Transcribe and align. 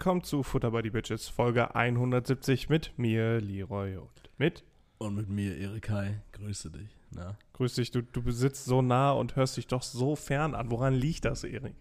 Willkommen 0.00 0.24
zu 0.24 0.42
Futter 0.42 0.70
by 0.70 0.80
the 0.82 0.88
Bitches, 0.88 1.28
Folge 1.28 1.74
170 1.74 2.70
mit 2.70 2.94
mir, 2.96 3.38
Leroy 3.38 3.98
und 3.98 4.30
mit. 4.38 4.64
Und 4.96 5.14
mit 5.14 5.28
mir, 5.28 5.58
Erik 5.58 5.90
Hai. 5.90 6.22
Grüße 6.32 6.70
dich. 6.70 6.96
Na? 7.10 7.36
Grüß 7.52 7.74
dich, 7.74 7.90
du, 7.90 8.00
du 8.00 8.30
sitzt 8.30 8.64
so 8.64 8.80
nah 8.80 9.10
und 9.10 9.36
hörst 9.36 9.58
dich 9.58 9.66
doch 9.66 9.82
so 9.82 10.16
fern 10.16 10.54
an. 10.54 10.70
Woran 10.70 10.94
liegt 10.94 11.26
das, 11.26 11.44
Erik? 11.44 11.74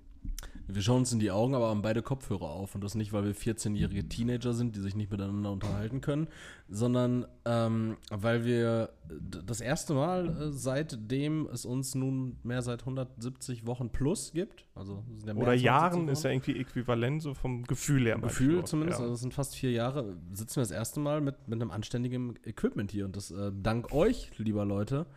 Wir 0.71 0.83
schauen 0.83 0.99
uns 0.99 1.11
in 1.11 1.17
die 1.17 1.31
Augen, 1.31 1.55
aber 1.55 1.69
haben 1.69 1.81
beide 1.81 2.03
Kopfhörer 2.03 2.51
auf. 2.51 2.75
Und 2.75 2.83
das 2.83 2.93
nicht, 2.93 3.11
weil 3.11 3.25
wir 3.25 3.33
14-jährige 3.33 4.07
Teenager 4.07 4.53
sind, 4.53 4.75
die 4.75 4.81
sich 4.81 4.95
nicht 4.95 5.09
miteinander 5.09 5.51
unterhalten 5.51 5.99
können, 5.99 6.27
sondern 6.67 7.25
ähm, 7.45 7.97
weil 8.11 8.45
wir 8.45 8.91
das 9.09 9.61
erste 9.61 9.95
Mal, 9.95 10.27
äh, 10.27 10.51
seitdem 10.51 11.47
es 11.51 11.65
uns 11.65 11.95
nun 11.95 12.37
mehr 12.43 12.61
seit 12.61 12.81
170 12.81 13.65
Wochen 13.65 13.89
plus 13.89 14.31
gibt, 14.31 14.67
also 14.75 15.03
ja 15.25 15.33
oder 15.33 15.53
Jahren 15.53 16.07
ist 16.07 16.23
ja 16.23 16.29
irgendwie 16.29 16.59
äquivalent, 16.59 17.23
so 17.23 17.33
vom 17.33 17.63
Gefühl 17.63 18.05
her. 18.05 18.19
Gefühl 18.19 18.63
zumindest, 18.63 18.99
ja. 18.99 19.05
also 19.05 19.15
es 19.15 19.21
sind 19.21 19.33
fast 19.33 19.55
vier 19.55 19.71
Jahre, 19.71 20.17
sitzen 20.33 20.57
wir 20.57 20.61
das 20.61 20.71
erste 20.71 20.99
Mal 20.99 21.19
mit, 21.19 21.47
mit 21.47 21.59
einem 21.59 21.71
anständigen 21.71 22.37
Equipment 22.45 22.91
hier. 22.91 23.05
Und 23.05 23.15
das 23.15 23.31
äh, 23.31 23.51
dank 23.51 23.91
euch, 23.91 24.29
lieber 24.37 24.65
Leute 24.65 25.07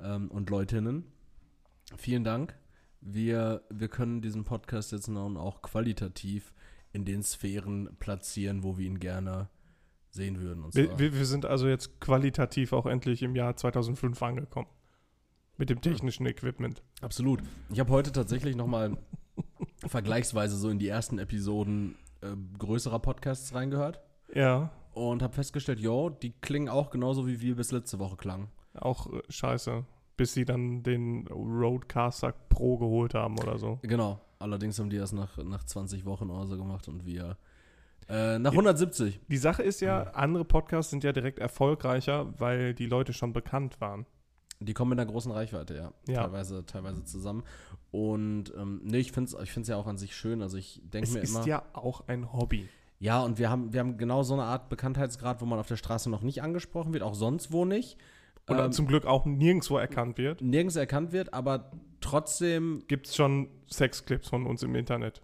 ähm, 0.00 0.30
und 0.30 0.48
Leutinnen. 0.48 1.04
Vielen 1.98 2.24
Dank 2.24 2.54
wir, 3.04 3.62
wir 3.70 3.88
können 3.88 4.22
diesen 4.22 4.44
Podcast 4.44 4.92
jetzt 4.92 5.08
nun 5.08 5.36
auch 5.36 5.62
qualitativ 5.62 6.52
in 6.92 7.04
den 7.04 7.22
Sphären 7.22 7.90
platzieren, 7.98 8.62
wo 8.62 8.78
wir 8.78 8.86
ihn 8.86 8.98
gerne 8.98 9.48
sehen 10.10 10.40
würden. 10.40 10.64
Wir, 10.72 11.12
wir, 11.12 11.26
sind 11.26 11.44
also 11.44 11.68
jetzt 11.68 12.00
qualitativ 12.00 12.72
auch 12.72 12.86
endlich 12.86 13.22
im 13.22 13.36
Jahr 13.36 13.56
2005 13.56 14.22
angekommen. 14.22 14.68
Mit 15.56 15.70
dem 15.70 15.80
technischen 15.80 16.26
Equipment. 16.26 16.82
Absolut. 17.00 17.40
Ich 17.70 17.78
habe 17.78 17.92
heute 17.92 18.10
tatsächlich 18.10 18.56
nochmal 18.56 18.96
vergleichsweise 19.86 20.56
so 20.56 20.68
in 20.68 20.78
die 20.78 20.88
ersten 20.88 21.18
Episoden 21.18 21.96
äh, 22.22 22.28
größerer 22.58 22.98
Podcasts 23.00 23.54
reingehört. 23.54 24.00
Ja. 24.34 24.72
Und 24.92 25.22
habe 25.22 25.34
festgestellt, 25.34 25.80
jo, 25.80 26.10
die 26.10 26.30
klingen 26.30 26.68
auch 26.68 26.90
genauso, 26.90 27.26
wie 27.26 27.40
wir 27.40 27.56
bis 27.56 27.70
letzte 27.70 27.98
Woche 27.98 28.16
klangen. 28.16 28.48
Auch 28.74 29.12
äh, 29.12 29.20
scheiße 29.28 29.84
bis 30.16 30.34
sie 30.34 30.44
dann 30.44 30.82
den 30.82 31.26
Roadcaster 31.28 32.32
Pro 32.48 32.78
geholt 32.78 33.14
haben 33.14 33.38
oder 33.38 33.58
so. 33.58 33.78
Genau. 33.82 34.20
Allerdings 34.38 34.78
haben 34.78 34.90
die 34.90 34.98
das 34.98 35.12
nach, 35.12 35.38
nach 35.38 35.64
20 35.64 36.04
Wochen 36.04 36.30
oder 36.30 36.46
so 36.46 36.56
gemacht 36.56 36.88
und 36.88 37.06
wir 37.06 37.38
äh, 38.08 38.38
nach 38.38 38.50
170. 38.50 39.20
Die 39.28 39.36
Sache 39.36 39.62
ist 39.62 39.80
ja, 39.80 40.02
andere 40.12 40.44
Podcasts 40.44 40.90
sind 40.90 41.04
ja 41.04 41.12
direkt 41.12 41.38
erfolgreicher, 41.38 42.38
weil 42.38 42.74
die 42.74 42.86
Leute 42.86 43.12
schon 43.12 43.32
bekannt 43.32 43.80
waren. 43.80 44.06
Die 44.60 44.74
kommen 44.74 44.90
mit 44.90 45.00
einer 45.00 45.10
großen 45.10 45.32
Reichweite, 45.32 45.74
ja. 45.74 45.92
ja. 46.06 46.22
Teilweise, 46.22 46.64
teilweise 46.64 47.04
zusammen. 47.04 47.42
Und 47.90 48.52
ähm, 48.56 48.80
nee, 48.84 48.98
ich 48.98 49.12
finde 49.12 49.36
es 49.36 49.56
ich 49.56 49.68
ja 49.68 49.76
auch 49.76 49.86
an 49.86 49.98
sich 49.98 50.14
schön. 50.14 50.42
Also 50.42 50.56
ich 50.56 50.80
denke 50.84 51.10
mir 51.10 51.20
immer. 51.20 51.22
Es 51.22 51.40
ist 51.40 51.46
ja 51.46 51.62
auch 51.72 52.06
ein 52.08 52.32
Hobby. 52.32 52.68
Ja, 52.98 53.22
und 53.22 53.38
wir 53.38 53.50
haben, 53.50 53.72
wir 53.72 53.80
haben 53.80 53.98
genau 53.98 54.22
so 54.22 54.34
eine 54.34 54.44
Art 54.44 54.68
Bekanntheitsgrad, 54.68 55.40
wo 55.40 55.46
man 55.46 55.58
auf 55.58 55.66
der 55.66 55.76
Straße 55.76 56.08
noch 56.08 56.22
nicht 56.22 56.42
angesprochen 56.42 56.92
wird, 56.92 57.02
auch 57.02 57.14
sonst 57.14 57.52
wo 57.52 57.64
nicht. 57.64 57.98
Und 58.46 58.58
ähm, 58.58 58.72
zum 58.72 58.86
Glück 58.86 59.06
auch 59.06 59.24
nirgendwo 59.24 59.78
erkannt 59.78 60.18
wird. 60.18 60.42
Nirgends 60.42 60.76
erkannt 60.76 61.12
wird, 61.12 61.32
aber 61.32 61.70
trotzdem. 62.00 62.82
Gibt 62.88 63.06
es 63.06 63.16
schon 63.16 63.48
Sexclips 63.70 64.28
von 64.28 64.46
uns 64.46 64.62
im 64.62 64.74
Internet. 64.74 65.22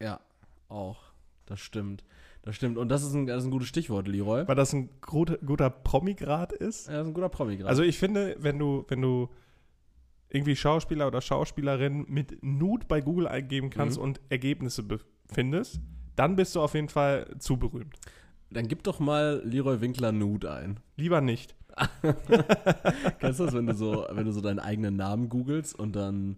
Ja, 0.00 0.20
auch. 0.68 1.12
Das 1.46 1.60
stimmt. 1.60 2.04
Das 2.42 2.56
stimmt. 2.56 2.78
Und 2.78 2.88
das 2.88 3.02
ist 3.02 3.14
ein, 3.14 3.26
das 3.26 3.38
ist 3.38 3.48
ein 3.48 3.50
gutes 3.50 3.68
Stichwort, 3.68 4.08
Leroy. 4.08 4.46
Weil 4.46 4.54
das 4.54 4.72
ein 4.72 4.90
guter, 5.00 5.38
guter 5.38 5.70
Promigrad 5.70 6.52
ist. 6.52 6.86
Ja, 6.86 6.94
das 6.94 7.02
ist 7.02 7.08
ein 7.08 7.14
guter 7.14 7.28
Promigrad. 7.28 7.68
Also 7.68 7.82
ich 7.82 7.98
finde, 7.98 8.36
wenn 8.38 8.58
du, 8.58 8.84
wenn 8.88 9.00
du 9.00 9.28
irgendwie 10.28 10.56
Schauspieler 10.56 11.06
oder 11.06 11.20
Schauspielerin 11.20 12.06
mit 12.08 12.42
Nude 12.42 12.86
bei 12.86 13.00
Google 13.00 13.28
eingeben 13.28 13.70
kannst 13.70 13.98
mhm. 13.98 14.04
und 14.04 14.20
Ergebnisse 14.28 14.84
findest, 15.32 15.80
dann 16.16 16.36
bist 16.36 16.54
du 16.54 16.60
auf 16.60 16.74
jeden 16.74 16.88
Fall 16.88 17.34
zu 17.38 17.56
berühmt. 17.56 17.96
Dann 18.50 18.68
gib 18.68 18.82
doch 18.82 19.00
mal 19.00 19.42
Leroy 19.44 19.80
Winkler 19.80 20.12
Nude 20.12 20.52
ein. 20.52 20.80
Lieber 20.96 21.20
nicht. 21.20 21.54
Kennst 23.18 23.40
du 23.40 23.44
das, 23.44 23.54
wenn 23.54 23.66
du 23.66 23.74
so, 23.74 24.06
wenn 24.10 24.24
du 24.24 24.32
so 24.32 24.40
deinen 24.40 24.58
eigenen 24.58 24.96
Namen 24.96 25.28
googelst 25.28 25.78
und 25.78 25.96
dann 25.96 26.36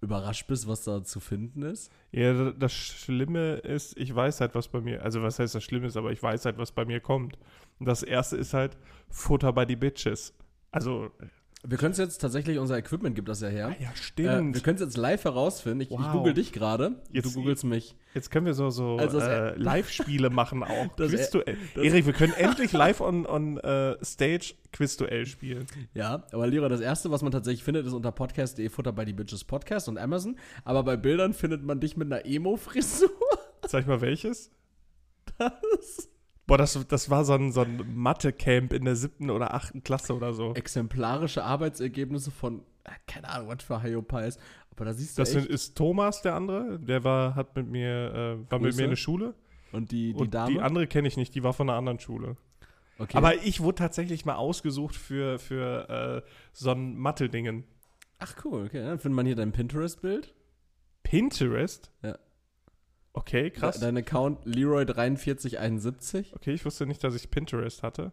überrascht 0.00 0.46
bist, 0.46 0.68
was 0.68 0.84
da 0.84 1.02
zu 1.02 1.20
finden 1.20 1.62
ist? 1.62 1.90
Ja, 2.12 2.52
das 2.52 2.72
Schlimme 2.72 3.54
ist, 3.56 3.96
ich 3.96 4.14
weiß 4.14 4.40
halt, 4.40 4.54
was 4.54 4.68
bei 4.68 4.80
mir, 4.80 5.02
also 5.02 5.22
was 5.22 5.38
heißt 5.38 5.54
das 5.54 5.64
Schlimme 5.64 5.86
ist, 5.86 5.96
aber 5.96 6.12
ich 6.12 6.22
weiß 6.22 6.44
halt, 6.44 6.58
was 6.58 6.72
bei 6.72 6.84
mir 6.84 7.00
kommt. 7.00 7.38
Und 7.78 7.86
das 7.86 8.02
erste 8.02 8.36
ist 8.36 8.54
halt 8.54 8.76
Futter 9.08 9.52
bei 9.52 9.64
die 9.64 9.76
Bitches. 9.76 10.34
Also 10.70 11.10
wir 11.68 11.78
können 11.78 11.92
es 11.92 11.98
jetzt 11.98 12.18
tatsächlich, 12.18 12.58
unser 12.58 12.78
Equipment 12.78 13.14
gibt 13.14 13.28
das 13.28 13.40
ja 13.40 13.48
her. 13.48 13.68
Ah, 13.68 13.82
ja, 13.82 13.90
stimmt. 13.94 14.52
Äh, 14.52 14.54
wir 14.54 14.62
können 14.62 14.76
es 14.76 14.80
jetzt 14.80 14.96
live 14.96 15.24
herausfinden. 15.24 15.80
Ich, 15.80 15.90
wow. 15.90 16.00
ich 16.00 16.12
google 16.12 16.34
dich 16.34 16.52
gerade. 16.52 17.02
Du 17.12 17.32
googelst 17.32 17.64
mich. 17.64 17.96
Jetzt 18.14 18.30
können 18.30 18.46
wir 18.46 18.54
so, 18.54 18.70
so 18.70 18.96
also 18.96 19.18
äh, 19.18 19.54
Live-Spiele 19.58 20.30
machen 20.30 20.62
auch. 20.62 20.96
Quizduell. 20.96 21.56
Erik, 21.74 22.06
wir 22.06 22.12
können 22.12 22.32
endlich 22.34 22.72
live 22.72 23.00
on, 23.00 23.26
on 23.26 23.58
uh, 23.58 23.94
Stage 24.02 24.54
Quizduell 24.72 25.26
spielen. 25.26 25.66
Ja, 25.94 26.24
aber 26.32 26.46
Lira, 26.46 26.68
das 26.68 26.80
erste, 26.80 27.10
was 27.10 27.22
man 27.22 27.32
tatsächlich 27.32 27.64
findet, 27.64 27.86
ist 27.86 27.92
unter 27.92 28.12
podcast.de 28.12 28.68
Futter 28.68 28.92
bei 28.92 29.04
die 29.04 29.12
Bitches 29.12 29.44
Podcast 29.44 29.88
und 29.88 29.98
Amazon. 29.98 30.36
Aber 30.64 30.82
bei 30.82 30.96
Bildern 30.96 31.34
findet 31.34 31.64
man 31.64 31.80
dich 31.80 31.96
mit 31.96 32.12
einer 32.12 32.24
Emo-Frisur. 32.24 33.10
Sag 33.66 33.86
mal 33.86 34.00
welches? 34.00 34.50
Das. 35.38 36.08
Boah, 36.46 36.58
das, 36.58 36.78
das 36.86 37.10
war 37.10 37.24
so 37.24 37.32
ein, 37.34 37.50
so 37.50 37.62
ein 37.62 37.94
Mathe-Camp 37.94 38.72
in 38.72 38.84
der 38.84 38.94
siebten 38.94 39.30
oder 39.30 39.52
achten 39.54 39.82
Klasse 39.82 40.14
oder 40.14 40.32
so. 40.32 40.54
Exemplarische 40.54 41.42
Arbeitsergebnisse 41.42 42.30
von, 42.30 42.60
äh, 42.84 42.90
keine 43.06 43.28
Ahnung, 43.28 43.48
was 43.48 43.64
für 43.64 43.82
Hyopies. 43.82 44.38
Aber 44.70 44.84
da 44.84 44.92
siehst 44.92 45.18
du 45.18 45.22
Das 45.22 45.34
echt, 45.34 45.46
ist 45.46 45.76
Thomas, 45.76 46.22
der 46.22 46.34
andere. 46.34 46.78
Der 46.78 47.02
war, 47.02 47.34
hat 47.34 47.56
mit 47.56 47.68
mir, 47.68 48.38
äh, 48.46 48.50
war 48.50 48.60
mit 48.60 48.76
mir 48.76 48.84
in 48.84 48.90
der 48.90 48.96
Schule. 48.96 49.34
Und 49.72 49.90
die, 49.90 50.12
die 50.12 50.20
Und 50.20 50.34
Dame? 50.34 50.52
Die 50.52 50.60
andere 50.60 50.86
kenne 50.86 51.08
ich 51.08 51.16
nicht, 51.16 51.34
die 51.34 51.42
war 51.42 51.52
von 51.52 51.68
einer 51.68 51.78
anderen 51.78 51.98
Schule. 51.98 52.36
Okay. 52.98 53.16
Aber 53.16 53.34
ich 53.34 53.60
wurde 53.60 53.76
tatsächlich 53.76 54.24
mal 54.24 54.36
ausgesucht 54.36 54.94
für, 54.94 55.38
für 55.38 56.22
äh, 56.24 56.30
so 56.52 56.70
ein 56.70 56.96
Mathe-Dingen. 56.96 57.64
Ach 58.18 58.34
cool, 58.44 58.66
okay. 58.66 58.82
Dann 58.82 58.98
findet 58.98 59.16
man 59.16 59.26
hier 59.26 59.36
dein 59.36 59.52
Pinterest-Bild. 59.52 60.32
Pinterest? 61.02 61.90
Ja. 62.02 62.16
Okay, 63.16 63.50
krass. 63.50 63.80
Dein 63.80 63.96
Account 63.96 64.44
Leroy4371. 64.46 66.34
Okay, 66.34 66.52
ich 66.52 66.64
wusste 66.66 66.86
nicht, 66.86 67.02
dass 67.02 67.14
ich 67.14 67.30
Pinterest 67.30 67.82
hatte. 67.82 68.12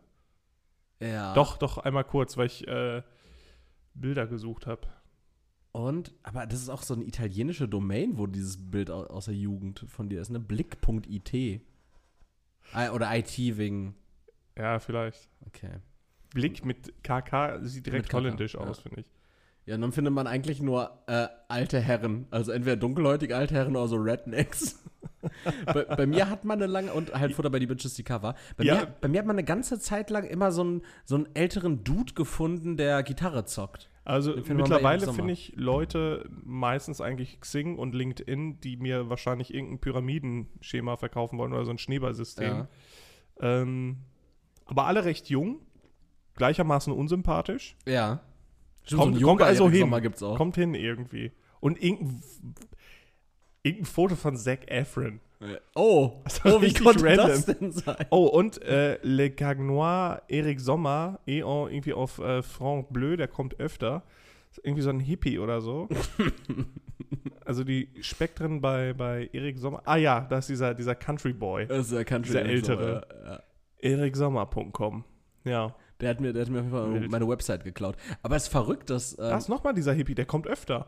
Ja. 1.01 1.33
Doch, 1.33 1.57
doch, 1.57 1.77
einmal 1.77 2.05
kurz, 2.05 2.37
weil 2.37 2.45
ich 2.45 2.65
äh, 2.69 3.03
Bilder 3.93 4.27
gesucht 4.27 4.65
habe. 4.65 4.87
Und, 5.73 6.13
aber 6.23 6.45
das 6.45 6.61
ist 6.61 6.69
auch 6.69 6.83
so 6.83 6.93
eine 6.93 7.03
italienische 7.03 7.67
Domain, 7.67 8.17
wo 8.17 8.27
dieses 8.27 8.71
Bild 8.71 8.89
aus 8.89 9.25
der 9.25 9.33
Jugend 9.33 9.85
von 9.89 10.07
dir 10.07 10.21
ist, 10.21 10.29
ne? 10.29 10.39
Blick.it. 10.39 11.61
Oder 12.93 13.17
IT 13.17 13.37
wegen. 13.37 13.95
Ja, 14.57 14.79
vielleicht. 14.79 15.29
Okay. 15.47 15.81
Blick 16.29 16.63
mit 16.63 17.03
KK 17.03 17.59
sieht 17.63 17.87
direkt 17.87 18.13
holländisch 18.13 18.55
aus, 18.55 18.77
ja. 18.77 18.83
finde 18.83 19.01
ich. 19.01 19.11
Ja, 19.66 19.78
dann 19.78 19.91
findet 19.94 20.13
man 20.13 20.28
eigentlich 20.28 20.62
nur 20.62 21.03
äh, 21.07 21.28
alte 21.47 21.79
Herren. 21.79 22.28
Also 22.31 22.51
entweder 22.51 22.75
dunkelhäutige 22.75 23.35
alte 23.35 23.56
Herren 23.56 23.75
oder 23.75 23.88
so 23.88 23.96
Rednecks. 23.96 24.84
bei, 25.66 25.84
bei, 25.85 26.06
mir 26.06 26.29
hat 26.29 26.44
man 26.44 26.62
eine 26.62 26.72
lange, 26.72 26.94
und 26.94 27.13
halt 27.13 27.34
Futter 27.34 27.50
bei 27.50 27.59
die 27.59 27.68
Bitches 27.68 27.94
die 27.94 28.03
Cover. 28.03 28.35
Bei, 28.57 28.66
ja. 28.66 28.75
mir, 28.75 28.88
bei 29.00 29.07
mir 29.07 29.19
hat 29.19 29.25
man 29.25 29.38
eine 29.38 29.46
ganze 29.46 29.79
Zeit 29.79 30.09
lang 30.09 30.25
immer 30.25 30.51
so 30.51 30.62
einen, 30.62 30.81
so 31.06 31.16
einen 31.16 31.28
älteren 31.34 31.84
Dude 31.84 32.13
gefunden, 32.13 32.75
der 32.75 33.03
Gitarre 33.03 33.46
zockt. 33.46 33.90
Also 34.06 34.35
mittlerweile 34.35 35.13
finde 35.13 35.31
ich 35.31 35.53
Leute, 35.56 36.30
meistens 36.44 37.00
eigentlich 37.00 37.40
Xing 37.40 37.78
und 37.78 37.95
LinkedIn, 37.95 38.59
die 38.59 38.75
mir 38.75 39.09
wahrscheinlich 39.09 39.54
irgendein 39.54 39.80
Pyramidenschema 39.80 40.98
verkaufen 40.98 41.39
wollen 41.39 41.54
oder 41.54 41.63
so 41.63 41.71
ein 41.71 41.77
Schneeballsystem. 41.77 42.50
Ja. 42.50 42.68
Ähm, 43.39 44.00
aber 44.66 44.88
alle 44.88 45.06
recht 45.06 45.30
jung, 45.30 45.62
gleichermaßen 46.36 46.92
unsympathisch. 46.92 47.77
Ja. 47.86 48.19
Stimmt, 48.83 49.01
kommt, 49.01 49.19
so 49.19 49.25
kommt 49.25 49.41
also 49.41 49.69
hin. 49.69 49.91
Kommt 50.19 50.56
hin 50.56 50.75
irgendwie. 50.75 51.31
Und 51.59 51.81
irgendein, 51.81 52.21
irgendein 53.63 53.85
Foto 53.85 54.15
von 54.15 54.35
Zac 54.35 54.69
Efron. 54.69 55.19
Oh, 55.75 56.21
oh 56.45 56.62
wie 56.62 56.74
konnte 56.74 57.03
random. 57.03 57.27
das 57.27 57.45
denn 57.45 57.71
sein? 57.71 58.06
Oh, 58.09 58.25
und 58.27 58.62
äh, 58.62 58.97
Le 59.01 59.30
Gagnois 59.30 60.21
Eric 60.27 60.59
Sommer, 60.59 61.19
Eon 61.25 61.71
irgendwie 61.71 61.94
auf 61.94 62.19
äh, 62.19 62.41
Franck 62.41 62.94
Bleu, 62.94 63.18
der 63.18 63.27
kommt 63.27 63.59
öfter. 63.59 64.03
Irgendwie 64.62 64.83
so 64.83 64.89
ein 64.89 65.00
Hippie 65.00 65.39
oder 65.39 65.62
so. 65.62 65.89
also 67.45 67.63
die 67.63 67.89
Spektren 68.01 68.62
bei, 68.62 68.94
bei 68.94 69.30
Erik 69.33 69.57
Sommer. 69.57 69.81
Ah 69.85 69.97
ja, 69.97 70.21
da 70.21 70.38
ist 70.38 70.50
dieser, 70.50 70.74
dieser 70.74 70.95
Country 70.95 71.33
Boy. 71.33 71.65
Das 71.65 71.88
ist 71.88 71.94
der 71.94 72.06
Country 72.06 72.33
Dieser 72.33 72.45
ältere. 72.45 73.06
Sommer, 73.09 73.31
ja. 73.31 73.89
eriksommer.com. 73.89 75.03
Ja. 75.44 75.75
Der 76.01 76.10
hat 76.10 76.19
mir, 76.19 76.34
der 76.34 76.44
hat 76.44 76.50
mir 76.50 76.60
auf 76.60 76.66
jeden 76.66 76.75
Fall 76.75 76.94
Wild. 76.94 77.12
meine 77.12 77.28
Website 77.28 77.63
geklaut. 77.63 77.95
Aber 78.22 78.36
es 78.36 78.44
ist 78.44 78.50
verrückt, 78.50 78.90
dass. 78.90 79.13
Ähm, 79.13 79.25
da 79.25 79.38
ist 79.38 79.50
nochmal 79.50 79.74
dieser 79.74 79.94
Hippie, 79.94 80.16
der 80.16 80.25
kommt 80.25 80.48
öfter. 80.48 80.88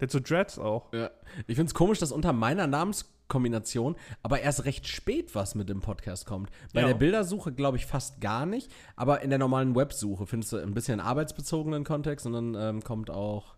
Der 0.00 0.08
so 0.08 0.18
Dreads 0.20 0.58
auch. 0.58 0.92
Ja. 0.92 1.10
Ich 1.46 1.56
finde 1.56 1.68
es 1.68 1.74
komisch, 1.74 1.98
dass 1.98 2.10
unter 2.10 2.32
meiner 2.32 2.66
Namenskombination 2.66 3.96
aber 4.22 4.40
erst 4.40 4.64
recht 4.64 4.88
spät 4.88 5.34
was 5.34 5.54
mit 5.54 5.68
dem 5.68 5.80
Podcast 5.80 6.26
kommt. 6.26 6.50
Bei 6.72 6.80
ja. 6.80 6.88
der 6.88 6.94
Bildersuche 6.94 7.52
glaube 7.52 7.76
ich 7.76 7.86
fast 7.86 8.20
gar 8.20 8.44
nicht, 8.44 8.72
aber 8.96 9.22
in 9.22 9.30
der 9.30 9.38
normalen 9.38 9.76
Websuche 9.76 10.26
findest 10.26 10.52
du 10.52 10.56
ein 10.58 10.74
bisschen 10.74 11.00
arbeitsbezogenen 11.00 11.84
Kontext 11.84 12.26
und 12.26 12.32
dann 12.32 12.54
ähm, 12.54 12.82
kommt 12.82 13.08
auch 13.08 13.54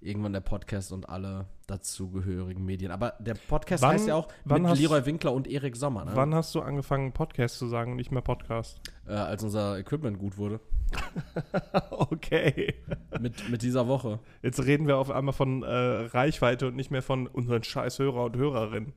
irgendwann 0.00 0.32
der 0.32 0.40
Podcast 0.40 0.92
und 0.92 1.08
alle 1.08 1.46
dazugehörigen 1.66 2.64
Medien. 2.64 2.90
Aber 2.90 3.14
der 3.18 3.34
Podcast 3.34 3.82
Wann- 3.82 3.94
heißt 3.94 4.08
ja 4.08 4.14
auch 4.14 4.28
wann 4.44 4.62
mit 4.62 4.70
hast- 4.70 4.78
Leroy 4.80 5.04
Winkler 5.06 5.32
und 5.32 5.46
Erik 5.48 5.76
Sommer, 5.76 6.04
ne? 6.04 6.12
Wann 6.14 6.34
hast 6.34 6.54
du 6.54 6.60
angefangen, 6.60 7.12
Podcast 7.12 7.58
zu 7.58 7.66
sagen 7.66 7.92
und 7.92 7.96
nicht 7.96 8.12
mehr 8.12 8.22
Podcast? 8.22 8.80
Äh, 9.06 9.12
als 9.12 9.42
unser 9.42 9.78
Equipment 9.78 10.18
gut 10.18 10.38
wurde. 10.38 10.60
okay. 11.90 12.74
Mit, 13.20 13.48
mit 13.48 13.62
dieser 13.62 13.88
Woche. 13.88 14.20
Jetzt 14.42 14.64
reden 14.64 14.86
wir 14.86 14.98
auf 14.98 15.10
einmal 15.10 15.34
von 15.34 15.62
äh, 15.62 15.68
Reichweite 15.68 16.68
und 16.68 16.76
nicht 16.76 16.90
mehr 16.90 17.02
von 17.02 17.26
unseren 17.26 17.62
scheiß 17.62 17.98
Hörer 17.98 18.24
und 18.24 18.36
Hörerinnen. 18.36 18.92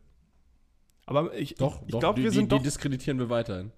Aber 1.06 1.34
ich, 1.34 1.56
Doch, 1.56 1.82
ich, 1.82 1.94
ich 1.94 2.00
glaube, 2.00 2.20
die, 2.20 2.24
wir 2.24 2.32
die, 2.32 2.36
sind 2.38 2.52
die 2.52 2.56
doch, 2.58 2.64
diskreditieren 2.64 3.20
wir 3.20 3.30
weiterhin. 3.30 3.72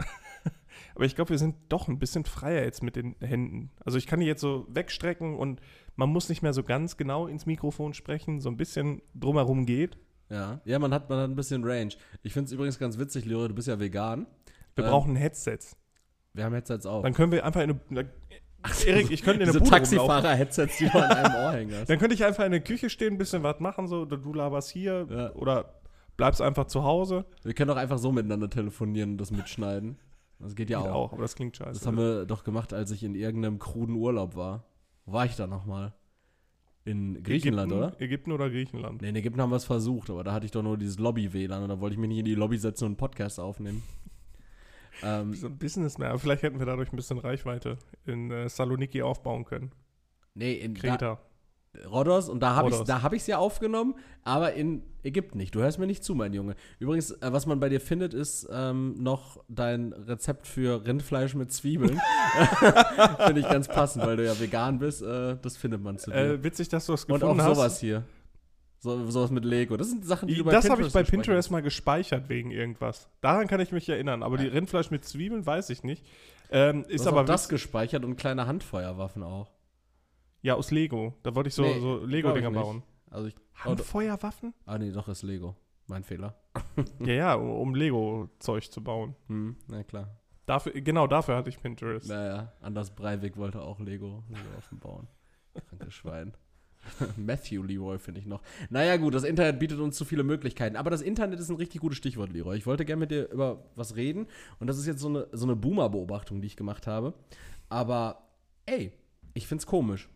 aber 0.94 1.04
ich 1.04 1.16
glaube, 1.16 1.30
wir 1.30 1.38
sind 1.38 1.56
doch 1.68 1.88
ein 1.88 1.98
bisschen 1.98 2.24
freier 2.24 2.62
jetzt 2.62 2.82
mit 2.82 2.94
den 2.96 3.16
Händen. 3.20 3.70
Also 3.84 3.98
ich 3.98 4.06
kann 4.06 4.20
die 4.20 4.26
jetzt 4.26 4.40
so 4.40 4.66
wegstrecken 4.68 5.34
und 5.36 5.60
man 5.96 6.08
muss 6.10 6.28
nicht 6.28 6.42
mehr 6.42 6.52
so 6.52 6.62
ganz 6.62 6.96
genau 6.96 7.26
ins 7.26 7.46
Mikrofon 7.46 7.94
sprechen, 7.94 8.40
so 8.40 8.48
ein 8.48 8.56
bisschen 8.56 9.02
drumherum 9.14 9.66
geht. 9.66 9.96
Ja, 10.30 10.60
ja 10.64 10.78
man, 10.78 10.92
hat, 10.94 11.08
man 11.10 11.18
hat 11.18 11.30
ein 11.30 11.36
bisschen 11.36 11.64
Range. 11.64 11.90
Ich 12.22 12.32
finde 12.32 12.46
es 12.46 12.52
übrigens 12.52 12.78
ganz 12.78 12.98
witzig, 12.98 13.24
Leroy, 13.26 13.48
du 13.48 13.54
bist 13.54 13.68
ja 13.68 13.78
vegan. 13.78 14.26
Wir 14.74 14.84
Ähm, 14.84 14.90
brauchen 14.90 15.16
Headsets. 15.16 15.76
Wir 16.32 16.44
haben 16.44 16.54
Headsets 16.54 16.86
auf. 16.86 17.02
Dann 17.02 17.12
können 17.14 17.30
wir 17.30 17.44
einfach 17.44 17.60
in 17.62 17.78
eine. 17.90 18.08
Erik, 18.86 19.10
ich 19.10 19.22
könnte 19.22 19.42
in 19.42 19.50
eine 19.50 19.58
Bude. 19.58 19.70
Taxifahrer-Headsets, 19.70 20.78
die 20.78 20.88
du 20.88 20.98
an 20.98 21.10
einem 21.12 21.34
Ohr 21.34 21.52
hängen 21.52 21.74
hast. 21.78 21.90
Dann 21.90 21.98
könnte 21.98 22.14
ich 22.14 22.24
einfach 22.24 22.44
in 22.46 22.50
der 22.52 22.62
Küche 22.62 22.88
stehen, 22.88 23.14
ein 23.14 23.18
bisschen 23.18 23.42
was 23.42 23.60
machen, 23.60 23.86
so, 23.88 24.00
oder 24.02 24.16
du 24.16 24.32
laberst 24.32 24.70
hier 24.70 25.06
Ja. 25.10 25.32
oder 25.34 25.74
bleibst 26.16 26.40
einfach 26.40 26.64
zu 26.66 26.82
Hause. 26.82 27.26
Wir 27.42 27.52
können 27.52 27.70
auch 27.70 27.76
einfach 27.76 27.98
so 27.98 28.10
miteinander 28.10 28.48
telefonieren 28.48 29.12
und 29.12 29.18
das 29.18 29.30
mitschneiden. 29.30 29.98
Das 30.38 30.54
geht 30.54 30.70
ja 30.70 30.80
Geht 30.80 30.88
auch. 30.90 30.94
auch, 30.94 31.12
aber 31.12 31.22
das 31.22 31.34
klingt 31.36 31.56
scheiße. 31.56 31.72
Das 31.78 31.86
haben 31.86 31.98
wir 31.98 32.24
doch 32.24 32.42
gemacht, 32.42 32.72
als 32.72 32.90
ich 32.90 33.02
in 33.04 33.14
irgendeinem 33.14 33.58
kruden 33.58 33.96
Urlaub 33.96 34.34
war. 34.34 34.64
Wo 35.06 35.12
war 35.12 35.26
ich 35.26 35.36
da 35.36 35.46
nochmal? 35.46 35.92
In 36.86 37.22
Griechenland, 37.22 37.72
Ägypten, 37.72 37.84
oder? 37.88 38.00
Ägypten 38.00 38.32
oder 38.32 38.50
Griechenland. 38.50 39.00
Nee, 39.02 39.08
in 39.08 39.16
Ägypten 39.16 39.40
haben 39.40 39.50
wir 39.50 39.56
es 39.56 39.64
versucht, 39.64 40.10
aber 40.10 40.22
da 40.22 40.32
hatte 40.32 40.44
ich 40.44 40.52
doch 40.52 40.62
nur 40.62 40.76
dieses 40.76 40.98
Lobby-WLAN 40.98 41.62
und 41.62 41.70
da 41.70 41.80
wollte 41.80 41.94
ich 41.94 41.98
mich 42.00 42.08
nicht 42.08 42.18
in 42.18 42.24
die 42.26 42.34
Lobby 42.34 42.58
setzen 42.58 42.84
und 42.84 42.90
einen 42.90 42.96
Podcast 42.98 43.40
aufnehmen. 43.40 43.82
ähm, 45.02 45.32
So 45.34 45.46
ein 45.46 45.56
Businessman, 45.56 46.08
aber 46.10 46.18
vielleicht 46.18 46.42
hätten 46.42 46.58
wir 46.58 46.66
dadurch 46.66 46.92
ein 46.92 46.96
bisschen 46.96 47.18
Reichweite 47.18 47.78
in 48.04 48.30
äh, 48.30 48.48
Saloniki 48.50 49.00
aufbauen 49.00 49.44
können. 49.44 49.72
nee, 50.34 50.54
in 50.54 50.74
da, 50.74 50.80
Kreta. 50.80 51.20
Rhodos 51.90 52.28
und 52.28 52.40
da 52.40 52.54
habe 52.54 52.70
ich 52.70 52.78
da 52.80 53.02
habe 53.02 53.16
ich 53.16 53.22
es 53.22 53.26
ja 53.26 53.38
aufgenommen, 53.38 53.94
aber 54.22 54.54
in 54.54 54.82
Ägypten 55.02 55.38
nicht. 55.38 55.54
Du 55.54 55.60
hörst 55.60 55.78
mir 55.78 55.86
nicht 55.86 56.02
zu, 56.02 56.14
mein 56.14 56.32
Junge. 56.32 56.56
Übrigens, 56.78 57.10
äh, 57.10 57.32
was 57.32 57.46
man 57.46 57.60
bei 57.60 57.68
dir 57.68 57.80
findet, 57.80 58.14
ist 58.14 58.48
ähm, 58.50 58.94
noch 58.98 59.44
dein 59.48 59.92
Rezept 59.92 60.46
für 60.46 60.86
Rindfleisch 60.86 61.34
mit 61.34 61.52
Zwiebeln. 61.52 62.00
Finde 63.26 63.40
ich 63.40 63.48
ganz 63.48 63.68
passend, 63.68 64.06
weil 64.06 64.16
du 64.16 64.24
ja 64.24 64.38
vegan 64.38 64.78
bist. 64.78 65.02
Äh, 65.02 65.36
das 65.42 65.56
findet 65.56 65.82
man 65.82 65.98
zu 65.98 66.10
dir. 66.10 66.16
Äh, 66.16 66.44
witzig, 66.44 66.68
dass 66.68 66.86
du 66.86 66.92
das 66.92 67.04
und 67.04 67.20
gefunden 67.20 67.40
auch 67.40 67.44
hast. 67.44 67.56
sowas 67.56 67.80
hier. 67.80 68.04
So, 68.80 69.10
sowas 69.10 69.30
mit 69.30 69.44
Lego. 69.44 69.76
Das 69.76 69.88
sind 69.88 70.04
Sachen, 70.04 70.28
die 70.28 70.36
du 70.36 70.44
bei 70.44 70.52
das 70.52 70.68
habe 70.68 70.82
ich 70.82 70.92
bei 70.92 71.02
Pinterest 71.02 71.50
mal 71.50 71.62
gespeichert 71.62 72.28
wegen 72.28 72.50
irgendwas. 72.50 73.08
Daran 73.22 73.46
kann 73.46 73.60
ich 73.60 73.72
mich 73.72 73.88
erinnern, 73.88 74.22
aber 74.22 74.36
die 74.36 74.46
Rindfleisch 74.46 74.90
mit 74.90 75.04
Zwiebeln 75.06 75.46
weiß 75.46 75.70
ich 75.70 75.84
nicht. 75.84 76.04
Ähm, 76.50 76.84
ist 76.88 77.00
hast 77.00 77.06
aber 77.06 77.24
das 77.24 77.48
gespeichert 77.48 78.04
und 78.04 78.16
kleine 78.16 78.46
Handfeuerwaffen 78.46 79.22
auch. 79.22 79.53
Ja 80.44 80.54
aus 80.54 80.70
Lego. 80.70 81.14
Da 81.22 81.34
wollte 81.34 81.48
ich 81.48 81.54
so, 81.54 81.62
Nee, 81.62 81.80
so 81.80 82.04
Lego-Dinger 82.04 82.50
bauen. 82.50 82.82
Also 83.10 83.28
ich, 83.28 83.34
Handfeuerwaffen? 83.54 84.54
ah 84.66 84.78
nee, 84.78 84.92
doch 84.92 85.08
ist 85.08 85.22
Lego. 85.22 85.56
Mein 85.86 86.04
Fehler. 86.04 86.36
ja, 87.00 87.12
ja, 87.12 87.34
um 87.34 87.50
um 87.50 87.74
Lego-Zeug 87.74 88.70
zu 88.70 88.82
bauen. 88.82 89.16
Hm, 89.28 89.56
na 89.68 89.82
klar. 89.82 90.20
Dafür, 90.46 90.72
genau 90.72 91.06
dafür 91.06 91.36
hatte 91.36 91.48
ich 91.48 91.60
Pinterest. 91.60 92.08
Naja, 92.08 92.52
Anders 92.60 92.94
Breivik 92.94 93.36
wollte 93.36 93.62
auch 93.62 93.80
Lego, 93.80 94.22
Lego 94.28 94.56
Waffen 94.56 94.78
bauen. 94.78 95.08
Krankes 95.68 95.94
Schwein. 95.94 96.34
Matthew 97.16 97.62
Leroy 97.62 97.98
finde 97.98 98.20
ich 98.20 98.26
noch. 98.26 98.42
Naja, 98.68 98.96
gut, 98.98 99.14
das 99.14 99.24
Internet 99.24 99.58
bietet 99.58 99.78
uns 99.80 99.96
zu 99.96 100.04
viele 100.04 100.22
Möglichkeiten. 100.22 100.76
Aber 100.76 100.90
das 100.90 101.00
Internet 101.00 101.40
ist 101.40 101.48
ein 101.48 101.56
richtig 101.56 101.80
gutes 101.80 101.96
Stichwort, 101.96 102.32
Leroy. 102.32 102.58
Ich 102.58 102.66
wollte 102.66 102.84
gerne 102.84 103.00
mit 103.00 103.10
dir 103.10 103.30
über 103.30 103.64
was 103.74 103.96
reden. 103.96 104.26
Und 104.58 104.66
das 104.66 104.76
ist 104.76 104.86
jetzt 104.86 105.00
so 105.00 105.08
eine, 105.08 105.26
so 105.32 105.46
eine 105.46 105.56
Boomer-Beobachtung, 105.56 106.42
die 106.42 106.46
ich 106.46 106.56
gemacht 106.56 106.86
habe. 106.86 107.14
Aber, 107.70 108.28
ey, 108.66 108.92
ich 109.32 109.46
finde 109.46 109.62
es 109.62 109.66
komisch. 109.66 110.10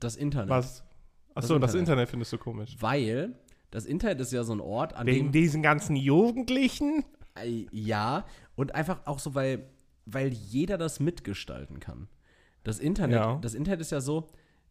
Das 0.00 0.16
Internet. 0.16 0.48
Was? 0.50 0.84
Achso, 1.34 1.58
Das 1.58 1.72
das, 1.72 1.80
Internet. 1.80 2.08
Findest 2.08 2.32
du 2.32 2.38
komisch. 2.38 2.76
Weil 2.80 3.34
das 3.70 3.86
Internet 3.86 4.20
ist 4.20 4.32
ja 4.32 4.42
so 4.42 4.52
ein 4.52 4.60
Ort, 4.60 4.94
an 4.94 5.06
Wegen 5.06 5.26
dem. 5.26 5.32
diesen 5.32 5.62
ganzen 5.62 5.94
Jugendlichen? 5.96 7.04
Äh, 7.36 7.66
Ja, 7.70 8.26
und 8.56 8.74
einfach 8.74 9.06
auch 9.06 9.18
so, 9.20 9.34
weil, 9.34 9.68
weil 10.06 10.28
jeder 10.32 10.76
das 10.78 10.98
mitgestalten 11.00 11.78
kann. 11.78 12.08
Das 12.64 12.78
Internet, 12.80 13.16
Ja. 13.16 13.38
das 13.40 13.54
Internet 13.54 13.80
ist 13.80 13.92
ja 13.92 14.00
so, 14.00 14.28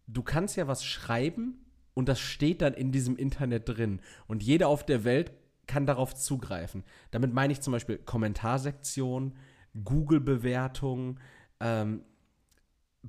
du 0.08 0.22
kannst 0.22 0.58
ja 0.58 0.68
was 0.68 0.84
schreiben 0.84 1.64
und 1.94 2.10
das 2.10 2.20
steht 2.20 2.62
dann 2.62 2.74
in 2.74 2.92
diesem 2.92 3.16
Internet 3.16 3.70
drin. 3.70 4.02
Und 4.28 4.44
jeder 4.44 4.68
auf 4.68 4.86
der 4.86 5.04
Welt 5.06 5.32
kann 5.68 5.86
darauf 5.86 6.14
zugreifen. 6.16 6.84
Damit 7.12 7.34
meine 7.34 7.54
ich 7.54 7.62
zum 7.62 7.72
Beispiel 7.72 7.98
Kommentarsektion, 8.00 9.36
Google-Bewertung, 10.14 11.20
ähm, 11.60 12.02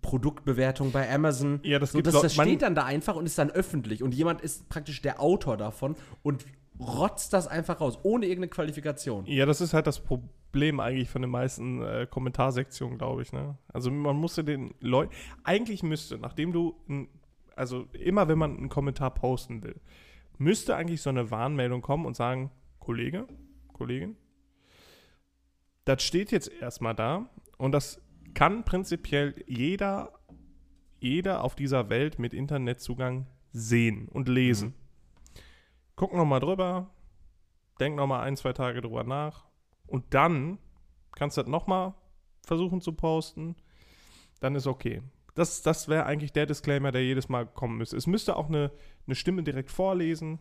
Produktbewertung 0.02 0.92
bei 0.92 1.12
Amazon. 1.12 1.60
Ja, 1.62 1.78
das 1.78 1.92
so, 1.92 2.00
das, 2.00 2.20
das 2.20 2.34
steht 2.34 2.62
dann 2.62 2.74
da 2.74 2.84
einfach 2.84 3.16
und 3.16 3.26
ist 3.26 3.38
dann 3.38 3.50
öffentlich. 3.50 4.02
Und 4.02 4.14
jemand 4.14 4.40
ist 4.40 4.68
praktisch 4.68 5.02
der 5.02 5.20
Autor 5.20 5.56
davon 5.56 5.96
und 6.22 6.44
rotzt 6.78 7.32
das 7.32 7.46
einfach 7.46 7.80
raus, 7.80 7.98
ohne 8.02 8.26
irgendeine 8.26 8.48
Qualifikation. 8.48 9.26
Ja, 9.26 9.46
das 9.46 9.60
ist 9.60 9.74
halt 9.74 9.86
das 9.86 10.00
Problem 10.00 10.80
eigentlich 10.80 11.10
von 11.10 11.22
den 11.22 11.30
meisten 11.30 11.82
äh, 11.82 12.06
Kommentarsektionen, 12.08 12.98
glaube 12.98 13.22
ich. 13.22 13.32
Ne? 13.32 13.58
Also 13.68 13.90
man 13.90 14.16
musste 14.16 14.44
den 14.44 14.74
Leuten, 14.80 15.12
eigentlich 15.44 15.82
müsste, 15.82 16.18
nachdem 16.18 16.52
du, 16.52 16.76
ein, 16.88 17.08
also 17.54 17.86
immer 17.92 18.28
wenn 18.28 18.38
man 18.38 18.56
einen 18.56 18.68
Kommentar 18.68 19.12
posten 19.12 19.62
will, 19.62 19.78
müsste 20.38 20.74
eigentlich 20.74 21.02
so 21.02 21.10
eine 21.10 21.30
Warnmeldung 21.30 21.82
kommen 21.82 22.06
und 22.06 22.16
sagen, 22.16 22.50
Kollege, 22.78 23.26
Kollegin, 23.74 24.16
das 25.84 26.02
steht 26.02 26.32
jetzt 26.32 26.48
erstmal 26.48 26.94
da 26.94 27.28
und 27.58 27.72
das 27.72 28.00
kann 28.34 28.64
prinzipiell 28.64 29.34
jeder, 29.46 30.12
jeder 30.98 31.44
auf 31.44 31.54
dieser 31.54 31.88
Welt 31.88 32.18
mit 32.18 32.34
Internetzugang 32.34 33.26
sehen 33.52 34.08
und 34.08 34.28
lesen. 34.28 34.74
Guck 35.96 36.14
noch 36.14 36.24
mal 36.24 36.40
drüber, 36.40 36.90
denk 37.78 37.96
noch 37.96 38.06
mal 38.06 38.22
ein, 38.22 38.36
zwei 38.36 38.52
Tage 38.52 38.80
drüber 38.80 39.04
nach 39.04 39.46
und 39.86 40.14
dann 40.14 40.58
kannst 41.12 41.36
du 41.36 41.42
das 41.42 41.50
noch 41.50 41.66
mal 41.66 41.94
versuchen 42.46 42.80
zu 42.80 42.92
posten. 42.92 43.56
Dann 44.40 44.54
ist 44.54 44.66
okay. 44.66 45.02
Das, 45.34 45.62
das 45.62 45.88
wäre 45.88 46.06
eigentlich 46.06 46.32
der 46.32 46.46
Disclaimer, 46.46 46.90
der 46.92 47.04
jedes 47.04 47.28
Mal 47.28 47.46
kommen 47.46 47.78
müsste. 47.78 47.96
Es 47.96 48.06
müsste 48.06 48.36
auch 48.36 48.48
eine, 48.48 48.72
eine 49.06 49.14
Stimme 49.14 49.42
direkt 49.42 49.70
vorlesen, 49.70 50.38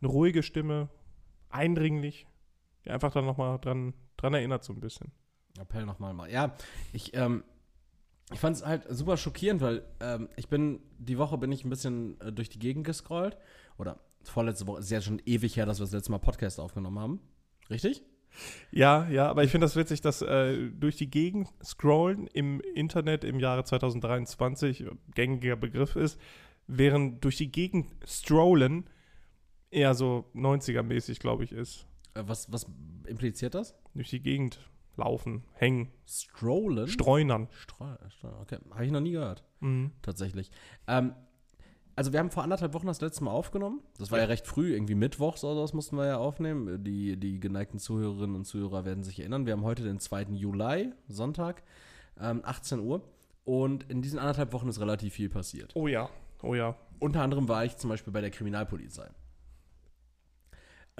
eine 0.00 0.10
ruhige 0.10 0.42
Stimme, 0.42 0.88
eindringlich, 1.50 2.26
die 2.84 2.90
einfach 2.90 3.12
dann 3.12 3.26
noch 3.26 3.36
mal 3.36 3.58
dran, 3.58 3.94
dran 4.16 4.34
erinnert 4.34 4.64
so 4.64 4.72
ein 4.72 4.80
bisschen. 4.80 5.12
Appell 5.60 5.86
nochmal 5.86 6.14
mal. 6.14 6.30
Ja, 6.30 6.54
ich, 6.92 7.14
ähm, 7.14 7.44
ich 8.32 8.40
fand 8.40 8.56
es 8.56 8.64
halt 8.64 8.84
super 8.88 9.16
schockierend, 9.16 9.60
weil 9.60 9.82
ähm, 10.00 10.28
ich 10.36 10.48
bin, 10.48 10.80
die 10.98 11.18
Woche 11.18 11.38
bin 11.38 11.52
ich 11.52 11.64
ein 11.64 11.70
bisschen 11.70 12.20
äh, 12.20 12.32
durch 12.32 12.48
die 12.48 12.58
Gegend 12.58 12.84
gescrollt. 12.84 13.36
Oder 13.78 14.00
vorletzte 14.24 14.66
Woche, 14.66 14.80
ist 14.80 14.90
ja 14.90 15.00
schon 15.00 15.22
ewig 15.24 15.56
her, 15.56 15.66
dass 15.66 15.78
wir 15.78 15.84
das 15.84 15.92
letzte 15.92 16.10
Mal 16.10 16.18
Podcast 16.18 16.60
aufgenommen 16.60 16.98
haben. 16.98 17.20
Richtig? 17.70 18.02
Ja, 18.70 19.08
ja, 19.08 19.28
aber 19.28 19.44
ich 19.44 19.50
finde 19.50 19.64
das 19.64 19.76
witzig, 19.76 20.00
dass 20.00 20.22
äh, 20.22 20.70
durch 20.70 20.96
die 20.96 21.10
Gegend 21.10 21.48
scrollen 21.64 22.26
im 22.28 22.60
Internet 22.74 23.24
im 23.24 23.40
Jahre 23.40 23.64
2023 23.64 24.86
gängiger 25.14 25.56
Begriff 25.56 25.96
ist, 25.96 26.20
während 26.66 27.24
durch 27.24 27.36
die 27.36 27.50
Gegend 27.50 27.88
strollen 28.06 28.88
eher 29.70 29.94
so 29.94 30.30
90er-mäßig, 30.34 31.18
glaube 31.18 31.44
ich, 31.44 31.52
ist. 31.52 31.86
Äh, 32.14 32.22
was, 32.26 32.52
was 32.52 32.66
impliziert 33.06 33.54
das? 33.54 33.74
Durch 33.94 34.10
die 34.10 34.20
Gegend 34.20 34.60
laufen, 34.98 35.44
hängen, 35.54 35.90
Strollen? 36.06 36.88
streunern. 36.88 37.48
Streu, 37.50 37.94
Streu, 38.08 38.32
okay. 38.40 38.58
Habe 38.70 38.84
ich 38.84 38.92
noch 38.92 39.00
nie 39.00 39.12
gehört. 39.12 39.44
Mhm. 39.60 39.92
Tatsächlich. 40.02 40.50
Ähm, 40.86 41.14
also 41.96 42.12
wir 42.12 42.20
haben 42.20 42.30
vor 42.30 42.44
anderthalb 42.44 42.74
Wochen 42.74 42.86
das 42.86 43.00
letzte 43.00 43.24
Mal 43.24 43.32
aufgenommen. 43.32 43.80
Das 43.98 44.12
war 44.12 44.20
ja, 44.20 44.26
recht 44.26 44.46
früh, 44.46 44.72
irgendwie 44.72 44.94
mittwochs 44.94 45.42
oder 45.42 45.56
sowas 45.56 45.72
mussten 45.72 45.96
wir 45.96 46.06
ja 46.06 46.18
aufnehmen. 46.18 46.84
Die, 46.84 47.18
die 47.18 47.40
geneigten 47.40 47.80
Zuhörerinnen 47.80 48.36
und 48.36 48.44
Zuhörer 48.44 48.84
werden 48.84 49.02
sich 49.02 49.18
erinnern. 49.18 49.46
Wir 49.46 49.54
haben 49.54 49.64
heute 49.64 49.82
den 49.82 49.98
2. 49.98 50.26
Juli, 50.30 50.92
Sonntag, 51.08 51.64
ähm, 52.20 52.42
18 52.44 52.78
Uhr. 52.78 53.02
Und 53.44 53.90
in 53.90 54.00
diesen 54.00 54.18
anderthalb 54.18 54.52
Wochen 54.52 54.68
ist 54.68 54.78
relativ 54.78 55.14
viel 55.14 55.28
passiert. 55.28 55.72
Oh 55.74 55.88
ja, 55.88 56.08
oh 56.42 56.54
ja. 56.54 56.76
Unter 57.00 57.22
anderem 57.22 57.48
war 57.48 57.64
ich 57.64 57.76
zum 57.78 57.90
Beispiel 57.90 58.12
bei 58.12 58.20
der 58.20 58.30
Kriminalpolizei. 58.30 59.08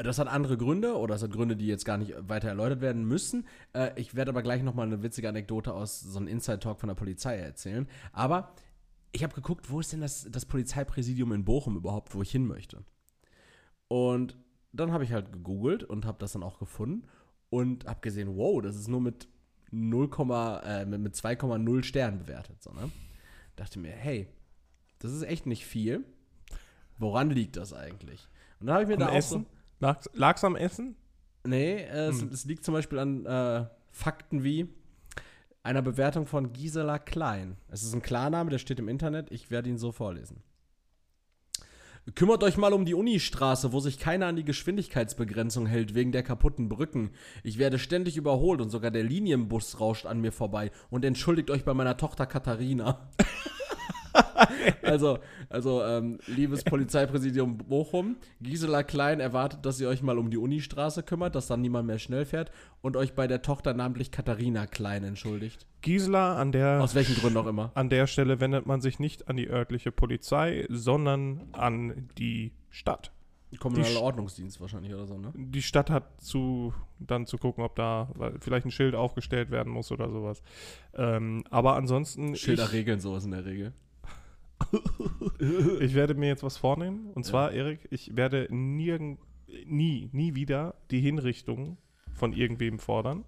Das 0.02 0.18
hat 0.18 0.28
andere 0.28 0.56
Gründe 0.56 0.96
oder 0.96 1.16
es 1.16 1.22
hat 1.22 1.32
Gründe, 1.32 1.56
die 1.56 1.66
jetzt 1.66 1.84
gar 1.84 1.98
nicht 1.98 2.14
weiter 2.28 2.48
erläutert 2.48 2.80
werden 2.80 3.04
müssen. 3.04 3.46
Äh, 3.72 3.90
ich 4.00 4.14
werde 4.14 4.30
aber 4.30 4.42
gleich 4.42 4.62
nochmal 4.62 4.86
eine 4.86 5.02
witzige 5.02 5.28
Anekdote 5.28 5.74
aus 5.74 6.00
so 6.00 6.18
einem 6.18 6.28
Inside-Talk 6.28 6.78
von 6.78 6.88
der 6.88 6.94
Polizei 6.94 7.36
erzählen. 7.36 7.88
Aber 8.12 8.52
ich 9.12 9.22
habe 9.24 9.34
geguckt, 9.34 9.70
wo 9.70 9.80
ist 9.80 9.92
denn 9.92 10.00
das, 10.00 10.28
das 10.30 10.46
Polizeipräsidium 10.46 11.32
in 11.32 11.44
Bochum 11.44 11.76
überhaupt, 11.76 12.14
wo 12.14 12.22
ich 12.22 12.30
hin 12.30 12.46
möchte. 12.46 12.84
Und 13.88 14.36
dann 14.72 14.92
habe 14.92 15.04
ich 15.04 15.12
halt 15.12 15.32
gegoogelt 15.32 15.82
und 15.82 16.04
habe 16.04 16.18
das 16.18 16.32
dann 16.32 16.42
auch 16.42 16.58
gefunden 16.58 17.06
und 17.50 17.86
habe 17.86 18.00
gesehen, 18.00 18.36
wow, 18.36 18.60
das 18.62 18.76
ist 18.76 18.88
nur 18.88 19.00
mit 19.00 19.28
0, 19.70 20.10
äh, 20.64 20.84
mit 20.84 21.00
mit 21.00 21.14
2,0 21.14 21.82
Sternen 21.82 22.18
bewertet. 22.18 22.62
So, 22.62 22.72
ne? 22.72 22.90
Dachte 23.56 23.78
mir, 23.78 23.92
hey, 23.92 24.28
Das 25.00 25.12
ist 25.12 25.22
echt 25.22 25.46
nicht 25.46 25.64
viel. 25.64 26.04
Woran 26.98 27.30
liegt 27.30 27.56
das 27.56 27.72
eigentlich? 27.72 28.28
Und 28.60 28.66
da 28.66 28.74
habe 28.74 28.82
ich 28.82 28.88
mir 28.88 28.94
am 28.94 29.00
da 29.00 29.12
Essen? 29.12 29.42
auch 29.42 29.50
so, 29.50 29.57
Lag 29.80 30.37
es 30.37 30.44
am 30.44 30.56
Essen? 30.56 30.97
Nee, 31.44 31.82
äh, 31.82 32.08
hm. 32.08 32.28
es, 32.28 32.40
es, 32.40 32.44
liegt 32.44 32.64
zum 32.64 32.75
Beispiel 32.75 32.99
an 32.99 33.26
äh, 33.26 33.66
Fakten 33.90 34.44
wie 34.44 34.68
einer 35.62 35.82
Bewertung 35.82 36.26
von 36.26 36.52
Gisela 36.52 36.99
Klein. 36.99 37.56
Es 37.68 37.82
ist 37.82 37.94
ein 37.94 38.02
Klarname, 38.02 38.50
der 38.50 38.58
steht 38.58 38.78
im 38.78 38.88
Internet. 38.88 39.30
Ich 39.30 39.50
werde 39.50 39.68
ihn 39.68 39.78
so 39.78 39.92
vorlesen. 39.92 40.42
Kümmert 42.14 42.42
euch 42.42 42.56
mal 42.56 42.73
um 42.73 42.87
die 42.87 42.94
Unistraße, 42.94 43.73
wo 43.73 43.80
sich 43.80 43.99
keiner 43.99 44.26
an 44.26 44.37
die 44.37 44.44
Geschwindigkeitsbegrenzung 44.44 45.66
hält 45.66 45.94
wegen 45.94 46.11
der 46.11 46.23
kaputten 46.23 46.70
Brücken. 46.70 47.11
Ich 47.42 47.58
werde 47.58 47.78
ständig 47.78 48.16
überholt 48.16 48.62
und 48.62 48.70
sogar 48.70 48.90
der 48.90 49.02
Linienbus 49.02 49.78
rauscht 49.78 50.06
an 50.06 50.20
mir 50.20 50.32
vorbei. 50.32 50.70
Und 50.88 51.04
entschuldigt 51.04 51.50
euch 51.50 51.64
bei 51.64 51.75
meiner 51.75 51.99
Tochter 51.99 52.26
Katharina. 52.26 53.11
also, 54.82 55.18
also 55.48 55.82
ähm, 55.82 56.18
liebes 56.26 56.64
Polizeipräsidium 56.64 57.58
Bochum, 57.58 58.16
Gisela 58.40 58.82
Klein 58.82 59.20
erwartet, 59.20 59.64
dass 59.64 59.80
ihr 59.80 59.88
euch 59.88 60.02
mal 60.02 60.18
um 60.18 60.30
die 60.30 60.36
Unistraße 60.36 61.02
kümmert, 61.02 61.34
dass 61.34 61.46
dann 61.46 61.60
niemand 61.60 61.86
mehr 61.86 61.98
schnell 61.98 62.24
fährt 62.24 62.50
und 62.80 62.96
euch 62.96 63.14
bei 63.14 63.26
der 63.26 63.42
Tochter 63.42 63.74
namentlich 63.74 64.10
Katharina 64.10 64.66
Klein 64.66 65.04
entschuldigt. 65.04 65.66
Gisela, 65.82 66.36
an 66.36 66.52
der. 66.52 66.82
Aus 66.82 66.94
welchen 66.94 67.16
Gründen 67.16 67.38
auch 67.38 67.46
immer. 67.46 67.70
An 67.74 67.88
der 67.88 68.06
Stelle 68.06 68.40
wendet 68.40 68.66
man 68.66 68.80
sich 68.80 68.98
nicht 68.98 69.28
an 69.28 69.36
die 69.36 69.48
örtliche 69.48 69.92
Polizei, 69.92 70.66
sondern 70.68 71.48
an 71.52 72.08
die 72.18 72.52
Stadt. 72.70 73.12
Kommunaler 73.58 74.02
Ordnungsdienst 74.02 74.60
wahrscheinlich 74.60 74.92
oder 74.92 75.06
so, 75.06 75.16
ne? 75.16 75.32
Die 75.34 75.62
Stadt 75.62 75.88
hat 75.88 76.20
zu, 76.20 76.74
dann 76.98 77.24
zu 77.24 77.38
gucken, 77.38 77.64
ob 77.64 77.76
da 77.76 78.10
vielleicht 78.40 78.66
ein 78.66 78.70
Schild 78.70 78.94
aufgestellt 78.94 79.50
werden 79.50 79.72
muss 79.72 79.90
oder 79.90 80.10
sowas. 80.10 80.42
Ähm, 80.94 81.44
aber 81.48 81.74
ansonsten. 81.74 82.36
Schilder 82.36 82.64
ich, 82.64 82.72
regeln 82.72 83.00
sowas 83.00 83.24
in 83.24 83.30
der 83.30 83.46
Regel. 83.46 83.72
ich 85.80 85.94
werde 85.94 86.14
mir 86.14 86.28
jetzt 86.28 86.42
was 86.42 86.56
vornehmen. 86.56 87.10
Und 87.14 87.24
zwar, 87.24 87.52
ja. 87.52 87.58
Erik, 87.58 87.86
ich 87.90 88.16
werde 88.16 88.46
nirgend, 88.50 89.20
nie, 89.66 90.10
nie 90.12 90.34
wieder 90.34 90.74
die 90.90 91.00
Hinrichtung 91.00 91.78
von 92.14 92.32
irgendwem 92.32 92.78
fordern. 92.78 93.24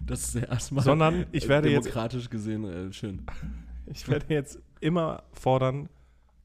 Das 0.00 0.34
ist 0.34 0.42
erstmal 0.42 0.84
Sondern 0.84 1.26
ich 1.32 1.48
werde 1.48 1.68
demokratisch 1.68 2.22
jetzt, 2.24 2.30
gesehen 2.30 2.64
äh, 2.64 2.92
schön. 2.92 3.26
Ich 3.86 4.08
werde 4.08 4.32
jetzt 4.32 4.60
immer 4.80 5.24
fordern, 5.32 5.88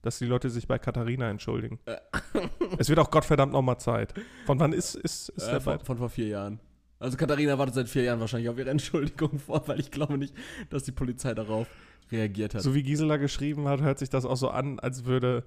dass 0.02 0.18
die 0.18 0.26
Leute 0.26 0.50
sich 0.50 0.68
bei 0.68 0.80
Katharina 0.80 1.30
entschuldigen. 1.30 1.80
Äh. 1.86 1.98
es 2.80 2.90
wird 2.90 2.98
auch 2.98 3.12
Gottverdammt 3.12 3.54
nochmal 3.54 3.80
Zeit. 3.80 4.16
Von 4.48 4.60
wann 4.60 4.74
ist, 4.74 4.96
ist, 4.96 5.30
ist 5.30 5.48
äh, 5.48 5.52
der 5.52 5.62
von, 5.62 5.80
von 5.80 5.98
vor 5.98 6.10
vier 6.10 6.28
Jahren. 6.28 6.60
Also 7.00 7.16
Katharina 7.16 7.58
wartet 7.60 7.76
seit 7.76 7.90
vier 7.90 8.04
Jahren 8.04 8.20
wahrscheinlich 8.20 8.50
auf 8.50 8.58
ihre 8.58 8.72
Entschuldigung 8.72 9.38
vor, 9.38 9.68
weil 9.68 9.80
ich 9.80 9.92
glaube 9.92 10.18
nicht, 10.18 10.34
dass 10.72 10.84
die 10.84 10.92
Polizei 10.92 11.36
darauf 11.36 11.68
reagiert 12.12 12.56
hat. 12.56 12.62
So 12.62 12.74
wie 12.76 12.84
Gisela 12.84 13.18
geschrieben 13.18 13.68
hat, 13.68 13.82
hört 13.82 14.00
sich 14.00 14.10
das 14.10 14.26
auch 14.26 14.38
so 14.38 14.50
an, 14.50 14.80
als 14.80 15.06
würde 15.06 15.44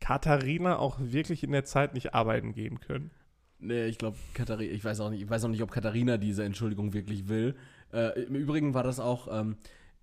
Katharina 0.00 0.78
auch 0.78 0.98
wirklich 1.00 1.42
in 1.42 1.52
der 1.52 1.64
Zeit 1.64 1.94
nicht 1.94 2.14
arbeiten 2.14 2.52
gehen 2.52 2.80
können. 2.80 3.10
Nee, 3.58 3.86
ich 3.86 3.98
glaube, 3.98 4.18
Katharina, 4.34 4.72
ich 4.72 4.84
weiß 4.84 5.00
auch 5.00 5.10
nicht, 5.10 5.22
ich 5.22 5.30
weiß 5.30 5.44
auch 5.44 5.48
nicht, 5.48 5.62
ob 5.62 5.70
Katharina 5.70 6.18
diese 6.18 6.44
Entschuldigung 6.44 6.92
wirklich 6.92 7.28
will. 7.28 7.54
Äh, 7.92 8.22
Im 8.24 8.34
Übrigen 8.34 8.74
war 8.74 8.82
das 8.82 9.00
auch, 9.00 9.28
ähm, 9.30 9.56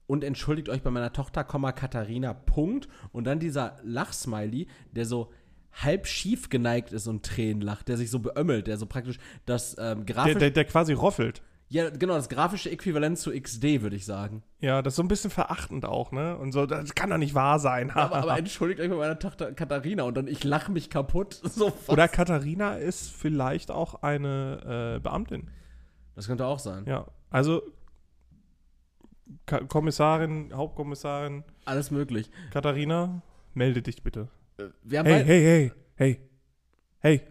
und 0.08 0.24
entschuldigt 0.24 0.68
euch 0.68 0.82
bei 0.82 0.90
meiner 0.92 1.14
Tochter, 1.14 1.44
Katharina, 1.44 2.34
Punkt. 2.34 2.90
Und 3.12 3.26
dann 3.26 3.40
dieser 3.40 3.78
Lachsmiley, 3.84 4.68
der 4.92 5.06
so 5.06 5.32
halb 5.72 6.06
schief 6.06 6.50
geneigt 6.50 6.92
ist 6.92 7.08
und 7.08 7.24
Tränen 7.26 7.62
lacht, 7.62 7.88
der 7.88 7.98
sich 7.98 8.12
so 8.12 8.20
beömmelt, 8.20 8.68
der 8.68 8.78
so 8.78 8.86
praktisch 8.86 9.20
das 9.46 9.78
ähm, 9.80 10.06
grafisch. 10.06 10.34
Der, 10.34 10.40
der, 10.40 10.52
der 10.52 10.66
quasi 10.66 10.94
roffelt. 10.94 11.42
Ja, 11.72 11.90
genau, 11.90 12.16
das 12.16 12.28
grafische 12.28 12.70
Äquivalent 12.70 13.18
zu 13.18 13.32
XD, 13.32 13.82
würde 13.82 13.96
ich 13.96 14.06
sagen. 14.06 14.44
Ja, 14.60 14.82
das 14.82 14.92
ist 14.92 14.96
so 14.98 15.04
ein 15.04 15.08
bisschen 15.08 15.32
verachtend 15.32 15.86
auch, 15.86 16.12
ne? 16.12 16.38
Und 16.38 16.52
so, 16.52 16.66
das 16.66 16.96
kann 16.96 17.10
doch 17.10 17.18
nicht 17.18 17.34
wahr 17.34 17.60
sein. 17.60 17.92
aber, 17.92 18.18
aber 18.18 18.38
entschuldigt 18.38 18.82
euch 18.82 18.90
bei 18.90 18.98
meiner 18.98 19.18
Tochter 19.18 19.54
Katharina 19.54 20.04
und 20.04 20.18
dann 20.18 20.28
ich 20.28 20.44
lache 20.44 20.70
mich 20.70 20.90
kaputt. 20.90 21.40
So 21.52 21.72
Oder 21.88 22.10
Katharina 22.10 22.76
ist 22.76 23.12
vielleicht 23.12 23.72
auch 23.72 24.04
eine 24.04 24.98
äh, 24.98 25.00
Beamtin. 25.00 25.50
Das 26.14 26.28
könnte 26.28 26.46
auch 26.46 26.60
sein. 26.60 26.84
Ja, 26.88 27.08
also 27.30 27.62
Ka 29.46 29.60
Kommissarin, 29.62 30.52
Hauptkommissarin. 30.54 31.46
Alles 31.64 31.90
möglich. 31.90 32.30
Katharina, 32.52 33.22
melde 33.54 33.82
dich 33.82 34.04
bitte. 34.04 34.28
Äh, 34.58 34.64
hey, 34.90 35.24
hey, 35.24 35.26
hey, 35.26 35.72
hey, 35.96 36.30
hey. 37.00 37.22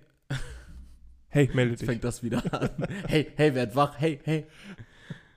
Hey, 1.31 1.49
melde 1.55 1.77
dich. 1.77 1.87
fängt 1.87 2.05
das 2.05 2.23
wieder 2.23 2.43
an. 2.53 2.71
hey, 3.07 3.31
hey, 3.37 3.55
werd 3.55 3.77
wach, 3.77 3.95
hey, 3.99 4.21
hey. 4.25 4.47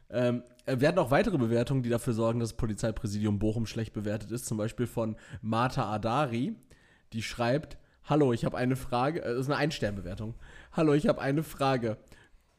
Ähm, 0.09 0.43
äh, 0.65 0.79
wir 0.79 0.87
hatten 0.87 0.99
auch 0.99 1.11
weitere 1.11 1.37
Bewertungen, 1.37 1.83
die 1.83 1.89
dafür 1.89 2.13
sorgen, 2.13 2.39
dass 2.39 2.49
das 2.49 2.57
Polizeipräsidium 2.57 3.37
Bochum 3.39 3.67
schlecht 3.67 3.93
bewertet 3.93 4.31
ist. 4.31 4.45
Zum 4.45 4.57
Beispiel 4.57 4.87
von 4.87 5.15
Martha 5.41 5.91
Adari, 5.91 6.55
die 7.13 7.21
schreibt: 7.21 7.77
Hallo, 8.05 8.33
ich 8.33 8.43
habe 8.43 8.57
eine 8.57 8.75
Frage. 8.75 9.21
Äh, 9.21 9.29
das 9.29 9.41
ist 9.41 9.49
eine 9.49 9.57
Einsternbewertung. 9.57 10.33
Hallo, 10.71 10.93
ich 10.93 11.07
habe 11.07 11.21
eine 11.21 11.43
Frage. 11.43 11.97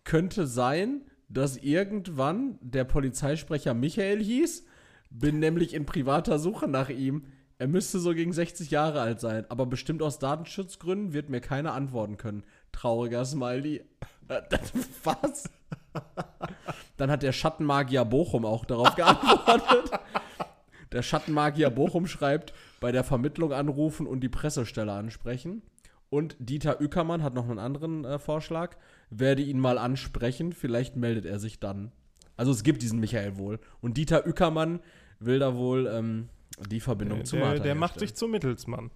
Könnte 0.05 0.47
sein, 0.47 1.03
dass 1.29 1.57
irgendwann 1.57 2.59
der 2.61 2.85
Polizeisprecher 2.85 3.75
Michael 3.75 4.23
hieß? 4.23 4.64
Bin 5.11 5.41
nämlich 5.41 5.75
in 5.75 5.87
privater 5.87 6.38
Suche 6.38 6.69
nach 6.69 6.88
ihm. 6.88 7.26
Er 7.59 7.69
müsste 7.69 7.99
so 7.99 8.14
gegen 8.14 8.33
60 8.33 8.71
Jahre 8.71 9.00
alt 9.00 9.21
sein, 9.21 9.47
aber 9.49 9.67
bestimmt 9.67 10.03
aus 10.03 10.19
Datenschutzgründen 10.19 11.12
wird 11.12 11.31
mir 11.31 11.41
keiner 11.41 11.73
antworten 11.73 12.17
können. 12.17 12.43
Trauriger 12.75 13.25
Smiley. 13.25 13.85
Äh, 14.28 14.43
was? 15.04 15.50
Dann 16.97 17.11
hat 17.11 17.23
der 17.23 17.33
Schattenmagier 17.33 18.04
Bochum 18.04 18.45
auch 18.45 18.64
darauf 18.64 18.95
geantwortet. 18.97 19.90
Der 20.93 21.02
Schattenmagier 21.02 21.71
Bochum 21.71 22.07
schreibt, 22.07 22.52
bei 22.81 22.93
der 22.93 23.04
Vermittlung 23.04 23.52
anrufen 23.52 24.07
und 24.07 24.21
die 24.21 24.28
Pressestelle 24.28 24.93
ansprechen. 24.93 25.62
Und 26.11 26.37
Dieter 26.38 26.81
Ückermann 26.81 27.23
hat 27.23 27.35
noch 27.35 27.49
einen 27.49 27.59
anderen 27.59 28.04
äh, 28.04 28.19
Vorschlag. 28.19 28.76
Werde 29.11 29.43
ihn 29.43 29.59
mal 29.59 29.78
ansprechen, 29.78 30.52
vielleicht 30.52 30.97
meldet 30.97 31.25
er 31.25 31.38
sich 31.38 31.59
dann. 31.59 31.90
Also 32.37 32.52
es 32.52 32.62
gibt 32.62 32.83
diesen 32.83 33.00
Michael 33.00 33.38
wohl. 33.38 33.59
Und 33.81 33.97
Dieter 33.97 34.26
Ückermann 34.26 34.81
will 35.19 35.38
da 35.38 35.57
wohl 35.57 35.87
ähm, 35.87 36.28
die 36.69 36.81
Verbindung 36.81 37.19
der, 37.19 37.25
zu 37.25 37.37
Martha 37.37 37.54
Der, 37.54 37.62
der 37.62 37.75
macht 37.75 37.99
sich 37.99 38.14
zum 38.14 38.31
Mittelsmann. 38.31 38.90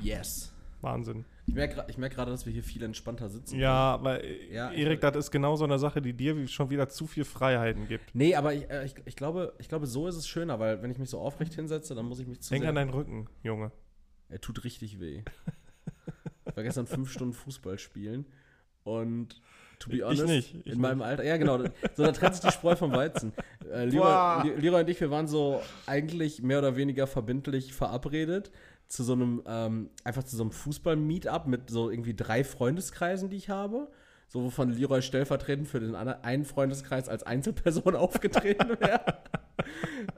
Yes. 0.00 0.52
Wahnsinn. 0.80 1.24
Ich 1.50 1.56
merke 1.56 1.84
merk 1.98 2.14
gerade, 2.14 2.30
dass 2.30 2.46
wir 2.46 2.52
hier 2.52 2.62
viel 2.62 2.82
entspannter 2.84 3.28
sitzen. 3.28 3.58
Ja, 3.58 3.92
aber 3.92 4.24
ja, 4.24 4.70
Erik, 4.70 5.00
das 5.00 5.16
ist 5.16 5.30
genau 5.32 5.56
so 5.56 5.64
eine 5.64 5.80
Sache, 5.80 6.00
die 6.00 6.12
dir 6.12 6.46
schon 6.46 6.70
wieder 6.70 6.88
zu 6.88 7.08
viel 7.08 7.24
Freiheiten 7.24 7.88
gibt. 7.88 8.14
Nee, 8.14 8.36
aber 8.36 8.54
ich, 8.54 8.70
äh, 8.70 8.84
ich, 8.84 8.94
ich, 9.04 9.16
glaube, 9.16 9.52
ich 9.58 9.68
glaube, 9.68 9.88
so 9.88 10.06
ist 10.06 10.14
es 10.14 10.28
schöner, 10.28 10.60
weil 10.60 10.80
wenn 10.80 10.92
ich 10.92 10.98
mich 10.98 11.10
so 11.10 11.18
aufrecht 11.18 11.54
hinsetze, 11.54 11.96
dann 11.96 12.06
muss 12.06 12.20
ich 12.20 12.28
mich 12.28 12.40
zu 12.40 12.54
Denk 12.54 12.66
an 12.66 12.76
deinen 12.76 12.90
Rücken, 12.90 13.28
Junge. 13.42 13.72
Er 14.28 14.40
tut 14.40 14.62
richtig 14.62 15.00
weh. 15.00 15.24
ich 16.46 16.56
war 16.56 16.62
gestern 16.62 16.86
fünf 16.86 17.10
Stunden 17.10 17.34
Fußball 17.34 17.80
spielen 17.80 18.26
und 18.84 19.42
to 19.80 19.90
be 19.90 20.04
honest, 20.04 20.22
ich 20.22 20.28
nicht, 20.28 20.66
ich 20.66 20.72
in 20.74 20.80
meinem 20.80 21.02
Alter, 21.02 21.24
ja 21.24 21.36
genau, 21.36 21.58
so 21.94 22.04
da 22.04 22.12
trennt 22.12 22.36
sich 22.36 22.44
die 22.44 22.52
Spreu 22.52 22.76
vom 22.76 22.92
Weizen. 22.92 23.32
Äh, 23.72 23.86
Leroy, 23.86 24.52
Leroy 24.56 24.82
und 24.82 24.88
ich, 24.88 25.00
wir 25.00 25.10
waren 25.10 25.26
so 25.26 25.60
eigentlich 25.86 26.42
mehr 26.42 26.58
oder 26.60 26.76
weniger 26.76 27.08
verbindlich 27.08 27.72
verabredet 27.72 28.52
zu 28.90 29.04
so 29.04 29.12
einem, 29.12 29.42
ähm, 29.46 29.90
einfach 30.02 30.24
zu 30.24 30.36
so 30.36 30.42
einem 30.42 30.50
Fußball-Meetup 30.50 31.46
mit 31.46 31.70
so 31.70 31.90
irgendwie 31.90 32.14
drei 32.14 32.42
Freundeskreisen, 32.42 33.30
die 33.30 33.36
ich 33.36 33.48
habe. 33.48 33.88
So, 34.26 34.42
wovon 34.44 34.70
Leroy 34.70 35.00
stellvertretend 35.00 35.68
für 35.68 35.80
den 35.80 35.94
einen 35.94 36.44
Freundeskreis 36.44 37.08
als 37.08 37.22
Einzelperson 37.22 37.94
aufgetreten 37.96 38.68
wäre. 38.80 39.18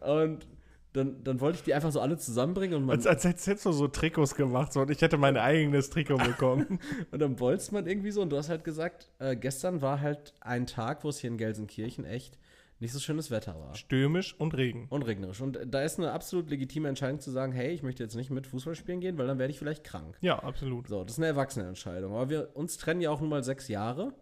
und 0.00 0.46
dann, 0.94 1.22
dann 1.22 1.40
wollte 1.40 1.58
ich 1.58 1.64
die 1.64 1.74
einfach 1.74 1.92
so 1.92 2.00
alle 2.00 2.16
zusammenbringen. 2.16 2.76
Und 2.76 2.86
man, 2.86 2.96
als, 2.96 3.06
als, 3.06 3.26
als 3.26 3.46
hättest 3.46 3.66
du 3.66 3.72
so 3.72 3.88
Trikots 3.88 4.34
gemacht 4.34 4.72
so, 4.72 4.80
und 4.80 4.90
ich 4.90 5.02
hätte 5.02 5.18
mein 5.18 5.36
eigenes 5.36 5.90
Trikot 5.90 6.16
bekommen. 6.16 6.78
und 7.10 7.18
dann 7.18 7.36
bolzt 7.36 7.72
man 7.72 7.86
irgendwie 7.86 8.10
so 8.10 8.22
und 8.22 8.30
du 8.30 8.38
hast 8.38 8.48
halt 8.48 8.64
gesagt, 8.64 9.10
äh, 9.18 9.36
gestern 9.36 9.82
war 9.82 10.00
halt 10.00 10.32
ein 10.40 10.66
Tag, 10.66 11.04
wo 11.04 11.10
es 11.10 11.18
hier 11.18 11.30
in 11.30 11.36
Gelsenkirchen 11.36 12.04
echt 12.06 12.38
nicht 12.82 12.92
so 12.92 12.98
schönes 12.98 13.30
Wetter 13.30 13.54
war. 13.60 13.76
Stürmisch 13.76 14.34
und 14.38 14.54
Regen. 14.54 14.88
Und 14.90 15.02
regnerisch. 15.02 15.40
Und 15.40 15.58
da 15.66 15.82
ist 15.82 16.00
eine 16.00 16.10
absolut 16.10 16.50
legitime 16.50 16.88
Entscheidung 16.88 17.20
zu 17.20 17.30
sagen, 17.30 17.52
hey, 17.52 17.72
ich 17.72 17.84
möchte 17.84 18.02
jetzt 18.02 18.16
nicht 18.16 18.30
mit 18.30 18.48
Fußball 18.48 18.74
spielen 18.74 19.00
gehen, 19.00 19.16
weil 19.18 19.28
dann 19.28 19.38
werde 19.38 19.52
ich 19.52 19.58
vielleicht 19.58 19.84
krank. 19.84 20.18
Ja, 20.20 20.40
absolut. 20.40 20.88
So, 20.88 21.04
das 21.04 21.12
ist 21.12 21.18
eine 21.18 21.28
Erwachsenenentscheidung. 21.28 22.12
Aber 22.12 22.28
wir 22.28 22.50
uns 22.54 22.78
trennen 22.78 23.00
ja 23.00 23.10
auch 23.10 23.20
nun 23.20 23.30
mal 23.30 23.44
sechs 23.44 23.68
Jahre. 23.68 24.12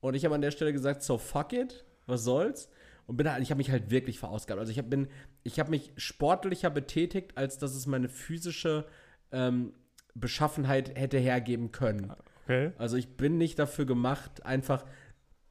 Und 0.00 0.14
ich 0.14 0.24
habe 0.24 0.34
an 0.34 0.40
der 0.40 0.50
Stelle 0.50 0.72
gesagt, 0.72 1.02
so 1.02 1.18
fuck 1.18 1.52
it, 1.52 1.84
was 2.06 2.24
soll's? 2.24 2.70
Und 3.06 3.18
bin 3.18 3.30
halt, 3.30 3.42
ich 3.42 3.50
habe 3.50 3.58
mich 3.58 3.70
halt 3.70 3.90
wirklich 3.90 4.18
verausgabt. 4.18 4.58
Also 4.58 4.72
ich 4.72 4.82
bin, 4.82 5.08
ich 5.44 5.60
habe 5.60 5.70
mich 5.70 5.92
sportlicher 5.98 6.70
betätigt, 6.70 7.36
als 7.36 7.58
dass 7.58 7.74
es 7.74 7.86
meine 7.86 8.08
physische 8.08 8.86
ähm, 9.30 9.74
Beschaffenheit 10.14 10.98
hätte 10.98 11.18
hergeben 11.18 11.70
können. 11.70 12.14
Okay. 12.44 12.72
Also 12.78 12.96
ich 12.96 13.18
bin 13.18 13.36
nicht 13.36 13.58
dafür 13.58 13.84
gemacht, 13.84 14.46
einfach 14.46 14.86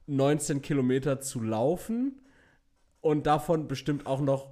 19 0.08 0.64
Kilometer 0.64 1.20
zu 1.20 1.42
laufen 1.42 2.22
und 3.06 3.28
davon 3.28 3.68
bestimmt 3.68 4.08
auch 4.08 4.20
noch 4.20 4.50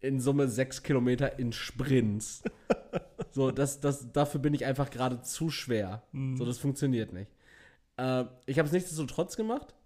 in 0.00 0.18
Summe 0.18 0.48
sechs 0.48 0.82
Kilometer 0.82 1.38
in 1.38 1.52
Sprints. 1.52 2.42
so, 3.30 3.52
das, 3.52 3.78
das, 3.78 4.10
dafür 4.10 4.40
bin 4.40 4.52
ich 4.52 4.64
einfach 4.64 4.90
gerade 4.90 5.22
zu 5.22 5.48
schwer. 5.48 6.02
Mhm. 6.10 6.36
So, 6.36 6.44
das 6.44 6.58
funktioniert 6.58 7.12
nicht. 7.12 7.30
Äh, 7.96 8.24
ich 8.46 8.58
habe 8.58 8.66
es 8.66 8.72
nichtsdestotrotz 8.72 9.36
gemacht. 9.36 9.76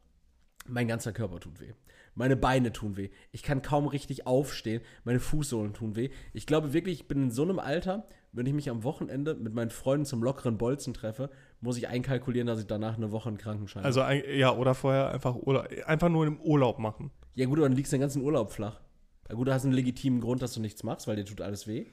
Mein 0.68 0.88
ganzer 0.88 1.12
Körper 1.12 1.40
tut 1.40 1.60
weh. 1.60 1.72
Meine 2.14 2.36
Beine 2.36 2.72
tun 2.72 2.96
weh. 2.96 3.10
Ich 3.30 3.42
kann 3.42 3.62
kaum 3.62 3.86
richtig 3.86 4.26
aufstehen. 4.26 4.82
Meine 5.04 5.20
Fußsohlen 5.20 5.72
tun 5.72 5.94
weh. 5.96 6.10
Ich 6.32 6.46
glaube 6.46 6.72
wirklich, 6.72 7.00
ich 7.00 7.08
bin 7.08 7.24
in 7.24 7.30
so 7.30 7.42
einem 7.42 7.58
Alter, 7.58 8.06
wenn 8.32 8.46
ich 8.46 8.52
mich 8.52 8.70
am 8.70 8.82
Wochenende 8.82 9.34
mit 9.34 9.54
meinen 9.54 9.70
Freunden 9.70 10.04
zum 10.04 10.22
lockeren 10.22 10.58
Bolzen 10.58 10.94
treffe, 10.94 11.30
muss 11.60 11.76
ich 11.76 11.88
einkalkulieren, 11.88 12.46
dass 12.46 12.60
ich 12.60 12.66
danach 12.66 12.96
eine 12.96 13.12
Woche 13.12 13.28
einen 13.28 13.38
Krankenschein 13.38 13.84
Also 13.84 14.02
ja, 14.02 14.54
oder 14.54 14.74
vorher 14.74 15.10
einfach 15.12 15.36
Urlaub, 15.36 15.68
einfach 15.86 16.08
nur 16.08 16.26
im 16.26 16.40
Urlaub 16.40 16.78
machen. 16.78 17.10
Ja 17.34 17.46
gut, 17.46 17.60
dann 17.60 17.72
liegst 17.72 17.92
du 17.92 17.96
den 17.96 18.00
ganzen 18.00 18.22
Urlaub 18.22 18.50
flach. 18.52 18.80
Ja 19.28 19.34
gut, 19.34 19.46
du 19.46 19.52
hast 19.52 19.64
einen 19.64 19.74
legitimen 19.74 20.20
Grund, 20.20 20.42
dass 20.42 20.54
du 20.54 20.60
nichts 20.60 20.82
machst, 20.82 21.06
weil 21.06 21.16
dir 21.16 21.24
tut 21.24 21.40
alles 21.40 21.66
weh. 21.66 21.86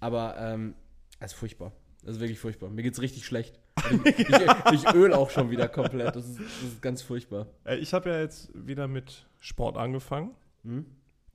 Aber 0.00 0.36
ähm, 0.38 0.74
das 1.18 1.32
ist 1.32 1.38
furchtbar. 1.38 1.72
Das 2.02 2.16
ist 2.16 2.20
wirklich 2.20 2.38
furchtbar. 2.38 2.68
Mir 2.68 2.82
geht's 2.82 3.00
richtig 3.00 3.24
schlecht. 3.24 3.58
Ich, 4.04 4.18
ich, 4.18 4.28
ich 4.72 4.94
öl 4.94 5.12
auch 5.12 5.30
schon 5.30 5.50
wieder 5.50 5.68
komplett. 5.68 6.14
Das 6.14 6.28
ist, 6.28 6.38
das 6.38 6.62
ist 6.62 6.82
ganz 6.82 7.02
furchtbar. 7.02 7.46
Äh, 7.64 7.76
ich 7.76 7.94
habe 7.94 8.10
ja 8.10 8.20
jetzt 8.20 8.50
wieder 8.54 8.88
mit 8.88 9.26
Sport 9.40 9.76
angefangen. 9.76 10.32
Hm? 10.64 10.86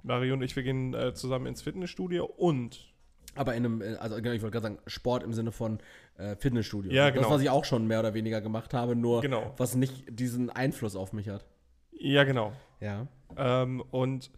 Mario 0.04 0.34
und 0.34 0.42
ich, 0.42 0.56
wir 0.56 0.64
gehen 0.64 0.94
äh, 0.94 1.14
zusammen 1.14 1.48
ins 1.48 1.62
Fitnessstudio 1.62 2.26
und 2.26 2.94
aber 3.36 3.56
in 3.56 3.66
einem, 3.66 3.82
äh, 3.82 3.96
also 3.96 4.16
genau, 4.18 4.32
ich 4.32 4.42
wollte 4.42 4.60
gerade 4.60 4.74
sagen, 4.74 4.80
Sport 4.88 5.24
im 5.24 5.34
Sinne 5.34 5.52
von 5.52 5.80
äh, 6.18 6.36
Fitnessstudio. 6.36 6.92
Ja, 6.92 7.10
genau. 7.10 7.24
Das, 7.24 7.32
was 7.32 7.42
ich 7.42 7.50
auch 7.50 7.66
schon 7.66 7.88
mehr 7.88 8.00
oder 8.00 8.14
weniger 8.14 8.42
gemacht 8.42 8.74
habe, 8.74 8.96
nur 8.96 9.22
genau. 9.22 9.54
was 9.58 9.76
nicht 9.76 10.06
diesen 10.10 10.50
Einfluss 10.50 10.96
auf 10.96 11.14
mich 11.14 11.30
hat. 11.30 11.46
Ja, 11.92 12.24
genau. 12.24 12.54
Ja. 12.80 13.08
Ähm, 13.36 13.82
und 13.92 14.32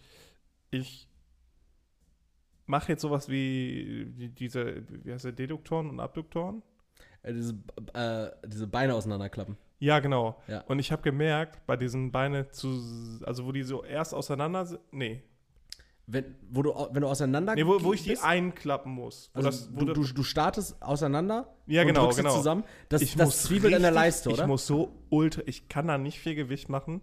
ich 0.72 1.08
mache 2.65 2.91
jetzt 2.91 3.01
sowas 3.01 3.29
wie 3.29 4.32
diese, 4.38 4.84
wie 5.03 5.12
heißt 5.12 5.25
der, 5.25 5.32
Deduktoren 5.32 5.89
und 5.89 6.00
Abduktoren. 6.00 6.62
Äh, 7.23 7.33
diese, 7.33 7.53
äh, 7.93 8.29
diese 8.47 8.67
Beine 8.67 8.95
auseinanderklappen. 8.95 9.57
Ja, 9.79 9.99
genau. 9.99 10.41
Ja. 10.47 10.61
Und 10.67 10.79
ich 10.79 10.91
habe 10.91 11.01
gemerkt, 11.01 11.65
bei 11.65 11.77
diesen 11.77 12.11
Beine 12.11 12.49
zu, 12.49 12.81
also 13.25 13.45
wo 13.45 13.51
die 13.51 13.63
so 13.63 13.83
erst 13.83 14.13
auseinander 14.13 14.65
sind, 14.65 14.81
nee, 14.91 15.23
wenn, 16.11 16.35
wo 16.49 16.63
du, 16.63 16.73
wenn 16.91 17.01
du 17.01 17.07
auseinander 17.07 17.53
nee, 17.53 17.65
wo, 17.65 17.81
wo 17.83 17.93
ich 17.93 18.03
die 18.03 18.17
einklappen 18.17 18.91
muss. 18.91 19.29
Also 19.33 19.49
das, 19.49 19.71
du, 19.71 19.85
du, 19.85 20.03
du, 20.03 20.23
startest 20.23 20.81
auseinander 20.81 21.53
ja, 21.67 21.83
genau, 21.83 22.07
und 22.07 22.15
genau. 22.15 22.35
zusammen. 22.35 22.63
Das, 22.89 23.01
ich 23.03 23.15
das 23.15 23.43
zwiebelt 23.43 23.75
an 23.75 23.83
der 23.83 23.91
Leiste, 23.91 24.29
oder? 24.29 24.41
Ich 24.41 24.47
muss 24.47 24.65
so 24.65 24.91
ultra, 25.09 25.43
ich 25.45 25.69
kann 25.69 25.88
da 25.88 25.97
nicht 25.97 26.19
viel 26.19 26.33
Gewicht 26.33 26.67
machen. 26.67 27.01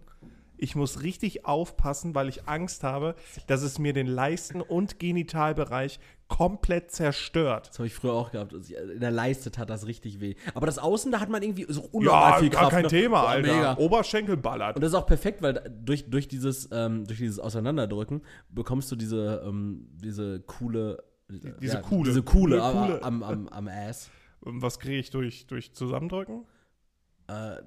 Ich 0.57 0.75
muss 0.75 1.03
richtig 1.03 1.45
aufpassen, 1.45 2.15
weil 2.15 2.29
ich 2.29 2.47
Angst 2.47 2.83
habe, 2.83 3.15
dass 3.47 3.61
es 3.61 3.79
mir 3.79 3.93
den 3.93 4.07
Leisten- 4.07 4.61
und 4.61 4.99
Genitalbereich 4.99 5.99
komplett 6.27 6.91
zerstört. 6.91 7.69
Das 7.69 7.79
habe 7.79 7.87
ich 7.87 7.93
früher 7.93 8.13
auch 8.13 8.31
gehabt. 8.31 8.53
In 8.53 8.99
der 8.99 9.11
Leiste 9.11 9.49
tat 9.51 9.69
das 9.69 9.87
richtig 9.87 10.19
weh. 10.19 10.35
Aber 10.53 10.65
das 10.65 10.77
Außen, 10.77 11.11
da 11.11 11.19
hat 11.19 11.29
man 11.29 11.41
irgendwie 11.41 11.65
so 11.69 11.81
unnormal 11.91 12.33
ja, 12.33 12.39
viel 12.39 12.49
Kraft. 12.49 12.63
Ja, 12.63 12.69
kein 12.69 12.83
ne? 12.83 12.89
Thema, 12.89 13.21
Boah, 13.21 13.29
Alter. 13.29 13.55
Mega. 13.55 13.77
Oberschenkel 13.77 14.37
ballert. 14.37 14.75
Und 14.75 14.81
das 14.81 14.91
ist 14.91 14.95
auch 14.95 15.05
perfekt, 15.05 15.41
weil 15.41 15.63
durch, 15.83 16.09
durch, 16.09 16.27
dieses, 16.27 16.67
ähm, 16.71 17.05
durch 17.05 17.19
dieses 17.19 17.39
Auseinanderdrücken 17.39 18.21
bekommst 18.49 18.91
du 18.91 18.95
diese, 18.95 19.41
ähm, 19.45 19.87
diese 20.01 20.41
coole 20.41 21.03
diese 21.29 21.75
ja, 21.75 21.81
coole. 21.81 22.09
Diese 22.09 22.23
coole, 22.23 22.59
coole. 22.59 23.03
Am, 23.03 23.23
am, 23.23 23.47
am 23.49 23.67
Ass. 23.67 24.09
Was 24.41 24.79
kriege 24.79 24.97
ich 24.97 25.09
durch, 25.09 25.45
durch 25.47 25.73
Zusammendrücken? 25.73 26.45
Äh, 27.27 27.57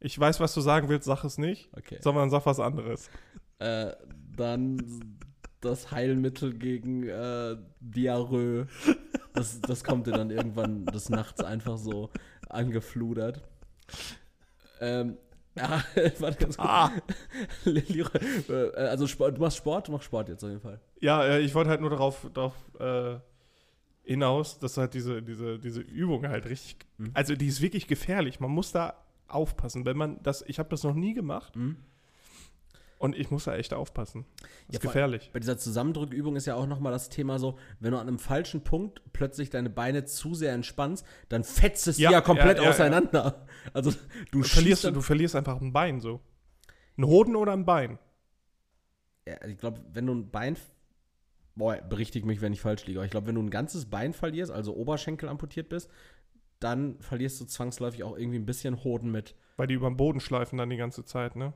ich 0.00 0.18
weiß, 0.18 0.40
was 0.40 0.54
du 0.54 0.60
sagen 0.60 0.88
willst, 0.88 1.04
sag 1.04 1.24
es 1.24 1.38
nicht. 1.38 1.68
Okay. 1.76 1.98
Sondern 2.00 2.30
sag 2.30 2.46
was 2.46 2.58
anderes. 2.58 3.10
Äh, 3.58 3.92
dann 4.36 5.18
das 5.60 5.90
Heilmittel 5.90 6.54
gegen 6.54 7.06
äh, 7.06 7.56
Diarrhoe. 7.80 8.66
Das, 9.34 9.60
das 9.60 9.84
kommt 9.84 10.06
dir 10.06 10.12
dann 10.12 10.30
irgendwann 10.30 10.86
des 10.86 11.10
Nachts 11.10 11.44
einfach 11.44 11.76
so 11.76 12.10
angefludert. 12.48 13.42
Ähm, 14.80 15.18
ja, 15.54 15.82
warte 16.18 16.38
ganz 16.38 16.56
kurz. 16.56 16.68
Ah. 16.68 16.92
Äh, 17.66 18.74
also 18.76 19.06
Sport, 19.06 19.36
du 19.36 19.40
machst 19.42 19.58
Sport, 19.58 19.88
du 19.88 19.92
machst 19.92 20.06
Sport 20.06 20.28
jetzt 20.30 20.42
auf 20.42 20.50
jeden 20.50 20.62
Fall. 20.62 20.80
Ja, 21.00 21.22
äh, 21.24 21.40
ich 21.40 21.54
wollte 21.54 21.70
halt 21.70 21.82
nur 21.82 21.90
darauf, 21.90 22.26
darauf 22.32 22.54
äh, 22.78 23.18
hinaus, 24.02 24.58
dass 24.58 24.78
halt 24.78 24.94
diese, 24.94 25.22
diese, 25.22 25.58
diese 25.58 25.82
Übung 25.82 26.26
halt 26.26 26.46
richtig, 26.46 26.76
mhm. 26.96 27.10
also 27.12 27.34
die 27.34 27.46
ist 27.46 27.60
wirklich 27.60 27.86
gefährlich. 27.86 28.40
Man 28.40 28.50
muss 28.50 28.72
da 28.72 28.94
aufpassen. 29.30 29.84
Wenn 29.84 29.96
man 29.96 30.22
das, 30.22 30.42
ich 30.46 30.58
habe 30.58 30.68
das 30.68 30.82
noch 30.82 30.94
nie 30.94 31.14
gemacht. 31.14 31.56
Mhm. 31.56 31.76
Und 32.98 33.16
ich 33.16 33.30
muss 33.30 33.44
da 33.44 33.56
echt 33.56 33.72
aufpassen. 33.72 34.26
Das 34.36 34.48
ja, 34.50 34.74
ist 34.74 34.80
gefährlich. 34.80 35.30
Bei 35.32 35.40
dieser 35.40 35.56
Zusammendrückübung 35.56 36.36
ist 36.36 36.46
ja 36.46 36.54
auch 36.54 36.66
nochmal 36.66 36.92
das 36.92 37.08
Thema 37.08 37.38
so, 37.38 37.58
wenn 37.78 37.92
du 37.92 37.98
an 37.98 38.06
einem 38.06 38.18
falschen 38.18 38.62
Punkt 38.62 39.00
plötzlich 39.14 39.48
deine 39.48 39.70
Beine 39.70 40.04
zu 40.04 40.34
sehr 40.34 40.52
entspannst, 40.52 41.06
dann 41.30 41.42
fetzt 41.42 41.88
es 41.88 41.96
ja, 41.96 42.10
ja 42.10 42.20
komplett 42.20 42.58
ja, 42.58 42.68
auseinander. 42.68 43.46
Also 43.72 43.90
du, 43.90 43.98
du 44.32 44.42
verlierst, 44.42 44.84
du 44.84 45.00
verlierst 45.00 45.34
einfach 45.34 45.60
ein 45.62 45.72
Bein 45.72 46.00
so. 46.00 46.20
Ein 46.98 47.06
Hoden 47.06 47.36
oder 47.36 47.52
ein 47.52 47.64
Bein? 47.64 47.98
Ja, 49.26 49.46
ich 49.46 49.56
glaube, 49.56 49.80
wenn 49.92 50.06
du 50.06 50.14
ein 50.14 50.30
Bein 50.30 50.56
Boah, 51.60 51.76
berichtige 51.76 52.26
mich, 52.26 52.40
wenn 52.40 52.54
ich 52.54 52.60
falsch 52.62 52.86
liege. 52.86 53.00
Aber 53.00 53.04
ich 53.04 53.10
glaube, 53.10 53.26
wenn 53.26 53.34
du 53.34 53.42
ein 53.42 53.50
ganzes 53.50 53.84
Bein 53.84 54.14
verlierst, 54.14 54.50
also 54.50 54.74
Oberschenkel 54.74 55.28
amputiert 55.28 55.68
bist, 55.68 55.90
dann 56.60 56.98
verlierst 57.00 57.40
du 57.40 57.46
zwangsläufig 57.46 58.04
auch 58.04 58.16
irgendwie 58.16 58.38
ein 58.38 58.46
bisschen 58.46 58.84
Hoden 58.84 59.10
mit. 59.10 59.34
Weil 59.56 59.66
die 59.66 59.74
über 59.74 59.90
den 59.90 59.96
Boden 59.96 60.20
schleifen 60.20 60.58
dann 60.58 60.70
die 60.70 60.76
ganze 60.76 61.04
Zeit, 61.04 61.36
ne? 61.36 61.52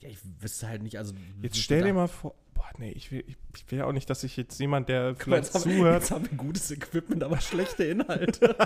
Ja, 0.00 0.10
ich 0.10 0.18
wüsste 0.40 0.68
halt 0.68 0.82
nicht, 0.82 0.98
also. 0.98 1.14
Jetzt 1.40 1.58
stell 1.58 1.82
dir 1.82 1.94
mal 1.94 2.08
vor, 2.08 2.34
boah, 2.52 2.68
nee, 2.78 2.90
ich 2.90 3.10
will, 3.10 3.24
ich, 3.26 3.36
ich 3.56 3.70
will 3.70 3.82
auch 3.82 3.92
nicht, 3.92 4.10
dass 4.10 4.20
sich 4.20 4.36
jetzt 4.36 4.58
jemand, 4.60 4.88
der 4.88 5.14
vielleicht 5.14 5.54
jetzt 5.54 5.62
zuhört. 5.62 5.78
Haben, 5.78 5.94
jetzt 5.94 6.10
haben 6.10 6.30
wir 6.30 6.36
gutes 6.36 6.70
Equipment, 6.70 7.22
aber 7.22 7.40
schlechte 7.40 7.84
Inhalte. 7.84 8.56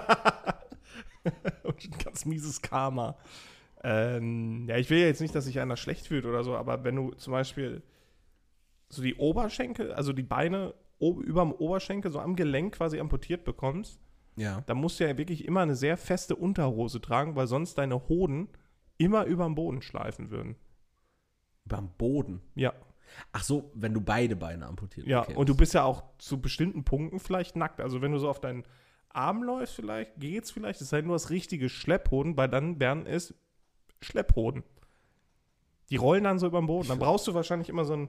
Und 1.63 1.85
ein 1.85 1.99
ganz 2.03 2.25
mieses 2.25 2.63
Karma. 2.63 3.17
Ähm, 3.83 4.67
ja, 4.69 4.77
ich 4.77 4.91
will 4.91 4.99
ja 4.99 5.07
jetzt 5.07 5.21
nicht, 5.21 5.35
dass 5.35 5.45
sich 5.45 5.61
einer 5.61 5.77
schlecht 5.77 6.07
fühlt 6.07 6.27
oder 6.27 6.43
so, 6.43 6.57
aber 6.57 6.85
wenn 6.85 6.97
du 6.97 7.13
zum 7.13 7.33
Beispiel 7.33 7.83
so 8.89 9.03
die 9.03 9.15
Oberschenkel, 9.15 9.93
also 9.93 10.13
die 10.13 10.23
Beine 10.23 10.75
über 10.99 11.43
dem 11.43 11.53
Oberschenkel, 11.53 12.11
so 12.11 12.19
am 12.19 12.37
Gelenk 12.37 12.75
quasi 12.75 12.99
amputiert 12.99 13.45
bekommst, 13.45 14.01
ja. 14.41 14.63
Da 14.67 14.75
musst 14.75 14.99
du 14.99 15.07
ja 15.07 15.17
wirklich 15.19 15.45
immer 15.45 15.61
eine 15.61 15.75
sehr 15.75 15.97
feste 15.97 16.37
Unterhose 16.37 17.01
tragen, 17.01 17.37
weil 17.37 17.47
sonst 17.47 17.77
deine 17.77 18.09
Hoden 18.09 18.49
immer 18.99 19.25
über 19.25 19.45
dem 19.45 19.55
Boden 19.55 19.83
schleifen 19.83 20.31
würden. 20.31 20.57
Über 21.65 21.77
dem 21.77 21.91
Boden? 21.97 22.41
Ja. 22.55 22.73
Ach 23.33 23.43
so, 23.43 23.71
wenn 23.75 23.93
du 23.93 24.01
beide 24.01 24.37
Beine 24.37 24.67
amputierst. 24.67 25.09
Ja, 25.09 25.23
okay, 25.23 25.35
und 25.35 25.49
du 25.49 25.57
bist 25.57 25.75
ja 25.75 25.85
auch 25.85 26.05
zu 26.19 26.41
bestimmten 26.41 26.85
Punkten 26.85 27.19
vielleicht 27.19 27.57
nackt. 27.57 27.81
Also 27.81 28.03
wenn 28.03 28.13
du 28.13 28.19
so 28.19 28.29
auf 28.29 28.41
deinen 28.41 28.65
Arm 29.09 29.43
läufst, 29.43 29.75
vielleicht 29.75 30.19
geht's 30.19 30.51
vielleicht. 30.51 30.81
Das 30.81 30.89
ist 30.89 30.93
halt 30.93 31.07
nur 31.07 31.17
das 31.17 31.31
richtige 31.31 31.69
Schlepphoden, 31.69 32.37
weil 32.37 32.49
dann 32.49 32.79
werden 32.81 33.07
es 33.07 33.35
Schlepphoden. 34.01 34.63
Die 35.91 35.97
rollen 35.97 36.25
dann 36.25 36.39
so 36.39 36.47
über 36.47 36.61
den 36.61 36.67
Boden. 36.67 36.89
Dann 36.89 36.99
brauchst 37.01 37.27
du 37.27 37.35
wahrscheinlich 37.35 37.69
immer 37.69 37.85
so 37.85 37.95
ein 37.95 38.09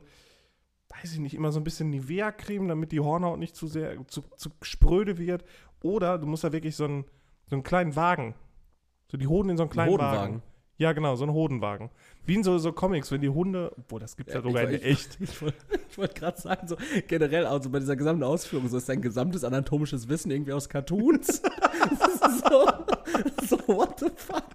weiß 0.91 1.13
ich 1.13 1.19
nicht, 1.19 1.35
immer 1.35 1.51
so 1.51 1.59
ein 1.59 1.63
bisschen 1.63 1.89
Nivea-Creme, 1.89 2.67
damit 2.67 2.91
die 2.91 2.99
Hornhaut 2.99 3.39
nicht 3.39 3.55
zu 3.55 3.67
sehr, 3.67 3.95
zu, 4.07 4.23
zu 4.35 4.49
spröde 4.61 5.17
wird. 5.17 5.43
Oder 5.83 6.17
du 6.17 6.27
musst 6.27 6.43
da 6.43 6.51
wirklich 6.51 6.75
so 6.75 6.85
einen, 6.85 7.05
so 7.45 7.55
einen 7.55 7.63
kleinen 7.63 7.95
Wagen, 7.95 8.35
so 9.07 9.17
die 9.17 9.27
Hoden 9.27 9.49
in 9.49 9.57
so 9.57 9.63
einen 9.63 9.69
kleinen 9.69 9.91
Hodenwagen. 9.91 10.35
Wagen. 10.35 10.43
Ja, 10.77 10.93
genau, 10.93 11.15
so 11.15 11.25
einen 11.25 11.33
Hodenwagen. 11.33 11.91
Wie 12.25 12.35
in 12.35 12.43
so, 12.43 12.57
so 12.57 12.71
Comics, 12.71 13.11
wenn 13.11 13.21
die 13.21 13.29
Hunde, 13.29 13.71
boah, 13.87 13.99
das 13.99 14.17
gibt 14.17 14.29
es 14.29 14.33
ja, 14.33 14.41
ja 14.41 14.47
sogar 14.47 14.63
in 14.63 14.81
echt. 14.81 15.17
Ich, 15.19 15.29
ich, 15.89 15.97
wollte 15.97 16.19
gerade 16.19 16.41
sagen, 16.41 16.67
so 16.67 16.75
generell, 17.07 17.45
also 17.45 17.69
bei 17.69 17.79
dieser 17.79 17.95
gesamten 17.95 18.23
Ausführung, 18.23 18.67
so 18.67 18.77
ist 18.77 18.89
dein 18.89 19.01
gesamtes 19.01 19.43
anatomisches 19.43 20.09
Wissen 20.09 20.31
irgendwie 20.31 20.53
aus 20.53 20.69
Cartoons. 20.69 21.43
so, 22.29 22.67
so, 23.47 23.57
what 23.67 23.99
the 23.99 24.09
fuck? 24.15 24.45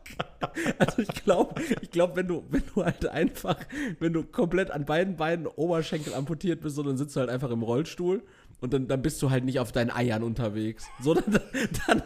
Also 0.78 1.02
ich 1.02 1.08
glaube, 1.08 1.60
ich 1.80 1.90
glaube, 1.90 2.16
wenn 2.16 2.28
du, 2.28 2.44
wenn 2.50 2.62
du 2.74 2.84
halt 2.84 3.06
einfach, 3.06 3.56
wenn 3.98 4.12
du 4.12 4.22
komplett 4.24 4.70
an 4.70 4.84
beiden 4.84 5.16
Beinen 5.16 5.46
Oberschenkel 5.46 6.14
amputiert 6.14 6.60
bist, 6.60 6.76
so, 6.76 6.82
dann 6.82 6.96
sitzt 6.96 7.16
du 7.16 7.20
halt 7.20 7.30
einfach 7.30 7.50
im 7.50 7.62
Rollstuhl 7.62 8.22
und 8.60 8.72
dann, 8.72 8.88
dann 8.88 9.02
bist 9.02 9.20
du 9.22 9.30
halt 9.30 9.44
nicht 9.44 9.60
auf 9.60 9.72
deinen 9.72 9.90
Eiern 9.90 10.22
unterwegs. 10.22 10.86
So, 11.00 11.14
dann, 11.14 11.40
dann 11.86 12.02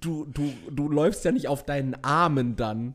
du, 0.00 0.26
du, 0.26 0.52
du 0.70 0.88
läufst 0.88 1.24
ja 1.24 1.32
nicht 1.32 1.48
auf 1.48 1.64
deinen 1.64 1.96
Armen 2.02 2.56
dann. 2.56 2.94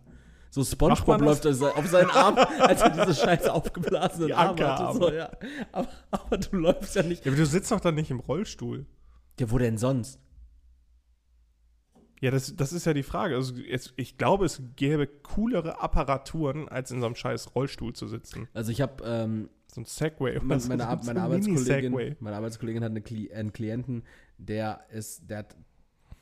So 0.49 0.63
Spongebob 0.63 1.21
läuft 1.21 1.45
auf 1.45 1.87
seinen 1.87 2.09
Arm, 2.09 2.37
als 2.59 2.81
er 2.81 2.89
diese 2.89 3.13
scheiße 3.13 3.53
aufgeblasenen 3.53 4.31
Arme 4.31 4.67
hatte. 4.67 4.97
So, 4.97 5.11
ja. 5.11 5.29
aber, 5.71 5.89
aber, 6.09 6.37
du 6.37 6.57
läufst 6.57 6.95
ja 6.95 7.03
nicht. 7.03 7.25
Ja, 7.25 7.31
aber 7.31 7.39
du 7.39 7.45
sitzt 7.45 7.71
doch 7.71 7.79
dann 7.79 7.95
nicht 7.95 8.09
im 8.09 8.19
Rollstuhl. 8.19 8.85
Ja, 9.39 9.51
wo 9.51 9.57
denn 9.57 9.77
sonst? 9.77 10.19
Ja, 12.19 12.31
das, 12.31 12.55
das 12.55 12.73
ist 12.73 12.85
ja 12.85 12.93
die 12.93 13.03
Frage. 13.03 13.35
Also 13.35 13.55
jetzt, 13.55 13.93
ich 13.95 14.17
glaube, 14.17 14.45
es 14.45 14.61
gäbe 14.75 15.07
coolere 15.07 15.81
Apparaturen, 15.81 16.67
als 16.67 16.91
in 16.91 16.99
so 16.99 17.05
einem 17.05 17.15
scheiß 17.15 17.53
Rollstuhl 17.55 17.93
zu 17.93 18.07
sitzen. 18.07 18.47
Also 18.53 18.71
ich 18.71 18.81
habe 18.81 19.03
ähm, 19.05 19.49
so 19.67 19.81
ein 19.81 19.85
Segway. 19.85 20.39
Meine, 20.41 20.59
so, 20.59 20.69
meine, 20.69 20.83
so 21.01 21.05
meine, 21.05 21.21
Arbeitskollegin, 21.21 22.15
meine 22.19 22.35
Arbeitskollegin 22.35 22.83
hat 22.83 22.91
eine 22.91 23.03
einen 23.33 23.53
Klienten, 23.53 24.03
der 24.37 24.81
ist, 24.91 25.29
der 25.29 25.39
hat, 25.39 25.55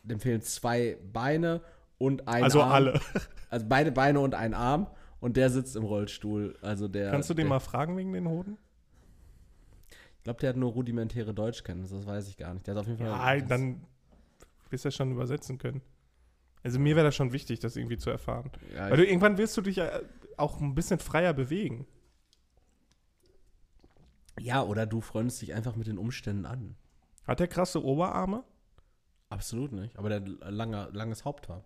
dem 0.03 0.19
fehlen 0.19 0.41
zwei 0.41 0.97
Beine 1.13 1.61
und 1.97 2.27
ein 2.27 2.43
also 2.43 2.61
Arm. 2.61 2.71
Also 2.71 2.89
alle. 2.91 3.01
Also 3.51 3.67
beide 3.69 3.91
Beine 3.91 4.19
und 4.19 4.33
ein 4.33 4.53
Arm 4.53 4.87
und 5.21 5.37
der 5.37 5.49
sitzt 5.49 5.77
im 5.77 5.83
Rollstuhl. 5.83 6.57
Also 6.61 6.89
der. 6.89 7.11
Kannst 7.11 7.29
du 7.29 7.33
den 7.33 7.45
der, 7.45 7.49
mal 7.49 7.59
fragen 7.59 7.95
wegen 7.95 8.11
den 8.11 8.27
Hoden? 8.27 8.57
Ich 10.17 10.23
glaube, 10.23 10.41
der 10.41 10.49
hat 10.49 10.57
nur 10.57 10.71
rudimentäre 10.71 11.33
Deutschkenntnisse, 11.33 11.95
das 11.95 12.05
weiß 12.05 12.27
ich 12.27 12.35
gar 12.35 12.53
nicht. 12.53 12.67
Der 12.67 12.73
hat 12.73 12.81
auf 12.81 12.87
jeden 12.87 12.97
Fall. 12.97 13.07
Ja, 13.07 13.45
dann 13.45 13.85
wirst 14.75 14.85
ja 14.85 14.91
schon 14.91 15.11
übersetzen 15.11 15.57
können. 15.57 15.81
Also 16.63 16.79
mir 16.79 16.95
wäre 16.95 17.05
das 17.05 17.15
schon 17.15 17.31
wichtig, 17.31 17.59
das 17.59 17.77
irgendwie 17.77 17.97
zu 17.97 18.09
erfahren. 18.09 18.51
Ja, 18.75 18.89
Weil 18.89 18.97
du 18.97 19.05
irgendwann 19.05 19.37
wirst 19.37 19.55
du 19.55 19.61
dich 19.61 19.77
ja 19.77 20.01
auch 20.35 20.59
ein 20.59 20.75
bisschen 20.75 20.99
freier 20.99 21.33
bewegen. 21.33 21.87
Ja, 24.39 24.63
oder 24.63 24.85
du 24.85 24.99
freundest 24.99 25.41
dich 25.41 25.53
einfach 25.53 25.75
mit 25.75 25.87
den 25.87 25.97
Umständen 25.97 26.45
an. 26.45 26.75
Hat 27.25 27.39
der 27.39 27.47
krasse 27.47 27.83
Oberarme? 27.83 28.43
Absolut 29.29 29.71
nicht, 29.71 29.97
aber 29.97 30.09
der 30.09 30.21
hat 30.21 30.51
lange, 30.51 30.89
langes 30.91 31.23
Haupthaar. 31.23 31.63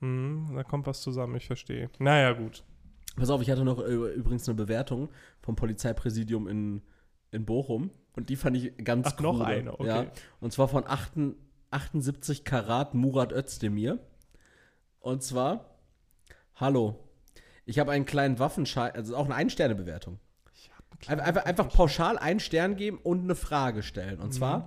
Hm, 0.00 0.52
da 0.54 0.64
kommt 0.64 0.86
was 0.86 1.00
zusammen, 1.00 1.36
ich 1.36 1.46
verstehe. 1.46 1.90
Naja, 1.98 2.32
gut. 2.32 2.64
Pass 3.16 3.30
auf, 3.30 3.40
ich 3.40 3.50
hatte 3.50 3.64
noch 3.64 3.80
äh, 3.80 3.92
übrigens 3.92 4.48
eine 4.48 4.56
Bewertung 4.56 5.10
vom 5.40 5.56
Polizeipräsidium 5.56 6.48
in, 6.48 6.82
in 7.30 7.44
Bochum 7.44 7.90
und 8.12 8.30
die 8.30 8.36
fand 8.36 8.56
ich 8.56 8.76
ganz 8.84 9.14
Ach, 9.14 9.20
noch 9.20 9.40
eine, 9.40 9.78
okay. 9.78 9.86
Ja, 9.86 10.06
und 10.40 10.52
zwar 10.52 10.68
von 10.68 10.84
8, 10.86 11.12
78 11.70 12.44
Karat 12.44 12.94
Murat 12.94 13.32
Özdemir. 13.32 13.98
Und 15.00 15.22
zwar, 15.22 15.64
hallo, 16.56 16.98
ich 17.64 17.78
habe 17.78 17.92
einen 17.92 18.06
kleinen 18.06 18.38
Waffenschein, 18.38 18.92
also 18.92 19.16
auch 19.16 19.26
eine 19.26 19.34
Ein-Sterne-Bewertung. 19.34 20.18
Einfach, 21.06 21.44
einfach 21.44 21.68
pauschal 21.68 22.18
einen 22.18 22.40
Stern 22.40 22.76
geben 22.76 22.98
und 22.98 23.22
eine 23.22 23.36
Frage 23.36 23.82
stellen. 23.82 24.18
Und 24.18 24.32
zwar, 24.34 24.58
mhm. 24.58 24.64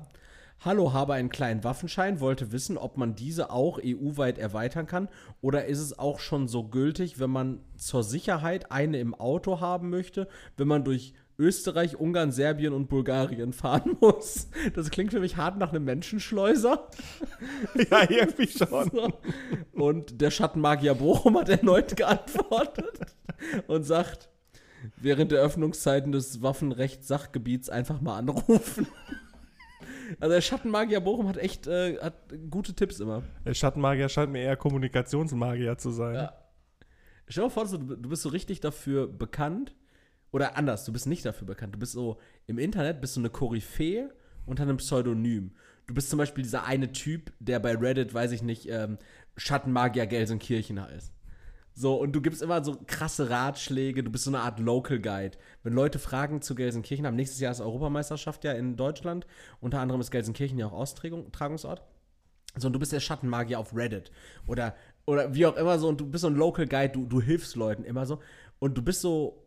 Hallo, 0.63 0.93
habe 0.93 1.15
einen 1.15 1.29
kleinen 1.29 1.63
Waffenschein, 1.63 2.19
wollte 2.19 2.51
wissen, 2.51 2.77
ob 2.77 2.95
man 2.95 3.15
diese 3.15 3.49
auch 3.49 3.79
EU-weit 3.83 4.37
erweitern 4.37 4.85
kann 4.85 5.09
oder 5.41 5.65
ist 5.65 5.79
es 5.79 5.97
auch 5.97 6.19
schon 6.19 6.47
so 6.47 6.65
gültig, 6.65 7.19
wenn 7.19 7.31
man 7.31 7.61
zur 7.77 8.03
Sicherheit 8.03 8.71
eine 8.71 8.99
im 8.99 9.15
Auto 9.15 9.59
haben 9.59 9.89
möchte, 9.89 10.27
wenn 10.57 10.67
man 10.67 10.83
durch 10.83 11.15
Österreich, 11.41 11.99
Ungarn, 11.99 12.31
Serbien 12.31 12.73
und 12.73 12.87
Bulgarien 12.87 13.51
fahren 13.51 13.97
muss. 14.01 14.47
Das 14.75 14.91
klingt 14.91 15.11
für 15.11 15.19
mich 15.19 15.37
hart 15.37 15.57
nach 15.57 15.71
einem 15.71 15.83
Menschenschleuser. 15.83 16.87
Ja, 17.89 18.09
irgendwie 18.09 18.47
schon. 18.47 18.91
So. 18.91 19.13
Und 19.73 20.21
der 20.21 20.29
Schattenmagier 20.29 20.93
Bochum 20.93 21.37
hat 21.37 21.49
erneut 21.49 21.95
geantwortet 21.95 22.99
und 23.67 23.83
sagt, 23.83 24.29
während 24.97 25.31
der 25.31 25.41
Öffnungszeiten 25.41 26.11
des 26.11 26.41
Waffenrechtssachgebiets 26.41 27.69
einfach 27.69 28.01
mal 28.01 28.17
anrufen. 28.17 28.87
Also 30.19 30.33
der 30.33 30.41
Schattenmagier 30.41 30.99
Bochum 30.99 31.27
hat 31.27 31.37
echt 31.37 31.67
äh, 31.67 31.97
hat 31.99 32.13
gute 32.49 32.73
Tipps 32.73 32.99
immer. 32.99 33.23
Der 33.45 33.53
Schattenmagier 33.53 34.09
scheint 34.09 34.31
mir 34.31 34.41
eher 34.43 34.57
Kommunikationsmagier 34.57 35.77
zu 35.77 35.91
sein. 35.91 36.15
Ja. 36.15 36.33
Stell 37.27 37.43
dir 37.43 37.47
mal 37.47 37.65
vor, 37.65 37.77
du 37.77 38.09
bist 38.09 38.23
so 38.23 38.29
richtig 38.29 38.59
dafür 38.59 39.07
bekannt. 39.07 39.73
Oder 40.31 40.55
anders, 40.57 40.85
du 40.85 40.93
bist 40.93 41.07
nicht 41.07 41.25
dafür 41.25 41.45
bekannt. 41.47 41.75
Du 41.75 41.79
bist 41.79 41.91
so 41.91 42.17
im 42.47 42.57
Internet, 42.57 43.01
bist 43.01 43.15
du 43.15 43.19
eine 43.19 43.29
Koryphäe 43.29 44.13
unter 44.45 44.63
einem 44.63 44.77
Pseudonym. 44.77 45.51
Du 45.87 45.93
bist 45.93 46.09
zum 46.09 46.17
Beispiel 46.17 46.43
dieser 46.43 46.65
eine 46.65 46.91
Typ, 46.91 47.33
der 47.39 47.59
bei 47.59 47.75
Reddit, 47.75 48.13
weiß 48.13 48.31
ich 48.31 48.41
nicht, 48.41 48.69
ähm, 48.69 48.97
Schattenmagier 49.35 50.07
Gelsenkirchen 50.07 50.81
heißt. 50.81 51.13
So, 51.73 51.95
und 51.95 52.13
du 52.13 52.21
gibst 52.21 52.41
immer 52.41 52.63
so 52.63 52.77
krasse 52.85 53.29
Ratschläge, 53.29 54.03
du 54.03 54.11
bist 54.11 54.25
so 54.25 54.29
eine 54.29 54.41
Art 54.41 54.59
Local 54.59 54.99
Guide. 54.99 55.37
Wenn 55.63 55.73
Leute 55.73 55.99
Fragen 55.99 56.41
zu 56.41 56.53
Gelsenkirchen 56.53 57.05
haben, 57.05 57.15
nächstes 57.15 57.39
Jahr 57.39 57.51
ist 57.51 57.61
Europameisterschaft 57.61 58.43
ja 58.43 58.51
in 58.51 58.75
Deutschland, 58.75 59.25
unter 59.61 59.79
anderem 59.79 60.01
ist 60.01 60.11
Gelsenkirchen 60.11 60.59
ja 60.59 60.67
auch 60.67 60.73
Austragungsort. 60.73 61.81
So, 62.57 62.67
und 62.67 62.73
du 62.73 62.79
bist 62.79 62.91
der 62.91 62.99
Schattenmagier 62.99 63.59
auf 63.59 63.73
Reddit 63.73 64.11
oder, 64.47 64.75
oder 65.05 65.33
wie 65.33 65.45
auch 65.45 65.55
immer 65.55 65.79
so, 65.79 65.87
und 65.87 66.01
du 66.01 66.05
bist 66.05 66.23
so 66.23 66.27
ein 66.27 66.35
Local 66.35 66.67
Guide, 66.67 66.89
du, 66.89 67.05
du 67.05 67.21
hilfst 67.21 67.55
Leuten 67.55 67.85
immer 67.85 68.05
so. 68.05 68.19
Und 68.59 68.77
du 68.77 68.81
bist 68.81 69.01
so 69.01 69.40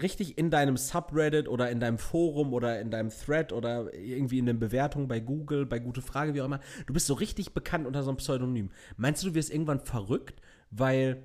richtig 0.00 0.38
in 0.38 0.50
deinem 0.50 0.76
Subreddit 0.76 1.48
oder 1.48 1.70
in 1.70 1.80
deinem 1.80 1.98
Forum 1.98 2.52
oder 2.52 2.80
in 2.80 2.90
deinem 2.90 3.10
Thread 3.10 3.52
oder 3.52 3.92
irgendwie 3.94 4.38
in 4.38 4.46
den 4.46 4.58
Bewertungen 4.58 5.08
bei 5.08 5.20
Google, 5.20 5.66
bei 5.66 5.78
Gute 5.78 6.02
Frage, 6.02 6.34
wie 6.34 6.40
auch 6.40 6.46
immer. 6.46 6.60
Du 6.86 6.94
bist 6.94 7.06
so 7.06 7.14
richtig 7.14 7.52
bekannt 7.52 7.86
unter 7.86 8.02
so 8.02 8.10
einem 8.10 8.16
Pseudonym. 8.16 8.70
Meinst 8.96 9.22
du, 9.22 9.28
du 9.28 9.34
wirst 9.34 9.52
irgendwann 9.52 9.80
verrückt, 9.80 10.40
weil 10.70 11.22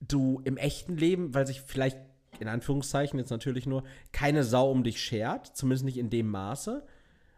du 0.00 0.40
im 0.44 0.56
echten 0.56 0.96
Leben, 0.96 1.34
weil 1.34 1.46
sich 1.46 1.60
vielleicht 1.60 1.98
in 2.38 2.48
Anführungszeichen 2.48 3.18
jetzt 3.18 3.30
natürlich 3.30 3.66
nur 3.66 3.84
keine 4.12 4.44
Sau 4.44 4.70
um 4.70 4.82
dich 4.82 5.00
schert, 5.00 5.46
zumindest 5.56 5.84
nicht 5.84 5.98
in 5.98 6.10
dem 6.10 6.28
Maße. 6.30 6.86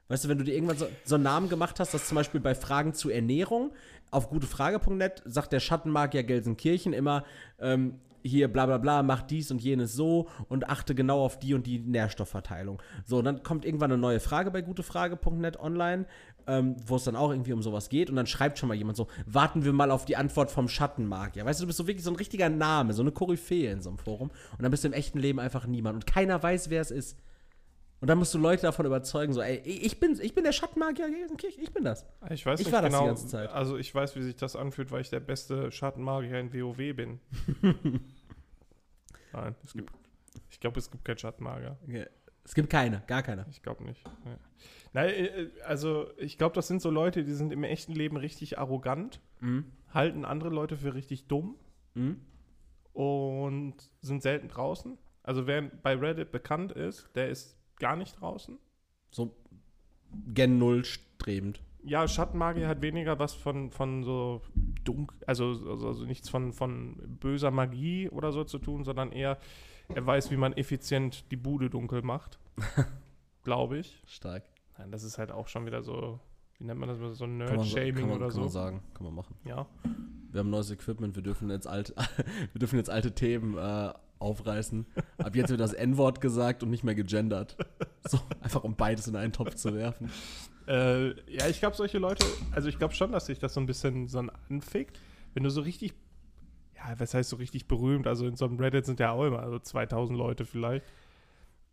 Weißt 0.09 0.25
du, 0.25 0.29
wenn 0.29 0.39
du 0.39 0.45
dir 0.45 0.55
irgendwann 0.55 0.77
so, 0.77 0.87
so 1.05 1.15
einen 1.15 1.25
Namen 1.25 1.49
gemacht 1.49 1.81
hast, 1.81 1.95
dass 1.95 2.07
zum 2.07 2.17
Beispiel 2.17 2.41
bei 2.41 2.55
Fragen 2.55 2.95
zu 2.95 3.09
Ernährung 3.09 3.73
auf 4.11 4.29
gutefrage.net 4.29 5.23
sagt 5.25 5.53
der 5.53 5.61
Schattenmagier 5.61 6.23
Gelsenkirchen 6.23 6.93
immer, 6.93 7.25
ähm, 7.59 7.99
hier 8.23 8.53
bla 8.53 8.67
bla 8.67 8.79
bla, 8.79 9.03
mach 9.03 9.23
dies 9.23 9.51
und 9.51 9.63
jenes 9.63 9.95
so 9.95 10.29
und 10.49 10.69
achte 10.69 10.95
genau 10.95 11.25
auf 11.25 11.39
die 11.39 11.55
und 11.55 11.67
die 11.67 11.79
Nährstoffverteilung. 11.79 12.81
So, 13.05 13.19
und 13.19 13.25
dann 13.25 13.43
kommt 13.43 13.65
irgendwann 13.65 13.93
eine 13.93 14.01
neue 14.01 14.21
Frage 14.21 14.51
bei 14.51 14.63
gutefrage.net 14.63 15.59
online, 15.59 16.07
ähm, 16.47 16.77
wo 16.87 16.97
es 16.97 17.05
dann 17.05 17.17
auch 17.17 17.31
irgendwie 17.31 17.53
um 17.53 17.63
sowas 17.63 17.89
geht 17.89 18.11
und 18.11 18.17
dann 18.17 18.27
schreibt 18.27 18.59
schon 18.59 18.69
mal 18.69 18.75
jemand 18.75 18.97
so, 18.97 19.09
warten 19.27 19.65
wir 19.65 19.73
mal 19.73 19.91
auf 19.91 20.05
die 20.05 20.17
Antwort 20.17 20.51
vom 20.51 20.69
Schattenmagier. 20.69 21.45
Weißt 21.45 21.61
du, 21.61 21.65
du 21.65 21.67
bist 21.69 21.79
so 21.79 21.87
wirklich 21.87 22.05
so 22.05 22.11
ein 22.11 22.17
richtiger 22.17 22.49
Name, 22.49 22.93
so 22.93 23.03
eine 23.03 23.13
Koryphäe 23.13 23.71
in 23.71 23.83
so 23.83 23.91
einem 23.91 23.99
Forum 23.99 24.31
und 24.53 24.63
dann 24.63 24.71
bist 24.71 24.85
du 24.85 24.89
im 24.89 24.95
echten 24.95 25.19
Leben 25.19 25.41
einfach 25.41 25.67
niemand 25.67 25.97
und 25.97 26.07
keiner 26.07 26.43
weiß, 26.43 26.71
wer 26.71 26.81
es 26.81 26.91
ist. 26.91 27.17
Und 28.03 28.09
dann 28.09 28.19
musst 28.19 28.35
du 28.35 28.39
Leute 28.39 28.63
davon 28.63 28.85
überzeugen, 28.85 29.33
so, 29.33 29.41
ey, 29.41 29.59
ich 29.65 30.01
bin, 30.01 30.19
ich 30.21 30.35
bin 30.35 30.43
der 30.43 30.51
Schattenmagier 30.51 31.09
Gelsenkirchen, 31.09 31.63
ich 31.63 31.73
bin 31.73 31.85
das. 31.85 32.05
Ich 32.31 32.45
weiß 32.45 32.59
ich 32.59 32.67
nicht 32.67 32.75
war 32.75 32.83
genau, 32.83 33.07
das 33.07 33.21
die 33.21 33.23
ganze 33.23 33.27
Zeit. 33.29 33.51
also 33.51 33.77
ich 33.77 33.95
weiß, 33.95 34.17
wie 34.17 34.23
sich 34.23 34.35
das 34.35 34.57
anfühlt, 34.57 34.91
weil 34.91 35.03
ich 35.03 35.11
der 35.11 35.21
beste 35.21 35.71
Schattenmagier 35.71 36.41
in 36.41 36.53
WoW 36.53 36.97
bin. 36.97 37.21
Nein, 39.33 39.55
es 39.63 39.73
gibt, 39.73 39.93
ich 40.51 40.59
glaube, 40.59 40.81
es 40.81 40.91
gibt 40.91 41.05
keinen 41.05 41.19
Schattenmagier. 41.19 41.79
Okay. 41.85 42.07
Es 42.45 42.55
gibt 42.55 42.71
keine, 42.71 43.05
gar 43.07 43.23
keine. 43.23 43.47
Ich 43.51 43.63
glaube 43.63 43.85
nicht. 43.85 44.03
Nee. 44.25 44.35
Nein, 44.95 45.09
äh, 45.09 45.51
also 45.65 46.11
ich 46.17 46.39
glaube, 46.39 46.57
das 46.57 46.67
sind 46.67 46.83
so 46.83 46.91
Leute, 46.91 47.23
die 47.23 47.35
sind 47.35 47.53
im 47.53 47.63
echten 47.63 47.93
Leben 47.93 48.17
richtig 48.17 48.59
arrogant, 48.59 49.21
mhm. 49.39 49.67
halten 49.95 50.25
andere 50.25 50.51
Leute 50.51 50.77
für 50.77 50.95
richtig 50.95 51.29
dumm 51.29 51.55
mhm. 51.95 52.21
und 52.95 53.77
sind 54.01 54.25
selten 54.25 54.49
draußen. 54.49 54.99
Also 55.23 55.47
wer 55.47 55.63
bei 55.63 55.95
Reddit 55.95 56.33
bekannt 56.33 56.73
ist, 56.73 57.09
der 57.15 57.29
ist 57.29 57.62
gar 57.83 57.97
nicht 57.97 58.19
draußen. 58.21 58.59
So 59.11 59.35
Gen 60.29 60.59
Null 60.59 60.85
strebend. 60.85 61.61
Ja, 61.85 62.07
Schattenmagier 62.07 62.69
hat 62.69 62.81
weniger 62.81 63.19
was 63.19 63.35
von, 63.35 63.71
von 63.71 64.05
so 64.05 64.41
dunkel, 64.85 65.19
also, 65.27 65.49
also, 65.69 65.89
also, 65.89 66.05
nichts 66.05 66.29
von, 66.29 66.53
von 66.53 66.97
böser 67.19 67.51
Magie 67.51 68.09
oder 68.09 68.31
so 68.31 68.45
zu 68.45 68.59
tun, 68.59 68.85
sondern 68.85 69.11
eher, 69.11 69.37
er 69.89 70.07
weiß, 70.07 70.31
wie 70.31 70.37
man 70.37 70.53
effizient 70.53 71.31
die 71.33 71.37
Bude 71.37 71.71
dunkel 71.71 72.03
macht. 72.03 72.39
Glaube 73.43 73.79
ich. 73.79 74.01
Stark. 74.07 74.45
Nein, 74.79 74.93
das 74.93 75.03
ist 75.03 75.19
halt 75.19 75.33
auch 75.33 75.49
schon 75.49 75.67
wieder 75.67 75.83
so, 75.83 76.21
wie 76.59 76.65
nennt 76.65 76.79
man 76.79 76.89
das, 76.89 77.19
so 77.19 77.27
Nerd-Shaming 77.27 78.11
oder 78.11 78.27
kann 78.27 78.31
so. 78.31 78.37
Kann 78.37 78.41
man 78.43 78.49
sagen, 78.49 78.83
kann 78.95 79.05
man 79.05 79.15
machen. 79.15 79.35
Ja. 79.45 79.67
Wir 80.31 80.39
haben 80.39 80.51
neues 80.51 80.71
Equipment, 80.71 81.17
wir 81.17 81.23
dürfen 81.25 81.51
jetzt, 81.51 81.67
alt, 81.67 81.95
wir 82.53 82.59
dürfen 82.61 82.77
jetzt 82.77 82.91
alte 82.91 83.13
Themen 83.13 83.59
äh, 83.59 83.93
aufreißen. 84.23 84.87
Ab 85.19 85.37
jetzt 85.37 85.51
wird 85.51 85.61
das 85.61 85.73
N-Wort 85.73 86.21
gesagt 86.21 86.63
und 86.63 86.71
nicht 86.71 86.85
mehr 86.85 86.95
gegendert. 86.95 87.57
So, 88.09 88.19
einfach 88.41 88.65
um 88.65 88.75
beides 88.75 89.07
in 89.07 89.15
einen 89.15 89.33
Topf 89.33 89.55
zu 89.55 89.75
werfen. 89.77 90.11
Äh, 90.67 91.11
ja, 91.31 91.49
ich 91.49 91.61
glaube, 91.61 91.77
solche 91.77 91.99
Leute, 91.99 92.27
also 92.51 92.69
ich 92.69 92.79
glaube 92.79 92.95
schon, 92.95 93.13
dass 93.13 93.27
sich 93.27 93.39
das 93.39 93.55
so 93.55 93.61
ein 93.61 93.67
bisschen 93.67 94.09
so 94.09 94.25
anfickt. 94.49 94.99
Wenn 95.35 95.45
du 95.45 95.51
so 95.51 95.61
richtig, 95.61 95.95
ja, 96.75 96.99
was 96.99 97.15
heißt 97.15 97.31
so 97.31 97.37
richtig 97.37 97.69
berühmt? 97.69 98.09
Also 98.09 98.27
in 98.27 98.37
so 98.37 98.45
einem 98.45 98.59
Reddit 98.59 98.87
sind 98.87 98.99
ja 98.99 99.13
auch 99.13 99.25
immer 99.25 99.49
so 99.51 99.59
2000 99.59 100.19
Leute 100.19 100.45
vielleicht. 100.45 100.85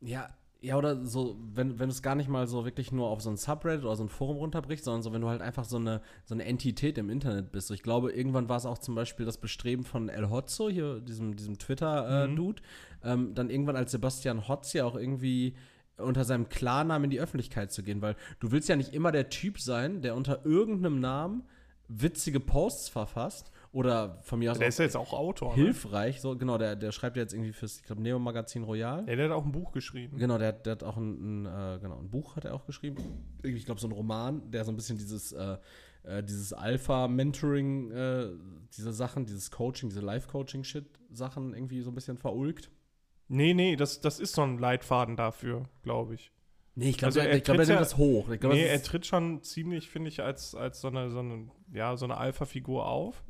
Ja, 0.01 0.29
ja, 0.61 0.75
oder 0.75 1.05
so, 1.05 1.39
wenn, 1.53 1.79
wenn 1.79 1.87
du 1.87 1.93
es 1.93 2.01
gar 2.01 2.15
nicht 2.15 2.27
mal 2.27 2.45
so 2.47 2.65
wirklich 2.65 2.91
nur 2.91 3.07
auf 3.07 3.21
so 3.21 3.29
ein 3.29 3.37
Subreddit 3.37 3.85
oder 3.85 3.95
so 3.95 4.03
ein 4.03 4.09
Forum 4.09 4.37
runterbrichst, 4.37 4.83
sondern 4.83 5.03
so, 5.03 5.13
wenn 5.13 5.21
du 5.21 5.29
halt 5.29 5.41
einfach 5.41 5.63
so 5.63 5.77
eine, 5.77 6.01
so 6.25 6.33
eine 6.33 6.43
Entität 6.43 6.97
im 6.97 7.09
Internet 7.09 7.51
bist. 7.51 7.67
So, 7.67 7.73
ich 7.73 7.83
glaube, 7.83 8.11
irgendwann 8.11 8.49
war 8.49 8.57
es 8.57 8.65
auch 8.65 8.77
zum 8.77 8.93
Beispiel 8.93 9.25
das 9.25 9.37
Bestreben 9.37 9.85
von 9.85 10.09
El 10.09 10.29
Hotzo, 10.29 10.69
hier, 10.69 10.99
diesem, 10.99 11.37
diesem 11.37 11.57
Twitter-Dude, 11.57 12.61
äh, 13.03 13.15
mhm. 13.15 13.27
ähm, 13.27 13.35
dann 13.35 13.49
irgendwann 13.49 13.77
als 13.77 13.91
Sebastian 13.91 14.49
Hotz 14.49 14.73
ja 14.73 14.83
auch 14.83 14.95
irgendwie 14.95 15.55
unter 15.95 16.25
seinem 16.25 16.49
Klarnamen 16.49 17.05
in 17.05 17.09
die 17.11 17.21
Öffentlichkeit 17.21 17.71
zu 17.71 17.81
gehen, 17.81 18.01
weil 18.01 18.15
du 18.39 18.51
willst 18.51 18.67
ja 18.67 18.75
nicht 18.75 18.93
immer 18.93 19.11
der 19.11 19.29
Typ 19.29 19.59
sein, 19.59 20.01
der 20.01 20.15
unter 20.15 20.45
irgendeinem 20.45 20.99
Namen 20.99 21.43
witzige 21.87 22.39
Posts 22.39 22.89
verfasst 22.89 23.51
oder 23.71 24.19
von 24.23 24.39
mir 24.39 24.51
aus 24.51 24.57
der 24.57 24.67
ist 24.67 24.79
ja 24.79 24.85
jetzt 24.85 24.97
auch 24.97 25.13
Autor. 25.13 25.55
Ne? 25.55 25.63
Hilfreich, 25.63 26.15
ne? 26.15 26.21
so 26.21 26.35
genau, 26.35 26.57
der, 26.57 26.75
der 26.75 26.91
schreibt 26.91 27.17
ja 27.17 27.21
jetzt 27.21 27.33
irgendwie 27.33 27.53
fürs, 27.53 27.77
ich 27.77 27.83
glaube, 27.83 28.01
Neo-Magazin 28.01 28.63
Royal. 28.63 29.07
Ja, 29.07 29.15
der 29.15 29.29
hat 29.29 29.31
auch 29.31 29.45
ein 29.45 29.51
Buch 29.51 29.71
geschrieben. 29.71 30.17
Genau, 30.17 30.37
der, 30.37 30.53
der 30.53 30.71
hat 30.71 30.83
auch 30.83 30.97
ein, 30.97 31.43
ein 31.43 31.45
äh, 31.45 31.79
genau, 31.79 31.99
ein 31.99 32.09
Buch 32.09 32.35
hat 32.35 32.45
er 32.45 32.55
auch 32.55 32.65
geschrieben. 32.65 32.97
Ich 33.43 33.65
glaube, 33.65 33.79
so 33.79 33.87
ein 33.87 33.91
Roman, 33.91 34.49
der 34.49 34.65
so 34.65 34.71
ein 34.71 34.75
bisschen 34.75 34.97
dieses, 34.97 35.31
äh, 35.33 35.57
äh, 36.03 36.23
dieses 36.23 36.51
Alpha-Mentoring, 36.53 37.91
äh, 37.91 38.27
diese 38.75 38.91
Sachen, 38.91 39.25
dieses 39.25 39.51
Coaching, 39.51 39.89
diese 39.89 40.01
Life-Coaching-Shit-Sachen 40.01 41.53
irgendwie 41.53 41.81
so 41.81 41.91
ein 41.91 41.95
bisschen 41.95 42.17
verulgt. 42.17 42.71
Nee, 43.27 43.53
nee, 43.53 43.75
das, 43.75 44.01
das 44.01 44.19
ist 44.19 44.33
so 44.33 44.41
ein 44.41 44.57
Leitfaden 44.57 45.15
dafür, 45.15 45.69
glaube 45.83 46.15
ich. 46.15 46.31
Nee, 46.73 46.89
ich 46.89 46.97
glaube, 46.97 47.07
also 47.07 47.19
er, 47.19 47.39
glaub, 47.41 47.59
er 47.59 47.65
nimmt 47.65 47.79
das 47.81 47.97
hoch. 47.97 48.29
Glaub, 48.39 48.53
nee, 48.53 48.65
er 48.65 48.81
tritt 48.81 49.05
schon 49.05 49.43
ziemlich, 49.43 49.89
finde 49.89 50.09
ich, 50.09 50.23
als, 50.23 50.55
als 50.55 50.81
so 50.81 50.87
eine, 50.87 51.11
so 51.11 51.19
eine, 51.19 51.49
ja, 51.73 51.95
so 51.97 52.05
eine 52.05 52.17
Alpha-Figur 52.17 52.87
auf. 52.87 53.23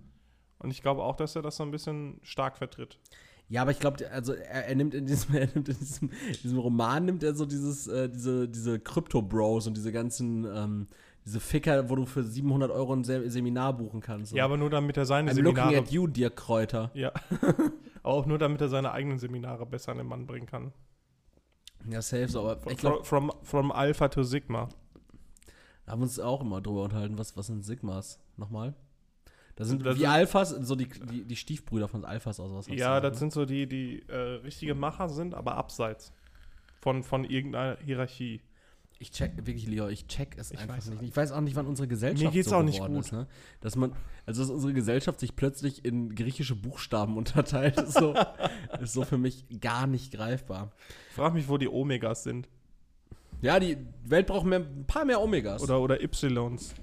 Und 0.60 0.72
ich 0.72 0.82
glaube 0.82 1.04
auch, 1.04 1.16
dass 1.16 1.36
er 1.36 1.42
das 1.42 1.58
so 1.58 1.64
ein 1.64 1.72
bisschen 1.72 2.20
stark 2.22 2.58
vertritt. 2.58 3.00
Ja, 3.48 3.64
aber 3.64 3.72
ich 3.72 3.80
glaube, 3.80 4.10
also 4.12 4.34
er, 4.34 4.68
er, 4.68 4.76
nimmt 4.76 4.94
in 4.94 5.06
diesem, 5.08 5.36
er 5.36 5.48
nimmt 5.48 5.70
in 5.70 5.78
diesem, 5.78 6.10
in 6.10 6.42
diesem 6.44 6.60
Roman 6.60 7.06
nimmt 7.06 7.24
er 7.24 7.34
so 7.34 7.46
dieses, 7.46 7.88
äh, 7.88 8.10
diese, 8.10 8.48
diese 8.48 8.80
Crypto-Bros 8.80 9.68
und 9.68 9.76
diese 9.76 9.92
ganzen, 9.92 10.46
ähm, 10.46 10.88
diese 11.26 11.40
Ficker, 11.40 11.90
wo 11.90 11.96
du 11.96 12.06
für 12.06 12.24
700 12.24 12.72
Euro 12.72 12.94
ein 12.94 13.04
Seminar 13.04 13.74
buchen 13.74 14.02
kannst. 14.02 14.34
Ja, 14.34 14.46
aber 14.46 14.58
nur 14.58 14.70
damit 14.70 14.98
er 14.98 15.06
seine 15.06 15.32
I'm 15.32 15.36
Seminare. 15.36 15.66
looking 15.66 15.84
at 15.84 15.92
you, 15.92 16.08
Dirk 16.08 16.36
Kräuter. 16.36 16.92
Ja. 16.94 17.12
auch 18.04 18.26
nur 18.26 18.38
damit 18.38 18.62
er 18.62 18.70
seine 18.70 18.92
eigenen 18.92 19.18
Seminare 19.18 19.66
besser 19.66 19.92
an 19.92 19.98
den 19.98 20.08
Mann 20.08 20.28
bringen 20.28 20.46
kann. 20.46 20.72
Ja, 21.90 22.02
safe 22.02 22.28
so, 22.28 22.42
aber 22.42 22.60
From, 22.60 22.72
ich 22.72 22.78
glaube, 22.78 23.04
from, 23.04 23.32
from 23.42 23.72
Alpha 23.72 24.10
to 24.10 24.24
Sigma. 24.24 24.70
da 25.86 25.92
haben 25.92 26.02
wir 26.02 26.04
uns 26.04 26.20
auch 26.20 26.42
immer 26.42 26.62
drüber 26.62 26.84
unterhalten, 26.84 27.18
was, 27.18 27.36
was 27.36 27.48
sind 27.48 27.64
Sigmas? 27.64 28.20
Nochmal? 28.38 28.76
Da 29.60 29.66
sind 29.66 29.86
Das 29.86 29.96
wie 29.98 30.00
sind- 30.00 30.10
Alphas, 30.10 30.50
so 30.52 30.74
die, 30.76 30.88
die, 30.88 31.26
die 31.26 31.36
Stiefbrüder 31.36 31.90
von 31.90 32.06
Alphas 32.06 32.40
aus 32.40 32.52
was. 32.54 32.68
Ja, 32.68 33.02
das 33.02 33.20
sind 33.20 33.34
so 33.34 33.46
die, 33.46 33.68
die 33.68 34.02
äh, 34.08 34.16
richtige 34.16 34.74
Macher 34.74 35.10
sind, 35.10 35.34
aber 35.36 35.58
abseits 35.58 36.14
von, 36.80 37.04
von 37.04 37.26
irgendeiner 37.26 37.78
Hierarchie. 37.86 38.40
Ich 39.02 39.12
check, 39.12 39.36
wirklich, 39.36 39.68
Leo, 39.68 39.88
ich 39.90 40.08
check 40.08 40.38
es 40.38 40.52
Ich 40.52 40.60
einfach 40.60 40.78
weiß 40.78 40.90
nicht. 40.92 41.02
Ich 41.04 41.16
weiß 41.16 41.34
auch 41.34 41.42
nicht, 41.42 41.56
wann 41.58 41.68
unsere 41.68 41.88
Gesellschaft 41.90 42.24
Mir 42.24 42.32
geht's 42.32 42.50
so 42.50 42.56
auch 42.56 42.64
nicht 42.64 42.80
gut. 42.80 43.00
ist, 43.00 43.12
ne? 43.12 43.28
Dass 43.60 43.76
man, 43.76 43.94
also 44.26 44.42
dass 44.44 44.50
unsere 44.50 44.74
Gesellschaft 44.74 45.20
sich 45.20 45.36
plötzlich 45.36 45.84
in 45.84 46.16
griechische 46.16 46.56
Buchstaben 46.56 47.18
unterteilt, 47.18 47.78
ist 47.82 47.94
so, 47.98 48.16
ist 48.82 48.94
so 48.94 49.04
für 49.04 49.18
mich 49.18 49.46
gar 49.60 49.88
nicht 49.88 50.14
greifbar. 50.14 50.72
Ich 51.10 51.16
frage 51.16 51.36
mich, 51.36 51.50
wo 51.50 51.58
die 51.58 51.68
Omegas 51.68 52.24
sind. 52.24 52.48
Ja, 53.42 53.60
die 53.60 53.78
Welt 54.06 54.28
braucht 54.28 54.46
mehr, 54.46 54.60
ein 54.60 54.86
paar 54.88 55.04
mehr 55.04 55.22
Omegas. 55.22 55.62
Oder, 55.64 55.82
oder 55.82 56.02
Ys 56.02 56.24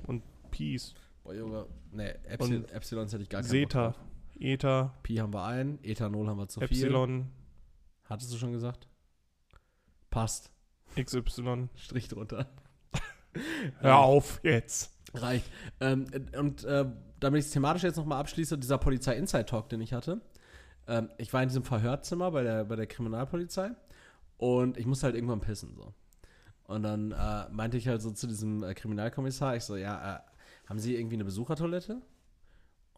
und 0.07 0.23
Ps. 0.51 0.95
Boah, 1.27 1.35
Junge, 1.35 1.67
ne, 1.91 2.25
Epsilon, 2.25 2.69
Epsilons 2.69 3.12
hätte 3.12 3.23
ich 3.25 3.29
gar 3.29 3.41
keinen 3.41 3.51
Zeta. 3.51 3.95
Eta, 4.39 4.95
Pi 5.03 5.17
haben 5.17 5.35
wir 5.35 5.45
ein, 5.45 5.83
Ethanol 5.83 6.29
haben 6.29 6.39
wir 6.39 6.47
zu 6.47 6.61
viel. 6.61 6.69
Epsilon, 6.69 7.33
Hattest 8.05 8.33
du 8.33 8.37
schon 8.37 8.53
gesagt? 8.53 8.87
Passt. 10.11 10.53
XY. 10.95 11.69
Strich 11.75 12.07
drunter. 12.07 12.47
Hör 13.81 13.99
auf 13.99 14.39
jetzt. 14.45 14.97
Reicht. 15.15 15.51
Ähm, 15.81 16.07
und 16.39 16.62
äh, 16.62 16.87
damit 17.19 17.41
ich 17.41 17.47
es 17.47 17.53
thematisch 17.53 17.83
jetzt 17.83 17.97
nochmal 17.97 18.21
abschließe, 18.21 18.57
dieser 18.57 18.79
Polizei-Inside-Talk, 18.79 19.69
den 19.69 19.81
ich 19.81 19.93
hatte. 19.93 20.21
Ähm, 20.87 21.11
ich 21.19 21.33
war 21.33 21.43
in 21.43 21.49
diesem 21.49 21.65
Verhörzimmer 21.65 22.31
bei 22.31 22.45
der, 22.45 22.65
bei 22.67 22.77
der 22.77 22.87
Kriminalpolizei 22.87 23.73
und 24.37 24.77
ich 24.77 24.87
musste 24.87 25.07
halt 25.07 25.17
irgendwann 25.17 25.41
pissen. 25.41 25.75
So. 25.75 25.93
Und 26.65 26.85
dann 26.85 27.11
äh, 27.11 27.49
meinte 27.51 27.77
ich 27.77 27.89
halt 27.89 28.01
so 28.01 28.12
zu 28.12 28.29
diesem 28.29 28.62
äh, 28.62 28.75
Kriminalkommissar, 28.75 29.57
ich 29.57 29.65
so, 29.65 29.77
ja, 29.77 30.17
äh, 30.17 30.21
haben 30.67 30.79
Sie 30.79 30.95
irgendwie 30.97 31.17
eine 31.17 31.25
Besuchertoilette? 31.25 32.03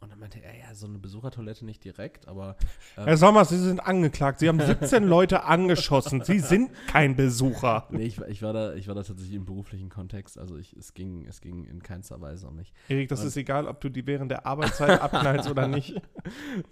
Und 0.01 0.13
dann 0.13 0.21
meinte 0.21 0.41
er, 0.41 0.57
ja, 0.57 0.75
so 0.75 0.87
eine 0.87 0.99
Besuchertoilette 0.99 1.65
nicht 1.65 1.83
direkt, 1.83 2.29
aber 2.29 2.57
Herr 2.95 3.17
Sommers, 3.17 3.49
Sie 3.49 3.59
sind 3.59 3.81
angeklagt. 3.81 4.39
Sie 4.39 4.49
haben 4.49 4.61
17 4.61 5.03
Leute 5.09 5.43
angeschossen. 5.45 6.23
Sie 6.23 6.39
sind 6.39 6.71
kein 6.87 7.17
Besucher. 7.17 7.89
nee, 7.91 8.05
ich, 8.05 8.21
war- 8.21 8.29
ich, 8.29 8.41
war 8.43 8.53
da, 8.53 8.75
ich 8.75 8.87
war 8.87 8.95
da 8.95 9.03
tatsächlich 9.03 9.35
im 9.35 9.45
beruflichen 9.45 9.89
Kontext. 9.89 10.39
Also 10.39 10.57
ich, 10.57 10.73
es, 10.77 10.95
ging, 10.95 11.27
es 11.27 11.41
ging 11.41 11.65
in 11.65 11.83
keinster 11.83 12.21
Weise 12.21 12.47
um 12.47 12.55
mich. 12.57 12.73
Erik, 12.89 13.09
das 13.09 13.23
Und- 13.23 13.27
ist 13.29 13.37
egal, 13.37 13.67
ob 13.67 13.81
du 13.81 13.89
die 13.89 14.07
während 14.07 14.31
der 14.31 14.47
Arbeitszeit 14.47 15.01
abknallst 15.01 15.51
oder 15.51 15.67
nicht. 15.69 16.01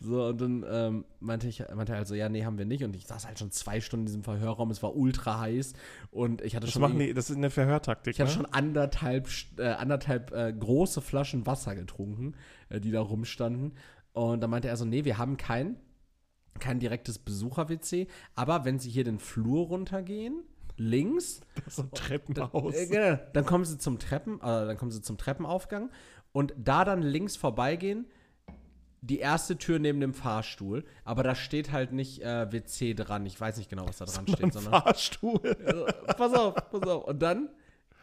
So, 0.01 0.27
und 0.27 0.41
dann 0.41 0.65
ähm, 0.69 1.05
meinte 1.21 1.49
ich, 1.49 1.62
meinte 1.75 1.93
er 1.93 1.99
halt 1.99 2.07
so, 2.09 2.15
ja, 2.15 2.29
nee, 2.29 2.45
haben 2.45 2.59
wir 2.59 2.65
nicht. 2.67 2.85
Und 2.85 2.95
ich 2.95 3.07
saß 3.07 3.27
halt 3.27 3.39
schon 3.39 3.51
zwei 3.51 3.81
Stunden 3.81 4.03
in 4.03 4.07
diesem 4.07 4.23
Verhörraum, 4.23 4.71
es 4.71 4.83
war 4.83 4.95
ultra 4.95 5.41
heiß 5.41 5.73
und 6.11 6.43
ich 6.43 6.55
hatte 6.55 6.67
Das, 6.67 6.73
schon, 6.75 6.83
machen 6.83 6.99
die, 6.99 7.15
das 7.15 7.31
ist 7.31 7.37
eine 7.37 7.51
Verhörtaktik. 7.51 8.15
ich 8.15 8.21
hatte 8.21 8.31
ne? 8.31 8.37
schon 8.37 8.47
anderthalb, 8.47 9.29
äh, 9.59 9.69
anderthalb 9.69 10.33
äh, 10.33 10.53
große 10.53 11.01
Flaschen 11.01 11.47
Wasser 11.47 11.75
getrunken, 11.75 12.35
die 12.70 12.90
da 12.90 13.00
rumstanden. 13.00 13.74
Und 14.12 14.40
dann 14.40 14.50
meinte 14.50 14.68
er 14.68 14.76
so, 14.76 14.85
nee, 14.85 15.05
wir 15.05 15.18
haben 15.18 15.37
kein, 15.37 15.76
kein 16.59 16.81
direktes 16.81 17.18
Besucher-WC, 17.18 18.09
aber 18.35 18.64
wenn 18.64 18.79
Sie 18.79 18.90
hier 18.90 19.05
den 19.05 19.18
Flur 19.18 19.66
runtergehen, 19.66 20.42
links, 20.76 21.40
so 21.68 21.83
ein 21.83 21.90
Treppenhaus. 21.92 22.74
äh, 22.74 22.87
genau, 22.87 23.18
dann 23.33 23.44
kommen 23.44 23.64
Sie 23.64 23.79
zum 23.79 23.98
Treppen, 23.98 24.37
äh, 24.40 24.66
dann 24.66 24.76
kommen 24.76 24.90
Sie 24.90 25.02
zum 25.02 25.18
Treppenaufgang 25.18 25.90
und 26.33 26.55
da 26.57 26.85
dann 26.85 27.02
links 27.02 27.37
vorbeigehen, 27.37 28.07
die 29.02 29.18
erste 29.18 29.57
Tür 29.57 29.79
neben 29.79 30.00
dem 30.00 30.14
Fahrstuhl, 30.14 30.85
aber 31.05 31.22
da 31.22 31.35
steht 31.35 31.70
halt 31.70 31.92
nicht 31.92 32.22
äh, 32.22 32.50
WC 32.50 32.94
dran. 32.94 33.24
Ich 33.26 33.40
weiß 33.40 33.57
nicht 33.59 33.70
genau, 33.70 33.87
was 33.87 33.98
da 33.98 34.05
dran 34.05 34.26
steht, 34.26 34.42
Ein 34.42 34.50
sondern 34.50 34.83
Fahrstuhl. 34.83 35.38
pass 36.16 36.33
auf, 36.35 36.55
pass 36.55 36.83
auf. 36.83 37.05
Und 37.05 37.20
dann 37.20 37.48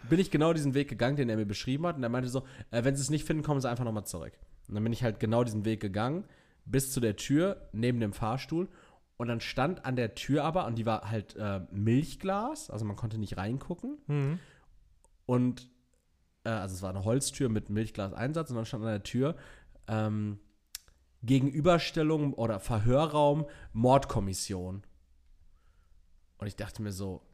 bin 0.10 0.20
ich 0.20 0.32
genau 0.32 0.54
diesen 0.54 0.74
Weg 0.74 0.90
gegangen, 0.90 1.16
den 1.16 1.30
er 1.30 1.38
mir 1.38 1.46
beschrieben 1.46 1.86
hat. 1.86 1.96
Und 1.96 2.04
er 2.04 2.10
meinte 2.10 2.30
so, 2.30 2.44
äh, 2.72 2.84
wenn 2.84 2.96
sie 2.96 3.02
es 3.02 3.10
nicht 3.10 3.26
finden, 3.26 3.44
kommen 3.44 3.62
sie 3.62 3.70
einfach 3.70 3.86
nochmal 3.86 4.06
zurück. 4.06 4.34
Und 4.68 4.76
dann 4.76 4.84
bin 4.84 4.94
ich 4.94 5.04
halt 5.04 5.20
genau 5.20 5.44
diesen 5.44 5.66
Weg 5.66 5.82
gegangen, 5.82 6.26
bis 6.66 6.92
zu 6.92 7.00
der 7.00 7.16
Tür 7.16 7.70
neben 7.74 8.00
dem 8.00 8.14
Fahrstuhl. 8.14 8.70
Und 9.18 9.28
dann 9.28 9.42
stand 9.42 9.86
an 9.86 9.96
der 9.96 10.16
Tür 10.16 10.44
aber, 10.44 10.66
und 10.66 10.78
die 10.78 10.86
war 10.86 11.10
halt 11.10 11.36
äh, 11.36 11.62
Milchglas, 11.72 12.70
also 12.70 12.86
man 12.86 12.96
konnte 12.96 13.18
nicht 13.18 13.38
reingucken. 13.38 13.98
Mhm. 14.08 14.40
Und, 15.26 15.70
äh, 16.44 16.50
also 16.50 16.76
es 16.76 16.82
war 16.82 16.90
eine 16.90 17.06
Holztür 17.06 17.50
mit 17.50 17.70
Milchglaseinsatz. 17.70 18.50
Und 18.50 18.58
dann 18.58 18.66
stand 18.66 18.84
an 18.84 18.90
der 18.90 19.04
Tür, 19.04 19.36
ähm, 19.88 20.40
Gegenüberstellung 21.22 22.34
oder 22.34 22.60
Verhörraum, 22.60 23.46
Mordkommission. 23.72 24.84
Und 26.38 26.48
ich 26.48 26.58
dachte 26.58 26.82
mir 26.82 26.92
so, 26.92 27.26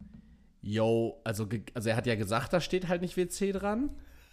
yo, 0.62 1.20
also, 1.24 1.48
also 1.74 1.90
er 1.90 1.96
hat 1.96 2.06
ja 2.06 2.16
gesagt, 2.16 2.54
da 2.54 2.62
steht 2.62 2.88
halt 2.88 3.02
nicht 3.02 3.18
WC 3.18 3.52
dran. 3.52 3.90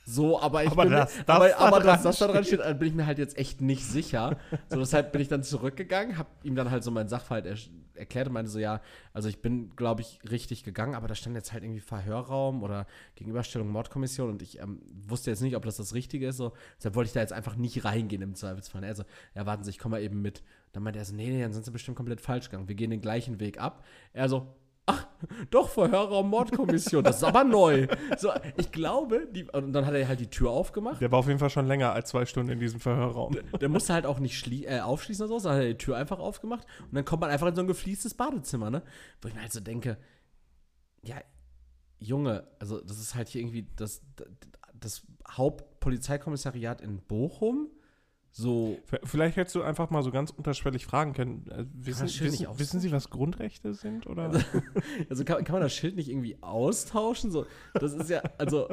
So, 0.09 0.41
aber 0.41 0.63
ich 0.63 0.71
Aber 0.71 0.85
bin 0.85 0.93
dass 0.93 1.17
mir, 1.17 1.25
das 1.25 1.37
aber, 1.37 1.49
da 1.49 1.57
aber 1.59 1.81
dass 1.81 2.03
dran 2.03 2.03
das 2.05 2.19
da 2.21 2.29
dran 2.29 2.45
steht, 2.45 2.61
äh, 2.61 2.75
bin 2.79 2.89
ich 2.89 2.95
mir 2.95 3.07
halt 3.07 3.19
jetzt 3.19 3.37
echt 3.37 3.61
nicht 3.61 3.85
sicher. 3.85 4.39
So, 4.69 4.79
deshalb 4.79 5.11
bin 5.11 5.21
ich 5.21 5.27
dann 5.27 5.43
zurückgegangen, 5.43 6.17
habe 6.17 6.29
ihm 6.45 6.55
dann 6.55 6.71
halt 6.71 6.85
so 6.85 6.93
meinen 6.93 7.09
Sachverhalt 7.09 7.45
er 7.45 7.57
erklärt 7.97 8.29
und 8.29 8.35
meinte 8.35 8.51
so, 8.51 8.61
ja, 8.61 8.81
also 9.13 9.29
ich 9.29 9.43
bin, 9.43 9.75
glaube 9.75 10.03
ich, 10.03 10.21
richtig 10.31 10.63
gegangen, 10.63 10.95
aber 10.95 11.09
da 11.09 11.15
stand 11.17 11.35
jetzt 11.35 11.53
halt 11.53 11.65
irgendwie 11.65 11.81
Verhörraum 11.81 12.63
oder 12.63 12.87
Gegenüberstellung 13.17 13.69
Mordkommission 13.69 14.31
und 14.31 14.43
ich 14.43 14.61
ähm, 14.61 14.81
wusste 15.09 15.31
jetzt 15.31 15.43
nicht, 15.43 15.57
ob 15.57 15.65
das 15.65 15.77
das 15.77 15.95
Richtige 15.95 16.29
ist. 16.29 16.37
So, 16.37 16.53
deshalb 16.79 16.95
wollte 16.95 17.09
ich 17.09 17.15
da 17.15 17.21
jetzt 17.21 17.33
einfach 17.33 17.57
nicht 17.57 17.85
reingehen 17.85 18.23
im 18.23 18.35
Zweifelsfall. 18.37 18.85
Also, 18.85 19.03
ja, 19.35 19.45
warten 19.45 19.65
Sie, 19.65 19.71
ich 19.71 19.79
komme 19.79 19.97
mal 19.97 20.03
eben 20.03 20.23
mit. 20.23 20.43
Dann 20.73 20.85
meinte 20.85 20.99
er 21.01 21.05
so, 21.05 21.17
nee, 21.17 21.31
nee, 21.31 21.43
dann 21.43 21.53
sind 21.53 21.65
Sie 21.65 21.71
bestimmt 21.73 21.97
komplett 21.97 22.21
falsch 22.21 22.51
gegangen. 22.51 22.69
Wir 22.69 22.77
gehen 22.77 22.91
den 22.91 23.01
gleichen 23.01 23.41
Weg 23.41 23.59
ab. 23.59 23.85
Er 24.13 24.29
so, 24.29 24.55
ach, 24.87 25.07
doch, 25.51 25.69
Verhörraum 25.69 26.31
Mordkommission, 26.31 27.05
das 27.05 27.17
ist 27.17 27.25
aber 27.25 27.45
neu. 27.45 27.89
So, 28.17 28.31
ich 28.57 28.71
glaube, 28.71 29.27
die, 29.31 29.45
und 29.45 29.73
dann 29.73 29.85
hat 29.85 29.95
er 29.95 30.07
halt 30.07 30.21
die 30.21 30.31
Tür 30.31 30.51
aufgemacht. 30.51 31.01
Der 31.01 31.11
war 31.11 31.19
auf 31.19 31.27
jeden 31.27 31.39
Fall 31.39 31.51
schon 31.51 31.67
länger 31.67 31.93
als 31.93 32.11
zwei 32.11 32.25
Stunden 32.25 32.53
in 32.53 32.61
diesem 32.61 32.81
Verhörraum. 32.81 33.37
Der 33.61 33.69
musste 33.69 33.93
halt 33.93 34.07
auch 34.07 34.21
nicht 34.21 34.47
äh, 34.47 34.81
aufschließen 34.81 35.25
oder 35.25 35.35
so, 35.35 35.39
sondern 35.41 35.61
hat 35.61 35.67
er 35.67 35.73
die 35.73 35.79
Tür 35.79 35.97
einfach 35.97 36.19
aufgemacht 36.19 36.67
und 36.83 36.95
dann 36.95 37.05
kommt 37.05 37.21
man 37.21 37.31
einfach 37.31 37.49
in 37.49 37.57
so 37.57 37.63
ein 37.63 37.67
gefliestes 37.67 38.15
Badezimmer, 38.15 38.71
ne? 38.71 38.83
Wo 39.21 39.29
ich 39.29 39.35
mir 39.35 39.43
halt 39.43 39.53
so 39.53 39.61
denke, 39.61 39.99
ja, 41.03 41.17
Junge, 41.99 42.47
also 42.59 42.81
das 42.81 42.99
ist 42.99 43.15
halt 43.15 43.29
hier 43.29 43.41
irgendwie 43.41 43.67
das, 43.77 44.03
das 44.75 45.03
Hauptpolizeikommissariat 45.29 46.81
in 46.81 47.01
Bochum. 47.01 47.69
So, 48.39 48.79
Vielleicht 49.05 49.39
hättest 49.39 49.57
du 49.57 49.63
einfach 49.63 49.89
mal 49.89 50.03
so 50.03 50.11
ganz 50.11 50.31
unterschwellig 50.31 50.85
fragen 50.85 51.15
können. 51.15 51.47
Äh, 51.49 51.65
wissen, 51.73 52.05
wissen, 52.05 52.47
wissen 52.59 52.81
Sie, 52.81 52.93
was 52.93 53.09
Grundrechte 53.09 53.73
sind? 53.73 54.07
Oder? 54.07 54.31
also 55.09 55.25
kann, 55.25 55.43
kann 55.43 55.55
man 55.55 55.63
das 55.63 55.73
Schild 55.73 55.97
nicht 55.97 56.11
irgendwie 56.11 56.37
austauschen? 56.43 57.31
So, 57.31 57.47
das 57.73 57.95
ist 57.95 58.11
ja, 58.11 58.21
also, 58.37 58.69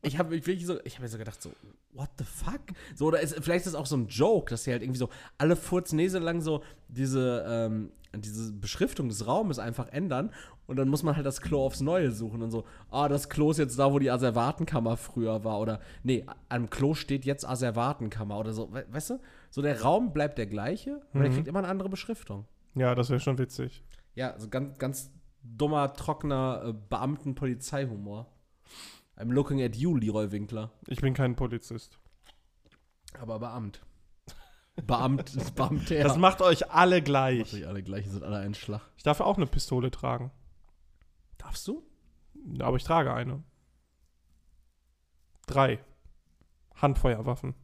ich 0.00 0.18
habe 0.18 0.30
wirklich 0.30 0.64
so, 0.64 0.78
ich 0.84 0.94
habe 0.94 1.02
mir 1.02 1.08
so 1.10 1.18
gedacht, 1.18 1.42
so, 1.42 1.50
what 1.92 2.08
the 2.16 2.24
fuck? 2.24 2.62
So, 2.94 3.08
oder 3.08 3.20
ist, 3.20 3.34
vielleicht 3.34 3.66
ist 3.66 3.74
das 3.74 3.74
auch 3.74 3.84
so 3.84 3.98
ein 3.98 4.08
Joke, 4.08 4.48
dass 4.48 4.64
sie 4.64 4.72
halt 4.72 4.80
irgendwie 4.80 4.98
so 4.98 5.10
alle 5.36 5.56
Furznäse 5.56 6.18
lang 6.18 6.40
so 6.40 6.62
diese, 6.88 7.44
ähm, 7.46 7.92
diese 8.18 8.52
Beschriftung 8.52 9.08
des 9.08 9.26
Raumes 9.26 9.58
einfach 9.58 9.88
ändern 9.88 10.30
und 10.66 10.76
dann 10.76 10.88
muss 10.88 11.02
man 11.02 11.16
halt 11.16 11.26
das 11.26 11.40
Klo 11.40 11.64
aufs 11.64 11.80
Neue 11.80 12.10
suchen 12.12 12.42
und 12.42 12.50
so, 12.50 12.64
ah, 12.90 13.08
das 13.08 13.28
Klo 13.28 13.50
ist 13.50 13.58
jetzt 13.58 13.78
da, 13.78 13.92
wo 13.92 13.98
die 13.98 14.10
Asservatenkammer 14.10 14.96
früher 14.96 15.44
war 15.44 15.60
oder, 15.60 15.80
nee, 16.02 16.24
am 16.48 16.70
Klo 16.70 16.94
steht 16.94 17.24
jetzt 17.24 17.46
Asservatenkammer 17.48 18.38
oder 18.38 18.52
so, 18.52 18.72
we 18.72 18.84
weißt 18.90 19.10
du? 19.10 19.20
So, 19.50 19.62
der 19.62 19.82
Raum 19.82 20.12
bleibt 20.12 20.38
der 20.38 20.46
gleiche, 20.46 21.00
aber 21.12 21.22
der 21.22 21.30
Mhm. 21.30 21.34
kriegt 21.34 21.48
immer 21.48 21.60
eine 21.60 21.68
andere 21.68 21.88
Beschriftung. 21.88 22.46
ja, 22.74 22.94
das 22.94 23.10
wäre 23.10 23.20
schon 23.20 23.38
witzig. 23.38 23.82
Ja, 24.14 24.32
also 24.32 24.48
ganz, 24.48 24.78
ganz 24.78 25.10
dummer, 25.42 25.92
trockener 25.94 26.62
äh, 26.66 26.72
Beamten-Polizeihumor. 26.90 28.26
I'm 29.16 29.32
looking 29.32 29.62
at 29.62 29.76
you, 29.76 29.96
Leroy 29.96 30.30
Winkler. 30.32 30.72
Ich 30.88 31.00
bin 31.00 31.14
kein 31.14 31.36
Polizist. 31.36 31.98
Aber 33.20 33.38
Beamt. 33.38 33.80
Beamt, 34.84 35.54
Beamter. 35.54 36.02
Das 36.02 36.16
macht 36.16 36.42
euch 36.42 36.70
alle 36.70 36.96
Macht 36.96 37.04
gleich. 37.06 37.54
euch 37.54 37.66
alle 37.66 37.82
gleich, 37.82 38.06
ihr 38.06 38.12
seid 38.12 38.22
alle 38.22 38.38
ein 38.38 38.54
Schlag. 38.54 38.82
Ich 38.96 39.02
darf 39.02 39.20
auch 39.20 39.36
eine 39.36 39.46
Pistole 39.46 39.90
tragen. 39.90 40.30
Darfst 41.38 41.66
du? 41.66 41.82
Aber 42.60 42.76
ich 42.76 42.84
trage 42.84 43.12
eine. 43.12 43.42
Drei. 45.46 45.78
Handfeuerwaffen. 46.74 47.54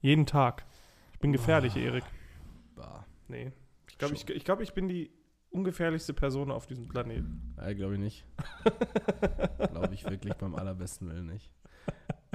Jeden 0.00 0.26
Tag. 0.26 0.66
Ich 1.12 1.20
bin 1.20 1.32
gefährlich, 1.32 1.76
Erik. 1.76 2.04
Bah. 2.74 3.06
Nee. 3.28 3.52
Ich 3.88 3.98
glaube, 3.98 4.14
ich, 4.14 4.28
ich, 4.28 4.44
glaub, 4.44 4.60
ich 4.60 4.74
bin 4.74 4.88
die 4.88 5.10
ungefährlichste 5.50 6.14
Person 6.14 6.50
auf 6.50 6.66
diesem 6.66 6.88
Planeten. 6.88 7.54
Ja, 7.56 7.72
glaube 7.72 7.94
ich 7.94 8.00
nicht. 8.00 8.26
glaube 9.70 9.94
ich 9.94 10.04
wirklich 10.04 10.34
beim 10.34 10.54
allerbesten 10.54 11.08
Willen 11.08 11.26
nicht. 11.26 11.50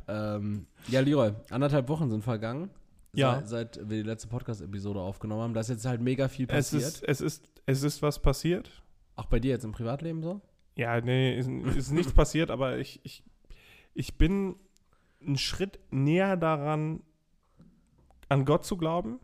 Ähm, 0.08 0.68
ja, 0.88 1.00
Leroy, 1.00 1.34
anderthalb 1.50 1.90
Wochen 1.90 2.10
sind 2.10 2.24
vergangen. 2.24 2.70
Ja. 3.18 3.42
Seit, 3.46 3.76
seit 3.76 3.90
wir 3.90 3.98
die 3.98 4.08
letzte 4.08 4.28
Podcast-Episode 4.28 5.00
aufgenommen 5.00 5.42
haben. 5.42 5.54
Da 5.54 5.62
ist 5.62 5.70
jetzt 5.70 5.86
halt 5.86 6.02
mega 6.02 6.28
viel 6.28 6.46
Es 6.50 6.72
passiert. 6.72 6.84
ist, 6.84 7.04
es, 7.04 7.22
ist, 7.22 7.50
es 7.66 7.84
ist 7.84 8.02
was 8.02 8.20
passiert. 8.22 8.84
Auch 9.16 9.26
bei 9.26 9.40
dir 9.40 9.52
jetzt 9.52 9.66
im 9.66 9.72
Privatleben 9.72 10.22
so? 10.22 10.42
Ja, 10.76 11.00
nee, 11.00 11.38
ist, 11.38 11.50
ist 11.50 11.92
nichts 11.92 12.14
passiert, 12.14 12.52
aber 12.52 12.78
ich, 12.78 13.00
ich, 13.04 13.24
ich 13.94 14.18
bin 14.18 14.56
einen 15.26 15.38
Schritt 15.38 15.80
näher 15.90 16.38
daran, 16.38 17.02
an 18.28 18.46
Gott 18.46 18.66
zu 18.66 18.78
glauben, 18.78 19.20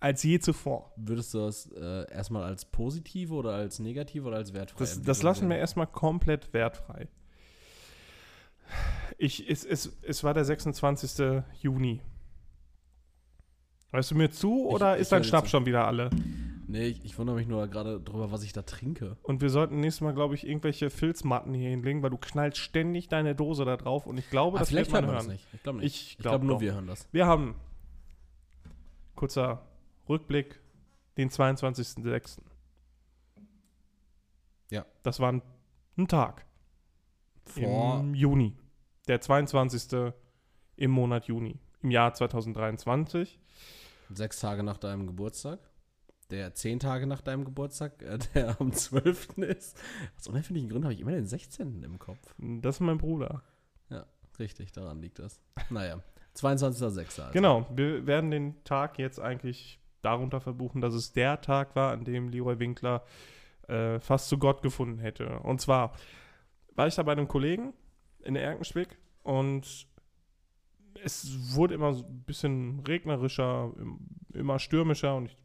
als 0.00 0.22
je 0.22 0.38
zuvor. 0.38 0.92
Würdest 0.96 1.34
du 1.34 1.38
das 1.38 1.70
äh, 1.72 2.10
erstmal 2.10 2.44
als 2.44 2.64
positive 2.64 3.34
oder 3.34 3.52
als 3.52 3.78
negative 3.78 4.26
oder 4.26 4.38
als 4.38 4.52
wertfrei? 4.52 4.78
Das, 4.78 5.02
das 5.02 5.22
lassen 5.22 5.48
wir 5.48 5.58
erstmal 5.58 5.86
komplett 5.86 6.52
wertfrei. 6.52 7.08
Ich, 9.22 9.50
es, 9.50 9.66
es, 9.66 9.98
es 10.00 10.24
war 10.24 10.32
der 10.32 10.46
26. 10.46 11.42
Juni. 11.60 12.00
Hörst 13.92 14.12
du 14.12 14.14
mir 14.14 14.30
zu 14.30 14.66
oder 14.66 14.96
ich 14.96 15.02
ist 15.02 15.12
dein 15.12 15.24
Schnaps 15.24 15.50
schon 15.50 15.66
wieder 15.66 15.86
alle? 15.86 16.08
Nee, 16.68 16.86
ich, 16.86 17.04
ich, 17.04 17.18
wundere 17.18 17.36
mich 17.36 17.46
nur 17.46 17.68
gerade 17.68 18.00
drüber, 18.00 18.32
was 18.32 18.42
ich 18.44 18.54
da 18.54 18.62
trinke. 18.62 19.18
Und 19.22 19.42
wir 19.42 19.50
sollten 19.50 19.80
nächstes 19.80 20.00
Mal, 20.00 20.14
glaube 20.14 20.36
ich, 20.36 20.46
irgendwelche 20.46 20.88
Filzmatten 20.88 21.52
hier 21.52 21.68
hinlegen, 21.68 22.02
weil 22.02 22.08
du 22.08 22.16
knallst 22.16 22.56
ständig 22.56 23.08
deine 23.08 23.34
Dose 23.34 23.66
da 23.66 23.76
drauf 23.76 24.06
und 24.06 24.16
ich 24.16 24.30
glaube, 24.30 24.56
ah, 24.56 24.60
das 24.60 24.70
vielleicht 24.70 24.90
wird 24.90 25.02
man 25.02 25.10
hören. 25.10 25.26
Das 25.26 25.28
nicht. 25.28 25.46
Ich 25.52 25.62
glaube 25.62 25.78
nicht. 25.80 25.94
Ich, 25.94 26.10
ich 26.12 26.18
glaube 26.18 26.38
glaub, 26.38 26.48
nur, 26.48 26.60
wir 26.62 26.72
hören 26.72 26.86
das. 26.86 27.06
Wir 27.12 27.26
haben, 27.26 27.56
kurzer 29.16 29.66
Rückblick, 30.08 30.60
den 31.18 31.28
22.06. 31.28 32.38
Ja. 34.70 34.86
Das 35.02 35.20
war 35.20 35.32
ein, 35.32 35.42
ein 35.98 36.08
Tag. 36.08 36.46
Vor 37.44 38.00
Im 38.00 38.14
Juni. 38.14 38.56
Der 39.10 39.20
22. 39.20 40.12
im 40.76 40.90
Monat 40.92 41.24
Juni. 41.24 41.58
Im 41.82 41.90
Jahr 41.90 42.14
2023. 42.14 43.40
Sechs 44.14 44.38
Tage 44.38 44.62
nach 44.62 44.76
deinem 44.76 45.08
Geburtstag 45.08 45.58
der 46.30 46.54
zehn 46.54 46.78
Tage 46.78 47.08
nach 47.08 47.20
deinem 47.20 47.44
Geburtstag, 47.44 48.00
äh, 48.02 48.20
der 48.36 48.60
am 48.60 48.70
12. 48.72 49.38
ist. 49.38 49.76
Aus 50.16 50.28
unerfindlichen 50.28 50.70
Gründen 50.70 50.84
habe 50.84 50.94
ich 50.94 51.00
immer 51.00 51.10
den 51.10 51.26
16. 51.26 51.82
im 51.82 51.98
Kopf. 51.98 52.36
Das 52.38 52.76
ist 52.76 52.80
mein 52.82 52.98
Bruder. 52.98 53.42
Ja, 53.88 54.06
richtig, 54.38 54.70
daran 54.70 55.02
liegt 55.02 55.18
das. 55.18 55.40
Naja, 55.70 55.98
22.06. 56.36 57.20
Also. 57.20 57.32
Genau, 57.32 57.66
wir 57.74 58.06
werden 58.06 58.30
den 58.30 58.62
Tag 58.62 58.96
jetzt 59.00 59.18
eigentlich 59.18 59.80
darunter 60.02 60.40
verbuchen, 60.40 60.80
dass 60.80 60.94
es 60.94 61.12
der 61.12 61.40
Tag 61.40 61.74
war, 61.74 61.90
an 61.90 62.04
dem 62.04 62.28
Leroy 62.28 62.60
Winkler 62.60 63.04
äh, 63.66 63.98
fast 63.98 64.28
zu 64.28 64.38
Gott 64.38 64.62
gefunden 64.62 65.00
hätte. 65.00 65.40
Und 65.40 65.60
zwar 65.60 65.96
war 66.76 66.86
ich 66.86 66.94
da 66.94 67.02
bei 67.02 67.10
einem 67.10 67.26
Kollegen 67.26 67.74
in 68.22 68.36
Erkenschwick 68.36 68.99
und 69.22 69.86
es 71.02 71.54
wurde 71.54 71.74
immer 71.74 71.94
so 71.94 72.04
ein 72.04 72.22
bisschen 72.24 72.80
regnerischer, 72.80 73.72
immer 74.32 74.58
stürmischer 74.58 75.16
und 75.16 75.26
ich 75.26 75.36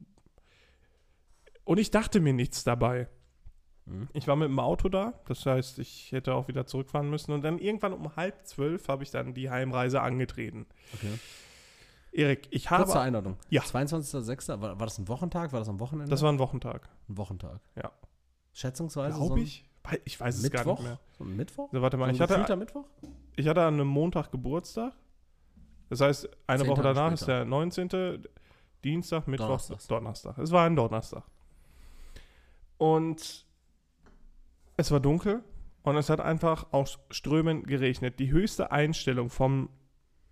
und 1.65 1.79
ich 1.79 1.91
dachte 1.91 2.19
mir 2.21 2.33
nichts 2.33 2.63
dabei. 2.63 3.09
Mhm. 3.85 4.07
Ich 4.13 4.27
war 4.27 4.35
mit 4.35 4.47
dem 4.47 4.59
Auto 4.59 4.87
da, 4.87 5.19
das 5.27 5.45
heißt, 5.45 5.79
ich 5.79 6.11
hätte 6.11 6.33
auch 6.33 6.47
wieder 6.47 6.65
zurückfahren 6.65 7.09
müssen. 7.09 7.31
Und 7.31 7.43
dann 7.43 7.59
irgendwann 7.59 7.93
um 7.93 8.15
halb 8.15 8.45
zwölf 8.45 8.87
habe 8.87 9.03
ich 9.03 9.11
dann 9.11 9.33
die 9.33 9.49
Heimreise 9.49 10.01
angetreten. 10.01 10.67
Okay. 10.93 11.19
Erik, 12.11 12.47
ich 12.51 12.69
habe. 12.69 12.83
Kurze 12.83 12.99
Einladung. 12.99 13.37
Ja. 13.49 13.63
22.06. 13.63 14.61
War, 14.61 14.79
war 14.79 14.85
das 14.85 14.97
ein 14.97 15.07
Wochentag? 15.07 15.51
War 15.51 15.59
das 15.59 15.67
am 15.67 15.79
Wochenende? 15.79 16.09
Das 16.09 16.21
war 16.21 16.31
ein 16.31 16.39
Wochentag. 16.39 16.87
Ein 17.09 17.17
Wochentag. 17.17 17.59
Ja. 17.75 17.91
Schätzungsweise? 18.53 19.17
Glaube 19.17 19.35
so 19.35 19.41
ich. 19.41 19.65
Ich 20.05 20.19
weiß 20.19 20.41
Mittwoch? 20.41 20.59
es 20.59 20.65
gar 20.65 20.73
nicht 20.73 20.83
mehr. 20.83 20.99
So 21.17 21.23
ein 21.25 21.35
Mittwoch? 21.35 21.69
So, 21.71 21.81
warte 21.81 21.97
mal, 21.97 22.07
so 22.07 22.23
ich 22.23 22.31
hatte. 22.31 22.55
Mittwoch? 22.55 22.85
Ich 23.35 23.47
hatte 23.47 23.63
an 23.63 23.75
einem 23.75 23.87
Montag 23.87 24.31
Geburtstag. 24.31 24.93
Das 25.89 26.01
heißt, 26.01 26.29
eine 26.47 26.67
Woche 26.67 26.81
Tage 26.81 26.95
danach 26.95 27.11
später. 27.11 27.13
ist 27.13 27.27
der 27.27 27.45
19. 27.45 28.27
Dienstag, 28.83 29.27
Mittwoch, 29.27 29.47
Donnerstag. 29.47 29.87
Donnerstag. 29.87 30.37
Es 30.37 30.51
war 30.51 30.65
ein 30.65 30.75
Donnerstag. 30.75 31.23
Und 32.77 33.45
es 34.77 34.91
war 34.91 34.99
dunkel 34.99 35.43
und 35.83 35.97
es 35.97 36.09
hat 36.09 36.19
einfach 36.19 36.67
aus 36.71 36.99
Strömen 37.09 37.63
geregnet. 37.63 38.19
Die 38.19 38.31
höchste 38.31 38.71
Einstellung 38.71 39.29
vom 39.29 39.69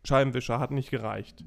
Scheibenwischer 0.04 0.60
hat 0.60 0.72
nicht 0.72 0.90
gereicht. 0.90 1.44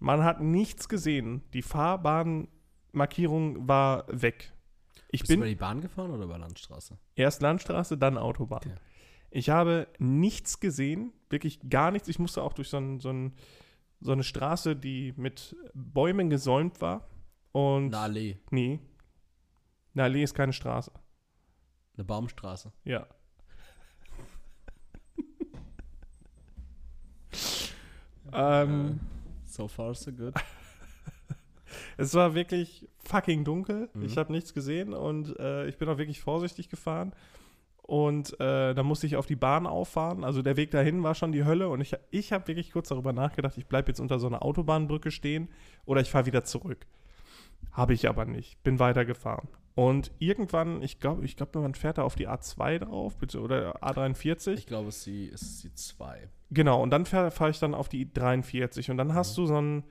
Man 0.00 0.24
hat 0.24 0.40
nichts 0.40 0.88
gesehen. 0.88 1.42
Die 1.52 1.62
Fahrbahnmarkierung 1.62 3.68
war 3.68 4.06
weg. 4.08 4.52
Ich 5.10 5.20
Bist 5.20 5.28
bin 5.28 5.40
du 5.40 5.46
über 5.46 5.50
die 5.50 5.54
Bahn 5.54 5.80
gefahren 5.80 6.10
oder 6.10 6.24
über 6.24 6.38
Landstraße? 6.38 6.98
Erst 7.14 7.42
Landstraße, 7.42 7.96
dann 7.96 8.18
Autobahn. 8.18 8.62
Okay. 8.64 8.74
Ich 9.34 9.50
habe 9.50 9.88
nichts 9.98 10.60
gesehen, 10.60 11.12
wirklich 11.28 11.58
gar 11.68 11.90
nichts. 11.90 12.06
Ich 12.06 12.20
musste 12.20 12.40
auch 12.40 12.52
durch 12.52 12.68
so, 12.68 12.76
ein, 12.76 13.00
so, 13.00 13.10
ein, 13.10 13.32
so 14.00 14.12
eine 14.12 14.22
Straße, 14.22 14.76
die 14.76 15.12
mit 15.16 15.56
Bäumen 15.74 16.30
gesäumt 16.30 16.80
war. 16.80 17.08
Und 17.50 17.86
Eine 17.86 17.98
Allee. 17.98 18.38
Nee, 18.52 18.78
eine 19.92 20.04
Allee 20.04 20.22
ist 20.22 20.34
keine 20.34 20.52
Straße. 20.52 20.92
Eine 21.96 22.04
Baumstraße. 22.04 22.70
Ja. 22.84 23.08
ähm, 28.32 29.00
so 29.46 29.66
far, 29.66 29.94
so 29.94 30.12
good. 30.12 30.34
es 31.96 32.14
war 32.14 32.36
wirklich 32.36 32.88
fucking 32.98 33.44
dunkel. 33.44 33.90
Mhm. 33.94 34.04
Ich 34.04 34.16
habe 34.16 34.30
nichts 34.30 34.54
gesehen 34.54 34.94
und 34.94 35.36
äh, 35.40 35.66
ich 35.66 35.76
bin 35.76 35.88
auch 35.88 35.98
wirklich 35.98 36.20
vorsichtig 36.20 36.68
gefahren. 36.68 37.12
Und 37.86 38.40
äh, 38.40 38.74
da 38.74 38.82
musste 38.82 39.06
ich 39.06 39.16
auf 39.16 39.26
die 39.26 39.36
Bahn 39.36 39.66
auffahren. 39.66 40.24
Also 40.24 40.40
der 40.40 40.56
Weg 40.56 40.70
dahin 40.70 41.02
war 41.02 41.14
schon 41.14 41.32
die 41.32 41.44
Hölle. 41.44 41.68
Und 41.68 41.82
ich, 41.82 41.94
ich 42.10 42.32
habe 42.32 42.48
wirklich 42.48 42.72
kurz 42.72 42.88
darüber 42.88 43.12
nachgedacht, 43.12 43.58
ich 43.58 43.66
bleibe 43.66 43.88
jetzt 43.88 44.00
unter 44.00 44.18
so 44.18 44.26
einer 44.26 44.42
Autobahnbrücke 44.42 45.10
stehen 45.10 45.50
oder 45.84 46.00
ich 46.00 46.10
fahre 46.10 46.24
wieder 46.24 46.44
zurück. 46.44 46.86
Habe 47.72 47.92
ich 47.92 48.08
aber 48.08 48.24
nicht. 48.24 48.62
Bin 48.62 48.78
weitergefahren. 48.78 49.48
Und 49.74 50.12
irgendwann, 50.18 50.80
ich 50.82 50.98
glaube, 50.98 51.26
ich 51.26 51.36
glaube, 51.36 51.58
man 51.58 51.74
fährt 51.74 51.98
da 51.98 52.04
auf 52.04 52.14
die 52.14 52.26
A2 52.26 52.78
drauf, 52.78 53.18
bitte, 53.18 53.40
oder 53.40 53.82
A43. 53.82 54.52
Ich 54.54 54.66
glaube, 54.66 54.88
es 54.88 54.98
ist 54.98 55.06
die, 55.06 55.28
es 55.28 55.42
ist 55.42 55.64
die 55.64 55.74
2. 55.74 56.28
Genau, 56.52 56.82
und 56.82 56.90
dann 56.90 57.04
fahre 57.04 57.30
fahr 57.30 57.50
ich 57.50 57.58
dann 57.58 57.74
auf 57.74 57.90
die 57.90 58.10
43 58.10 58.90
und 58.92 58.96
dann 58.96 59.08
mhm. 59.08 59.14
hast 59.14 59.36
du 59.36 59.44
so 59.44 59.60
ein, 59.60 59.84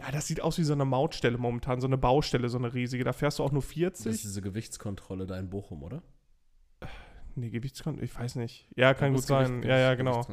ja, 0.00 0.10
das 0.12 0.28
sieht 0.28 0.40
aus 0.40 0.56
wie 0.58 0.64
so 0.64 0.72
eine 0.72 0.84
Mautstelle 0.84 1.36
momentan, 1.36 1.80
so 1.80 1.88
eine 1.88 1.98
Baustelle, 1.98 2.48
so 2.48 2.56
eine 2.56 2.72
riesige. 2.72 3.04
Da 3.04 3.12
fährst 3.12 3.38
du 3.38 3.44
auch 3.44 3.52
nur 3.52 3.62
40. 3.62 4.04
Das 4.04 4.14
ist 4.14 4.24
diese 4.24 4.40
Gewichtskontrolle 4.40 5.26
da 5.26 5.38
in 5.38 5.50
Bochum, 5.50 5.82
oder? 5.82 6.02
Nee, 7.36 7.50
Gewichtskontrolle, 7.50 8.04
ich 8.06 8.18
weiß 8.18 8.36
nicht. 8.36 8.66
Ja, 8.76 8.94
kann 8.94 9.12
gut 9.14 9.22
sein. 9.22 9.60
Gewicht, 9.60 9.68
ja, 9.68 9.78
ja, 9.78 9.94
genau. 9.94 10.26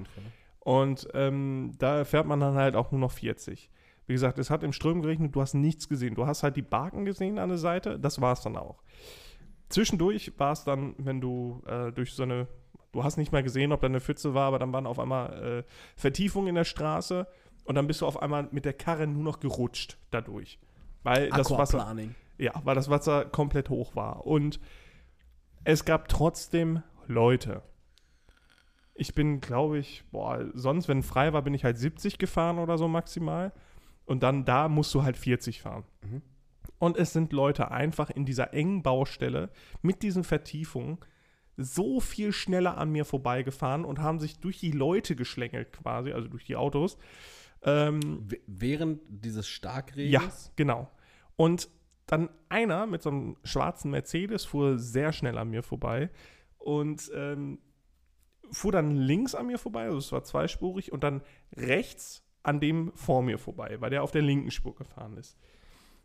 Und 0.59 1.07
ähm, 1.13 1.73
da 1.77 2.05
fährt 2.05 2.25
man 2.25 2.39
dann 2.39 2.55
halt 2.55 2.75
auch 2.75 2.91
nur 2.91 3.01
noch 3.01 3.11
40. 3.11 3.69
Wie 4.07 4.13
gesagt, 4.13 4.39
es 4.39 4.49
hat 4.49 4.63
im 4.63 4.73
Ström 4.73 5.01
geregnet, 5.01 5.35
du 5.35 5.41
hast 5.41 5.53
nichts 5.53 5.89
gesehen. 5.89 6.15
Du 6.15 6.25
hast 6.25 6.43
halt 6.43 6.55
die 6.55 6.61
Barken 6.61 7.05
gesehen 7.05 7.39
an 7.39 7.49
der 7.49 7.57
Seite, 7.57 7.99
das 7.99 8.21
war 8.21 8.33
es 8.33 8.41
dann 8.41 8.55
auch. 8.55 8.81
Zwischendurch 9.69 10.33
war 10.37 10.53
es 10.53 10.63
dann, 10.63 10.95
wenn 10.97 11.19
du 11.19 11.61
äh, 11.65 11.91
durch 11.91 12.13
so 12.13 12.23
eine, 12.23 12.47
du 12.91 13.03
hast 13.03 13.17
nicht 13.17 13.31
mal 13.31 13.43
gesehen, 13.43 13.71
ob 13.71 13.81
da 13.81 13.87
eine 13.87 13.99
Pfütze 13.99 14.33
war, 14.33 14.47
aber 14.47 14.59
dann 14.59 14.71
waren 14.71 14.87
auf 14.87 14.99
einmal 14.99 15.43
äh, 15.43 15.63
Vertiefungen 15.95 16.47
in 16.47 16.55
der 16.55 16.63
Straße 16.63 17.27
und 17.65 17.75
dann 17.75 17.87
bist 17.87 18.01
du 18.01 18.05
auf 18.05 18.21
einmal 18.21 18.47
mit 18.51 18.65
der 18.65 18.73
Karre 18.73 19.07
nur 19.07 19.23
noch 19.23 19.39
gerutscht 19.39 19.97
dadurch. 20.11 20.59
Weil 21.03 21.29
das 21.29 21.51
Wasser, 21.51 21.95
ja, 22.37 22.53
weil 22.63 22.75
das 22.75 22.89
Wasser 22.89 23.25
komplett 23.25 23.69
hoch 23.69 23.95
war. 23.95 24.25
Und 24.25 24.59
es 25.65 25.85
gab 25.85 26.07
trotzdem 26.07 26.83
Leute. 27.07 27.63
Ich 28.95 29.15
bin, 29.15 29.39
glaube 29.41 29.79
ich, 29.79 30.03
boah, 30.11 30.45
sonst, 30.53 30.87
wenn 30.87 31.03
frei 31.03 31.33
war, 31.33 31.41
bin 31.41 31.53
ich 31.53 31.63
halt 31.63 31.77
70 31.77 32.19
gefahren 32.19 32.59
oder 32.59 32.77
so 32.77 32.87
maximal. 32.87 33.51
Und 34.05 34.23
dann 34.23 34.45
da 34.45 34.67
musst 34.67 34.93
du 34.93 35.03
halt 35.03 35.17
40 35.17 35.61
fahren. 35.61 35.85
Mhm. 36.01 36.21
Und 36.79 36.97
es 36.97 37.13
sind 37.13 37.31
Leute 37.31 37.71
einfach 37.71 38.09
in 38.09 38.25
dieser 38.25 38.53
engen 38.53 38.83
Baustelle 38.83 39.49
mit 39.81 40.03
diesen 40.03 40.23
Vertiefungen 40.23 40.97
so 41.55 41.99
viel 41.99 42.33
schneller 42.33 42.77
an 42.77 42.91
mir 42.91 43.05
vorbeigefahren 43.05 43.85
und 43.85 43.99
haben 43.99 44.19
sich 44.19 44.39
durch 44.39 44.59
die 44.59 44.71
Leute 44.71 45.15
geschlängelt 45.15 45.71
quasi, 45.71 46.11
also 46.11 46.27
durch 46.27 46.43
die 46.43 46.55
Autos. 46.55 46.97
Ähm, 47.61 48.27
Während 48.47 49.01
dieses 49.07 49.47
Starkregens? 49.47 50.11
Ja, 50.11 50.51
genau. 50.55 50.89
Und 51.35 51.69
dann 52.05 52.29
einer 52.49 52.85
mit 52.85 53.01
so 53.01 53.09
einem 53.09 53.37
schwarzen 53.43 53.91
Mercedes 53.91 54.45
fuhr 54.45 54.77
sehr 54.77 55.13
schnell 55.13 55.37
an 55.37 55.49
mir 55.49 55.63
vorbei 55.63 56.09
und 56.63 57.11
ähm, 57.13 57.59
fuhr 58.51 58.71
dann 58.71 58.91
links 58.91 59.35
an 59.35 59.47
mir 59.47 59.57
vorbei, 59.57 59.83
also 59.83 59.97
es 59.97 60.11
war 60.11 60.23
zweispurig, 60.23 60.91
und 60.91 61.03
dann 61.03 61.21
rechts 61.55 62.23
an 62.41 62.59
dem 62.59 62.91
vor 62.95 63.21
mir 63.21 63.37
vorbei, 63.37 63.77
weil 63.79 63.89
der 63.89 64.03
auf 64.03 64.11
der 64.11 64.21
linken 64.21 64.51
Spur 64.51 64.75
gefahren 64.75 65.17
ist. 65.17 65.37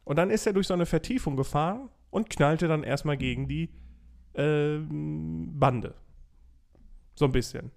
Und 0.04 0.16
dann 0.16 0.30
ist 0.30 0.46
er 0.46 0.52
durch 0.52 0.66
so 0.66 0.74
eine 0.74 0.86
Vertiefung 0.86 1.36
gefahren 1.36 1.90
und 2.10 2.30
knallte 2.30 2.68
dann 2.68 2.82
erstmal 2.82 3.16
gegen 3.16 3.48
die 3.48 3.70
äh, 4.34 4.78
Bande. 4.88 5.94
So 7.14 7.26
ein 7.26 7.32
bisschen. 7.32 7.70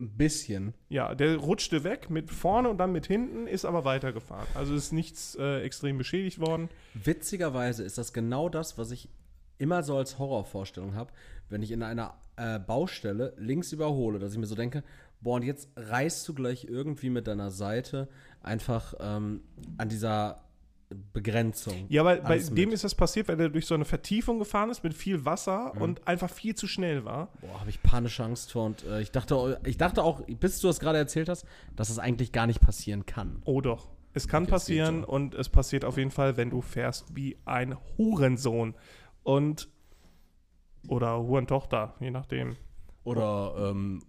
Ein 0.00 0.16
bisschen. 0.16 0.74
Ja, 0.88 1.14
der 1.14 1.36
rutschte 1.36 1.84
weg 1.84 2.10
mit 2.10 2.30
vorne 2.30 2.70
und 2.70 2.78
dann 2.78 2.92
mit 2.92 3.06
hinten, 3.06 3.46
ist 3.46 3.66
aber 3.66 3.84
weitergefahren. 3.84 4.46
Also 4.54 4.74
ist 4.74 4.92
nichts 4.92 5.36
äh, 5.36 5.60
extrem 5.60 5.98
beschädigt 5.98 6.40
worden. 6.40 6.70
Witzigerweise 6.94 7.84
ist 7.84 7.98
das 7.98 8.12
genau 8.12 8.48
das, 8.48 8.78
was 8.78 8.90
ich 8.90 9.10
immer 9.58 9.82
so 9.82 9.96
als 9.96 10.18
Horrorvorstellung 10.18 10.94
habe, 10.94 11.12
wenn 11.50 11.62
ich 11.62 11.72
in 11.72 11.82
einer 11.82 12.14
äh, 12.36 12.58
Baustelle 12.58 13.34
links 13.36 13.72
überhole, 13.72 14.18
dass 14.18 14.32
ich 14.32 14.38
mir 14.38 14.46
so 14.46 14.54
denke, 14.54 14.82
boah, 15.20 15.36
und 15.36 15.42
jetzt 15.42 15.70
reißt 15.76 16.26
du 16.28 16.34
gleich 16.34 16.64
irgendwie 16.64 17.10
mit 17.10 17.26
deiner 17.26 17.50
Seite 17.50 18.08
einfach 18.42 18.94
ähm, 19.00 19.42
an 19.76 19.88
dieser 19.88 20.42
Begrenzung. 21.12 21.86
Ja, 21.88 22.02
aber 22.02 22.16
bei 22.16 22.38
dem 22.38 22.54
mit. 22.54 22.72
ist 22.72 22.82
das 22.82 22.96
passiert, 22.96 23.28
weil 23.28 23.38
er 23.40 23.48
durch 23.48 23.66
so 23.66 23.74
eine 23.74 23.84
Vertiefung 23.84 24.40
gefahren 24.40 24.70
ist 24.70 24.82
mit 24.82 24.94
viel 24.94 25.24
Wasser 25.24 25.72
mhm. 25.74 25.82
und 25.82 26.08
einfach 26.08 26.30
viel 26.30 26.56
zu 26.56 26.66
schnell 26.66 27.04
war. 27.04 27.28
Boah, 27.40 27.60
habe 27.60 27.70
ich 27.70 27.80
panische 27.82 28.24
Angst 28.24 28.52
vor. 28.52 28.66
Und 28.66 28.84
äh, 28.84 29.00
ich, 29.00 29.12
dachte, 29.12 29.60
ich 29.64 29.76
dachte 29.76 30.02
auch, 30.02 30.22
bis 30.26 30.58
du 30.58 30.66
das 30.66 30.80
gerade 30.80 30.98
erzählt 30.98 31.28
hast, 31.28 31.44
dass 31.76 31.90
es 31.90 31.96
das 31.96 32.04
eigentlich 32.04 32.32
gar 32.32 32.46
nicht 32.46 32.60
passieren 32.60 33.06
kann. 33.06 33.40
Oh 33.44 33.60
doch. 33.60 33.88
Es 34.12 34.26
kann 34.26 34.44
okay, 34.44 34.50
passieren 34.50 35.04
und 35.04 35.34
es 35.34 35.48
passiert 35.48 35.84
auf 35.84 35.96
jeden 35.96 36.10
Fall, 36.10 36.36
wenn 36.36 36.50
du 36.50 36.60
fährst 36.62 37.14
wie 37.14 37.36
ein 37.44 37.76
Hurensohn. 37.96 38.74
Und 39.22 39.68
oder 40.88 41.18
Hurentochter, 41.18 41.94
je 42.00 42.10
nachdem. 42.10 42.56
Oder 43.04 43.70
ähm, 43.70 44.02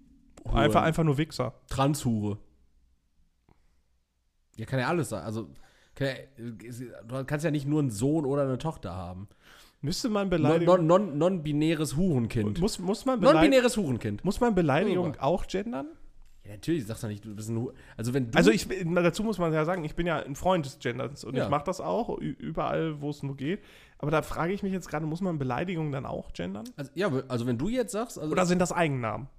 einfach, 0.51 0.83
einfach 0.83 1.03
nur 1.03 1.17
Wichser. 1.17 1.53
Transhure. 1.67 2.37
Ja, 4.57 4.65
kann 4.65 4.79
ja 4.79 4.87
alles 4.87 5.09
sein. 5.09 5.23
Also, 5.23 5.49
du 5.95 7.25
kannst 7.25 7.45
ja 7.45 7.51
nicht 7.51 7.67
nur 7.67 7.79
einen 7.79 7.91
Sohn 7.91 8.25
oder 8.25 8.43
eine 8.43 8.57
Tochter 8.57 8.95
haben. 8.95 9.27
Müsste 9.81 10.09
man 10.09 10.29
Beleidigung. 10.29 10.85
Non-binäres 10.85 11.95
non, 11.95 12.03
non 12.03 12.11
Hurenkind. 12.11 12.59
Muss, 12.59 12.77
muss 12.79 13.05
man 13.05 13.19
Non-binäres 13.19 13.77
Hurenkind. 13.77 14.23
Muss 14.23 14.39
man 14.39 14.53
Beleidigung 14.53 15.15
auch 15.19 15.47
gendern? 15.47 15.87
Ja, 16.51 16.57
natürlich, 16.57 16.85
sagst 16.85 17.03
du 17.03 17.07
nicht, 17.07 17.23
du 17.23 17.33
bist 17.33 17.49
ein. 17.49 17.69
Also, 17.95 18.13
wenn 18.13 18.29
du. 18.29 18.37
Also, 18.37 18.51
ich, 18.51 18.67
dazu 18.67 19.23
muss 19.23 19.37
man 19.37 19.53
ja 19.53 19.63
sagen, 19.63 19.85
ich 19.85 19.95
bin 19.95 20.05
ja 20.05 20.19
ein 20.19 20.35
Freund 20.35 20.65
des 20.65 20.79
Genders 20.79 21.23
und 21.23 21.35
ja. 21.35 21.45
ich 21.45 21.49
mache 21.49 21.63
das 21.63 21.79
auch 21.79 22.17
überall, 22.17 22.99
wo 22.99 23.09
es 23.09 23.23
nur 23.23 23.37
geht. 23.37 23.63
Aber 23.99 24.11
da 24.11 24.21
frage 24.21 24.51
ich 24.51 24.61
mich 24.61 24.73
jetzt 24.73 24.89
gerade, 24.89 25.05
muss 25.05 25.21
man 25.21 25.39
Beleidigungen 25.39 25.93
dann 25.93 26.05
auch 26.05 26.33
gendern? 26.33 26.65
Also, 26.75 26.91
ja, 26.93 27.09
also, 27.29 27.47
wenn 27.47 27.57
du 27.57 27.69
jetzt 27.69 27.93
sagst. 27.93 28.19
Also 28.19 28.31
Oder 28.31 28.45
sind 28.45 28.59
das 28.59 28.73
Eigennamen? 28.73 29.29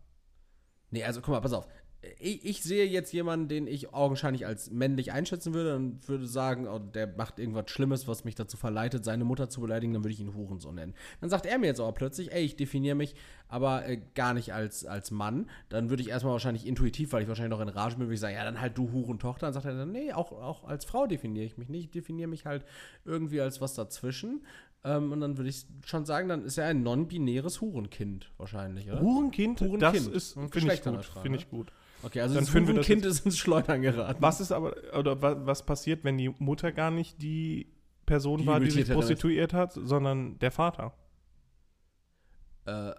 Nee, 0.91 1.05
also, 1.05 1.21
guck 1.21 1.35
mal, 1.35 1.41
pass 1.41 1.53
auf 1.53 1.69
ich, 2.19 2.45
ich, 2.45 2.63
sehe 2.63 2.85
jetzt 2.85 3.13
jemanden, 3.13 3.47
den 3.47 3.67
ich 3.69 3.95
augenscheinlich 3.95 4.45
als 4.45 4.71
männlich 4.71 5.13
einschätzen 5.13 5.55
würde 5.55 5.77
und 5.77 6.09
würde 6.09 6.27
sagen, 6.27 6.67
oh, 6.67 6.81
der 6.81 7.07
macht 7.07 7.39
irgendwas 7.39 7.71
Schlimmes, 7.71 8.09
was 8.09 8.25
mich 8.25 8.35
dazu 8.35 8.57
verleitet, 8.57 9.05
seine 9.05 9.25
Mutter 9.25 9.49
zu 9.49 9.61
beleidigen, 9.61 9.93
dann 9.93 10.03
würde 10.03 10.13
ich 10.13 10.21
ihn 10.21 10.35
Hurensohn 10.35 10.75
nennen. 10.75 10.95
Dann 11.21 11.31
sagt 11.31 11.47
er 11.47 11.59
mir 11.59 11.67
jetzt 11.67 11.79
aber 11.79 11.93
plötzlich, 11.93 12.33
ey, 12.33 12.43
ich 12.43 12.57
definiere 12.57 12.97
mich 12.97 13.15
aber 13.47 13.87
äh, 13.87 14.01
gar 14.15 14.35
nicht 14.35 14.53
als, 14.53 14.85
als 14.85 15.13
Mann. 15.13 15.49
Dann 15.69 15.91
würde 15.91 16.03
ich 16.03 16.09
erstmal 16.09 16.33
wahrscheinlich 16.33 16.67
intuitiv, 16.67 17.13
weil 17.13 17.23
ich 17.23 17.29
wahrscheinlich 17.29 17.57
noch 17.57 17.61
in 17.61 17.69
Rage 17.69 17.97
bin, 17.97 18.07
würde 18.07 18.15
ich 18.15 18.21
sagen, 18.21 18.35
ja, 18.35 18.45
dann 18.45 18.61
halt 18.61 18.77
du 18.77 18.91
Hurentochter. 18.91 19.47
Dann 19.47 19.55
sagt 19.55 19.67
er 19.67 19.75
dann, 19.75 19.93
nee, 19.93 20.13
auch, 20.13 20.33
auch 20.33 20.65
als 20.65 20.85
Frau 20.85 21.07
definiere 21.07 21.45
ich 21.45 21.57
mich 21.57 21.69
nicht. 21.69 21.85
Ich 21.85 21.91
definiere 21.93 22.29
mich 22.29 22.47
halt 22.47 22.65
irgendwie 23.05 23.41
als 23.41 23.61
was 23.61 23.75
dazwischen. 23.75 24.45
Ähm, 24.85 25.13
und 25.13 25.21
dann 25.21 25.37
würde 25.37 25.51
ich 25.51 25.67
schon 25.85 26.05
sagen, 26.05 26.29
dann 26.29 26.45
ist 26.45 26.59
er 26.59 26.67
ein 26.67 26.83
non-binäres 26.83 27.61
Hurenkind 27.61 28.33
wahrscheinlich, 28.39 28.91
oder? 28.91 29.01
Hurenkind? 29.01 29.61
Hurenkind. 29.61 29.83
Das 29.83 30.07
ist, 30.07 30.33
finde 30.33 30.75
ich 30.75 30.83
gut. 30.83 31.05
Finde 31.23 31.39
ich 31.39 31.49
gut. 31.49 31.73
Okay, 32.03 32.21
also 32.21 32.35
dann 32.35 32.45
das 32.45 32.77
das 32.77 32.87
Kind 32.87 33.05
ist 33.05 33.25
ins 33.25 33.39
Schleudern 33.39 33.83
geraten. 33.83 34.21
Was 34.21 34.41
ist 34.41 34.53
aber, 34.53 34.75
oder 34.99 35.23
was, 35.23 35.37
was 35.41 35.67
passiert, 35.67 36.05
wenn 36.05 36.19
die 36.19 36.31
Mutter 36.39 36.73
gar 36.73 36.91
nicht 36.91 37.23
die 37.23 37.73
Person 38.07 38.41
die 38.41 38.47
war, 38.47 38.61
die 38.61 38.71
sich 38.71 38.89
prostituiert 38.89 39.53
hat, 39.53 39.73
sondern 39.73 40.39
der 40.41 40.51
Vater? 40.51 40.95
Äh, 42.67 42.91
äh, 42.91 42.95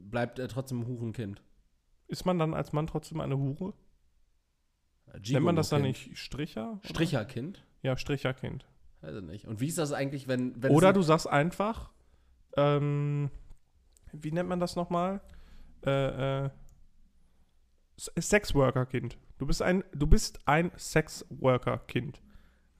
bleibt 0.00 0.38
er 0.38 0.48
trotzdem 0.48 0.80
ein 0.80 0.86
Hurenkind. 0.86 1.42
Ist 2.06 2.24
man 2.24 2.38
dann 2.38 2.54
als 2.54 2.72
Mann 2.72 2.86
trotzdem 2.86 3.20
eine 3.20 3.36
Hure? 3.36 3.74
Gigo 5.20 5.34
Nennt 5.34 5.44
man 5.44 5.56
das 5.56 5.68
dann 5.68 5.82
nicht 5.82 6.16
Stricher? 6.16 6.72
Oder? 6.72 6.88
Stricherkind? 6.88 7.64
Ja, 7.82 7.96
Stricherkind. 7.96 8.66
Weiß 9.00 9.22
nicht. 9.22 9.46
Und 9.46 9.60
wie 9.60 9.66
ist 9.66 9.78
das 9.78 9.92
eigentlich, 9.92 10.28
wenn. 10.28 10.60
wenn 10.62 10.72
oder 10.72 10.92
du 10.92 11.02
sagst 11.02 11.26
einfach, 11.28 11.92
ähm, 12.56 13.30
wie 14.12 14.32
nennt 14.32 14.48
man 14.48 14.60
das 14.60 14.76
nochmal? 14.76 15.20
Äh, 15.84 16.44
äh, 16.46 16.50
Sexworker-Kind. 17.98 19.18
Du 19.38 19.46
bist 19.46 19.62
ein, 19.62 19.84
du 19.92 20.06
bist 20.06 20.38
ein 20.46 20.70
Sexworker-Kind. 20.76 22.20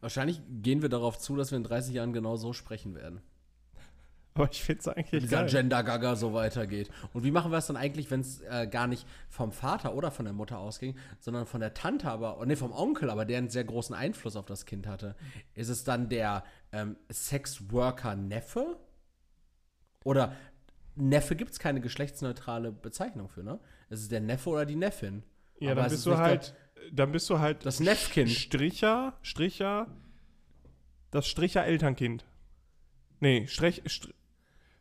Wahrscheinlich 0.01 0.41
gehen 0.63 0.83
wir 0.83 0.89
darauf 0.89 1.19
zu, 1.19 1.37
dass 1.37 1.51
wir 1.51 1.59
in 1.59 1.65
30 1.65 1.95
Jahren 1.95 2.13
genau 2.13 2.37
so 2.37 2.53
sprechen 2.53 2.95
werden. 2.95 3.21
Aber 4.35 4.49
ich 4.53 4.63
finde 4.63 4.81
es 4.81 4.89
eigentlich 4.89 5.25
Dieser 5.25 5.47
Gender-Gaga 5.47 6.15
so 6.15 6.33
weitergeht. 6.33 6.91
Und 7.13 7.25
wie 7.25 7.33
machen 7.33 7.51
wir 7.51 7.59
es 7.59 7.67
dann 7.67 7.77
eigentlich, 7.77 8.09
wenn 8.13 8.21
es 8.21 8.41
äh, 8.43 8.69
gar 8.71 8.87
nicht 8.87 9.05
vom 9.29 9.51
Vater 9.51 9.95
oder 9.95 10.13
von 10.13 10.25
der 10.27 10.35
Mutter 10.35 10.59
ausging, 10.59 10.97
sondern 11.19 11.45
von 11.45 11.61
der 11.61 11.75
Tante, 11.75 12.09
aber, 12.09 12.45
nee, 12.47 12.55
vom 12.55 12.71
Onkel, 12.71 13.11
aber 13.11 13.25
der 13.25 13.39
einen 13.39 13.49
sehr 13.49 13.65
großen 13.65 13.97
Einfluss 13.97 14.37
auf 14.37 14.47
das 14.47 14.65
Kind 14.65 14.87
hatte? 14.87 15.17
Ist 15.55 15.69
es 15.69 15.83
dann 15.83 16.09
der 16.09 16.45
ähm, 16.71 16.97
Sexworker-Neffe? 17.11 18.79
Oder 20.05 20.37
Neffe 20.95 21.35
gibt 21.35 21.51
es 21.51 21.59
keine 21.59 21.81
geschlechtsneutrale 21.81 22.71
Bezeichnung 22.71 23.29
für, 23.29 23.43
ne? 23.43 23.59
Es 23.91 24.01
ist 24.01 24.13
der 24.13 24.21
Neffe 24.21 24.51
oder 24.51 24.67
die 24.67 24.77
Neffin. 24.77 25.23
Ja, 25.61 25.75
dann 25.75 25.91
bist 25.91 26.07
du 26.07 26.17
halt, 26.17 26.55
dann 26.93 27.13
bist 27.13 27.29
du 27.31 27.39
halt 27.39 27.65
das 27.65 27.81
Neffkind. 27.81 28.31
Stricher, 28.31 29.15
Stricher, 29.23 29.87
das 31.11 31.27
Stricher 31.27 31.65
Elternkind. 31.65 32.25
Nee, 33.21 33.47
Strich, 33.47 33.83
Str 33.87 34.11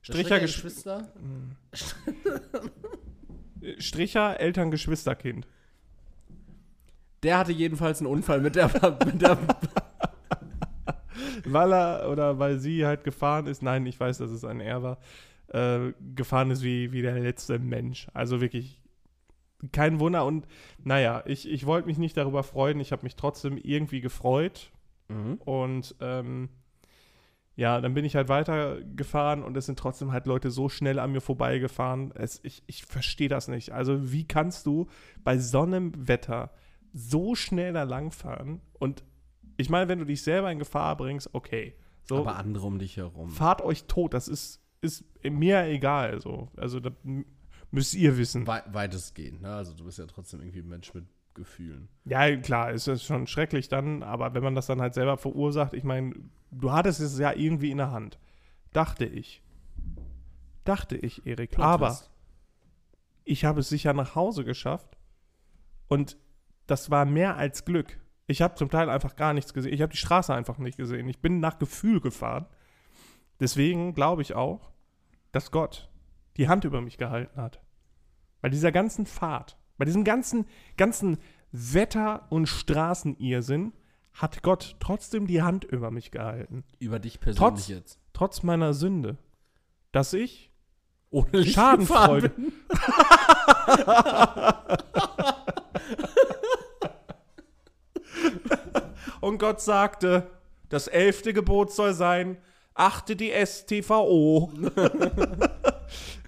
Stricher 0.01 0.39
Geschwister. 0.39 1.11
Stricher 3.79 4.39
Elterngeschwisterkind. 4.39 5.47
Der 7.23 7.39
hatte 7.39 7.51
jedenfalls 7.51 7.99
einen 7.99 8.07
Unfall 8.07 8.39
mit 8.39 8.55
der, 8.55 8.67
mit 9.05 9.21
der 9.21 9.37
weil 11.45 11.73
er 11.73 12.09
oder 12.09 12.39
weil 12.39 12.59
sie 12.59 12.85
halt 12.85 13.03
gefahren 13.03 13.47
ist. 13.47 13.61
Nein, 13.61 13.85
ich 13.85 13.99
weiß, 13.99 14.19
dass 14.19 14.29
es 14.29 14.45
ein 14.45 14.61
Er 14.61 14.83
war 14.83 14.99
äh, 15.47 15.91
gefahren 16.15 16.51
ist 16.51 16.63
wie, 16.63 16.91
wie 16.91 17.01
der 17.01 17.19
letzte 17.19 17.59
Mensch. 17.59 18.07
Also 18.13 18.39
wirklich 18.39 18.79
kein 19.71 19.99
Wunder. 19.99 20.25
Und 20.25 20.47
naja, 20.83 21.23
ich, 21.25 21.49
ich 21.49 21.65
wollte 21.65 21.87
mich 21.87 21.97
nicht 21.97 22.17
darüber 22.17 22.43
freuen. 22.43 22.79
Ich 22.79 22.91
habe 22.91 23.03
mich 23.03 23.15
trotzdem 23.15 23.57
irgendwie 23.57 24.01
gefreut. 24.01 24.71
Mhm. 25.09 25.35
Und 25.45 25.95
ähm, 25.99 26.49
ja, 27.55 27.81
dann 27.81 27.95
bin 27.95 28.05
ich 28.05 28.15
halt 28.15 28.29
weitergefahren 28.29 29.43
und 29.43 29.57
es 29.57 29.65
sind 29.65 29.79
trotzdem 29.79 30.11
halt 30.11 30.27
Leute 30.27 30.51
so 30.51 30.69
schnell 30.69 30.99
an 30.99 31.11
mir 31.11 31.21
vorbeigefahren. 31.21 32.11
Es, 32.13 32.39
ich 32.43 32.63
ich 32.67 32.85
verstehe 32.85 33.29
das 33.29 33.47
nicht. 33.47 33.71
Also, 33.71 34.11
wie 34.11 34.27
kannst 34.27 34.67
du 34.67 34.87
bei 35.23 35.39
so 35.39 35.61
einem 35.61 35.91
Wetter 36.07 36.51
so 36.93 37.33
schnell 37.33 37.73
da 37.73 37.83
langfahren? 37.83 38.61
Und 38.73 39.03
ich 39.57 39.71
meine, 39.71 39.89
wenn 39.89 39.97
du 39.97 40.05
dich 40.05 40.21
selber 40.21 40.51
in 40.51 40.59
Gefahr 40.59 40.95
bringst, 40.97 41.33
okay. 41.33 41.73
So, 42.03 42.19
Aber 42.19 42.35
andere 42.35 42.67
um 42.67 42.77
dich 42.77 42.97
herum. 42.97 43.29
Fahrt 43.29 43.61
euch 43.63 43.85
tot, 43.85 44.13
das 44.13 44.27
ist 44.27 44.61
ist 44.81 45.03
mir 45.23 45.63
egal. 45.65 46.21
So. 46.21 46.49
Also 46.55 46.79
das 46.79 46.93
müsst 47.71 47.93
ihr 47.93 48.17
wissen. 48.17 48.47
We 48.47 48.63
weitestgehend, 48.67 49.41
ne? 49.41 49.53
Also 49.53 49.73
du 49.73 49.85
bist 49.85 49.97
ja 49.97 50.05
trotzdem 50.05 50.41
irgendwie 50.41 50.59
ein 50.59 50.67
Mensch 50.67 50.93
mit 50.93 51.05
Gefühlen. 51.33 51.87
Ja, 52.05 52.35
klar, 52.37 52.71
ist 52.71 52.87
es 52.87 53.03
schon 53.03 53.27
schrecklich 53.27 53.69
dann, 53.69 54.03
aber 54.03 54.33
wenn 54.33 54.43
man 54.43 54.55
das 54.55 54.67
dann 54.67 54.81
halt 54.81 54.93
selber 54.93 55.17
verursacht, 55.17 55.73
ich 55.73 55.83
meine, 55.83 56.15
du 56.51 56.71
hattest 56.71 56.99
es 56.99 57.19
ja 57.19 57.33
irgendwie 57.33 57.71
in 57.71 57.77
der 57.77 57.91
Hand. 57.91 58.17
Dachte 58.73 59.05
ich. 59.05 59.43
Dachte 60.63 60.97
ich, 60.97 61.25
Erik. 61.25 61.51
Plot 61.51 61.65
aber 61.65 61.97
ich 63.23 63.45
habe 63.45 63.59
es 63.59 63.69
sicher 63.69 63.93
nach 63.93 64.15
Hause 64.15 64.43
geschafft 64.43 64.97
und 65.87 66.17
das 66.65 66.89
war 66.89 67.05
mehr 67.05 67.37
als 67.37 67.65
Glück. 67.65 67.99
Ich 68.25 68.41
habe 68.41 68.55
zum 68.55 68.69
Teil 68.69 68.89
einfach 68.89 69.15
gar 69.15 69.33
nichts 69.33 69.53
gesehen. 69.53 69.73
Ich 69.73 69.81
habe 69.81 69.91
die 69.91 69.97
Straße 69.97 70.33
einfach 70.33 70.57
nicht 70.57 70.77
gesehen. 70.77 71.07
Ich 71.07 71.19
bin 71.19 71.39
nach 71.39 71.59
Gefühl 71.59 72.01
gefahren 72.01 72.45
Deswegen 73.39 73.93
glaube 73.93 74.21
ich 74.21 74.33
auch, 74.33 74.71
dass 75.31 75.51
Gott 75.51 75.89
die 76.37 76.47
Hand 76.47 76.63
über 76.63 76.81
mich 76.81 76.97
gehalten 76.97 77.41
hat. 77.41 77.61
Bei 78.41 78.49
dieser 78.49 78.71
ganzen 78.71 79.05
Fahrt, 79.05 79.57
bei 79.77 79.85
diesem 79.85 80.03
ganzen, 80.03 80.45
ganzen 80.77 81.17
Wetter- 81.51 82.27
und 82.29 82.47
Straßenirrsinn 82.47 83.73
hat 84.13 84.41
Gott 84.43 84.75
trotzdem 84.79 85.27
die 85.27 85.41
Hand 85.41 85.63
über 85.63 85.91
mich 85.91 86.11
gehalten. 86.11 86.63
Über 86.79 86.99
dich 86.99 87.19
persönlich 87.19 87.39
trotz, 87.39 87.67
jetzt. 87.67 87.99
Trotz 88.13 88.41
meiner 88.43 88.73
Sünde. 88.73 89.17
Dass 89.91 90.13
ich 90.13 90.51
ohne 91.09 91.45
Schadenfreude. 91.45 92.31
und 99.21 99.37
Gott 99.37 99.61
sagte, 99.61 100.29
das 100.69 100.87
elfte 100.87 101.33
Gebot 101.33 101.71
soll 101.71 101.93
sein, 101.93 102.37
achte 102.73 103.15
die 103.15 103.31
STVO. 103.31 104.51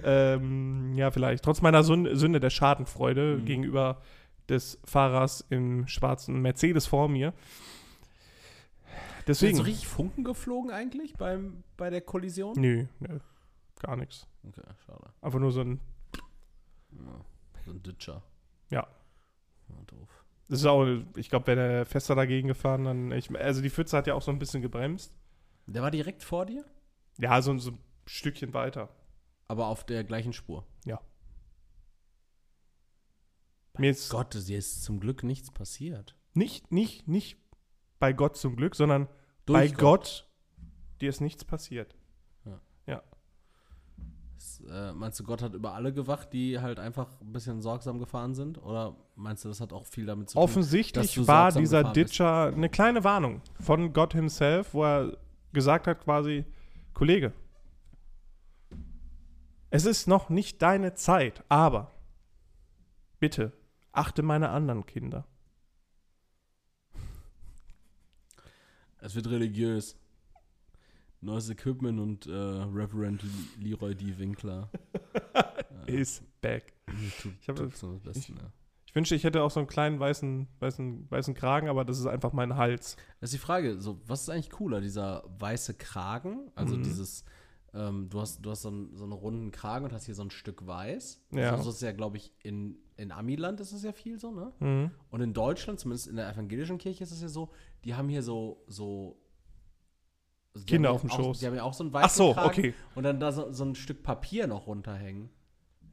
ähm, 0.04 0.93
ja, 0.95 1.12
vielleicht. 1.12 1.43
Trotz 1.43 1.62
meiner 1.62 1.84
Sünde 1.84 2.39
der 2.39 2.50
Schadenfreude 2.50 3.38
mhm. 3.38 3.45
gegenüber 3.45 4.02
des 4.47 4.80
Fahrers 4.84 5.45
im 5.50 5.88
schwarzen 5.88 6.41
Mercedes 6.41 6.88
vor 6.88 7.08
mir. 7.08 7.34
Deswegen. 9.28 9.52
Ist 9.52 9.58
so 9.58 9.64
richtig 9.64 9.88
Funken 9.88 10.24
geflogen 10.24 10.72
eigentlich 10.72 11.14
beim, 11.14 11.64
bei 11.78 11.89
der 11.89 12.02
Kollision? 12.02 12.56
Nö, 12.58 12.86
nö 13.00 13.20
gar 13.80 13.95
nichts. 13.95 14.28
Okay, 14.47 14.62
schade. 14.86 15.12
Einfach 15.22 15.39
nur 15.39 15.52
so 15.52 15.62
ein. 15.62 15.80
Ja, 16.91 17.26
so 17.66 17.72
ein 17.72 17.82
Ditcher. 17.82 18.22
Ja. 18.70 18.88
ja 19.70 19.76
doof. 19.88 20.26
Das 20.47 20.60
ist 20.60 20.66
auch, 20.66 20.86
ich 21.16 21.30
glaube, 21.30 21.47
wäre 21.47 21.70
der 21.70 21.86
fester 21.86 22.16
dagegen 22.16 22.47
gefahren, 22.47 22.86
dann. 22.86 23.12
Ich, 23.12 23.36
also 23.36 23.62
die 23.62 23.70
Pfütze 23.70 23.97
hat 23.97 24.08
ja 24.08 24.14
auch 24.14 24.22
so 24.22 24.32
ein 24.32 24.39
bisschen 24.39 24.62
gebremst. 24.62 25.16
Der 25.68 25.82
war 25.82 25.91
direkt 25.91 26.24
vor 26.24 26.45
dir? 26.45 26.66
Ja, 27.18 27.41
so, 27.41 27.58
so 27.58 27.72
ein 27.72 27.80
Stückchen 28.06 28.54
weiter. 28.54 28.89
Aber 29.50 29.68
auf 29.68 29.84
der 29.84 30.04
gleichen 30.04 30.32
Spur? 30.32 30.64
Ja. 30.86 31.02
Bei 33.74 33.82
Mir 33.82 33.91
ist 33.91 34.10
Gott, 34.10 34.36
dir 34.36 34.58
ist 34.58 34.84
zum 34.84 35.00
Glück 35.00 35.24
nichts 35.24 35.52
passiert. 35.52 36.16
Nicht, 36.36 36.72
nicht, 36.72 37.08
nicht 37.08 37.39
bei 37.97 38.14
Gott 38.14 38.38
zum 38.38 38.56
Glück, 38.56 38.76
sondern 38.76 39.10
Durch 39.47 39.60
bei 39.60 39.68
Gott. 39.68 39.80
Gott. 39.82 40.30
dir 41.02 41.10
ist 41.10 41.20
nichts 41.20 41.43
passiert. 41.43 41.95
Ja. 42.45 42.62
ja. 42.86 43.04
Das, 44.36 44.62
äh, 44.70 44.93
meinst 44.93 45.20
du, 45.20 45.24
Gott 45.24 45.41
hat 45.41 45.56
über 45.56 45.74
alle 45.74 45.93
gewacht, 45.93 46.32
die 46.32 46.60
halt 46.60 46.78
einfach 46.78 47.20
ein 47.20 47.34
bisschen 47.34 47.60
sorgsam 47.64 47.97
gefahren 47.97 48.36
sind? 48.36 48.62
Oder 48.62 48.95
meinst 49.16 49.45
du, 49.45 49.50
das 49.50 49.60
hat 49.62 49.74
auch 49.74 49.88
viel 49.88 50.06
damit 50.06 50.30
zu 50.30 50.36
tun? 50.36 50.43
Offensichtlich 50.43 51.28
war 51.28 51.52
dieser 51.52 51.86
Ditcher 51.86 52.47
bist? 52.47 52.58
eine 52.58 52.70
kleine 52.70 53.04
Warnung 53.04 53.41
von 53.60 53.93
Gott 53.93 54.14
himself, 54.14 54.76
wo 54.76 54.84
er 54.84 55.18
gesagt 55.54 55.88
hat 55.88 56.04
quasi, 56.04 56.45
Kollege, 56.93 57.34
es 59.70 59.86
ist 59.86 60.08
noch 60.08 60.30
nicht 60.30 60.62
deine 60.62 60.96
Zeit, 60.96 61.44
aber 61.50 61.92
bitte 63.20 63.54
achte 63.92 64.24
meine 64.24 64.50
anderen 64.50 64.86
Kinder. 64.86 65.28
Es 69.02 69.16
wird 69.16 69.30
religiös. 69.30 69.96
Neues 71.22 71.50
Equipment 71.50 72.00
und 72.00 72.28
äh, 72.28 72.32
Reverend 72.32 73.24
Leroy 73.60 73.94
D. 73.94 74.18
Winkler. 74.18 74.70
Is 75.86 76.24
back. 76.42 76.74
ich, 76.88 77.50
hab, 77.50 77.60
ich, 77.60 77.84
ich, 78.16 78.34
ich, 78.86 78.96
wünschte, 78.96 79.16
ich 79.16 79.24
hätte 79.26 79.44
auch 79.44 79.52
so 79.52 79.60
einen 79.60 79.68
kleinen 79.68 80.00
weißen, 80.00 80.48
weißen, 80.60 81.12
weißen 81.12 81.34
Kragen, 81.34 81.68
aber 81.68 81.84
das 81.84 82.00
ist 82.00 82.06
einfach 82.06 82.32
mein 82.32 82.56
Hals. 82.56 82.96
Das 83.20 83.30
ist 83.30 83.34
die 83.34 83.46
Frage, 83.46 83.82
so, 83.82 84.00
was 84.06 84.22
ist 84.22 84.30
eigentlich 84.30 84.50
cooler? 84.50 84.80
Dieser 84.80 85.24
weiße 85.40 85.74
Kragen, 85.74 86.52
also 86.56 86.78
mhm. 86.78 86.84
dieses, 86.84 87.26
ähm, 87.74 88.10
du 88.10 88.20
hast, 88.20 88.44
du 88.44 88.52
hast 88.52 88.64
so 88.64 88.70
einen, 88.70 88.96
so 88.96 89.04
einen 89.04 89.14
runden 89.14 89.52
Kragen 89.52 89.86
und 89.86 89.94
hast 89.94 90.06
hier 90.06 90.16
so 90.16 90.24
ein 90.24 90.32
Stück 90.32 90.66
weiß. 90.66 91.22
Ja. 91.32 91.52
Also, 91.52 91.66
das 91.66 91.76
ist 91.76 91.82
ja, 91.82 91.92
glaube 91.92 92.18
ich, 92.18 92.34
in, 92.44 92.78
in 92.98 93.12
Amiland 93.12 93.60
ist 93.60 93.72
es 93.72 93.84
ja 93.84 93.92
viel 93.92 94.20
so, 94.20 94.32
ne? 94.32 94.52
Mhm. 94.60 94.92
Und 95.10 95.22
in 95.22 95.34
Deutschland, 95.34 95.80
zumindest 95.80 96.08
in 96.08 96.16
der 96.16 96.30
evangelischen 96.30 96.78
Kirche, 96.78 97.04
ist 97.04 97.12
es 97.12 97.22
ja 97.22 97.28
so, 97.28 97.52
die 97.84 97.94
haben 97.94 98.10
hier 98.10 98.24
so, 98.24 98.64
so 98.68 99.22
also 100.54 100.66
Kinder 100.66 100.92
auf 100.92 101.02
dem 101.02 101.12
auch, 101.12 101.18
Schoß. 101.18 101.40
Die 101.40 101.48
haben 101.48 101.56
ja 101.56 101.64
auch 101.64 101.74
so 101.74 101.84
ein 101.84 101.94
weißen 101.94 102.06
Ach 102.06 102.10
so, 102.10 102.34
Kragen 102.34 102.50
okay. 102.50 102.74
Und 102.96 103.04
dann 103.04 103.20
da 103.20 103.32
so, 103.32 103.52
so, 103.52 103.66
ein 103.66 103.76
Stück 103.76 104.04
Papier 104.04 104.48
noch 104.48 104.68
runterhängen. 104.68 105.30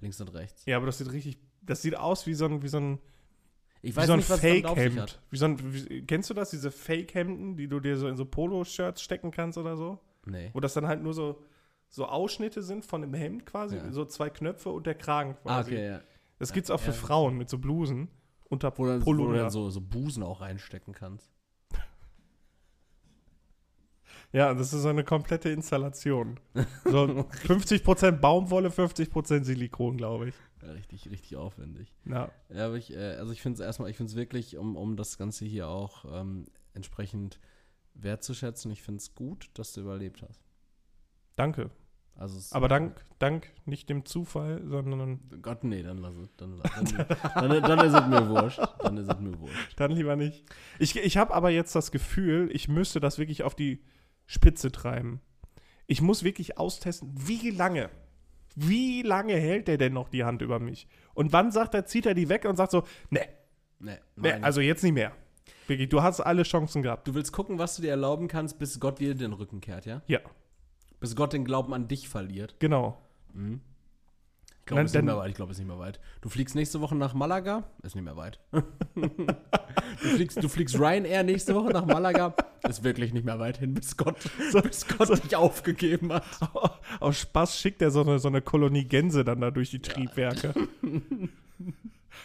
Links 0.01 0.20
und 0.20 0.33
rechts. 0.35 0.64
Ja, 0.66 0.77
aber 0.77 0.87
das 0.87 0.99
sieht 0.99 1.11
richtig, 1.12 1.39
das 1.62 1.83
sieht 1.83 1.97
aus 1.97 2.27
wie 2.27 2.35
so 2.35 2.47
ein, 2.47 2.62
wie 2.62 2.68
so 2.68 2.79
ein, 2.79 2.99
ich 3.83 3.95
weiß 3.95 4.05
wie 4.05 4.07
so 4.09 4.16
nicht, 4.16 4.31
was 4.31 4.41
Fake-Hemd. 4.41 5.20
Wie 5.31 5.37
so 5.37 5.45
ein, 5.45 5.72
wie, 5.74 6.03
kennst 6.03 6.31
du 6.31 6.35
das, 6.35 6.51
diese 6.51 6.70
Fake-Hemden, 6.70 7.57
die 7.57 7.68
du 7.68 7.81
dir 7.81 7.97
so 7.97 8.09
in 8.09 8.16
so 8.16 8.24
Polo-Shirts 8.24 9.03
stecken 9.03 9.31
kannst 9.31 9.59
oder 9.59 9.77
so? 9.77 10.01
Nee. 10.27 10.51
Wo 10.53 10.61
das 10.61 10.74
dann 10.74 10.87
halt 10.87 11.03
nur 11.03 11.14
so, 11.14 11.43
so 11.89 12.07
Ausschnitte 12.07 12.62
sind 12.62 12.84
von 12.84 13.01
dem 13.01 13.14
Hemd 13.14 13.47
quasi, 13.47 13.76
ja. 13.76 13.91
so 13.93 14.05
zwei 14.05 14.30
Knöpfe 14.30 14.70
und 14.70 14.87
der 14.87 14.95
Kragen 14.95 15.37
quasi. 15.43 15.70
Ah, 15.70 15.74
okay, 15.74 15.89
ja. 15.89 16.01
Das 16.39 16.53
gibt's 16.53 16.70
auch 16.70 16.80
für. 16.80 16.93
Frauen 16.93 17.37
mit 17.37 17.49
so 17.49 17.59
Blusen 17.59 18.09
unter 18.49 18.76
wo 18.76 18.87
dann, 18.87 19.01
Polo. 19.01 19.24
Wo 19.24 19.32
du 19.32 19.39
dann 19.39 19.51
so, 19.51 19.70
so 19.70 19.80
Busen 19.80 20.22
auch 20.22 20.41
reinstecken 20.41 20.95
kannst. 20.95 21.32
Ja, 24.32 24.53
das 24.53 24.72
ist 24.72 24.82
so 24.82 24.89
eine 24.89 25.05
komplette 25.05 25.51
Installation. 25.51 26.41
So 26.84 27.05
50% 27.05 28.11
Baumwolle, 28.12 28.68
50% 28.68 29.45
Silikon, 29.45 29.97
glaube 29.97 30.28
ich. 30.28 30.34
Ja, 30.62 30.72
richtig, 30.72 31.09
richtig 31.09 31.37
aufwendig. 31.37 31.95
Ja. 32.05 32.30
Ja, 32.53 32.66
aber 32.66 32.74
ich, 32.74 32.93
äh, 32.93 33.14
also 33.14 33.32
ich 33.32 33.41
finde 33.41 33.62
es 33.62 33.66
erstmal, 33.66 33.89
ich 33.89 33.97
finde 33.97 34.11
es 34.11 34.16
wirklich, 34.16 34.57
um, 34.57 34.76
um 34.76 34.97
das 34.97 35.16
Ganze 35.16 35.45
hier 35.45 35.68
auch 35.68 36.05
ähm, 36.12 36.47
entsprechend 36.74 37.39
wertzuschätzen, 37.95 38.70
ich 38.72 38.82
finde 38.82 38.99
es 38.99 39.14
gut, 39.14 39.49
dass 39.55 39.72
du 39.72 39.80
überlebt 39.80 40.22
hast. 40.22 40.45
Danke. 41.37 41.70
Also 42.18 42.57
aber 42.57 42.68
dank, 42.68 43.05
dank 43.18 43.53
nicht 43.66 43.91
dem 43.91 44.07
Zufall, 44.07 44.62
sondern. 44.66 45.20
Gott, 45.43 45.64
nee, 45.64 45.82
dann 45.82 45.99
lass 45.99 46.16
es. 46.16 46.34
Dann, 46.37 46.59
dann, 46.62 47.09
dann, 47.34 47.62
dann, 47.62 47.87
ist 47.87 47.93
es 47.93 48.07
mir 48.07 48.28
wurscht. 48.28 48.61
Dann 48.82 48.97
ist 48.97 49.11
es 49.11 49.20
mir 49.20 49.39
wurscht. 49.39 49.74
Dann 49.76 49.91
lieber 49.91 50.16
nicht. 50.16 50.45
Ich, 50.78 50.97
ich 50.97 51.16
habe 51.18 51.34
aber 51.34 51.51
jetzt 51.51 51.74
das 51.74 51.91
Gefühl, 51.91 52.49
ich 52.53 52.68
müsste 52.68 53.01
das 53.01 53.18
wirklich 53.18 53.43
auf 53.43 53.55
die 53.55 53.82
Spitze 54.24 54.72
treiben. 54.72 55.20
Ich 55.87 56.01
muss 56.01 56.24
wirklich 56.24 56.57
austesten, 56.57 57.12
wie 57.14 57.51
lange, 57.51 57.91
wie 58.55 59.03
lange 59.03 59.34
hält 59.34 59.68
der 59.68 59.76
denn 59.76 59.93
noch 59.93 60.09
die 60.09 60.24
Hand 60.24 60.41
über 60.41 60.59
mich? 60.59 60.89
Und 61.12 61.34
wann 61.34 61.53
sagt 61.53 61.74
er, 61.74 61.84
zieht 61.84 62.07
er 62.07 62.14
die 62.14 62.30
weg 62.30 62.47
und 62.47 62.57
sagt 62.57 62.72
so, 62.72 62.84
ne, 63.11 63.20
nee, 63.78 63.99
nee 64.16 64.32
also 64.32 64.62
jetzt 64.62 64.82
nicht 64.82 64.95
mehr. 64.95 65.12
Wirklich, 65.66 65.91
du 65.91 66.03
hast 66.03 66.20
alle 66.20 66.45
Chancen 66.45 66.82
gehabt. 66.82 67.07
Du 67.07 67.14
willst 67.14 67.32
gucken, 67.32 67.59
was 67.59 67.76
du 67.76 67.82
dir 67.82 67.91
erlauben 67.91 68.26
kannst, 68.26 68.59
bis 68.59 68.80
Gott 68.80 69.01
dir 69.01 69.14
den 69.14 69.32
Rücken 69.32 69.61
kehrt, 69.61 69.84
ja? 69.84 70.03
Ja. 70.07 70.20
Bis 71.01 71.16
Gott 71.16 71.32
den 71.32 71.44
Glauben 71.44 71.74
an 71.74 71.88
dich 71.88 72.09
verliert. 72.09 72.57
Genau. 72.59 72.99
Mhm. 73.34 73.61
Ich 74.66 74.68
glaube, 74.68 74.82
es, 74.82 74.90
ist 74.90 74.97
nicht 74.97 75.05
mehr 75.05 75.16
weit. 75.16 75.28
Ich 75.30 75.36
glaube, 75.36 75.53
es 75.53 75.59
ist 75.59 75.64
nicht 75.64 75.68
mehr 75.68 75.78
weit. 75.78 76.01
Du 76.22 76.28
fliegst 76.28 76.57
nächste 76.57 76.80
Woche 76.80 76.97
nach 76.97 77.14
Malaga. 77.14 77.62
Ist 77.84 77.94
nicht 77.94 78.05
mehr 78.05 78.16
weit. 78.16 78.40
du, 78.51 80.09
fliegst, 80.09 80.42
du 80.42 80.49
fliegst 80.49 80.76
Ryanair 80.76 81.22
nächste 81.22 81.55
Woche 81.55 81.68
nach 81.68 81.86
Malaga. 81.86 82.34
Ist 82.68 82.82
wirklich 82.82 83.12
nicht 83.12 83.24
mehr 83.24 83.38
weit 83.38 83.59
hin, 83.59 83.74
bis 83.74 83.97
Gott, 83.97 84.16
so, 84.51 84.61
bis 84.61 84.88
Gott 84.88 85.07
so, 85.07 85.14
dich 85.14 85.36
aufgegeben 85.36 86.12
hat. 86.12 86.24
Aus 87.01 87.16
Spaß 87.16 87.61
schickt 87.61 87.80
er 87.80 87.92
so 87.92 88.01
eine, 88.01 88.18
so 88.18 88.26
eine 88.26 88.42
Kolonie 88.42 88.82
Gänse 88.82 89.22
dann 89.22 89.40
da 89.40 89.53
durch 89.53 89.70
die 89.70 89.78
Triebwerke. 89.78 90.53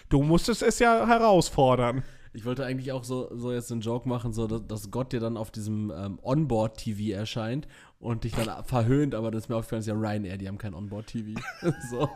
du 0.09 0.24
musstest 0.24 0.63
es 0.63 0.80
ja 0.80 1.05
herausfordern. 1.05 2.01
Ich 2.34 2.45
wollte 2.45 2.65
eigentlich 2.65 2.91
auch 2.91 3.03
so, 3.03 3.30
so 3.38 3.51
jetzt 3.51 3.72
einen 3.72 3.82
Joke 3.82 4.09
machen, 4.09 4.34
so 4.34 4.47
dass, 4.47 4.65
dass 4.65 4.89
Gott 4.89 5.13
dir 5.13 5.19
dann 5.19 5.38
auf 5.38 5.51
diesem 5.51 5.91
ähm, 5.95 6.17
Onboard-TV 6.24 7.15
erscheint 7.15 7.67
und 8.02 8.24
dich 8.24 8.34
dann 8.34 8.64
verhöhnt, 8.66 9.16
aber 9.16 9.32
das 9.32 9.43
ist 9.43 9.49
mir 9.49 9.56
aufgefallen, 9.56 9.82
ist 9.82 9.88
ja 9.88 9.93
Ryanair, 9.93 10.38
die 10.38 10.47
haben 10.47 10.58
kein 10.58 10.74
Onboard-TV. 10.74 11.39
so. 11.91 12.10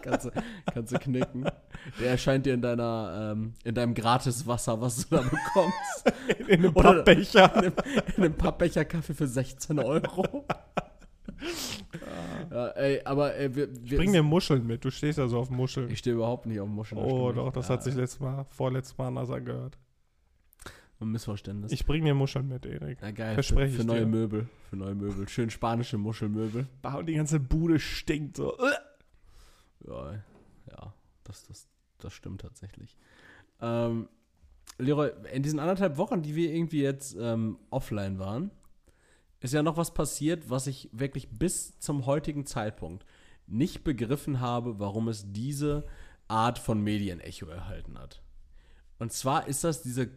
kannst, 0.00 0.26
du, 0.26 0.30
kannst 0.72 0.92
du 0.92 0.98
knicken. 0.98 1.44
Der 2.00 2.10
erscheint 2.12 2.46
dir 2.46 2.54
in 2.54 2.62
deiner, 2.62 3.32
ähm, 3.32 3.54
in 3.64 3.74
deinem 3.74 3.94
Gratiswasser, 3.94 4.80
was 4.80 5.08
du 5.08 5.16
da 5.16 5.22
bekommst. 5.22 6.12
In, 6.38 6.46
in 6.46 6.58
einem 6.60 6.74
Pappbecher. 6.74 7.64
In, 7.64 7.72
in 8.16 8.22
einem 8.22 8.34
Pappbecher-Kaffee 8.34 9.14
für 9.14 9.26
16 9.26 9.78
Euro. 9.80 10.46
ja, 12.50 12.68
ey, 12.68 13.00
aber 13.04 13.34
ey, 13.34 13.54
wir, 13.54 13.68
wir, 13.74 13.82
Ich 13.84 13.96
bring 13.96 14.12
dir 14.12 14.22
Muscheln 14.22 14.64
mit. 14.64 14.84
Du 14.84 14.90
stehst 14.90 15.18
ja 15.18 15.26
so 15.26 15.38
auf 15.38 15.50
Muscheln. 15.50 15.90
Ich 15.90 15.98
stehe 15.98 16.14
überhaupt 16.14 16.46
nicht 16.46 16.60
auf 16.60 16.68
Muscheln. 16.68 17.00
Oh, 17.00 17.32
doch, 17.32 17.52
das 17.52 17.68
ja. 17.68 17.74
hat 17.74 17.82
sich 17.82 17.94
letztes 17.94 18.20
Mal, 18.20 18.46
vorletztes 18.50 18.96
Mal 18.96 19.08
anders 19.08 19.30
angehört. 19.30 19.76
Ein 21.02 21.10
Missverständnis. 21.10 21.72
Ich 21.72 21.84
bring 21.84 22.04
dir 22.04 22.14
Muscheln 22.14 22.48
mit, 22.48 22.64
Erik. 22.64 23.02
Ja, 23.02 23.10
geil. 23.10 23.34
Verspreche 23.34 23.72
für, 23.72 23.80
für 23.80 23.86
neue 23.86 24.00
dir. 24.00 24.06
Möbel. 24.06 24.48
Für 24.70 24.76
neue 24.76 24.94
Möbel. 24.94 25.28
Schön 25.28 25.50
spanische 25.50 25.98
Muschelmöbel. 25.98 26.66
Und 26.96 27.06
die 27.06 27.14
ganze 27.14 27.40
Bude 27.40 27.80
stinkt 27.80 28.36
so. 28.36 28.56
Ja, 29.86 30.12
ja 30.70 30.94
das, 31.24 31.44
das, 31.48 31.66
das 31.98 32.12
stimmt 32.12 32.42
tatsächlich. 32.42 32.96
Ähm, 33.60 34.08
Leroy, 34.78 35.10
in 35.32 35.42
diesen 35.42 35.58
anderthalb 35.58 35.96
Wochen, 35.96 36.22
die 36.22 36.36
wir 36.36 36.52
irgendwie 36.54 36.82
jetzt 36.82 37.16
ähm, 37.18 37.58
offline 37.70 38.18
waren, 38.18 38.52
ist 39.40 39.52
ja 39.52 39.62
noch 39.62 39.76
was 39.76 39.92
passiert, 39.92 40.50
was 40.50 40.68
ich 40.68 40.88
wirklich 40.92 41.28
bis 41.30 41.78
zum 41.80 42.06
heutigen 42.06 42.46
Zeitpunkt 42.46 43.04
nicht 43.48 43.82
begriffen 43.82 44.40
habe, 44.40 44.78
warum 44.78 45.08
es 45.08 45.32
diese 45.32 45.84
Art 46.28 46.60
von 46.60 46.80
Medienecho 46.80 47.46
erhalten 47.46 47.98
hat. 47.98 48.22
Und 48.98 49.12
zwar 49.12 49.48
ist 49.48 49.64
das 49.64 49.82
diese 49.82 50.08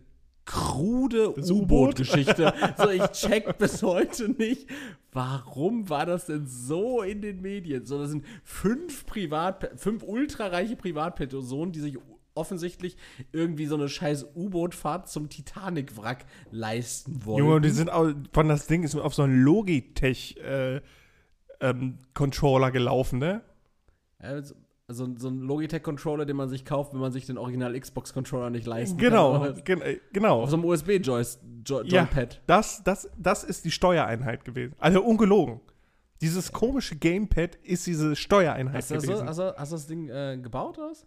krude 0.46 1.34
U-Boot-Geschichte. 1.38 2.54
so, 2.78 2.90
ich 2.90 3.04
check 3.12 3.58
bis 3.58 3.84
heute 3.84 4.30
nicht, 4.30 4.70
warum 5.12 5.90
war 5.90 6.06
das 6.06 6.28
denn 6.28 6.46
so 6.46 7.02
in 7.02 7.22
den 7.22 7.42
Medien? 7.42 7.86
So, 7.86 8.00
das 8.00 8.12
sind 8.12 8.26
fünf 8.44 9.06
Privat, 9.06 9.72
fünf 9.76 10.04
ultrareiche 10.04 10.76
Privatpersonen, 10.76 11.72
die 11.72 11.80
sich 11.80 11.98
offensichtlich 12.36 12.98
irgendwie 13.32 13.66
so 13.66 13.76
eine 13.76 13.90
scheiß 13.90 14.28
U-Boot-Fahrt 14.36 15.10
zum 15.10 15.30
Titanic-Wrack 15.30 16.26
leisten 16.52 17.26
wollen. 17.26 17.46
Junge, 17.46 17.62
die 17.62 17.70
sind 17.70 17.90
auch, 17.90 18.12
von 18.34 18.50
das 18.50 18.68
Ding 18.68 18.84
ist 18.84 18.96
auf 18.96 19.16
so 19.16 19.24
einen 19.24 19.42
Logitech-Controller 19.42 20.82
äh, 22.68 22.70
ähm, 22.70 22.74
gelaufen, 22.74 23.20
ne? 23.20 23.42
Also, 24.20 24.56
so, 24.88 25.08
so 25.18 25.30
ein 25.30 25.40
Logitech-Controller, 25.40 26.26
den 26.26 26.36
man 26.36 26.50
sich 26.50 26.64
kauft, 26.64 26.94
wenn 26.94 27.00
man 27.00 27.12
sich 27.12 27.26
den 27.26 27.38
Original 27.38 27.80
Xbox-Controller 27.80 28.50
nicht 28.50 28.68
leisten 28.68 28.98
genau, 28.98 29.40
kann. 29.40 29.64
Gen 29.64 29.82
äh, 29.82 30.00
genau. 30.14 30.44
Auf 30.44 30.52
so 30.52 30.58
einem 30.58 30.66
USB-Joypad. 30.66 31.88
Ja, 31.92 32.40
das, 32.46 32.84
das, 32.84 33.10
das 33.18 33.44
ist 33.44 33.66
die 33.66 33.72
Steuereinheit 33.72 34.46
gewesen. 34.46 34.76
Also 34.80 35.02
ungelogen. 35.02 35.60
Dieses 36.22 36.52
komische 36.52 36.96
Gamepad 36.96 37.56
ist 37.64 37.88
diese 37.88 38.16
Steuereinheit 38.16 38.76
hast 38.76 38.90
gewesen. 38.90 39.18
So, 39.18 39.26
hast, 39.26 39.40
du, 39.40 39.56
hast 39.58 39.72
du 39.72 39.76
das 39.76 39.88
Ding 39.88 40.10
äh, 40.10 40.38
gebaut, 40.42 40.78
oder 40.78 40.90
was? 40.90 41.06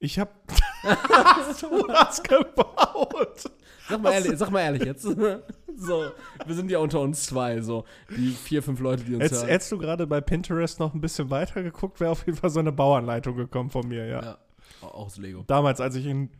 Ich 0.00 0.18
hab. 0.18 0.46
du 0.82 1.88
hast 1.92 2.26
gebaut. 2.26 3.50
Sag 3.88 4.02
mal, 4.02 4.12
ehrlich, 4.12 4.38
sag 4.38 4.50
mal 4.50 4.60
ehrlich 4.60 4.84
jetzt. 4.84 5.02
so, 5.76 6.10
wir 6.46 6.54
sind 6.54 6.70
ja 6.70 6.78
unter 6.78 7.00
uns 7.00 7.24
zwei, 7.24 7.60
so 7.60 7.84
die 8.08 8.30
vier, 8.30 8.62
fünf 8.62 8.80
Leute, 8.80 9.04
die 9.04 9.14
uns 9.14 9.24
Hättest, 9.24 9.42
hören. 9.42 9.50
Hättest 9.50 9.72
du 9.72 9.78
gerade 9.78 10.06
bei 10.06 10.20
Pinterest 10.20 10.80
noch 10.80 10.94
ein 10.94 11.00
bisschen 11.00 11.28
weiter 11.30 11.62
geguckt, 11.62 12.00
wäre 12.00 12.10
auf 12.10 12.24
jeden 12.24 12.38
Fall 12.38 12.50
so 12.50 12.60
eine 12.60 12.72
Bauanleitung 12.72 13.36
gekommen 13.36 13.68
von 13.68 13.86
mir, 13.86 14.06
ja. 14.06 14.22
Ja, 14.22 14.38
auch 14.80 14.94
aus 14.94 15.18
Lego. 15.18 15.44
Damals, 15.46 15.80
als 15.80 15.96
ich 15.96 16.06
in 16.06 16.30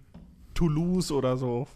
Toulouse 0.54 1.12
oder 1.12 1.36
so 1.36 1.66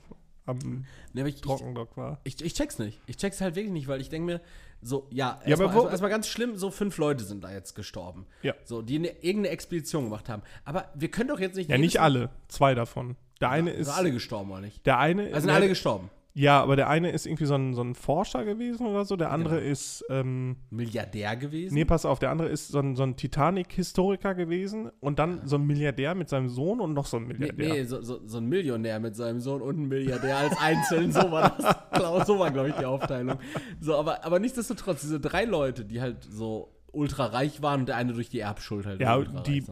am 0.47 0.85
nee, 1.13 1.27
ich, 1.27 1.41
Trockendock 1.41 1.97
war. 1.97 2.21
Ich, 2.25 2.43
ich, 2.43 2.55
check's 2.55 2.79
nicht. 2.79 3.01
Ich 3.07 3.17
check's 3.17 3.41
halt 3.41 3.57
wirklich 3.57 3.73
nicht, 3.73 3.89
weil 3.89 4.01
ich 4.01 4.09
denke 4.09 4.27
mir, 4.27 4.41
so, 4.85 5.07
ja, 5.11 5.41
ja 5.45 5.51
erstmal 5.51 5.75
erst 5.75 6.03
erst 6.03 6.03
ganz 6.03 6.29
schlimm, 6.29 6.57
so 6.57 6.71
fünf 6.71 6.99
Leute 6.99 7.25
sind 7.25 7.43
da 7.43 7.51
jetzt 7.51 7.75
gestorben. 7.75 8.27
Ja. 8.43 8.55
So, 8.65 8.83
die 8.83 8.97
eine, 8.97 9.09
irgendeine 9.23 9.49
Expedition 9.49 10.05
gemacht 10.05 10.29
haben. 10.29 10.43
Aber 10.65 10.91
wir 10.95 11.11
können 11.11 11.31
doch 11.31 11.41
jetzt 11.41 11.57
nicht. 11.57 11.71
Ja, 11.71 11.79
nicht 11.79 12.01
alle. 12.01 12.31
Zwei 12.49 12.75
davon. 12.75 13.17
Der 13.41 13.51
eine 13.51 13.73
ja, 13.73 13.79
ist. 13.79 13.87
Sind 13.87 13.97
alle 13.97 14.13
gestorben, 14.13 14.51
oder 14.51 14.61
nicht? 14.61 14.85
Der 14.85 14.99
eine. 14.99 15.29
Also 15.29 15.41
sind 15.41 15.51
alle 15.51 15.69
gestorben. 15.69 16.11
Ja, 16.37 16.61
aber 16.61 16.75
der 16.75 16.89
eine 16.89 17.13
ist 17.13 17.27
irgendwie 17.27 17.45
so 17.45 17.55
ein, 17.55 17.75
so 17.75 17.83
ein 17.83 17.95
Forscher 17.95 18.45
gewesen 18.45 18.89
oder 18.89 19.05
so, 19.05 19.15
der 19.15 19.31
andere 19.31 19.61
genau. 19.61 19.71
ist. 19.71 20.05
Ähm, 20.11 20.57
Milliardär 20.71 21.37
gewesen? 21.37 21.75
Nee, 21.75 21.85
pass 21.85 22.05
auf, 22.05 22.19
der 22.19 22.31
andere 22.31 22.49
ist 22.49 22.69
so 22.69 22.81
ein, 22.81 22.97
so 22.97 23.05
ein 23.05 23.15
Titanic-Historiker 23.15 24.35
gewesen 24.35 24.91
und 24.99 25.21
dann 25.21 25.47
so 25.47 25.57
ein 25.57 25.65
Milliardär 25.65 26.17
mit 26.17 26.29
seinem 26.29 26.49
Sohn 26.49 26.81
und 26.81 26.93
noch 26.93 27.07
so 27.07 27.19
ein 27.19 27.29
Milliardär. 27.29 27.69
Nee, 27.69 27.81
nee 27.81 27.85
so, 27.85 28.03
so, 28.03 28.27
so, 28.27 28.39
ein 28.39 28.47
Millionär 28.47 28.99
mit 28.99 29.15
seinem 29.15 29.39
Sohn 29.39 29.63
und 29.63 29.79
ein 29.79 29.87
Milliardär 29.87 30.37
als 30.37 30.59
einzeln. 30.59 31.13
so 31.13 31.31
war 31.31 31.57
das. 31.57 32.27
so 32.27 32.37
war, 32.41 32.51
glaube 32.51 32.71
ich, 32.71 32.75
die 32.75 32.85
Aufteilung. 32.85 33.39
So, 33.81 33.95
aber, 33.95 34.25
aber 34.25 34.41
nichtsdestotrotz, 34.41 35.03
diese 35.03 35.21
drei 35.21 35.45
Leute, 35.45 35.85
die 35.85 36.01
halt 36.01 36.25
so 36.25 36.75
ultra 36.91 37.27
reich 37.27 37.63
waren 37.63 37.81
und 37.81 37.87
der 37.87 37.97
eine 37.97 38.13
durch 38.13 38.29
die 38.29 38.41
Erbschuld 38.41 38.87
halt. 38.87 39.01
Ja, 39.01 39.21
die 39.21 39.65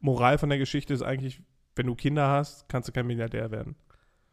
Moral 0.00 0.38
von 0.38 0.48
der 0.48 0.58
Geschichte 0.58 0.94
ist 0.94 1.02
eigentlich, 1.02 1.42
wenn 1.76 1.86
du 1.86 1.94
Kinder 1.94 2.26
hast, 2.26 2.68
kannst 2.68 2.88
du 2.88 2.92
kein 2.92 3.06
Milliardär 3.06 3.52
werden. 3.52 3.76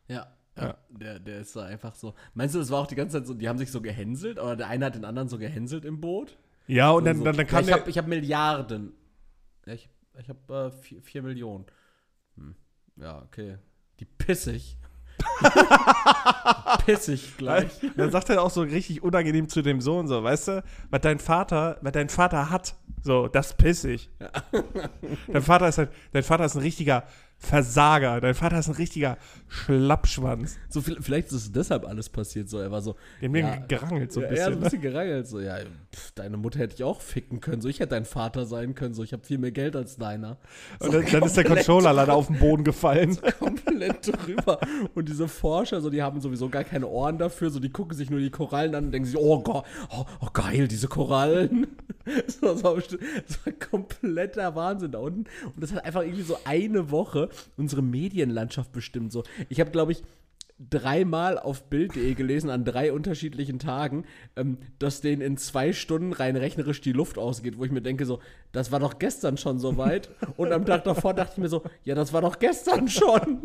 Ja. 0.07 0.25
Ja, 0.61 0.77
Der, 0.89 1.19
der 1.19 1.39
ist 1.39 1.55
da 1.55 1.65
einfach 1.65 1.95
so. 1.95 2.13
Meinst 2.33 2.55
du, 2.55 2.59
das 2.59 2.69
war 2.69 2.79
auch 2.79 2.87
die 2.87 2.95
ganze 2.95 3.17
Zeit 3.17 3.27
so, 3.27 3.33
die 3.33 3.47
haben 3.47 3.57
sich 3.57 3.71
so 3.71 3.81
gehänselt? 3.81 4.39
Oder 4.39 4.55
der 4.55 4.67
eine 4.67 4.85
hat 4.85 4.95
den 4.95 5.05
anderen 5.05 5.29
so 5.29 5.37
gehänselt 5.37 5.85
im 5.85 6.01
Boot? 6.01 6.37
Ja, 6.67 6.91
und 6.91 7.03
so, 7.03 7.05
dann, 7.05 7.17
so. 7.17 7.23
dann, 7.23 7.37
dann 7.37 7.47
kam 7.47 7.67
ja, 7.67 7.77
Ich 7.77 7.81
habe 7.81 7.91
hab 7.91 8.07
Milliarden. 8.07 8.93
Ja, 9.65 9.73
ich 9.73 9.89
ich 10.19 10.29
habe 10.29 10.71
äh, 10.75 10.81
vier, 10.83 11.01
vier, 11.01 11.21
Millionen. 11.21 11.65
Hm. 12.35 12.55
Ja, 12.97 13.21
okay. 13.21 13.57
Die 13.99 14.05
pissig. 14.05 14.77
pissig 16.85 17.37
gleich. 17.37 17.71
Dann 17.97 18.11
sagt 18.11 18.29
er 18.29 18.41
auch 18.41 18.49
so 18.49 18.61
richtig 18.61 19.03
unangenehm 19.03 19.49
zu 19.49 19.61
dem 19.61 19.81
Sohn 19.81 20.07
so, 20.07 20.23
weißt 20.23 20.47
du, 20.47 20.63
was 20.89 21.01
dein 21.01 21.19
Vater, 21.19 21.77
was 21.81 21.91
dein 21.91 22.09
Vater 22.09 22.49
hat, 22.49 22.75
so, 23.01 23.27
das 23.27 23.55
pissig. 23.55 24.09
Ja. 24.19 24.31
dein 25.27 25.41
Vater 25.41 25.67
ist 25.67 25.77
halt, 25.77 25.91
dein 26.13 26.23
Vater 26.23 26.45
ist 26.45 26.55
ein 26.55 26.61
richtiger 26.61 27.03
Versager. 27.41 28.19
Dein 28.19 28.35
Vater 28.35 28.59
ist 28.59 28.67
ein 28.67 28.75
richtiger 28.75 29.17
Schlappschwanz. 29.47 30.57
So, 30.67 30.81
vielleicht 30.81 31.31
ist 31.31 31.55
deshalb 31.55 31.87
alles 31.87 32.09
passiert. 32.09 32.49
So, 32.49 32.59
er 32.59 32.69
war 32.69 32.81
so. 32.81 32.97
Haben 33.21 33.35
ja, 33.35 33.55
gerangelt 33.55 34.11
so 34.11 34.19
ein 34.19 34.23
ja, 34.23 34.29
bisschen. 34.29 34.51
Ja, 34.51 34.57
ein 34.57 34.59
bisschen 34.59 34.81
ne? 34.81 34.89
gerangelt. 34.89 35.27
So, 35.27 35.39
ja, 35.39 35.55
pff, 35.95 36.11
deine 36.11 36.35
Mutter 36.35 36.59
hätte 36.59 36.75
ich 36.75 36.83
auch 36.83 36.99
ficken 36.99 37.39
können. 37.39 37.61
So, 37.61 37.69
ich 37.69 37.79
hätte 37.79 37.91
dein 37.91 38.03
Vater 38.03 38.45
sein 38.45 38.75
können. 38.75 38.93
So, 38.93 39.03
ich 39.03 39.13
habe 39.13 39.23
viel 39.23 39.37
mehr 39.37 39.51
Geld 39.51 39.77
als 39.77 39.95
deiner. 39.95 40.37
So, 40.79 40.87
und 40.87 40.93
dann, 40.93 41.05
dann 41.11 41.23
ist 41.23 41.37
der 41.37 41.45
Controller 41.45 41.93
leider 41.93 42.13
auf 42.13 42.27
den 42.27 42.37
Boden 42.37 42.65
gefallen. 42.65 43.13
So 43.13 43.21
komplett 43.39 44.05
drüber. 44.05 44.59
Und 44.93 45.07
diese 45.07 45.29
Forscher, 45.29 45.79
so, 45.79 45.89
die 45.89 46.03
haben 46.03 46.19
sowieso 46.19 46.49
gar 46.49 46.65
keine 46.65 46.87
Ohren 46.87 47.17
dafür. 47.17 47.49
So, 47.49 47.61
die 47.61 47.69
gucken 47.69 47.95
sich 47.95 48.09
nur 48.09 48.19
die 48.19 48.31
Korallen 48.31 48.75
an 48.75 48.85
und 48.85 48.91
denken 48.91 49.07
sich, 49.07 49.17
oh 49.17 49.41
Gott, 49.41 49.65
oh, 49.91 50.05
oh 50.19 50.27
geil, 50.33 50.67
diese 50.67 50.89
Korallen. 50.89 51.67
so, 52.27 52.53
so, 52.55 52.75
das 52.75 53.45
war 53.45 53.53
kompletter 53.53 54.55
Wahnsinn 54.55 54.91
da 54.91 54.99
unten. 54.99 55.23
Und 55.45 55.63
das 55.63 55.73
hat 55.73 55.85
einfach 55.85 56.01
irgendwie 56.01 56.23
so 56.23 56.37
eine 56.43 56.91
Woche 56.91 57.28
unsere 57.57 57.81
Medienlandschaft 57.81 58.71
bestimmt. 58.71 59.11
So, 59.11 59.23
ich 59.49 59.59
habe, 59.59 59.71
glaube 59.71 59.91
ich, 59.91 60.03
dreimal 60.59 61.39
auf 61.39 61.69
Bild.de 61.69 62.13
gelesen 62.15 62.49
an 62.49 62.65
drei 62.65 62.91
unterschiedlichen 62.91 63.59
Tagen, 63.59 64.03
ähm, 64.35 64.57
dass 64.77 64.99
denen 64.99 65.21
in 65.21 65.37
zwei 65.37 65.71
Stunden 65.71 66.11
rein 66.11 66.35
rechnerisch 66.35 66.81
die 66.81 66.91
Luft 66.91 67.17
ausgeht, 67.17 67.57
wo 67.57 67.63
ich 67.63 67.71
mir 67.71 67.81
denke, 67.81 68.05
so, 68.05 68.19
das 68.51 68.71
war 68.71 68.79
doch 68.79 68.99
gestern 68.99 69.37
schon 69.37 69.59
so 69.59 69.77
weit. 69.77 70.09
Und 70.35 70.51
am 70.51 70.65
Tag 70.65 70.83
davor 70.83 71.13
dachte 71.13 71.33
ich 71.33 71.37
mir 71.37 71.49
so, 71.49 71.63
ja, 71.85 71.95
das 71.95 72.11
war 72.11 72.21
doch 72.21 72.39
gestern 72.39 72.89
schon. 72.89 73.41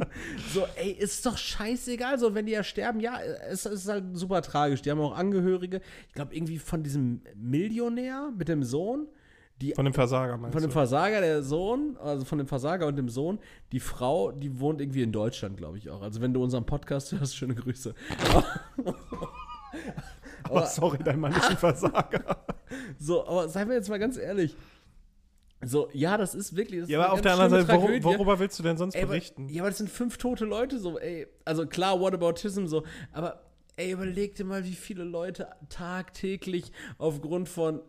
So, 0.53 0.66
ey, 0.76 0.91
ist 0.91 1.24
doch 1.24 1.39
scheißegal. 1.39 2.18
So, 2.18 2.35
wenn 2.35 2.47
die 2.47 2.53
ja 2.53 2.64
sterben, 2.64 2.99
ja, 2.99 3.20
es, 3.49 3.64
es 3.64 3.82
ist 3.82 3.89
halt 3.89 4.05
super 4.14 4.43
tragisch. 4.43 4.82
Die 4.82 4.91
haben 4.91 5.01
auch 5.01 5.16
Angehörige, 5.16 5.80
ich 6.09 6.14
glaube, 6.14 6.35
irgendwie 6.35 6.59
von 6.59 6.82
diesem 6.82 7.22
Millionär 7.37 8.32
mit 8.37 8.49
dem 8.49 8.64
Sohn 8.64 9.07
die, 9.61 9.72
von 9.72 9.84
dem 9.84 9.94
Versager 9.94 10.36
meinst 10.36 10.52
Von 10.52 10.62
dem 10.62 10.70
Versager, 10.70 11.20
der 11.20 11.42
Sohn, 11.42 11.96
also 12.00 12.24
von 12.24 12.38
dem 12.38 12.46
Versager 12.46 12.86
und 12.86 12.96
dem 12.96 13.09
Sohn. 13.09 13.38
Die 13.72 13.80
Frau, 13.80 14.32
die 14.32 14.59
wohnt 14.59 14.80
irgendwie 14.80 15.02
in 15.02 15.12
Deutschland, 15.12 15.57
glaube 15.57 15.78
ich 15.78 15.90
auch. 15.90 16.02
Also 16.02 16.20
wenn 16.20 16.34
du 16.34 16.42
unseren 16.42 16.66
Podcast 16.66 17.12
hörst, 17.12 17.36
schöne 17.36 17.55
Grüße. 17.55 17.94
aber, 18.34 18.44
oh, 20.50 20.66
sorry, 20.66 20.98
dein 21.05 21.20
Mann 21.20 21.32
ist 21.32 21.48
ein 21.48 21.57
Versager. 21.57 22.44
so, 22.98 23.26
aber 23.26 23.48
seien 23.48 23.68
wir 23.68 23.76
jetzt 23.76 23.88
mal 23.88 23.98
ganz 23.98 24.16
ehrlich. 24.16 24.57
So, 25.62 25.88
ja, 25.92 26.18
das 26.18 26.34
ist 26.34 26.57
wirklich. 26.57 26.80
Das 26.80 26.90
ja, 26.90 27.00
aber 27.00 27.12
auf 27.12 27.20
der 27.20 27.32
anderen 27.32 27.66
Seite, 27.66 27.80
worum, 27.80 28.05
worüber 28.05 28.38
willst 28.38 28.59
du 28.59 28.62
denn 28.62 28.76
sonst 28.76 28.96
ey, 28.96 29.07
berichten? 29.07 29.44
Aber, 29.44 29.52
ja, 29.52 29.62
aber 29.62 29.70
das 29.70 29.78
sind 29.78 29.88
fünf 29.88 30.18
tote 30.18 30.44
Leute, 30.44 30.78
so, 30.78 30.98
ey. 30.98 31.26
Also 31.44 31.66
klar, 31.66 32.00
Whataboutism, 32.00 32.66
so, 32.66 32.82
aber 33.12 33.40
ey, 33.76 33.92
überleg 33.92 34.34
dir 34.34 34.44
mal, 34.44 34.64
wie 34.64 34.74
viele 34.74 35.05
Leute 35.05 35.48
tagtäglich 35.68 36.72
aufgrund 36.98 37.48
von 37.48 37.80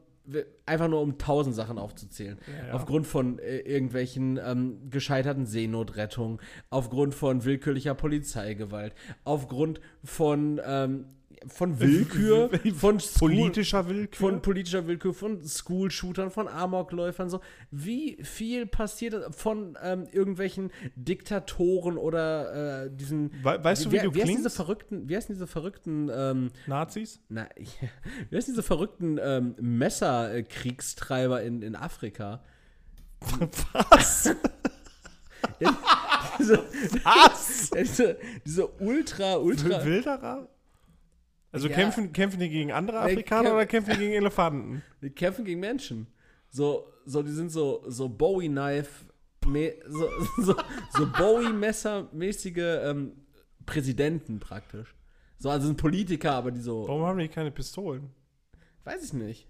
einfach 0.65 0.88
nur 0.88 1.01
um 1.01 1.17
tausend 1.17 1.55
Sachen 1.55 1.78
aufzuzählen. 1.78 2.38
Ja, 2.47 2.67
ja. 2.67 2.73
Aufgrund 2.73 3.07
von 3.07 3.39
äh, 3.39 3.59
irgendwelchen 3.59 4.39
ähm, 4.43 4.89
gescheiterten 4.89 5.45
Seenotrettungen, 5.45 6.39
aufgrund 6.69 7.13
von 7.15 7.45
willkürlicher 7.45 7.95
Polizeigewalt, 7.95 8.93
aufgrund 9.23 9.82
von 10.03 10.59
ähm, 10.65 11.05
von 11.48 11.80
Willkür, 11.80 12.50
von 12.76 13.00
School, 13.00 13.32
politischer 13.32 13.88
Willkür, 13.88 14.20
von 14.20 14.41
politischer 14.41 14.88
Willkür, 14.88 15.14
von 15.14 15.43
School-Shootern, 15.43 16.32
von 16.32 16.48
Amokläufern, 16.48 17.30
so 17.30 17.41
wie 17.72 18.18
viel 18.24 18.66
passiert 18.66 19.36
von 19.36 19.78
ähm, 19.82 20.08
irgendwelchen 20.12 20.72
Diktatoren 20.96 21.98
oder 21.98 22.86
äh, 22.86 22.91
diesen. 22.91 23.32
We 23.43 23.64
weißt 23.64 23.86
du, 23.86 23.91
wie, 23.91 23.98
wie 23.98 24.02
du 24.02 24.14
wie 24.14 24.22
klingst? 24.22 24.46
Diese 24.46 24.50
verrückten, 24.50 25.10
wie 25.10 25.16
heißen 25.16 25.34
diese 25.34 25.48
verrückten 25.48 26.10
ähm, 26.14 26.52
Nazis? 26.68 27.20
Na, 27.30 27.48
wie 28.30 28.36
heißen 28.36 28.54
diese 28.54 28.64
verrückten 28.64 29.20
ähm, 29.22 29.56
Messerkriegstreiber 29.60 31.41
in, 31.43 31.62
in 31.62 31.76
Afrika? 31.76 32.43
Was? 33.74 34.36
diese, 36.39 36.58
Was? 37.04 37.70
Diese, 37.70 38.18
diese 38.46 38.68
ultra, 38.80 39.36
ultra. 39.36 39.84
Wilderer? 39.84 40.48
Also 41.56 41.70
ja. 41.70 41.76
kämpfen, 41.76 42.12
kämpfen 42.12 42.39
die 42.41 42.49
gegen 42.49 42.74
andere 42.74 42.99
Afrikaner 42.99 43.53
oder 43.53 43.66
kämpfen 43.66 43.93
die 43.93 43.99
gegen 43.99 44.14
Elefanten? 44.14 44.82
Die 45.01 45.10
kämpfen 45.10 45.45
gegen 45.45 45.62
Menschen. 45.62 46.08
So, 46.49 46.91
so 47.06 47.24
die 47.24 47.32
sind 47.32 47.49
so, 47.49 47.84
so 47.88 48.10
Bowie-Knife, 48.10 49.06
so, 49.88 50.10
so, 50.38 50.56
so 50.89 51.12
Bowie-Messer-mäßige 51.14 52.58
ähm, 52.58 53.14
Präsidenten 53.66 54.39
praktisch. 54.39 54.95
So, 55.38 55.49
also 55.49 55.68
sind 55.68 55.78
Politiker, 55.78 56.34
aber 56.34 56.51
die 56.51 56.60
so. 56.60 56.88
Warum 56.89 57.03
haben 57.03 57.20
die 57.20 57.30
keine 57.30 57.51
Pistolen? 57.51 58.10
Weiß 58.84 59.06
ich 59.06 59.14
nicht. 59.14 59.47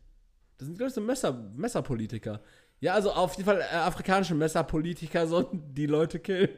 Das 0.60 0.68
sind, 0.68 0.78
glaube 0.78 0.89
ich, 0.89 0.93
so 0.93 1.01
Messer, 1.01 1.34
Messerpolitiker. 1.56 2.41
Ja, 2.82 2.93
also 2.93 3.14
auf 3.14 3.34
jeden 3.34 3.45
Fall 3.45 3.62
äh, 3.62 3.76
afrikanische 3.76 4.36
Messerpolitiker 4.36 5.26
sollten 5.26 5.74
die 5.74 5.88
Leute 5.88 6.20
killen. 6.20 6.49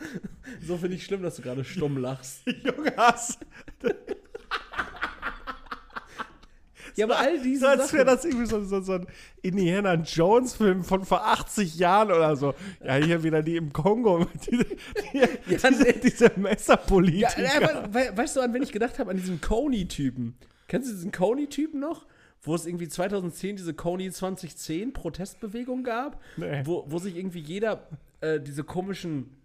so 0.62 0.76
finde 0.76 0.96
ich 0.96 1.04
schlimm, 1.04 1.22
dass 1.22 1.36
du 1.36 1.42
gerade 1.42 1.64
stumm 1.64 1.96
lachst. 1.98 2.46
Junge, 2.46 2.94
hast. 2.96 3.40
Ja, 7.00 7.06
aber 7.06 7.18
all 7.18 7.40
diese 7.42 7.68
als 7.68 7.92
wäre 7.92 8.04
das 8.04 8.24
irgendwie 8.24 8.46
so, 8.46 8.62
so, 8.62 8.80
so 8.80 8.92
ein 8.92 9.06
Indiana 9.42 9.94
Jones-Film 9.94 10.84
von 10.84 11.04
vor 11.04 11.26
80 11.26 11.78
Jahren 11.78 12.10
oder 12.12 12.36
so. 12.36 12.54
Ja, 12.84 12.94
hier 12.94 13.22
wieder 13.22 13.42
die 13.42 13.56
im 13.56 13.72
Kongo. 13.72 14.26
Diese, 14.50 14.64
die, 14.64 15.18
ja, 15.18 15.26
diese, 15.48 15.92
diese 15.94 16.32
Messerpolitiker. 16.36 17.42
Ja, 17.42 17.92
we 17.92 18.12
weißt 18.14 18.36
du, 18.36 18.40
an 18.40 18.52
wen 18.54 18.62
ich 18.62 18.72
gedacht 18.72 18.98
habe? 18.98 19.10
An 19.10 19.16
diesen 19.16 19.40
Coney-Typen. 19.40 20.34
Kennst 20.68 20.90
du 20.90 20.94
diesen 20.94 21.12
Coney-Typen 21.12 21.80
noch? 21.80 22.06
Wo 22.42 22.54
es 22.54 22.64
irgendwie 22.64 22.88
2010 22.88 23.56
diese 23.56 23.74
Coney 23.74 24.10
2010 24.10 24.94
Protestbewegung 24.94 25.84
gab, 25.84 26.22
nee. 26.38 26.62
wo, 26.64 26.84
wo 26.88 26.98
sich 26.98 27.16
irgendwie 27.16 27.40
jeder 27.40 27.86
äh, 28.20 28.40
diese 28.40 28.64
komischen 28.64 29.36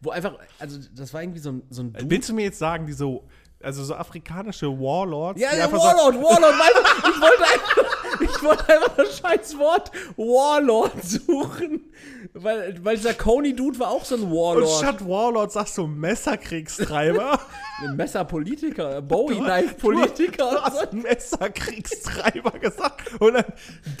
wo 0.00 0.10
einfach, 0.10 0.38
also 0.58 0.78
das 0.94 1.12
war 1.14 1.22
irgendwie 1.22 1.40
so 1.40 1.52
ein, 1.52 1.62
so 1.70 1.82
ein 1.82 1.92
Dude. 1.92 2.10
Willst 2.10 2.28
du 2.28 2.34
mir 2.34 2.42
jetzt 2.42 2.58
sagen, 2.58 2.86
die 2.86 2.92
so, 2.92 3.26
also 3.66 3.82
so 3.82 3.94
afrikanische 3.96 4.68
Warlords? 4.68 5.40
Ja, 5.40 5.52
ja 5.52 5.70
Warlord, 5.70 6.14
sagen, 6.14 6.22
Warlord, 6.22 6.54
weißt 6.54 6.76
ich 7.08 7.20
wollte 7.20 7.42
einfach, 7.42 8.20
ich 8.20 8.42
wollte 8.42 8.68
einfach 8.68 8.96
das 8.96 9.18
scheiß 9.18 9.58
Wort 9.58 9.90
Warlord 10.16 11.04
suchen. 11.04 11.90
Weil, 12.32 12.78
weil 12.84 12.96
dieser 12.96 13.14
Coney-Dude 13.14 13.78
war 13.80 13.90
auch 13.90 14.04
so 14.04 14.14
ein 14.14 14.30
Warlord. 14.30 14.68
Und 14.68 14.78
statt 14.78 15.08
Warlord 15.08 15.50
sagst 15.50 15.76
du 15.78 15.86
Messerkriegstreiber. 15.88 17.40
ein 17.82 17.96
Messerpolitiker, 17.96 19.02
Bowie-Knife-Politiker. 19.02 20.50
Du 20.50 20.62
hast 20.62 20.92
Messerkriegstreiber 20.92 22.52
gesagt 22.60 23.20
und 23.20 23.34
dann 23.34 23.46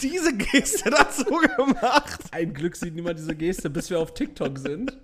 diese 0.00 0.32
Geste 0.32 0.90
dazu 0.90 1.24
gemacht. 1.24 2.20
Ein 2.30 2.54
Glück 2.54 2.76
sieht 2.76 2.94
niemand 2.94 3.18
diese 3.18 3.34
Geste, 3.34 3.68
bis 3.68 3.90
wir 3.90 3.98
auf 3.98 4.14
TikTok 4.14 4.58
sind. 4.58 4.96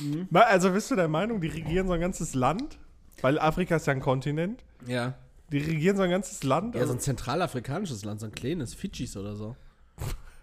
Mhm. 0.00 0.28
Also 0.32 0.70
bist 0.70 0.90
du 0.90 0.96
der 0.96 1.08
Meinung, 1.08 1.40
die 1.40 1.48
regieren 1.48 1.86
so 1.86 1.92
ein 1.92 2.00
ganzes 2.00 2.34
Land? 2.34 2.78
Weil 3.22 3.38
Afrika 3.38 3.76
ist 3.76 3.86
ja 3.86 3.92
ein 3.92 4.00
Kontinent. 4.00 4.64
Ja. 4.86 5.14
Die 5.52 5.58
regieren 5.58 5.96
so 5.96 6.02
ein 6.02 6.10
ganzes 6.10 6.42
Land. 6.44 6.74
Ja, 6.74 6.82
also 6.82 6.92
so 6.92 6.98
ein 6.98 7.00
zentralafrikanisches 7.00 8.04
Land, 8.04 8.20
so 8.20 8.26
ein 8.26 8.32
kleines, 8.32 8.74
Fidschis 8.74 9.16
oder 9.16 9.34
so. 9.36 9.56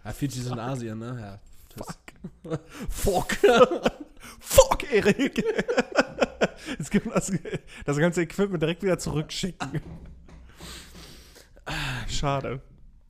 Ja, 0.04 0.12
Fidschis 0.12 0.48
in 0.48 0.60
Asien, 0.60 1.00
ne? 1.00 1.18
Ja. 1.20 1.40
Fuck. 1.76 2.60
Fuck. 2.90 3.38
Fuck, 4.40 4.92
Erik. 4.92 5.44
Jetzt 6.78 6.92
gibt 6.92 7.08
das, 7.14 7.32
das 7.86 7.98
ganze 7.98 8.22
Equipment 8.22 8.62
direkt 8.62 8.84
wieder 8.84 9.00
zurückschicken. 9.00 9.82
Schade. 12.08 12.62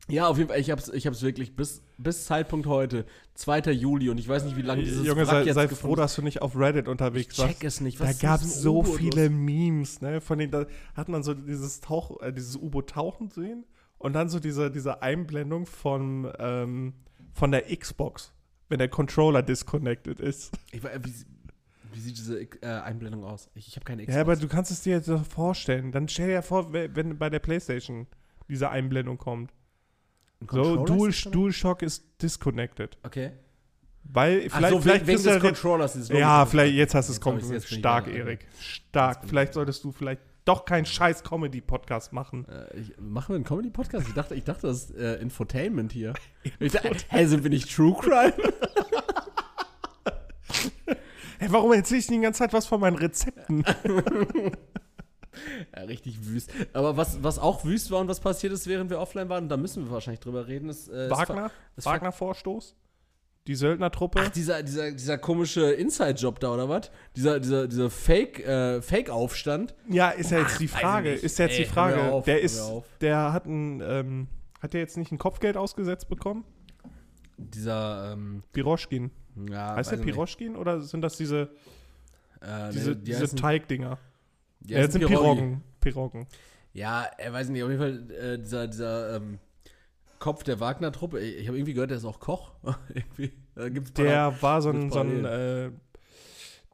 Ja, 0.10 0.28
auf 0.28 0.38
jeden 0.38 0.49
Fall, 0.49 0.60
ich 0.60 0.72
hab's, 0.72 0.88
ich 0.89 1.05
hab's 1.05 1.22
wirklich 1.22 1.55
bis, 1.55 1.82
bis 1.97 2.26
Zeitpunkt 2.26 2.66
heute, 2.66 3.05
2. 3.34 3.60
Juli, 3.74 4.10
und 4.10 4.18
ich 4.18 4.28
weiß 4.28 4.45
nicht, 4.45 4.55
wie 4.55 4.62
lange 4.62 4.82
dieses 4.84 5.05
Junge, 5.05 5.22
Wrack 5.28 5.28
sei, 5.28 5.43
jetzt 5.43 5.55
sei 5.55 5.68
froh, 5.68 5.95
dass 5.95 6.16
du 6.16 6.22
nicht 6.22 6.41
auf 6.41 6.55
Reddit 6.58 6.88
unterwegs 6.88 7.32
Ich 7.32 7.36
check 7.38 7.47
warst. 7.47 7.64
es 7.64 7.82
nicht. 7.82 7.99
Da 7.99 8.10
ist 8.10 8.22
gab 8.22 8.41
es 8.41 8.62
so 8.62 8.84
viele? 8.84 9.30
Memes, 9.30 9.99
ne? 10.01 10.22
Von 10.22 10.39
denen 10.39 10.51
da 10.51 10.66
hat 10.95 11.10
man 11.10 11.24
so 11.24 11.34
dieses 11.34 11.82
Tauch, 11.82 12.22
äh, 12.22 12.32
dieses 12.32 12.55
U-Boot 12.55 12.89
tauchen 12.91 13.30
sehen 13.30 13.66
und 13.97 14.14
dann 14.14 14.30
so 14.30 14.39
diese, 14.39 14.72
diese 14.72 15.01
Einblendung 15.01 15.66
von, 15.66 16.32
ähm, 16.39 16.93
von 17.34 17.51
der 17.51 17.64
Xbox, 17.76 18.32
wenn 18.70 18.80
der 18.80 18.88
Controller 18.88 19.41
disconnected 19.43 20.22
ist. 20.22 20.51
Ich, 20.72 20.82
war- 20.84 20.91
wie, 21.03 21.14
wie 21.91 21.99
sieht 21.99 22.18
diese 22.18 22.39
äh, 22.41 22.66
Einblendung 22.66 23.26
aus? 23.26 23.49
Ich, 23.55 23.68
ich 23.68 23.76
habe 23.76 23.84
keine 23.84 24.03
Xbox. 24.03 24.16
Ja, 24.16 24.22
aber 24.22 24.38
du 24.38 24.47
kannst 24.47 24.72
es 24.72 24.82
dir 24.84 24.93
jetzt 24.93 25.08
so 25.08 25.18
vorstellen. 25.18 25.91
Dann 25.91 26.08
stell 26.08 26.28
dir 26.30 26.41
vor, 26.41 26.72
we- 26.72 26.89
wenn 26.93 27.18
bei 27.18 27.30
der 27.30 27.39
Playstation 27.39 28.08
diese 28.47 28.70
Einblendung 28.70 29.18
kommt. 29.18 29.51
So, 30.52 30.86
Dual, 30.86 31.10
ist? 31.10 31.26
DualShock 31.34 31.82
ist 31.82 32.22
disconnected. 32.22 32.98
Okay. 33.04 33.32
Weil 34.04 34.50
vielleicht, 34.50 34.74
so, 34.74 34.80
vielleicht 34.80 35.08
wegen 35.08 35.24
des 35.24 35.42
Controllers. 35.42 35.94
dieses 35.94 36.10
Ja, 36.10 36.46
vielleicht 36.46 36.76
jetzt 36.76 36.96
hast 36.96 37.10
du 37.10 37.32
es 37.32 37.64
ich 37.64 37.78
Stark, 37.80 38.08
Erik. 38.08 38.48
Stark. 38.60 39.26
Vielleicht 39.28 39.54
solltest 39.54 39.84
du 39.84 39.92
vielleicht 39.92 40.22
doch 40.46 40.64
keinen 40.64 40.86
scheiß 40.86 41.24
Comedy-Podcast 41.24 42.14
machen. 42.14 42.48
Äh, 42.48 42.78
ich, 42.78 42.94
machen 43.00 43.30
wir 43.30 43.36
einen 43.36 43.44
Comedy-Podcast? 43.44 44.08
Ich 44.08 44.14
dachte, 44.14 44.36
ich 44.36 44.46
dachte, 44.46 44.68
das 44.68 44.86
ist 44.86 44.96
äh, 44.96 45.16
Infotainment 45.16 45.92
hier. 45.92 46.14
Dachte, 46.60 46.92
hä, 47.10 47.26
sind 47.26 47.44
wir 47.44 47.50
nicht 47.50 47.70
True 47.74 47.96
Crime? 48.00 48.34
Hey, 51.40 51.52
warum 51.52 51.72
erzähle 51.72 52.00
ich 52.00 52.08
die 52.08 52.20
ganze 52.20 52.40
Zeit 52.40 52.54
was 52.54 52.66
von 52.66 52.82
meinen 52.82 52.96
Rezepten? 52.96 53.64
Ja, 55.76 55.84
richtig 55.84 56.26
wüst. 56.26 56.52
Aber 56.74 56.98
was, 56.98 57.24
was 57.24 57.40
auch 57.40 57.66
wüst 57.66 57.92
war 57.92 58.00
und 58.00 58.08
was 58.08 58.20
passiert 58.20 58.54
ist, 58.54 58.68
während 58.68 58.90
wir 58.90 59.00
offline 59.00 59.30
waren, 59.30 59.50
da 59.50 59.58
müssen 59.58 59.86
wir 59.86 59.92
wahrscheinlich 59.92 60.20
drüber 60.20 60.48
reden, 60.48 60.70
ist. 60.70 60.88
Äh, 60.90 61.10
Wagner? 61.10 61.52
Wagner-Vorstoß? 61.76 62.76
Die 63.48 63.56
Söldnertruppe? 63.56 64.20
Ach, 64.26 64.30
dieser, 64.30 64.62
dieser, 64.62 64.92
dieser 64.92 65.18
komische 65.18 65.72
Inside-Job 65.72 66.40
da, 66.42 66.54
oder 66.54 66.68
was? 66.68 66.92
Dieser, 67.16 67.40
dieser, 67.40 67.68
dieser 67.70 67.90
Fake, 67.90 68.46
äh, 68.46 68.82
Fake-Aufstand. 68.82 69.74
ja, 69.88 70.10
ist 70.10 70.32
ja 70.32 70.40
jetzt 70.40 70.60
die 70.60 70.72
weiß 70.72 70.82
Frage. 70.82 71.14
Ist 71.14 71.40
jetzt 71.40 71.54
Ey, 71.54 71.64
die 71.64 71.66
Frage. 71.66 72.12
auf, 72.12 72.26
der 72.26 72.42
ist, 72.42 72.62
der 73.00 73.32
hat 73.32 73.46
ein, 73.46 73.82
ähm, 73.82 74.28
hat 74.62 74.74
der 74.74 74.82
jetzt 74.82 74.98
nicht 74.98 75.14
ein 75.14 75.18
Kopfgeld 75.18 75.56
ausgesetzt 75.56 76.10
bekommen? 76.10 76.44
Dieser, 77.38 78.12
ähm, 78.14 78.44
Piroschkin. 78.52 79.12
ja. 79.50 79.76
heißt 79.76 79.92
der 79.92 80.00
ich 80.00 80.06
nicht. 80.06 80.14
Piroschkin 80.14 80.56
oder 80.58 80.82
sind 80.82 81.02
das 81.02 81.16
diese, 81.16 81.50
Äh, 82.42 82.72
diese, 82.72 82.96
die 82.96 83.06
diese 83.06 83.34
Teigdinger? 83.36 83.98
Ja, 84.68 84.78
heißen 84.80 84.91
sind. 84.91 85.07
Piroggen. 85.07 85.63
Piroggen. 85.80 86.28
Ja, 86.74 87.05
er 87.18 87.34
weiß 87.34 87.49
nicht, 87.49 87.63
auf 87.63 87.70
jeden 87.70 87.82
Fall 87.82 88.11
äh, 88.11 88.38
dieser, 88.38 88.68
dieser 88.68 89.15
ähm, 89.15 89.39
Kopf 90.20 90.43
der 90.43 90.59
Wagner-Truppe. 90.59 91.20
Ich, 91.20 91.38
ich 91.39 91.47
habe 91.47 91.57
irgendwie 91.57 91.74
gehört, 91.74 91.89
der 91.91 91.97
ist 91.97 92.05
auch 92.05 92.20
Koch. 92.20 92.51
Der 93.97 94.39
war 94.41 94.61
so 94.61 94.70
ein, 94.70 94.91
so 94.91 94.99
ein 94.99 95.26
äh, 95.26 95.72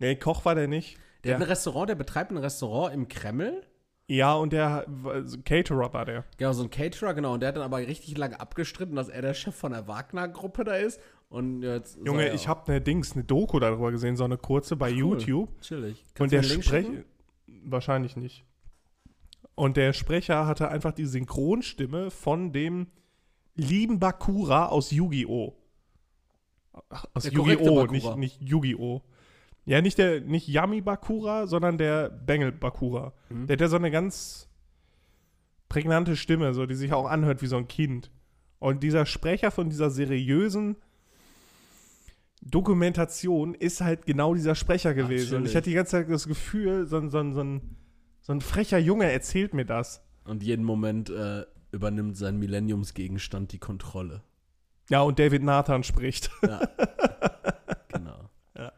nee, 0.01 0.15
Koch 0.17 0.43
war 0.43 0.53
der 0.53 0.67
nicht. 0.67 0.97
der 1.23 1.35
hat 1.35 1.39
der- 1.39 1.47
ein 1.47 1.49
Restaurant, 1.49 1.89
der 1.89 1.95
betreibt 1.95 2.31
ein 2.31 2.37
Restaurant 2.37 2.93
im 2.93 3.07
Kreml. 3.07 3.63
Ja, 4.07 4.33
und 4.33 4.51
der 4.51 4.85
also 5.05 5.37
Caterer 5.45 5.93
war 5.93 6.03
der. 6.03 6.25
Genau, 6.37 6.51
so 6.51 6.63
ein 6.63 6.69
Caterer, 6.69 7.13
genau. 7.13 7.35
Und 7.35 7.39
der 7.39 7.49
hat 7.49 7.55
dann 7.55 7.63
aber 7.63 7.77
richtig 7.77 8.17
lange 8.17 8.37
abgestritten, 8.37 8.97
dass 8.97 9.07
er 9.07 9.21
der 9.21 9.33
Chef 9.33 9.55
von 9.55 9.71
der 9.71 9.87
Wagner-Gruppe 9.87 10.65
da 10.65 10.75
ist. 10.75 10.99
Und 11.29 11.63
jetzt 11.63 11.97
Junge, 12.05 12.33
ich 12.33 12.49
habe 12.49 12.69
eine 12.69 12.81
Dings, 12.81 13.13
eine 13.13 13.23
Doku 13.23 13.59
darüber 13.59 13.91
gesehen, 13.91 14.17
so 14.17 14.25
eine 14.25 14.37
kurze 14.37 14.75
bei 14.75 14.91
cool. 14.91 14.97
YouTube. 14.97 15.61
Chillig. 15.61 16.05
Und 16.19 16.33
der 16.33 16.41
mir 16.41 17.05
wahrscheinlich 17.65 18.15
nicht. 18.15 18.45
Und 19.55 19.77
der 19.77 19.93
Sprecher 19.93 20.47
hatte 20.47 20.69
einfach 20.69 20.93
die 20.93 21.05
Synchronstimme 21.05 22.11
von 22.11 22.53
dem 22.53 22.87
lieben 23.55 23.99
Bakura 23.99 24.67
aus 24.67 24.91
Yu-Gi-Oh! 24.91 25.55
Aus 27.13 27.31
Yu-Gi-Oh! 27.31 27.85
Nicht, 27.85 28.17
nicht 28.17 28.41
Yu-Gi-Oh! 28.41 29.01
Ja, 29.65 29.81
nicht 29.81 29.97
der, 29.97 30.21
nicht 30.21 30.47
Yami 30.47 30.81
Bakura, 30.81 31.47
sondern 31.47 31.77
der 31.77 32.09
Bengel 32.09 32.51
Bakura. 32.51 33.13
Mhm. 33.29 33.47
Der 33.47 33.55
hat 33.55 33.61
ja 33.61 33.67
so 33.67 33.77
eine 33.77 33.91
ganz 33.91 34.49
prägnante 35.69 36.15
Stimme, 36.15 36.53
so, 36.53 36.65
die 36.65 36.75
sich 36.75 36.91
auch 36.93 37.05
anhört 37.05 37.41
wie 37.41 37.47
so 37.47 37.57
ein 37.57 37.67
Kind. 37.67 38.11
Und 38.59 38.83
dieser 38.83 39.05
Sprecher 39.05 39.51
von 39.51 39.69
dieser 39.69 39.89
seriösen 39.89 40.77
Dokumentation 42.45 43.53
ist 43.55 43.81
halt 43.81 44.05
genau 44.05 44.33
dieser 44.33 44.55
Sprecher 44.55 44.93
gewesen. 44.93 45.37
Und 45.37 45.45
ich 45.45 45.55
hatte 45.55 45.69
die 45.69 45.75
ganze 45.75 45.91
Zeit 45.91 46.09
das 46.09 46.27
Gefühl, 46.27 46.85
so, 46.87 46.97
ein- 46.97 47.09
so, 47.09 47.31
so, 47.31 47.41
ein, 47.41 47.75
so 48.21 48.33
ein 48.33 48.41
frecher 48.41 48.77
Junge 48.77 49.11
erzählt 49.11 49.53
mir 49.53 49.65
das. 49.65 50.03
Und 50.25 50.43
jeden 50.43 50.63
Moment 50.65 51.09
äh, 51.09 51.45
übernimmt 51.71 52.17
sein 52.17 52.37
Millenniumsgegenstand 52.37 53.51
die 53.51 53.59
Kontrolle. 53.59 54.23
Ja, 54.89 55.01
und 55.01 55.19
David 55.19 55.43
Nathan 55.43 55.83
spricht. 55.83 56.29
Ja. 56.43 56.59
genau. 57.89 58.29
Ja. 58.57 58.71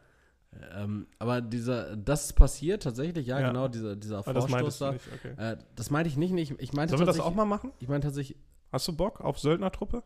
Ähm, 0.76 1.06
aber 1.18 1.40
dieser, 1.40 1.96
das 1.96 2.32
passiert 2.32 2.82
tatsächlich, 2.84 3.26
ja, 3.26 3.40
Ja. 3.40 3.48
genau, 3.48 3.68
dieser, 3.68 3.96
dieser 3.96 4.22
Vorstoß 4.22 4.78
da. 4.78 4.92
nicht, 4.92 5.04
okay. 5.14 5.34
Äh, 5.36 5.56
das 5.74 5.90
meinte 5.90 6.08
ich 6.08 6.16
nicht, 6.16 6.32
nicht. 6.32 6.54
Ich 6.58 6.72
meinte 6.72 6.90
Sollen 6.92 7.02
wir 7.02 7.06
das 7.06 7.20
auch 7.20 7.34
mal 7.34 7.44
machen? 7.44 7.72
Ich 7.80 7.88
meine 7.88 8.00
tatsächlich, 8.00 8.38
Hast 8.72 8.88
du 8.88 8.96
Bock 8.96 9.20
auf 9.20 9.38
Söldnertruppe? 9.38 10.02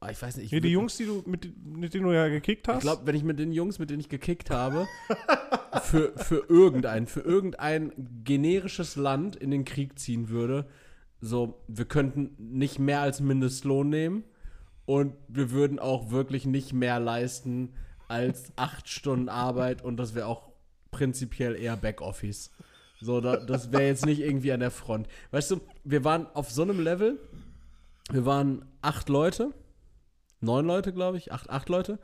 Ah, 0.00 0.10
ich 0.10 0.20
weiß 0.20 0.36
nicht. 0.36 0.46
Ich, 0.46 0.50
Hier 0.50 0.60
die 0.60 0.70
Jungs, 0.70 0.96
die 0.96 1.06
du, 1.06 1.22
mit, 1.26 1.48
mit 1.64 1.94
denen 1.94 2.04
du 2.04 2.12
ja 2.12 2.28
gekickt 2.28 2.68
hast? 2.68 2.78
Ich 2.78 2.82
glaube, 2.82 3.06
wenn 3.06 3.14
ich 3.14 3.24
mit 3.24 3.38
den 3.38 3.52
Jungs, 3.52 3.78
mit 3.78 3.90
denen 3.90 4.00
ich 4.00 4.08
gekickt 4.08 4.50
habe, 4.50 4.88
für, 5.82 6.12
für 6.16 6.44
irgendein, 6.48 7.06
für 7.06 7.20
irgendein 7.20 7.92
generisches 8.24 8.96
Land 8.96 9.36
in 9.36 9.50
den 9.50 9.64
Krieg 9.64 9.98
ziehen 9.98 10.28
würde, 10.28 10.66
so, 11.20 11.62
wir 11.68 11.84
könnten 11.84 12.34
nicht 12.38 12.78
mehr 12.78 13.00
als 13.00 13.20
Mindestlohn 13.20 13.88
nehmen 13.88 14.24
und 14.86 15.14
wir 15.28 15.50
würden 15.50 15.78
auch 15.78 16.10
wirklich 16.10 16.46
nicht 16.46 16.72
mehr 16.72 16.98
leisten 16.98 17.74
als 18.08 18.52
acht 18.56 18.88
Stunden 18.88 19.28
Arbeit 19.28 19.82
und 19.82 19.98
das 19.98 20.14
wäre 20.14 20.26
auch 20.26 20.50
prinzipiell 20.90 21.54
eher 21.54 21.76
Backoffice. 21.76 22.50
So, 23.00 23.20
da, 23.20 23.36
das 23.36 23.72
wäre 23.72 23.86
jetzt 23.86 24.04
nicht 24.04 24.20
irgendwie 24.20 24.52
an 24.52 24.60
der 24.60 24.70
Front. 24.70 25.08
Weißt 25.30 25.50
du, 25.50 25.60
wir 25.84 26.04
waren 26.04 26.26
auf 26.34 26.50
so 26.50 26.62
einem 26.62 26.80
Level, 26.80 27.18
wir 28.10 28.26
waren 28.26 28.64
acht 28.82 29.08
Leute, 29.08 29.54
neun 30.40 30.66
Leute, 30.66 30.92
glaube 30.92 31.16
ich, 31.18 31.32
acht, 31.32 31.50
acht 31.50 31.68
Leute. 31.68 31.98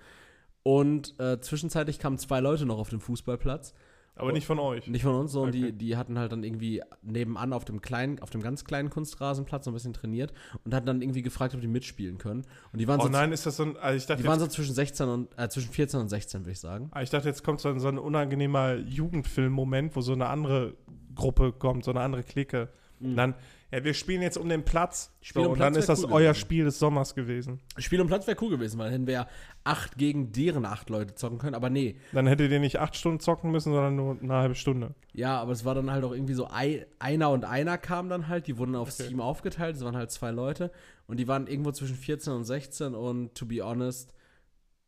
Und 0.62 1.18
äh, 1.20 1.40
zwischenzeitlich 1.40 1.98
kamen 1.98 2.18
zwei 2.18 2.40
Leute 2.40 2.66
noch 2.66 2.78
auf 2.78 2.90
den 2.90 3.00
Fußballplatz. 3.00 3.72
Aber 4.18 4.32
nicht 4.32 4.46
von 4.46 4.58
euch. 4.58 4.86
Nicht 4.86 5.02
von 5.02 5.14
uns, 5.14 5.32
sondern 5.32 5.50
Okay. 5.50 5.72
die, 5.72 5.78
die 5.78 5.96
hatten 5.98 6.18
halt 6.18 6.32
dann 6.32 6.42
irgendwie 6.42 6.82
nebenan 7.02 7.52
auf 7.52 7.66
dem 7.66 7.82
kleinen, 7.82 8.18
auf 8.20 8.30
dem 8.30 8.42
ganz 8.42 8.64
kleinen 8.64 8.88
Kunstrasenplatz 8.88 9.66
noch 9.66 9.72
ein 9.72 9.74
bisschen 9.74 9.92
trainiert 9.92 10.32
und 10.64 10.72
hatten 10.72 10.86
dann 10.86 11.02
irgendwie 11.02 11.20
gefragt, 11.20 11.54
ob 11.54 11.60
die 11.60 11.66
mitspielen 11.66 12.16
können. 12.16 12.46
Und 12.72 12.78
die 12.78 12.88
waren, 12.88 12.98
Oh 12.98 13.04
so, 13.04 13.08
nein, 13.10 13.30
ist 13.30 13.44
das 13.44 13.58
so 13.58 13.64
ein. 13.64 13.76
Also 13.76 13.98
ich, 13.98 14.06
dachte 14.06 14.22
die 14.22 14.28
waren 14.28 14.40
so 14.40 14.46
zwischen 14.46 14.74
16 14.74 15.06
und 15.06 15.28
äh, 15.38 15.50
zwischen 15.50 15.70
14 15.70 16.00
und 16.00 16.08
16, 16.08 16.40
würde 16.40 16.52
ich 16.52 16.60
sagen. 16.60 16.88
ah, 16.92 17.02
ich 17.02 17.10
dachte, 17.10 17.28
jetzt 17.28 17.44
kommt 17.44 17.60
so 17.60 17.68
ein, 17.68 17.78
so 17.78 17.88
ein 17.88 17.98
unangenehmer 17.98 18.76
Jugendfilm-Moment, 18.76 19.94
wo 19.94 20.00
so 20.00 20.14
eine 20.14 20.28
andere 20.28 20.74
Gruppe 21.14 21.52
kommt, 21.52 21.84
so 21.84 21.90
eine 21.90 22.00
andere 22.00 22.22
Clique. 22.22 22.70
Und 23.00 23.16
dann, 23.16 23.34
ja, 23.72 23.82
wir 23.82 23.94
spielen 23.94 24.22
jetzt 24.22 24.38
um 24.38 24.48
den 24.48 24.64
Platz. 24.64 25.12
Spiel 25.20 25.42
so, 25.42 25.46
um 25.48 25.52
und 25.52 25.58
Platz 25.58 25.72
dann 25.72 25.80
ist 25.80 25.88
das 25.88 26.04
cool 26.04 26.12
euer 26.12 26.20
gewesen. 26.28 26.40
Spiel 26.40 26.64
des 26.64 26.78
Sommers 26.78 27.14
gewesen. 27.14 27.60
Spiel 27.78 28.00
um 28.00 28.06
Platz 28.06 28.26
wäre 28.26 28.36
cool 28.40 28.50
gewesen, 28.50 28.78
weil 28.78 28.86
dann 28.86 28.92
hätten 28.92 29.06
wir 29.06 29.14
ja 29.14 29.28
acht 29.64 29.98
gegen 29.98 30.30
deren 30.30 30.64
acht 30.64 30.88
Leute 30.88 31.14
zocken 31.16 31.38
können. 31.38 31.56
Aber 31.56 31.68
nee, 31.68 31.96
Dann 32.12 32.28
hättet 32.28 32.52
ihr 32.52 32.60
nicht 32.60 32.78
acht 32.78 32.94
Stunden 32.96 33.18
zocken 33.18 33.50
müssen, 33.50 33.72
sondern 33.72 33.96
nur 33.96 34.18
eine 34.20 34.34
halbe 34.34 34.54
Stunde. 34.54 34.94
Ja, 35.12 35.40
aber 35.40 35.50
es 35.52 35.64
war 35.64 35.74
dann 35.74 35.90
halt 35.90 36.04
auch 36.04 36.12
irgendwie 36.12 36.34
so, 36.34 36.48
ei, 36.48 36.86
einer 37.00 37.30
und 37.30 37.44
einer 37.44 37.76
kamen 37.76 38.08
dann 38.08 38.28
halt, 38.28 38.46
die 38.46 38.56
wurden 38.56 38.76
aufs 38.76 39.00
Okay. 39.00 39.08
Team 39.08 39.20
aufgeteilt, 39.20 39.76
es 39.76 39.84
waren 39.84 39.96
halt 39.96 40.10
zwei 40.12 40.30
Leute 40.30 40.70
und 41.08 41.18
die 41.18 41.26
waren 41.26 41.48
irgendwo 41.48 41.72
zwischen 41.72 41.96
14 41.96 42.32
und 42.32 42.44
16 42.44 42.94
und 42.94 43.34
to 43.34 43.46
be 43.46 43.62
honest, 43.62 44.14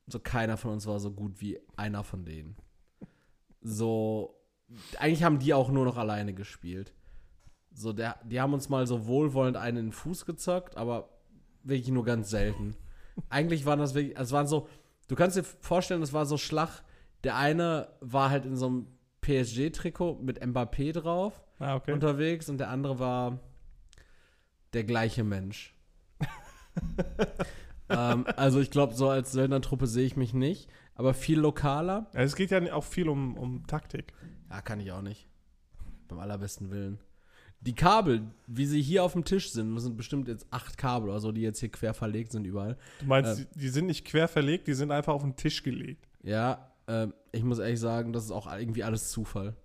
so 0.06 0.20
keiner 0.20 0.56
von 0.56 0.72
uns 0.72 0.86
war 0.86 1.00
so 1.00 1.10
gut 1.10 1.40
wie 1.40 1.58
einer 1.76 2.04
von 2.04 2.24
denen. 2.24 2.56
So, 3.60 4.40
eigentlich 4.98 5.24
haben 5.24 5.38
die 5.40 5.52
auch 5.52 5.70
nur 5.70 5.84
noch 5.84 5.96
alleine 5.96 6.32
gespielt. 6.32 6.94
So, 7.78 7.92
der, 7.92 8.16
die 8.24 8.40
haben 8.40 8.54
uns 8.54 8.68
mal 8.68 8.86
so 8.86 9.06
wohlwollend 9.06 9.56
einen 9.56 9.76
in 9.76 9.86
den 9.86 9.92
Fuß 9.92 10.26
gezockt, 10.26 10.76
aber 10.76 11.08
wirklich 11.62 11.88
nur 11.90 12.04
ganz 12.04 12.28
selten. 12.30 12.74
Eigentlich 13.30 13.66
waren 13.66 13.78
das 13.78 13.94
wirklich, 13.94 14.18
es 14.18 14.32
waren 14.32 14.48
so, 14.48 14.68
du 15.06 15.14
kannst 15.14 15.36
dir 15.36 15.44
vorstellen, 15.44 16.00
das 16.00 16.12
war 16.12 16.26
so 16.26 16.36
Schlag. 16.38 16.82
Der 17.24 17.36
eine 17.36 17.88
war 18.00 18.30
halt 18.30 18.44
in 18.44 18.56
so 18.56 18.66
einem 18.66 18.86
PSG-Trikot 19.20 20.18
mit 20.22 20.42
Mbappé 20.42 20.92
drauf 20.92 21.40
Ah, 21.58 21.76
okay. 21.76 21.92
unterwegs 21.92 22.48
und 22.48 22.58
der 22.58 22.68
andere 22.70 22.98
war 22.98 23.38
der 24.72 24.84
gleiche 24.84 25.24
Mensch. 25.24 25.74
ähm, 27.88 28.26
also 28.36 28.60
ich 28.60 28.70
glaube, 28.70 28.94
so 28.94 29.08
als 29.08 29.32
Söldnertruppe 29.32 29.86
sehe 29.86 30.06
ich 30.06 30.16
mich 30.16 30.34
nicht, 30.34 30.68
aber 30.94 31.14
viel 31.14 31.38
lokaler. 31.38 32.10
Ja, 32.14 32.20
es 32.20 32.36
geht 32.36 32.50
ja 32.50 32.72
auch 32.72 32.84
viel 32.84 33.08
um, 33.08 33.36
um 33.36 33.66
Taktik. 33.66 34.12
Ja, 34.50 34.62
kann 34.62 34.80
ich 34.80 34.92
auch 34.92 35.02
nicht. 35.02 35.28
Beim 36.08 36.18
allerbesten 36.18 36.70
Willen. 36.70 36.98
Die 37.60 37.74
Kabel, 37.74 38.22
wie 38.46 38.66
sie 38.66 38.80
hier 38.80 39.02
auf 39.02 39.12
dem 39.14 39.24
Tisch 39.24 39.50
sind, 39.50 39.74
das 39.74 39.82
sind 39.84 39.96
bestimmt 39.96 40.28
jetzt 40.28 40.46
acht 40.50 40.78
Kabel 40.78 41.10
oder 41.10 41.18
so, 41.20 41.32
die 41.32 41.40
jetzt 41.40 41.58
hier 41.58 41.70
quer 41.70 41.92
verlegt 41.92 42.30
sind 42.32 42.44
überall. 42.46 42.76
Du 43.00 43.06
meinst, 43.06 43.40
Äh. 43.40 43.46
die, 43.56 43.68
sind 43.68 43.86
nicht 43.86 44.04
quer 44.04 44.28
verlegt, 44.28 44.68
die 44.68 44.74
sind 44.74 44.92
einfach 44.92 45.12
auf 45.12 45.22
den 45.22 45.34
Tisch 45.34 45.62
gelegt. 45.64 46.06
Ja, 46.22 46.70
ähm, 46.86 47.12
ich 47.32 47.42
muss 47.42 47.58
ehrlich 47.58 47.80
sagen, 47.80 48.12
das 48.12 48.24
ist 48.24 48.30
auch 48.30 48.50
irgendwie 48.52 48.84
alles 48.84 49.10
Zufall. 49.10 49.56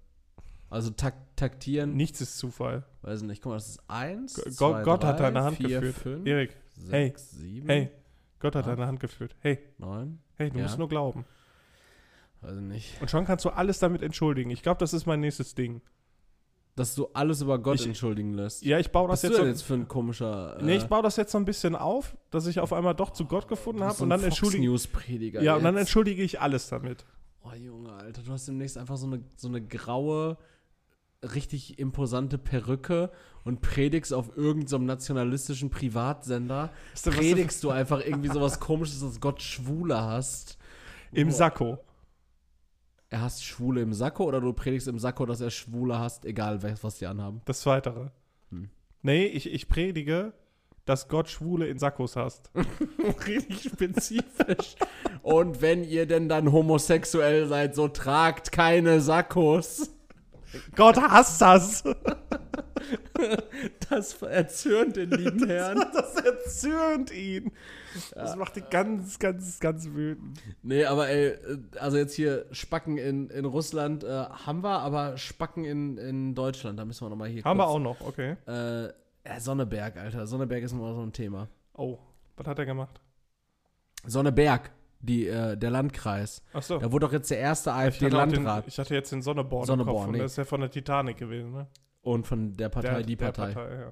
Also 0.71 0.89
tak 0.89 1.13
taktieren. 1.35 1.95
Nichts 1.95 2.19
ist 2.19 2.39
Zufall. 2.39 2.83
Weiß 3.03 3.21
nicht, 3.21 3.43
guck 3.43 3.51
mal, 3.51 3.55
das 3.57 3.69
ist 3.69 3.81
eins. 3.87 4.35
G 4.35 4.49
zwei, 4.49 4.81
Gott 4.81 5.03
drei, 5.03 5.07
hat 5.09 5.19
deine 5.19 5.43
Hand 5.43 5.57
vier, 5.57 5.79
geführt. 5.81 5.95
Fünf, 5.95 6.25
Erik, 6.27 6.57
sechs, 6.75 7.31
hey, 7.33 7.39
sieben, 7.41 7.67
hey, 7.69 7.89
Gott 8.39 8.55
hat 8.55 8.63
acht, 8.67 8.71
deine 8.71 8.87
Hand 8.87 8.99
geführt. 8.99 9.35
Hey, 9.39 9.59
neun. 9.77 10.17
hey, 10.35 10.49
du 10.49 10.57
Ja. 10.57 10.63
musst 10.63 10.79
nur 10.79 10.89
glauben. 10.89 11.25
Weiß 12.41 12.55
nicht. 12.59 12.99
Und 13.01 13.09
schon 13.11 13.25
kannst 13.25 13.45
du 13.45 13.49
alles 13.51 13.77
damit 13.77 14.01
entschuldigen. 14.01 14.49
Ich 14.49 14.63
glaube, 14.63 14.79
das 14.79 14.93
ist 14.93 15.05
mein 15.05 15.19
nächstes 15.19 15.53
Ding. 15.53 15.81
Dass 16.75 16.95
du 16.95 17.07
alles 17.13 17.41
über 17.41 17.59
Gott 17.59 17.79
Ich- 17.81 17.85
entschuldigen 17.85 18.33
lässt. 18.33 18.63
Ja, 18.65 18.79
ich 18.79 18.91
baue 18.91 19.07
Was 19.07 19.21
das 19.21 19.29
du 19.29 19.33
jetzt 19.33 19.37
denn 19.37 19.45
so. 19.45 19.49
jetzt 19.51 19.61
für 19.61 19.73
ein 19.75 19.87
komischer. 19.87 20.57
Nee, 20.61 20.77
ich 20.77 20.85
baue 20.85 21.03
das 21.03 21.17
jetzt 21.17 21.31
so 21.31 21.37
ein 21.37 21.45
bisschen 21.45 21.75
auf, 21.75 22.17
dass 22.31 22.47
ich 22.47 22.59
auf 22.59 22.73
einmal 22.73 22.95
doch 22.95 23.11
zu 23.11 23.25
Gott 23.25 23.47
gefunden 23.47 23.83
habe 23.83 24.01
und 24.01 24.09
dann 24.09 24.23
entschuldige 24.23 24.63
News-Prediger. 24.63 25.41
Ja, 25.43 25.55
und 25.55 25.63
dann 25.63 25.75
jetzt. 25.75 25.81
entschuldige 25.81 26.23
ich 26.23 26.41
alles 26.41 26.69
damit. 26.69 27.05
Oh, 27.43 27.53
Junge, 27.55 27.91
Alter, 27.93 28.23
du 28.23 28.31
hast 28.31 28.47
demnächst 28.47 28.77
einfach 28.79 28.97
so 28.97 29.05
eine, 29.05 29.21
so 29.35 29.49
eine 29.49 29.61
graue, 29.61 30.37
richtig 31.21 31.77
imposante 31.77 32.37
Perücke 32.37 33.11
und 33.43 33.61
predigst 33.61 34.13
auf 34.13 34.35
irgendeinem 34.35 34.67
so 34.67 34.75
einem 34.77 34.85
nationalistischen 34.85 35.69
Privatsender. 35.69 36.71
Was 36.93 37.03
Predigst 37.03 37.63
du 37.63 37.69
einfach 37.69 38.01
irgendwie 38.03 38.29
sowas 38.29 38.59
komisches, 38.59 39.01
dass 39.01 39.19
Gott 39.21 39.41
Schwule 39.41 40.01
hast. 40.01 40.57
Im 41.11 41.27
Boah. 41.27 41.35
Sakko. 41.35 41.77
Er 43.13 43.21
hasst 43.21 43.45
Schwule 43.45 43.81
im 43.81 43.93
Sakko 43.93 44.23
oder 44.23 44.41
du 44.41 44.53
predigst 44.53 44.87
im 44.87 44.97
Sakko, 44.97 45.27
dass 45.27 45.39
er 45.39 45.51
Schwule 45.51 45.99
hasst, 45.99 46.25
egal 46.25 46.63
was, 46.81 46.97
die 46.97 47.05
anhaben. 47.05 47.41
Das 47.45 47.61
Zweitere. 47.61 48.11
Hm. 48.49 48.71
Nee, 49.03 49.25
ich, 49.27 49.53
ich 49.53 49.67
predige, 49.67 50.33
dass 50.85 51.09
Gott 51.09 51.29
Schwule 51.29 51.67
in 51.67 51.77
Sakkos 51.77 52.15
hasst. 52.15 52.49
richtig 53.27 53.69
spezifisch. 53.71 54.77
Und 55.21 55.61
wenn 55.61 55.83
ihr 55.83 56.07
denn 56.07 56.27
dann 56.27 56.51
homosexuell 56.51 57.45
seid, 57.47 57.75
so 57.75 57.87
tragt 57.87 58.51
keine 58.51 58.99
Sakkos. 58.99 59.91
Gott 60.75 60.97
hasst 60.97 61.39
das! 61.39 61.83
Das 63.89 64.21
erzürnt 64.21 64.95
den 64.95 65.11
lieben 65.11 65.47
Herrn. 65.47 65.85
Das 65.93 66.15
erzürnt 66.15 67.11
ihn. 67.11 67.51
Das 68.13 68.35
macht 68.35 68.57
ihn 68.57 68.65
ganz, 68.69 69.19
ganz, 69.19 69.59
ganz 69.59 69.87
wütend. 69.89 70.41
Nee, 70.61 70.85
aber 70.85 71.09
ey, 71.09 71.37
also 71.79 71.97
jetzt 71.97 72.15
hier 72.15 72.45
Spacken 72.51 72.97
in, 72.97 73.29
in 73.29 73.45
Russland 73.45 74.03
äh, 74.03 74.07
haben 74.07 74.63
wir, 74.63 74.79
aber 74.79 75.17
Spacken 75.17 75.65
in, 75.65 75.97
in 75.97 76.35
Deutschland, 76.35 76.79
da 76.79 76.85
müssen 76.85 77.05
wir 77.05 77.09
nochmal 77.09 77.29
hier 77.29 77.43
Haben 77.43 77.57
wir 77.57 77.65
kurz, 77.65 77.75
auch 77.75 77.79
noch, 77.79 78.01
okay. 78.01 78.35
Äh, 78.45 79.39
Sonneberg, 79.39 79.97
Alter. 79.97 80.27
Sonneberg 80.27 80.63
ist 80.63 80.71
immer 80.71 80.93
so 80.93 81.01
ein 81.01 81.13
Thema. 81.13 81.47
Oh, 81.73 81.99
was 82.35 82.47
hat 82.47 82.59
er 82.59 82.65
gemacht? 82.65 82.99
Sonneberg, 84.05 84.71
die, 84.99 85.27
äh, 85.27 85.55
der 85.55 85.69
Landkreis. 85.69 86.43
Achso. 86.53 86.79
Da 86.79 86.91
wurde 86.91 87.05
doch 87.07 87.13
jetzt 87.13 87.29
der 87.31 87.39
erste 87.39 87.73
AfD-Landrat 87.73 88.67
ich 88.67 88.77
hatte 88.77 88.93
jetzt 88.93 89.11
den 89.11 89.21
Sonneborn, 89.21 89.65
Sonneborn, 89.65 89.95
im 89.95 89.97
Kopf 89.97 90.07
und 90.07 90.11
nee. 90.13 90.19
das 90.19 90.31
ist 90.31 90.37
ja 90.37 90.45
von 90.45 90.61
der 90.61 90.71
Titanic 90.71 91.17
gewesen, 91.17 91.51
ne? 91.51 91.67
Und 92.03 92.27
von 92.27 92.53
der 92.53 92.69
Partei, 92.69 92.93
der, 92.95 93.03
die 93.03 93.15
der 93.15 93.25
Partei. 93.31 93.51
ja. 93.51 93.91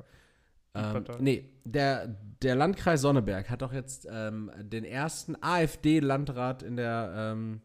Ähm, 0.74 1.04
Partei. 1.04 1.18
nee, 1.20 1.50
der, 1.66 2.08
der 2.42 2.56
Landkreis 2.56 3.02
Sonneberg 3.02 3.50
hat 3.50 3.62
doch 3.62 3.74
jetzt 3.74 4.08
ähm, 4.10 4.50
den 4.62 4.86
ersten 4.86 5.36
AfD-Landrat 5.42 6.64
in 6.64 6.76
der 6.78 7.14
ähm, 7.34 7.62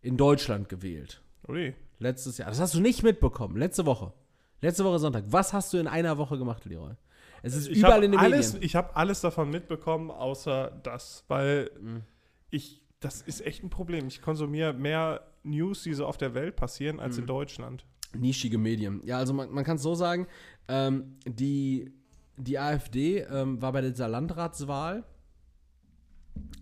in 0.00 0.16
Deutschland 0.16 0.68
gewählt. 0.68 1.20
Ui. 1.48 1.74
Letztes 1.98 2.38
Jahr. 2.38 2.48
Das 2.48 2.60
hast 2.60 2.74
du 2.74 2.80
nicht 2.80 3.02
mitbekommen. 3.02 3.56
Letzte 3.56 3.84
Woche. 3.86 4.12
Letzte 4.60 4.84
Woche 4.84 4.98
Sonntag. 4.98 5.24
Was 5.28 5.52
hast 5.52 5.72
du 5.72 5.78
in 5.78 5.86
einer 5.86 6.16
Woche 6.18 6.38
gemacht, 6.38 6.64
Leroy? 6.64 6.94
Es 7.42 7.54
ist 7.54 7.68
Ich 7.68 7.78
überall 7.78 8.02
in 8.04 8.12
den 8.12 8.20
alles, 8.20 8.52
Medien. 8.54 8.66
Ich 8.66 8.76
habe 8.76 8.94
alles 8.96 9.20
davon 9.20 9.50
mitbekommen, 9.50 10.10
außer 10.10 10.70
das, 10.82 11.24
weil 11.28 11.70
Mhm. 11.80 12.02
ich, 12.50 12.80
das 13.00 13.20
ist 13.22 13.44
echt 13.44 13.62
ein 13.62 13.70
Problem. 13.70 14.06
Ich 14.06 14.22
konsumiere 14.22 14.72
mehr 14.72 15.20
News, 15.42 15.82
die 15.82 15.92
so 15.94 16.06
auf 16.06 16.16
der 16.16 16.34
Welt 16.34 16.56
passieren, 16.56 16.98
als 17.00 17.16
Mhm. 17.16 17.22
in 17.22 17.26
Deutschland. 17.26 17.84
Nischige 18.16 18.58
Medien. 18.58 19.00
Ja, 19.04 19.18
also 19.18 19.32
man, 19.32 19.50
man 19.50 19.64
kann 19.64 19.76
es 19.76 19.82
so 19.82 19.94
sagen, 19.94 20.26
ähm, 20.68 21.16
die, 21.26 21.92
die 22.36 22.58
AfD 22.58 23.20
ähm, 23.20 23.60
war 23.62 23.72
bei 23.72 23.80
dieser 23.80 24.08
Landratswahl 24.08 25.04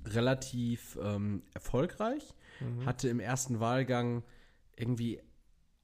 relativ 0.06 0.98
ähm, 1.02 1.42
erfolgreich, 1.54 2.34
Mhm. 2.60 2.84
hatte 2.84 3.08
im 3.08 3.20
ersten 3.20 3.58
Wahlgang 3.58 4.22
irgendwie 4.76 5.18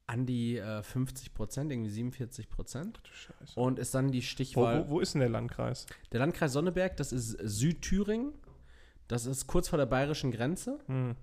an 0.06 0.26
die 0.26 0.58
äh, 0.58 0.82
50 0.82 1.32
Prozent, 1.32 1.72
irgendwie 1.72 1.88
47 1.90 2.50
Prozent 2.50 3.00
Du 3.02 3.12
Scheiße. 3.12 3.58
und 3.58 3.78
ist 3.78 3.94
dann 3.94 4.12
die 4.12 4.18
Wo, 4.18 4.22
Stichwahl. 4.22 4.84
wo, 4.86 4.90
wo 4.96 5.00
ist 5.00 5.14
denn 5.14 5.20
der 5.20 5.30
Landkreis? 5.30 5.86
Der 6.12 6.20
Landkreis 6.20 6.52
Sonneberg, 6.52 6.96
das 6.98 7.12
ist 7.12 7.30
Südthüringen, 7.42 8.34
das 9.08 9.24
ist 9.24 9.46
kurz 9.46 9.68
vor 9.68 9.78
der 9.78 9.86
bayerischen 9.86 10.30
Grenze. 10.32 10.78
Hm. 10.86 11.16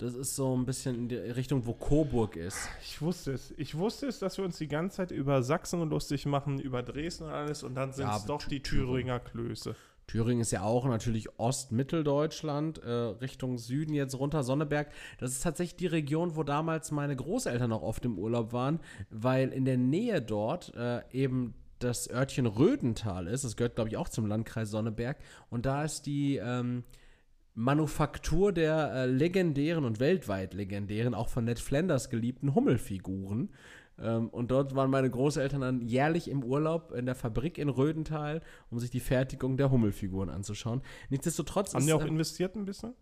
Das 0.00 0.14
ist 0.14 0.34
so 0.34 0.56
ein 0.56 0.64
bisschen 0.64 0.94
in 0.96 1.08
die 1.08 1.16
Richtung, 1.16 1.66
wo 1.66 1.74
Coburg 1.74 2.34
ist. 2.34 2.70
Ich 2.82 3.02
wusste 3.02 3.32
es. 3.32 3.52
Ich 3.58 3.76
wusste 3.76 4.06
es, 4.06 4.18
dass 4.18 4.38
wir 4.38 4.46
uns 4.46 4.56
die 4.56 4.66
ganze 4.66 4.96
Zeit 4.96 5.10
über 5.10 5.42
Sachsen 5.42 5.86
lustig 5.90 6.24
machen, 6.24 6.58
über 6.58 6.82
Dresden 6.82 7.24
und 7.24 7.32
alles 7.32 7.62
und 7.62 7.74
dann 7.74 7.92
sind 7.92 8.06
Ja, 8.06 8.16
es 8.16 8.24
doch 8.24 8.42
die 8.44 8.62
Thüringer 8.62 9.20
Klöße. 9.20 9.76
Thüringen 10.06 10.40
ist 10.40 10.52
ja 10.52 10.62
auch 10.62 10.86
natürlich 10.86 11.38
Ost-Mitteldeutschland, 11.38 12.78
äh, 12.78 12.90
Richtung 12.90 13.58
Süden 13.58 13.92
jetzt 13.92 14.18
runter, 14.18 14.42
Sonneberg. 14.42 14.90
Das 15.18 15.32
ist 15.32 15.42
tatsächlich 15.42 15.76
die 15.76 15.86
Region, 15.86 16.34
wo 16.34 16.44
damals 16.44 16.90
meine 16.92 17.14
Großeltern 17.14 17.70
auch 17.70 17.82
oft 17.82 18.02
im 18.06 18.18
Urlaub 18.18 18.54
waren, 18.54 18.80
weil 19.10 19.50
in 19.50 19.66
der 19.66 19.76
Nähe 19.76 20.22
dort 20.22 20.74
äh, 20.76 21.02
eben 21.12 21.52
das 21.78 22.08
Örtchen 22.08 22.46
Rödental 22.46 23.26
ist. 23.26 23.44
Das 23.44 23.54
gehört, 23.54 23.74
glaube 23.74 23.90
ich, 23.90 23.98
auch 23.98 24.08
zum 24.08 24.24
Landkreis 24.24 24.70
Sonneberg. 24.70 25.18
Und 25.50 25.66
da 25.66 25.84
ist 25.84 26.06
die 26.06 26.36
ähm, 26.36 26.84
Manufaktur 27.54 28.52
der 28.52 28.92
äh, 28.92 29.06
legendären 29.06 29.84
und 29.84 30.00
weltweit 30.00 30.54
legendären, 30.54 31.14
auch 31.14 31.28
von 31.28 31.44
Ned 31.44 31.58
Flanders 31.60 32.08
geliebten 32.10 32.54
Hummelfiguren. 32.54 33.50
Ähm, 33.98 34.28
und 34.30 34.50
dort 34.50 34.74
waren 34.74 34.90
meine 34.90 35.10
Großeltern 35.10 35.60
dann 35.60 35.80
jährlich 35.82 36.28
im 36.30 36.42
Urlaub 36.42 36.92
in 36.92 37.06
der 37.06 37.14
Fabrik 37.14 37.58
in 37.58 37.68
Rödental, 37.68 38.40
um 38.70 38.78
sich 38.78 38.90
die 38.90 39.00
Fertigung 39.00 39.56
der 39.56 39.70
Hummelfiguren 39.70 40.30
anzuschauen. 40.30 40.82
Nichtsdestotrotz 41.10 41.74
Haben 41.74 41.80
ist, 41.80 41.86
die 41.88 41.92
auch 41.92 42.04
äh, 42.04 42.08
investiert 42.08 42.56
ein 42.56 42.64
bisschen? 42.64 42.94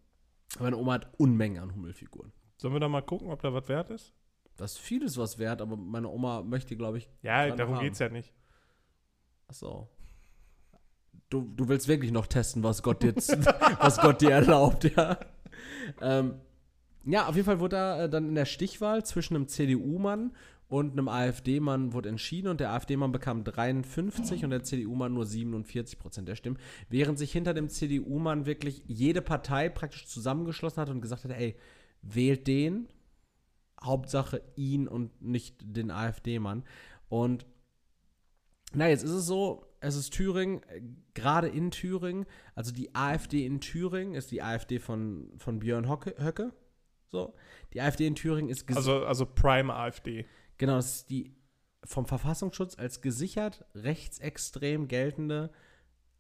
meine 0.59 0.77
Oma 0.79 0.95
hat 0.95 1.09
Unmengen 1.19 1.63
an 1.63 1.75
Hummelfiguren. 1.75 2.33
Sollen 2.57 2.73
wir 2.75 2.81
da 2.81 2.89
mal 2.89 3.03
gucken, 3.03 3.31
ob 3.31 3.43
da 3.43 3.53
was 3.53 3.69
wert 3.69 3.91
ist? 3.91 4.15
Das 4.57 4.73
ist 4.73 4.79
vieles 4.79 5.17
was 5.19 5.39
wert, 5.39 5.61
aber 5.61 5.77
meine 5.77 6.09
Oma 6.09 6.43
möchte, 6.43 6.75
glaube 6.75 6.99
ich, 6.99 7.09
Ja, 7.23 7.55
darum 7.55 7.77
haben. 7.77 7.85
geht's 7.85 8.01
ja 8.01 8.09
nicht. 8.09 8.33
ach 9.47 9.55
so. 9.55 9.89
Du, 11.31 11.43
du 11.55 11.69
willst 11.69 11.89
wirklich 11.89 12.11
noch 12.11 12.27
testen, 12.27 12.63
was 12.63 12.83
Gott 12.83 13.03
dir, 13.03 13.15
was 13.81 13.99
Gott 13.99 14.21
dir 14.21 14.31
erlaubt, 14.31 14.85
ja. 14.97 15.19
Ähm, 16.01 16.35
ja, 17.05 17.27
auf 17.27 17.37
jeden 17.37 17.47
Fall 17.47 17.61
wurde 17.61 17.77
da 17.77 18.05
äh, 18.05 18.09
dann 18.09 18.29
in 18.29 18.35
der 18.35 18.45
Stichwahl 18.45 19.05
zwischen 19.05 19.37
einem 19.37 19.49
CDU-Mann 19.49 20.33
und 20.69 20.93
einem 20.93 21.09
AfD-Mann 21.09 21.93
wurde 21.93 22.11
entschieden 22.11 22.49
und 22.49 22.61
der 22.61 22.73
AfD-Mann 22.73 23.13
bekam 23.13 23.45
53 23.45 24.45
und 24.45 24.51
der 24.51 24.63
CDU-Mann 24.63 25.15
nur 25.15 25.25
47 25.25 25.99
Prozent 25.99 26.29
der 26.29 26.37
Stimmen, 26.37 26.59
während 26.91 27.19
sich 27.19 27.33
hinter 27.33 27.55
dem 27.55 27.69
CDU-Mann 27.69 28.47
wirklich 28.47 28.83
jede 28.87 29.23
Partei 29.23 29.69
praktisch 29.71 30.07
zusammengeschlossen 30.07 30.81
hat 30.81 30.91
und 30.91 31.01
gesagt 31.01 31.25
hat, 31.25 31.31
ey, 31.33 31.57
wählt 32.03 32.47
den, 32.47 32.89
Hauptsache 33.83 34.43
ihn 34.57 34.89
und 34.89 35.23
nicht 35.23 35.57
den 35.61 35.91
AfD-Mann. 35.91 36.65
Und 37.09 37.47
na, 38.75 38.89
jetzt 38.89 39.05
ist 39.05 39.13
es 39.13 39.27
so, 39.27 39.65
es 39.81 39.97
ist 39.97 40.13
Thüringen, 40.13 40.63
äh, 40.65 40.83
gerade 41.15 41.49
in 41.49 41.71
Thüringen, 41.71 42.27
also 42.55 42.73
die 42.73 42.95
AfD 42.95 43.45
in 43.47 43.61
Thüringen 43.61 44.15
ist 44.15 44.31
die 44.31 44.43
AfD 44.43 44.79
von, 44.79 45.33
von 45.39 45.59
Björn 45.61 45.89
Hocke, 45.89 46.15
Höcke. 46.19 46.53
So, 47.07 47.35
die 47.73 47.81
AfD 47.81 48.07
in 48.07 48.15
Thüringen 48.15 48.51
ist 48.51 48.69
Also, 48.77 49.05
also 49.05 49.25
Prime 49.25 49.73
AfD. 49.73 50.27
Genau, 50.59 50.77
das 50.77 50.97
ist 50.97 51.11
die 51.11 51.35
vom 51.85 52.07
Verfassungsschutz 52.07 52.77
als 52.79 53.01
gesichert 53.01 53.65
rechtsextrem 53.75 54.89
geltende 54.89 55.51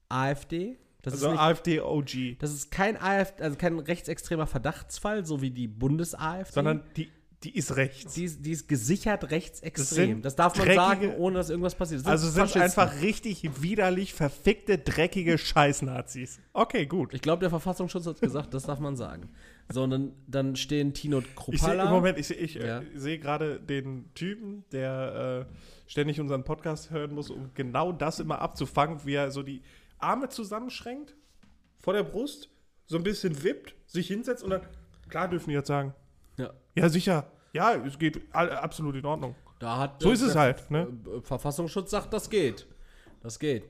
AfD. 0.08 0.78
Das 1.02 1.14
also 1.14 1.26
ist 1.26 1.32
nicht, 1.32 1.40
AfD 1.40 1.80
OG. 1.80 2.38
das 2.38 2.52
ist 2.52 2.70
kein 2.70 3.00
AfD, 3.00 3.42
also 3.42 3.56
kein 3.56 3.78
rechtsextremer 3.78 4.46
Verdachtsfall, 4.46 5.26
so 5.26 5.42
wie 5.42 5.50
die 5.50 5.68
Bundes-AfD. 5.68 6.54
Sondern 6.54 6.82
die, 6.96 7.10
die 7.44 7.56
ist 7.56 7.76
rechts. 7.76 8.14
die 8.14 8.24
ist, 8.24 8.44
die 8.44 8.50
ist 8.50 8.66
gesichert 8.66 9.22
Das 9.22 9.30
rechtsextrem. 9.30 10.08
sind 10.14 10.24
Das, 10.24 10.34
darf 10.34 10.56
man 10.58 10.66
dreckige- 10.66 10.74
sagen, 10.80 11.14
ohne 11.18 11.36
dass 11.36 11.50
irgendwas 11.50 11.76
passiert. 11.76 12.00
Das 12.00 12.06
also 12.24 12.30
sind 12.30 12.56
einfach 12.60 13.00
richtig 13.00 13.62
widerlich 13.62 14.12
verfickte, 14.12 14.76
dreckige 14.78 15.38
Scheißnazis. 15.38 16.40
Okay, 16.52 16.86
gut. 16.86 17.14
Ich 17.14 17.22
glaube, 17.22 17.40
der 17.40 17.50
Verfassungsschutz 17.50 18.06
hat 18.06 18.20
gesagt, 18.20 18.54
das 18.54 18.64
darf 18.64 18.80
man 18.80 18.96
sagen. 18.96 19.30
Sondern 19.68 20.14
dann 20.26 20.56
stehen 20.56 20.94
Tino 20.94 21.18
Ich 21.20 21.26
sehe 21.26 21.34
Kruppalla. 21.36 21.84
im 21.84 21.90
Moment, 21.90 22.18
ich, 22.18 22.26
seh- 22.26 22.34
ich 22.34 22.54
Ja. 22.54 22.80
äh, 22.80 22.84
sehe 22.94 23.18
gerade 23.20 23.60
den 23.60 24.12
Typen, 24.14 24.64
der 24.72 25.46
äh, 25.48 25.52
ständig 25.90 26.20
unseren 26.20 26.42
Podcast 26.42 26.90
hören 26.90 27.14
muss, 27.14 27.30
um 27.30 27.50
genau 27.54 27.92
das 27.92 28.18
immer 28.18 28.40
abzufangen, 28.40 29.04
wie 29.04 29.14
er 29.14 29.30
so 29.30 29.42
die 29.44 29.62
Arme 29.98 30.28
zusammenschränkt 30.28 31.14
vor 31.78 31.92
der 31.92 32.02
Brust, 32.02 32.50
so 32.86 32.96
ein 32.96 33.04
bisschen 33.04 33.44
wippt, 33.44 33.76
sich 33.86 34.08
hinsetzt 34.08 34.42
und 34.42 34.50
dann, 34.50 34.62
klar 35.08 35.28
dürfen 35.28 35.50
die 35.50 35.54
jetzt 35.54 35.68
sagen, 35.68 35.94
Ja, 36.38 36.50
ja 36.74 36.88
sicher, 36.88 37.30
ja, 37.52 37.74
es 37.74 37.98
geht 37.98 38.20
absolut 38.32 38.94
in 38.96 39.04
Ordnung. 39.04 39.34
da 39.58 39.78
hat 39.78 40.02
So 40.02 40.10
ist 40.10 40.22
es 40.22 40.32
der 40.32 40.42
halt, 40.42 40.70
ne? 40.70 40.88
äh, 41.06 41.20
Verfassungsschutz 41.20 41.90
sagt, 41.90 42.12
das 42.12 42.30
geht. 42.30 42.66
Das 43.20 43.38
geht. 43.38 43.64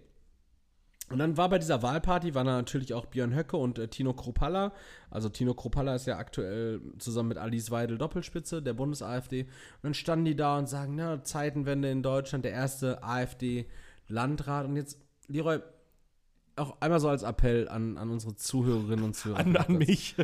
Und 1.10 1.18
dann 1.18 1.38
war 1.38 1.48
bei 1.48 1.58
dieser 1.58 1.82
Wahlparty, 1.82 2.34
waren 2.34 2.46
da 2.46 2.56
natürlich 2.56 2.92
auch 2.92 3.06
Björn 3.06 3.34
Höcke 3.34 3.56
und 3.56 3.78
äh, 3.78 3.88
Tino 3.88 4.12
Kropalla. 4.12 4.72
Also 5.10 5.30
Tino 5.30 5.54
Kropalla 5.54 5.94
ist 5.94 6.06
ja 6.06 6.18
aktuell 6.18 6.82
zusammen 6.98 7.30
mit 7.30 7.38
Alice 7.38 7.70
Weidel 7.70 7.96
Doppelspitze 7.96 8.60
der 8.60 8.74
Bundes-AfD. 8.74 9.44
Und 9.44 9.50
dann 9.82 9.94
standen 9.94 10.26
die 10.26 10.36
da 10.36 10.58
und 10.58 10.68
sagen, 10.68 10.96
na, 10.96 11.22
Zeitenwende 11.24 11.90
in 11.90 12.02
Deutschland, 12.02 12.44
der 12.44 12.52
erste 12.52 13.02
AfD-Landrat. 13.02 14.66
Und 14.66 14.76
jetzt, 14.76 15.00
Leroy, 15.28 15.60
auch 16.56 16.78
einmal 16.80 17.00
so 17.00 17.08
als 17.08 17.22
Appell 17.22 17.68
an, 17.70 17.96
an 17.96 18.10
unsere 18.10 18.34
Zuhörerinnen 18.34 19.04
und 19.04 19.14
Zuhörer. 19.14 19.38
An, 19.38 19.56
an 19.56 19.78
mich. 19.78 20.14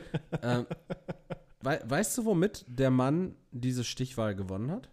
Ähm, 0.42 0.66
we 1.64 1.80
weißt 1.84 2.18
du, 2.18 2.24
womit 2.24 2.64
der 2.68 2.90
Mann 2.90 3.36
diese 3.50 3.84
Stichwahl 3.84 4.34
gewonnen 4.34 4.70
hat? 4.70 4.90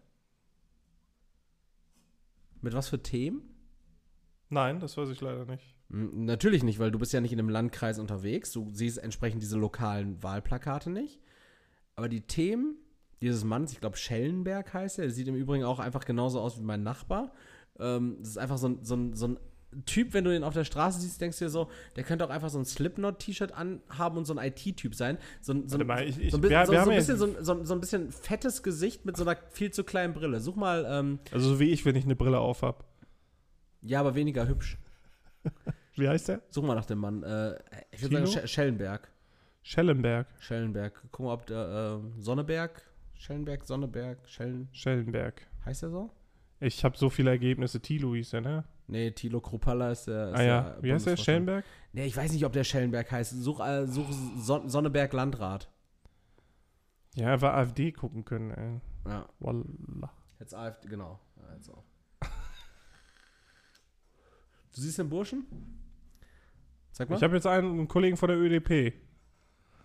Mit 2.61 2.74
was 2.74 2.89
für 2.89 3.01
Themen? 3.01 3.41
Nein, 4.49 4.80
das 4.80 4.97
weiß 4.97 5.09
ich 5.09 5.22
leider 5.22 5.45
nicht. 5.45 5.76
Hm, 5.89 6.26
natürlich 6.26 6.63
nicht, 6.63 6.80
weil 6.80 6.91
du 6.91 6.99
bist 6.99 7.13
ja 7.13 7.22
nicht 7.22 7.34
in 7.34 7.39
einem 7.39 7.49
Landkreis 7.49 7.99
unterwegs. 7.99 8.51
Du 8.51 8.69
siehst 8.72 8.97
entsprechend 8.97 9.41
diese 9.41 9.57
lokalen 9.57 10.22
Wahlplakate 10.22 10.89
nicht. 10.89 11.19
Aber 11.95 12.09
die 12.09 12.22
Themen 12.22 12.78
dieses 13.22 13.43
Manns, 13.43 13.72
ich 13.72 13.80
glaube 13.80 13.97
Schellenberg 13.97 14.74
heißt 14.74 14.99
er, 14.99 15.05
der 15.05 15.13
sieht 15.13 15.28
im 15.28 15.36
Übrigen 15.36 15.63
auch 15.63 15.80
einfach 15.80 16.05
genauso 16.05 16.39
aus 16.41 16.57
wie 16.59 16.63
mein 16.63 16.84
Nachbar. 16.84 17.34
Ähm, 17.80 18.17
das 18.19 18.30
ist 18.30 18.38
einfach 18.38 18.57
so 18.57 18.69
ein, 18.69 18.84
so, 18.84 18.95
ein, 18.95 19.13
so 19.13 19.28
ein 19.28 19.39
Typ, 19.86 20.13
wenn 20.13 20.24
du 20.26 20.36
ihn 20.36 20.43
auf 20.43 20.53
der 20.53 20.65
Straße 20.65 20.99
siehst, 20.99 21.22
denkst 21.22 21.39
du 21.39 21.45
dir 21.45 21.49
so, 21.49 21.69
der 21.95 22.03
könnte 22.03 22.26
auch 22.26 22.30
einfach 22.30 22.49
so 22.49 22.59
ein 22.59 22.65
Slipknot-T-Shirt 22.65 23.53
anhaben 23.53 24.17
und 24.17 24.26
so 24.26 24.36
ein 24.36 24.45
IT-Typ 24.45 24.93
sein. 24.95 25.17
So, 25.41 25.53
ein- 25.53 25.69
so, 25.69 25.78
mal, 25.80 26.03
ich- 26.07 26.19
ich- 26.19 26.32
so, 26.32 26.41
wir- 26.43 26.65
so, 26.65 26.72
wir 26.74 26.84
so, 26.84 26.89
ein 26.89 26.95
bisschen, 26.97 27.17
so, 27.17 27.26
ein- 27.26 27.43
so, 27.45 27.63
so 27.63 27.74
ein 27.74 27.80
bisschen 27.80 28.11
fettes 28.11 28.63
Gesicht 28.63 29.05
mit 29.05 29.15
so 29.15 29.24
einer 29.24 29.38
viel 29.51 29.72
zu 29.72 29.84
kleinen 29.84 30.13
Brille. 30.13 30.41
Such 30.41 30.55
mal, 30.57 30.86
ähm, 30.89 31.19
Also 31.32 31.49
so 31.53 31.59
wie 31.59 31.69
ich, 31.69 31.86
wenn 31.86 31.95
ich 31.95 32.03
eine 32.05 32.15
Brille 32.17 32.39
auf 32.39 32.61
habe. 32.63 32.84
ja, 33.82 33.99
aber 34.01 34.15
weniger 34.15 34.47
hübsch. 34.47 34.78
Wie 35.95 36.07
heißt 36.07 36.30
der? 36.30 36.41
Such 36.49 36.63
mal 36.63 36.76
nach 36.76 36.86
dem 36.86 36.99
Mann. 36.99 37.24
Äh, 37.24 37.55
ich 37.91 38.01
würde 38.01 38.26
sagen, 38.26 38.47
Sch 38.47 38.51
Schellenberg. 38.51 39.09
Schellenberg. 39.63 40.28
Schellenberg. 40.39 41.01
Guck 41.11 41.26
mal, 41.26 41.34
ob 41.34 41.45
der 41.45 42.01
äh, 42.17 42.22
Sonneberg, 42.22 42.82
Schellenberg, 43.15 43.65
Sonneberg, 43.65 44.17
Schellen, 44.28 44.69
Schellenberg. 44.72 45.41
heißt 45.65 45.84
der 45.84 45.89
so? 45.89 46.09
Ich 46.59 46.84
habe 46.84 46.97
so 46.97 47.09
viele 47.09 47.30
Ergebnisse. 47.32 47.80
Tilo 47.80 48.13
hieß 48.15 48.32
der, 48.32 48.41
ne? 48.41 48.63
Nee, 48.88 49.11
Thilo 49.11 49.39
Kruppalla 49.39 49.91
ist 49.91 50.07
der. 50.07 50.29
Ist 50.29 50.39
ah 50.39 50.43
ja. 50.43 50.61
der 50.61 50.84
Wie 50.84 50.93
heißt 50.93 51.07
der? 51.07 51.17
Schellenberg? 51.17 51.65
Nee, 51.93 52.05
ich 52.05 52.15
weiß 52.17 52.32
nicht, 52.34 52.45
ob 52.45 52.53
der 52.53 52.63
Schellenberg 52.63 53.11
heißt. 53.11 53.32
Such, 53.41 53.59
äh, 53.59 53.88
such 53.88 54.11
Son 54.38 54.69
Sonneberg 54.69 55.13
Landrat. 55.13 55.69
Ja, 57.15 57.34
einfach 57.34 57.53
AfD 57.53 57.91
gucken 57.91 58.25
können, 58.25 58.51
ey. 58.51 58.82
Ja, 59.09 59.27
Wallah. 59.39 60.11
jetzt 60.39 60.53
AfD, 60.53 60.88
genau. 60.88 61.19
Ja, 61.38 61.55
jetzt 61.55 61.69
auch. 61.69 61.84
Du 64.73 64.79
siehst 64.79 64.99
den 64.99 65.09
Burschen? 65.09 65.45
Sag 66.91 67.09
mal. 67.09 67.17
Ich 67.17 67.23
habe 67.23 67.36
jetzt 67.36 67.47
einen, 67.47 67.71
einen 67.71 67.88
Kollegen 67.88 68.15
von 68.15 68.29
der 68.29 68.38
ÖDP. 68.38 68.93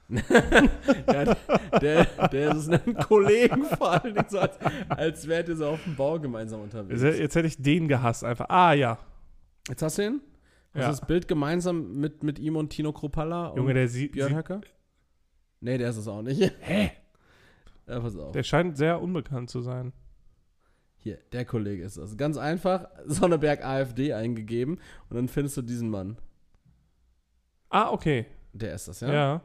ja, 1.13 1.35
der, 1.81 2.05
der 2.29 2.55
ist 2.55 2.69
ein 2.71 2.95
Kollegen 2.95 3.65
vor 3.65 3.91
allen 3.93 4.15
Dingen 4.15 4.27
so, 4.29 4.39
als, 4.39 4.57
als 4.89 5.27
wärt 5.27 5.49
ihr 5.49 5.57
so 5.57 5.67
auf 5.69 5.83
dem 5.85 5.97
Bau 5.97 6.19
gemeinsam 6.21 6.61
unterwegs. 6.61 7.03
Jetzt, 7.03 7.35
hätte 7.35 7.49
ich 7.49 7.61
den 7.61 7.89
gehasst 7.89 8.23
einfach. 8.25 8.49
Ah 8.49 8.73
ja. 8.73 8.99
Jetzt 9.69 9.83
hast 9.83 9.99
du 9.99 10.03
ihn? 10.03 10.21
Hast 10.75 10.81
Ja. 10.81 10.87
du 10.89 10.91
das 10.93 11.07
Bild 11.07 11.27
gemeinsam 11.27 11.99
mit, 11.99 12.23
mit 12.23 12.39
ihm 12.39 12.55
und 12.57 12.71
Tino 12.71 12.93
Kruppalla 12.93 13.49
und 13.49 13.57
Junge, 13.57 13.75
der 13.75 13.89
sieht, 13.89 14.13
Björn 14.13 14.29
sieht 14.29 14.37
Höcke? 14.39 14.61
Nee, 15.61 15.79
der 15.79 15.91
ist 15.91 15.97
es 15.97 16.07
auch 16.09 16.23
nicht. 16.23 16.53
Hä? 16.61 16.91
Ja, 17.89 18.01
pass 18.01 18.17
auf. 18.17 18.33
der 18.33 18.43
scheint 18.43 18.77
sehr 18.77 19.01
unbekannt 19.01 19.49
zu 19.49 19.61
sein. 19.61 19.93
Hier, 20.97 21.19
der 21.31 21.45
Kollege 21.45 21.85
ist 21.85 21.97
das. 21.97 22.17
Ganz 22.17 22.37
einfach, 22.37 22.89
Sonneberg 23.05 23.65
AfD 23.65 24.13
eingegeben 24.13 24.81
und 25.09 25.15
dann 25.17 25.29
findest 25.29 25.57
du 25.57 25.63
diesen 25.63 25.89
Mann. 25.89 26.17
Ah, 27.71 27.91
okay. 27.91 28.27
Der 28.53 28.75
ist 28.75 28.89
das, 28.89 29.01
Ja. 29.03 29.13
ja? 29.13 29.43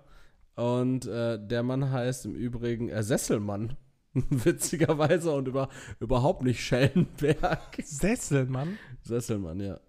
Und 0.62 1.08
äh, 1.08 1.40
der 1.44 1.64
Mann 1.64 1.90
heißt 1.90 2.28
im 2.28 2.36
Übrigen 2.36 2.90
äh, 2.90 3.02
Sesselmann. 3.02 3.78
Witzigerweise 4.14 5.32
und 5.32 5.48
über, 5.48 5.70
überhaupt 6.00 6.44
nicht 6.44 6.64
Schellenberg. 6.64 7.80
Sesselmann. 7.84 8.78
Sesselmann, 9.02 9.60
ja. 9.60 9.80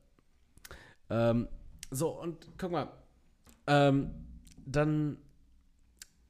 Ähm, 1.11 1.47
so, 1.91 2.19
und 2.19 2.49
guck 2.57 2.71
mal. 2.71 2.89
Ähm, 3.67 4.13
dann, 4.65 5.19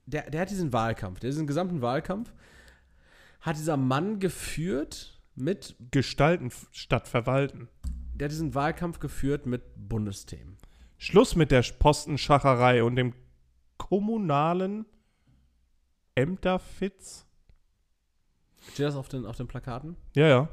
der, 0.06 0.28
der 0.28 0.40
hat 0.40 0.50
diesen 0.50 0.72
Wahlkampf, 0.72 1.20
der 1.20 1.30
diesen 1.30 1.46
gesamten 1.46 1.80
Wahlkampf, 1.80 2.32
hat 3.42 3.56
dieser 3.56 3.76
Mann 3.76 4.18
geführt 4.18 5.22
mit, 5.36 5.76
Gestalten 5.92 6.50
statt 6.72 7.06
verwalten. 7.06 7.68
der 8.14 8.24
hat 8.24 8.32
diesen 8.32 8.56
Wahlkampf 8.56 8.98
geführt 8.98 9.46
mit 9.46 9.62
Bundesthemen. 9.76 10.56
Schluss 10.98 11.36
mit 11.36 11.52
der 11.52 11.62
Postenschacherei 11.78 12.82
und 12.82 12.96
dem 12.96 13.14
kommunalen 13.88 14.86
Ämterfitz. 16.14 17.26
Steht 18.72 18.86
das 18.86 18.94
auf 18.94 19.08
den, 19.08 19.26
auf 19.26 19.36
den 19.36 19.48
Plakaten? 19.48 19.96
Ja, 20.14 20.28
ja. 20.28 20.48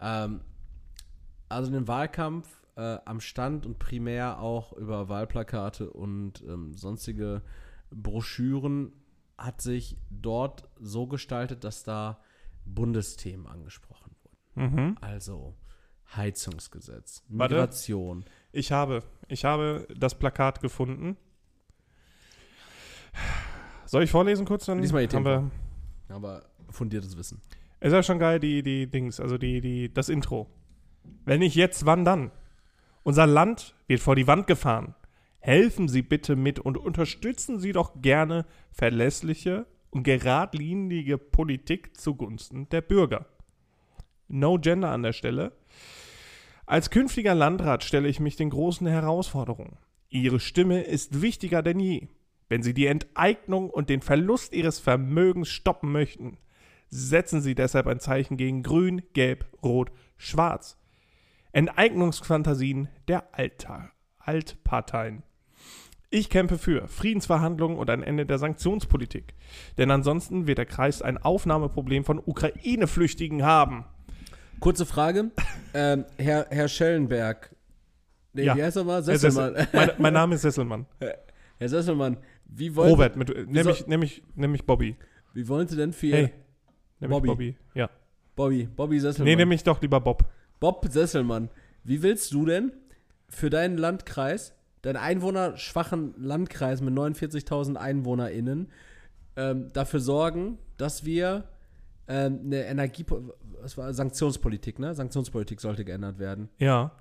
Ähm, 0.00 0.40
also 1.48 1.70
den 1.70 1.88
Wahlkampf 1.88 2.48
äh, 2.76 2.98
am 3.04 3.20
Stand 3.20 3.66
und 3.66 3.78
primär 3.78 4.40
auch 4.40 4.72
über 4.72 5.08
Wahlplakate 5.08 5.90
und 5.90 6.42
ähm, 6.42 6.74
sonstige 6.74 7.42
Broschüren 7.90 8.92
hat 9.38 9.60
sich 9.60 9.96
dort 10.10 10.68
so 10.80 11.06
gestaltet, 11.06 11.64
dass 11.64 11.84
da 11.84 12.20
Bundesthemen 12.64 13.46
angesprochen 13.46 14.14
wurden. 14.22 14.74
Mhm. 14.74 14.98
Also 15.00 15.54
Heizungsgesetz, 16.14 17.24
Warte. 17.28 17.54
Migration. 17.54 18.24
Ich 18.52 18.72
habe, 18.72 19.02
ich 19.28 19.44
habe 19.44 19.86
das 19.96 20.18
Plakat 20.18 20.60
gefunden. 20.60 21.16
Soll 23.86 24.02
ich 24.02 24.10
vorlesen 24.10 24.44
kurz? 24.44 24.66
Dann 24.66 24.80
Lies 24.80 24.92
mal 24.92 25.06
die 25.06 25.16
haben 25.16 25.24
wir, 25.24 25.50
Aber 26.08 26.42
fundiertes 26.70 27.16
Wissen. 27.16 27.40
Ist 27.80 27.92
ja 27.92 28.02
schon 28.02 28.18
geil, 28.18 28.40
die, 28.40 28.62
die 28.62 28.86
Dings, 28.88 29.20
also 29.20 29.38
die, 29.38 29.60
die, 29.60 29.92
das 29.92 30.08
Intro. 30.08 30.48
Wenn 31.24 31.40
nicht 31.40 31.54
jetzt, 31.54 31.86
wann 31.86 32.04
dann? 32.04 32.30
Unser 33.02 33.26
Land 33.26 33.74
wird 33.86 34.00
vor 34.00 34.16
die 34.16 34.26
Wand 34.26 34.46
gefahren. 34.46 34.94
Helfen 35.38 35.86
Sie 35.88 36.02
bitte 36.02 36.34
mit 36.34 36.58
und 36.58 36.76
unterstützen 36.76 37.60
Sie 37.60 37.72
doch 37.72 38.02
gerne 38.02 38.46
verlässliche 38.72 39.66
und 39.90 40.02
geradlinige 40.02 41.18
Politik 41.18 41.96
zugunsten 41.96 42.68
der 42.70 42.80
Bürger. 42.80 43.26
No 44.28 44.58
Gender 44.58 44.90
an 44.90 45.04
der 45.04 45.12
Stelle. 45.12 45.52
Als 46.66 46.90
künftiger 46.90 47.34
Landrat 47.36 47.84
stelle 47.84 48.08
ich 48.08 48.18
mich 48.18 48.34
den 48.34 48.50
großen 48.50 48.88
Herausforderungen. 48.88 49.76
Ihre 50.08 50.40
Stimme 50.40 50.82
ist 50.82 51.22
wichtiger 51.22 51.62
denn 51.62 51.78
je. 51.78 52.08
Wenn 52.48 52.62
Sie 52.62 52.74
die 52.74 52.86
Enteignung 52.86 53.70
und 53.70 53.88
den 53.90 54.02
Verlust 54.02 54.52
Ihres 54.52 54.78
Vermögens 54.78 55.48
stoppen 55.48 55.90
möchten, 55.92 56.38
setzen 56.88 57.40
Sie 57.40 57.54
deshalb 57.54 57.86
ein 57.86 58.00
Zeichen 58.00 58.36
gegen 58.36 58.62
Grün, 58.62 59.02
Gelb, 59.12 59.46
Rot, 59.62 59.90
Schwarz. 60.16 60.78
Enteignungsfantasien 61.52 62.88
der 63.08 63.34
Alta 63.34 63.90
Altparteien. 64.18 65.22
Ich 66.10 66.30
kämpfe 66.30 66.58
für 66.58 66.86
Friedensverhandlungen 66.88 67.76
und 67.78 67.90
ein 67.90 68.02
Ende 68.02 68.26
der 68.26 68.38
Sanktionspolitik. 68.38 69.34
Denn 69.78 69.90
ansonsten 69.90 70.46
wird 70.46 70.58
der 70.58 70.66
Kreis 70.66 71.02
ein 71.02 71.18
Aufnahmeproblem 71.18 72.04
von 72.04 72.18
Ukraine-Flüchtigen 72.24 73.42
haben. 73.44 73.84
Kurze 74.60 74.86
Frage. 74.86 75.30
ähm, 75.74 76.04
Herr, 76.18 76.46
Herr 76.50 76.68
Schellenberg. 76.68 77.54
Nee, 78.32 78.44
Ja. 78.44 78.56
wie 78.56 78.62
heißt 78.62 78.76
er 78.76 78.84
mal? 78.84 79.02
Sesselmann. 79.02 79.54
Sessel- 79.54 79.68
mein, 79.72 79.90
mein 79.98 80.12
Name 80.12 80.34
ist 80.36 80.42
Sesselmann. 80.42 80.86
Herr 81.58 81.68
Sesselmann, 81.68 82.18
wie 82.48 82.74
wollen, 82.76 82.90
Robert, 82.90 83.16
mit, 83.16 83.28
soll- 83.28 83.46
nämlich, 83.46 83.86
nämlich, 83.86 84.22
nämlich 84.34 84.64
Bobby. 84.66 84.96
wie 85.34 85.48
wollen 85.48 85.68
Sie 85.68 85.76
denn 85.76 85.92
für 85.92 86.12
Hey, 86.12 86.32
nämlich 87.00 87.16
Bobby. 87.16 87.28
Bobby. 87.28 87.56
Ja. 87.74 87.90
Bobby, 88.34 88.64
Bobby 88.74 89.00
Sesselmann? 89.00 89.28
Nee, 89.30 89.36
nämlich 89.36 89.62
doch 89.64 89.80
lieber 89.80 90.00
Bob. 90.00 90.24
Bob 90.60 90.86
Sesselmann, 90.90 91.50
wie 91.84 92.02
willst 92.02 92.32
du 92.32 92.44
denn 92.46 92.72
für 93.28 93.50
deinen 93.50 93.76
Landkreis, 93.78 94.54
deinen 94.82 94.96
einwohnerschwachen 94.96 96.14
Landkreis 96.18 96.80
mit 96.80 96.94
49.000 96.94 97.76
EinwohnerInnen, 97.76 98.70
ähm, 99.36 99.68
dafür 99.72 100.00
sorgen, 100.00 100.58
dass 100.76 101.04
wir 101.04 101.44
ähm, 102.08 102.40
eine 102.44 102.64
Energie, 102.66 103.04
was 103.60 103.76
war 103.76 103.92
Sanktionspolitik, 103.92 104.78
ne? 104.78 104.94
Sanktionspolitik 104.94 105.60
sollte 105.60 105.84
geändert 105.84 106.18
werden. 106.18 106.48
Ja. 106.58 106.92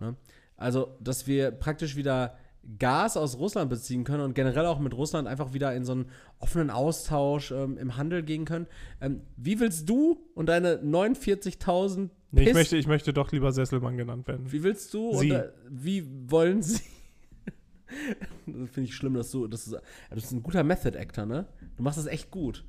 Also, 0.58 0.96
dass 1.00 1.28
wir 1.28 1.52
praktisch 1.52 1.96
wieder 1.96 2.38
Gas 2.80 3.18
aus 3.18 3.38
Russland 3.38 3.70
beziehen 3.70 4.04
können 4.04 4.24
und 4.24 4.34
generell 4.34 4.66
auch 4.66 4.80
mit 4.80 4.94
Russland 4.94 5.28
einfach 5.28 5.54
wieder 5.54 5.76
in 5.76 5.86
so 5.86 5.94
einen 5.94 6.10
offenen 6.40 6.70
Austausch 6.70 7.52
ähm, 7.52 7.78
im 7.78 7.98
Handel 7.98 8.24
gehen 8.24 8.46
können. 8.46 8.68
Ähm, 9.02 9.22
wie 9.38 9.60
willst 9.60 9.88
du 9.90 10.22
und 10.34 10.48
deine 10.48 10.78
49.000 10.78 12.10
Nee, 12.32 12.50
ich 12.50 12.54
möchte, 12.54 12.76
ich 12.76 12.88
möchte 12.88 13.14
doch 13.14 13.32
lieber 13.32 13.54
Sesselmann 13.54 13.96
genannt 13.96 14.28
werden. 14.28 14.52
wie 14.52 14.62
willst 14.62 14.94
du 14.94 15.14
Sie. 15.16 15.32
und 15.32 15.38
äh, 15.38 15.52
wie 15.70 16.06
wollen 16.30 16.62
sie? 16.62 16.82
das 18.46 18.70
finde 18.72 18.90
ich 18.90 18.96
schlimm, 18.96 19.14
dass 19.14 19.32
du, 19.32 19.48
das 19.48 19.68
ist, 19.68 19.74
ja, 19.74 19.80
du 20.10 20.16
bist 20.16 20.34
ein 20.34 20.44
guter 20.44 20.64
Method 20.64 20.98
Actor, 20.98 21.26
ne? 21.26 21.46
Du 21.78 21.84
machst 21.84 21.98
das 21.98 22.08
echt 22.08 22.32
gut. 22.32 22.66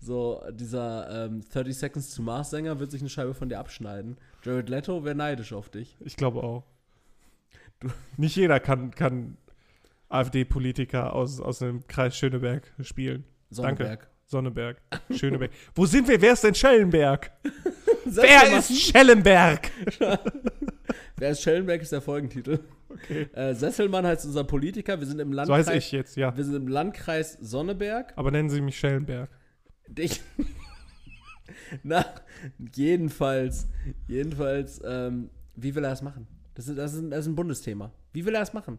So, 0.00 0.42
dieser 0.52 1.26
ähm, 1.26 1.42
30 1.50 1.76
Seconds 1.76 2.14
to 2.14 2.22
Mars 2.22 2.50
Sänger 2.50 2.78
wird 2.78 2.90
sich 2.90 3.00
eine 3.00 3.10
Scheibe 3.10 3.34
von 3.34 3.48
dir 3.48 3.58
abschneiden. 3.58 4.16
Jared 4.42 4.68
Leto 4.68 5.04
wäre 5.04 5.14
neidisch 5.14 5.52
auf 5.52 5.70
dich. 5.70 5.96
Ich 6.00 6.16
glaube 6.16 6.42
auch. 6.42 6.64
Nicht 8.16 8.36
jeder 8.36 8.60
kann, 8.60 8.90
kann 8.92 9.36
AfD-Politiker 10.08 11.12
aus, 11.12 11.40
aus 11.40 11.58
dem 11.58 11.86
Kreis 11.86 12.16
Schöneberg 12.16 12.72
spielen. 12.82 13.24
Sonneberg. 13.50 14.00
Danke. 14.00 14.14
Sonneberg. 14.26 14.80
Schöneberg. 15.10 15.50
Wo 15.74 15.86
sind 15.86 16.08
wir? 16.08 16.20
Wer 16.20 16.32
ist 16.32 16.44
denn 16.44 16.54
Schellenberg? 16.54 17.30
Wer 18.04 18.58
ist 18.58 18.80
Schellenberg? 18.80 19.70
Wer 21.16 21.30
ist 21.30 21.42
Schellenberg 21.42 21.82
ist 21.82 21.92
der 21.92 22.00
Folgentitel. 22.00 22.60
Okay. 22.88 23.28
Äh, 23.32 23.54
Sesselmann 23.54 24.06
heißt 24.06 24.24
unser 24.26 24.44
Politiker. 24.44 24.98
Wir 24.98 25.06
sind 25.06 25.20
im 25.20 25.30
So 25.30 25.36
Landkreis. 25.36 25.66
heiße 25.66 25.78
ich 25.78 25.92
jetzt, 25.92 26.16
ja. 26.16 26.36
Wir 26.36 26.44
sind 26.44 26.54
im 26.54 26.68
Landkreis 26.68 27.38
Sonneberg. 27.40 28.12
Aber 28.16 28.30
nennen 28.30 28.50
Sie 28.50 28.60
mich 28.60 28.78
Schellenberg. 28.78 29.28
Ich. 29.96 30.20
Na, 31.82 32.04
jedenfalls. 32.74 33.68
Jedenfalls, 34.06 34.80
ähm, 34.84 35.30
wie 35.56 35.74
will 35.74 35.84
er 35.84 35.90
das 35.90 36.02
machen? 36.02 36.26
Das 36.54 36.68
ist, 36.68 36.78
das, 36.78 36.94
ist, 36.94 37.10
das 37.10 37.20
ist 37.20 37.26
ein 37.26 37.34
Bundesthema. 37.34 37.92
Wie 38.12 38.24
will 38.24 38.34
er 38.34 38.40
das 38.40 38.52
machen? 38.52 38.78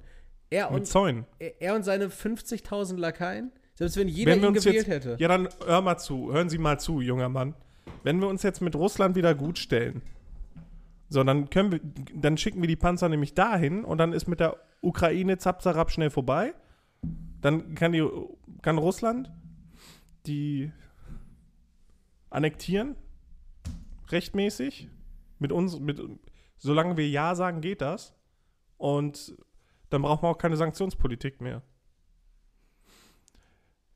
Er 0.49 0.69
Mit 0.69 0.82
und, 0.82 0.86
Zäunen. 0.86 1.26
er 1.39 1.61
er 1.61 1.76
und 1.76 1.84
seine 1.84 2.07
50.000 2.07 2.97
Lakaien? 2.97 3.51
Selbst 3.76 3.97
wenn 3.97 4.07
jeder 4.07 4.32
Wenn 4.32 4.43
ihn 4.43 4.53
gewählt 4.53 4.76
jetzt, 4.76 4.88
hätte. 4.88 5.17
Ja, 5.19 5.28
dann 5.28 5.49
hör 5.65 5.82
mal 5.82 5.97
zu. 5.97 6.32
Hören 6.32 6.49
Sie 6.49 6.57
mal 6.57 6.80
zu, 6.80 7.01
junger 7.01 7.30
Mann. 7.30 7.55
Wenn 8.03 8.19
wir 8.21 8.28
uns 8.28 8.43
jetzt 8.43 8.61
mit 8.61 8.76
Russland 8.76 9.15
wieder 9.15 9.36
gut 9.36 9.59
stellen, 9.59 10.01
so, 11.09 11.23
dann 11.23 11.49
können 11.49 11.71
wir, 11.71 11.80
dann 12.15 12.38
schicken 12.38 12.61
wir 12.61 12.67
die 12.67 12.76
Panzer 12.76 13.09
nämlich 13.09 13.34
dahin 13.34 13.84
und 13.84 13.97
dann 13.97 14.13
ist 14.13 14.28
mit 14.28 14.39
der 14.39 14.57
Ukraine 14.82 15.38
zapzarab 15.38 15.91
schnell 15.91 16.09
vorbei. 16.09 16.53
Dann 17.41 17.76
kann 17.76 17.91
die, 17.91 18.07
kann 18.61 18.78
Russland 18.78 19.30
die 20.26 20.71
annektieren, 22.30 22.95
rechtmäßig. 24.09 24.89
Mit 25.38 25.51
uns, 25.51 25.80
mit, 25.80 25.99
solange 26.58 26.97
wir 26.97 27.08
Ja 27.10 27.36
sagen, 27.36 27.62
geht 27.62 27.82
das. 27.82 28.14
Und 28.78 29.36
dann 29.89 30.01
braucht 30.01 30.22
man 30.22 30.32
auch 30.32 30.38
keine 30.38 30.58
Sanktionspolitik 30.58 31.41
mehr. 31.41 31.62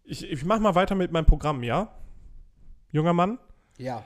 Ich, 0.03 0.23
ich 0.23 0.45
mach 0.45 0.59
mal 0.59 0.75
weiter 0.75 0.95
mit 0.95 1.11
meinem 1.11 1.25
Programm, 1.25 1.63
ja? 1.63 1.95
Junger 2.91 3.13
Mann? 3.13 3.37
Ja. 3.77 4.03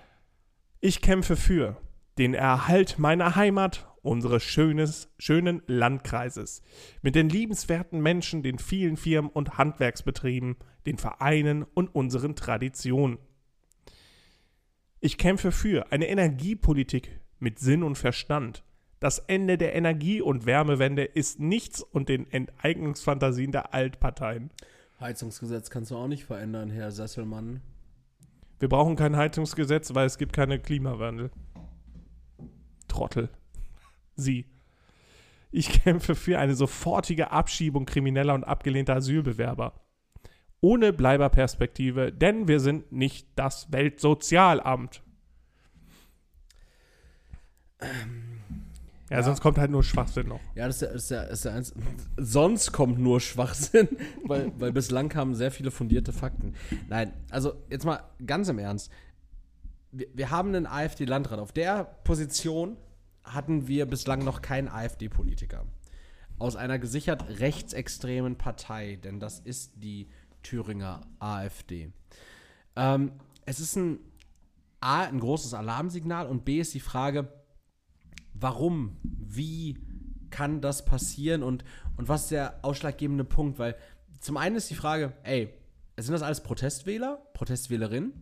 Ich 0.81 1.01
kämpfe 1.01 1.35
für 1.35 1.77
den 2.17 2.33
Erhalt 2.33 2.99
meiner 2.99 3.35
Heimat, 3.35 3.87
unseres 4.01 4.43
schönes, 4.43 5.13
schönen 5.17 5.63
Landkreises, 5.65 6.61
mit 7.01 7.15
den 7.15 7.29
liebenswerten 7.29 8.01
Menschen, 8.01 8.43
den 8.43 8.59
vielen 8.59 8.97
Firmen 8.97 9.31
und 9.31 9.57
Handwerksbetrieben, 9.57 10.57
den 10.85 10.97
Vereinen 10.97 11.63
und 11.63 11.87
unseren 11.95 12.35
Traditionen. 12.35 13.17
Ich 14.99 15.17
kämpfe 15.17 15.51
für 15.51 15.91
eine 15.91 16.07
Energiepolitik 16.07 17.19
mit 17.43 17.59
Sinn 17.59 17.83
und 17.83 17.97
Verstand. 17.97 18.63
Das 18.99 19.19
Ende 19.19 19.57
der 19.57 19.75
Energie- 19.75 20.21
und 20.21 20.45
Wärmewende 20.45 21.03
ist 21.03 21.39
nichts 21.39 21.83
und 21.83 22.07
den 22.07 22.31
Enteignungsfantasien 22.31 23.51
der 23.51 23.73
Altparteien. 23.73 24.49
Heizungsgesetz 24.99 25.69
kannst 25.69 25.91
du 25.91 25.97
auch 25.97 26.07
nicht 26.07 26.23
verändern, 26.23 26.69
Herr 26.69 26.91
Sesselmann. 26.91 27.61
Wir 28.59 28.69
brauchen 28.69 28.95
kein 28.95 29.17
Heizungsgesetz, 29.17 29.93
weil 29.93 30.05
es 30.05 30.17
gibt 30.17 30.31
keine 30.31 30.57
Klimawandel. 30.57 31.31
Trottel. 32.87 33.27
Sie. 34.15 34.45
Ich 35.51 35.83
kämpfe 35.83 36.15
für 36.15 36.39
eine 36.39 36.55
sofortige 36.55 37.31
Abschiebung 37.31 37.85
krimineller 37.85 38.33
und 38.33 38.45
abgelehnter 38.45 38.95
Asylbewerber. 38.95 39.73
Ohne 40.61 40.93
Bleiberperspektive, 40.93 42.13
denn 42.13 42.47
wir 42.47 42.61
sind 42.61 42.93
nicht 42.93 43.27
das 43.35 43.69
Weltsozialamt. 43.73 45.02
Ja, 49.09 49.17
ja. 49.17 49.23
sonst 49.23 49.41
kommt 49.41 49.57
halt 49.57 49.71
nur 49.71 49.83
Schwachsinn 49.83 50.27
noch. 50.27 50.39
Ja, 50.55 50.67
das 50.67 50.81
ist 50.81 50.81
der, 50.81 50.93
ist 50.93 51.11
der, 51.11 51.29
ist 51.29 51.45
der 51.45 51.53
eins. 51.53 51.73
Sonst 52.17 52.71
kommt 52.71 52.99
nur 52.99 53.19
Schwachsinn, 53.19 53.87
weil, 54.25 54.51
weil 54.59 54.71
bislang 54.71 55.09
kamen 55.09 55.35
sehr 55.35 55.51
viele 55.51 55.71
fundierte 55.71 56.13
Fakten. 56.13 56.53
Nein, 56.89 57.13
also 57.29 57.53
jetzt 57.69 57.85
mal 57.85 57.99
ganz 58.25 58.49
im 58.49 58.59
Ernst. 58.59 58.91
Wir, 59.91 60.07
wir 60.13 60.29
haben 60.31 60.49
einen 60.49 60.65
AfD-Landrat. 60.65 61.39
Auf 61.39 61.51
der 61.51 61.83
Position 62.03 62.77
hatten 63.23 63.67
wir 63.67 63.85
bislang 63.85 64.23
noch 64.23 64.41
keinen 64.41 64.67
AfD-Politiker. 64.67 65.65
Aus 66.39 66.55
einer 66.55 66.79
gesichert 66.79 67.39
rechtsextremen 67.39 68.37
Partei, 68.37 68.99
denn 69.03 69.19
das 69.19 69.39
ist 69.39 69.73
die 69.75 70.07
Thüringer 70.41 71.01
AfD. 71.19 71.91
Ähm, 72.75 73.11
es 73.45 73.59
ist 73.59 73.75
ein 73.75 73.99
A, 74.79 75.03
ein 75.03 75.19
großes 75.19 75.53
Alarmsignal 75.53 76.27
und 76.27 76.43
B 76.43 76.59
ist 76.59 76.73
die 76.73 76.79
Frage, 76.79 77.31
warum, 78.33 78.97
wie 79.03 79.77
kann 80.29 80.61
das 80.61 80.85
passieren 80.85 81.43
und, 81.43 81.63
und 81.97 82.07
was 82.07 82.23
ist 82.23 82.31
der 82.31 82.59
ausschlaggebende 82.63 83.23
Punkt? 83.23 83.59
Weil 83.59 83.75
zum 84.19 84.37
einen 84.37 84.55
ist 84.55 84.69
die 84.69 84.75
Frage, 84.75 85.13
ey, 85.23 85.53
sind 85.97 86.13
das 86.13 86.23
alles 86.23 86.41
Protestwähler, 86.41 87.21
Protestwählerinnen? 87.33 88.13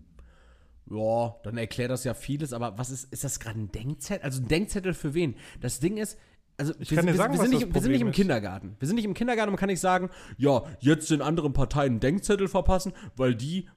Ja, 0.89 1.35
dann 1.43 1.57
erklärt 1.57 1.89
das 1.89 2.03
ja 2.03 2.13
vieles, 2.13 2.51
aber 2.51 2.77
was 2.77 2.91
ist, 2.91 3.11
ist 3.13 3.23
das 3.23 3.39
gerade 3.39 3.59
ein 3.59 3.71
Denkzettel? 3.71 4.25
Also 4.25 4.41
ein 4.41 4.49
Denkzettel 4.49 4.93
für 4.93 5.13
wen? 5.13 5.35
Das 5.61 5.79
Ding 5.79 5.97
ist, 5.97 6.17
also 6.57 6.73
wir, 6.77 6.85
kann 6.97 7.05
dir 7.05 7.13
wir, 7.13 7.17
sagen, 7.17 7.33
wir, 7.33 7.39
was 7.39 7.49
sind 7.49 7.53
das 7.53 7.61
nicht, 7.61 7.73
wir 7.73 7.81
sind 7.81 7.91
nicht 7.91 8.01
im 8.01 8.07
ist. 8.09 8.15
Kindergarten. 8.15 8.75
Wir 8.79 8.87
sind 8.87 8.95
nicht 8.95 9.05
im 9.05 9.13
Kindergarten 9.13 9.49
und 9.49 9.53
man 9.53 9.59
kann 9.59 9.69
nicht 9.69 9.79
sagen, 9.79 10.09
ja, 10.37 10.63
jetzt 10.79 11.09
den 11.09 11.21
anderen 11.21 11.53
Parteien 11.53 11.93
einen 11.93 11.99
Denkzettel 11.99 12.47
verpassen, 12.47 12.93
weil 13.15 13.35
die 13.35 13.67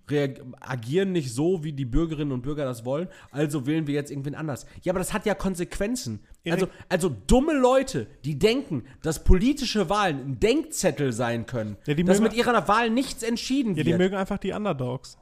agieren 0.61 1.13
nicht 1.13 1.33
so, 1.33 1.65
wie 1.65 1.73
die 1.73 1.85
Bürgerinnen 1.87 2.33
und 2.33 2.43
Bürger 2.43 2.65
das 2.65 2.85
wollen, 2.85 3.09
also 3.31 3.67
wählen 3.67 3.87
wir 3.87 3.95
jetzt 3.95 4.11
irgendwen 4.11 4.35
anders. 4.35 4.67
Ja, 4.83 4.93
aber 4.93 4.99
das 4.99 5.13
hat 5.15 5.25
ja 5.25 5.35
Konsequenzen. 5.35 6.21
Also, 6.47 6.69
also 6.91 7.09
dumme 7.27 7.55
Leute, 7.55 8.07
die 8.25 8.39
denken, 8.39 8.85
dass 9.03 9.25
politische 9.25 9.89
Wahlen 9.89 10.21
ein 10.21 10.41
Denkzettel 10.41 11.13
sein 11.13 11.47
können, 11.47 11.79
Ja, 11.87 11.95
dass 11.95 12.21
mit 12.21 12.35
ihrer 12.35 12.69
Wahl 12.69 12.91
nichts 12.91 13.23
entschieden 13.23 13.77
Ja, 13.77 13.83
die 13.83 13.91
wird. 13.91 13.99
mögen 13.99 14.15
einfach 14.17 14.39
die 14.39 14.53
Underdogs. 14.53 15.17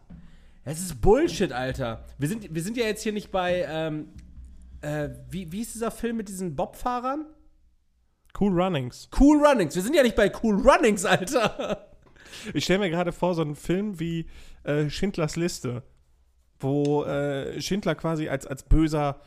Es 0.64 0.80
ist 0.80 1.00
Bullshit, 1.00 1.52
Alter. 1.52 2.04
Wir 2.18 2.28
sind, 2.28 2.52
wir 2.54 2.62
sind 2.62 2.76
ja 2.76 2.84
jetzt 2.84 3.02
hier 3.02 3.12
nicht 3.12 3.30
bei, 3.30 3.64
ähm, 3.68 4.08
äh, 4.80 5.10
wie, 5.30 5.50
wie 5.52 5.60
ist 5.60 5.74
dieser 5.74 5.90
Film 5.90 6.16
mit 6.16 6.28
diesen 6.28 6.56
Bobfahrern? 6.56 7.26
Cool 8.38 8.60
Runnings. 8.60 9.08
Cool 9.18 9.44
Runnings. 9.44 9.74
Wir 9.74 9.82
sind 9.82 9.94
ja 9.94 10.02
nicht 10.02 10.16
bei 10.16 10.32
Cool 10.42 10.56
Runnings, 10.56 11.04
Alter. 11.04 11.88
Ich 12.54 12.64
stelle 12.64 12.80
mir 12.80 12.90
gerade 12.90 13.12
vor, 13.12 13.34
so 13.34 13.42
einen 13.42 13.56
Film 13.56 14.00
wie 14.00 14.26
äh, 14.64 14.88
Schindlers 14.88 15.36
Liste, 15.36 15.82
wo 16.58 17.04
äh, 17.04 17.60
Schindler 17.60 17.94
quasi 17.94 18.28
als, 18.28 18.46
als 18.46 18.62
böser, 18.62 19.20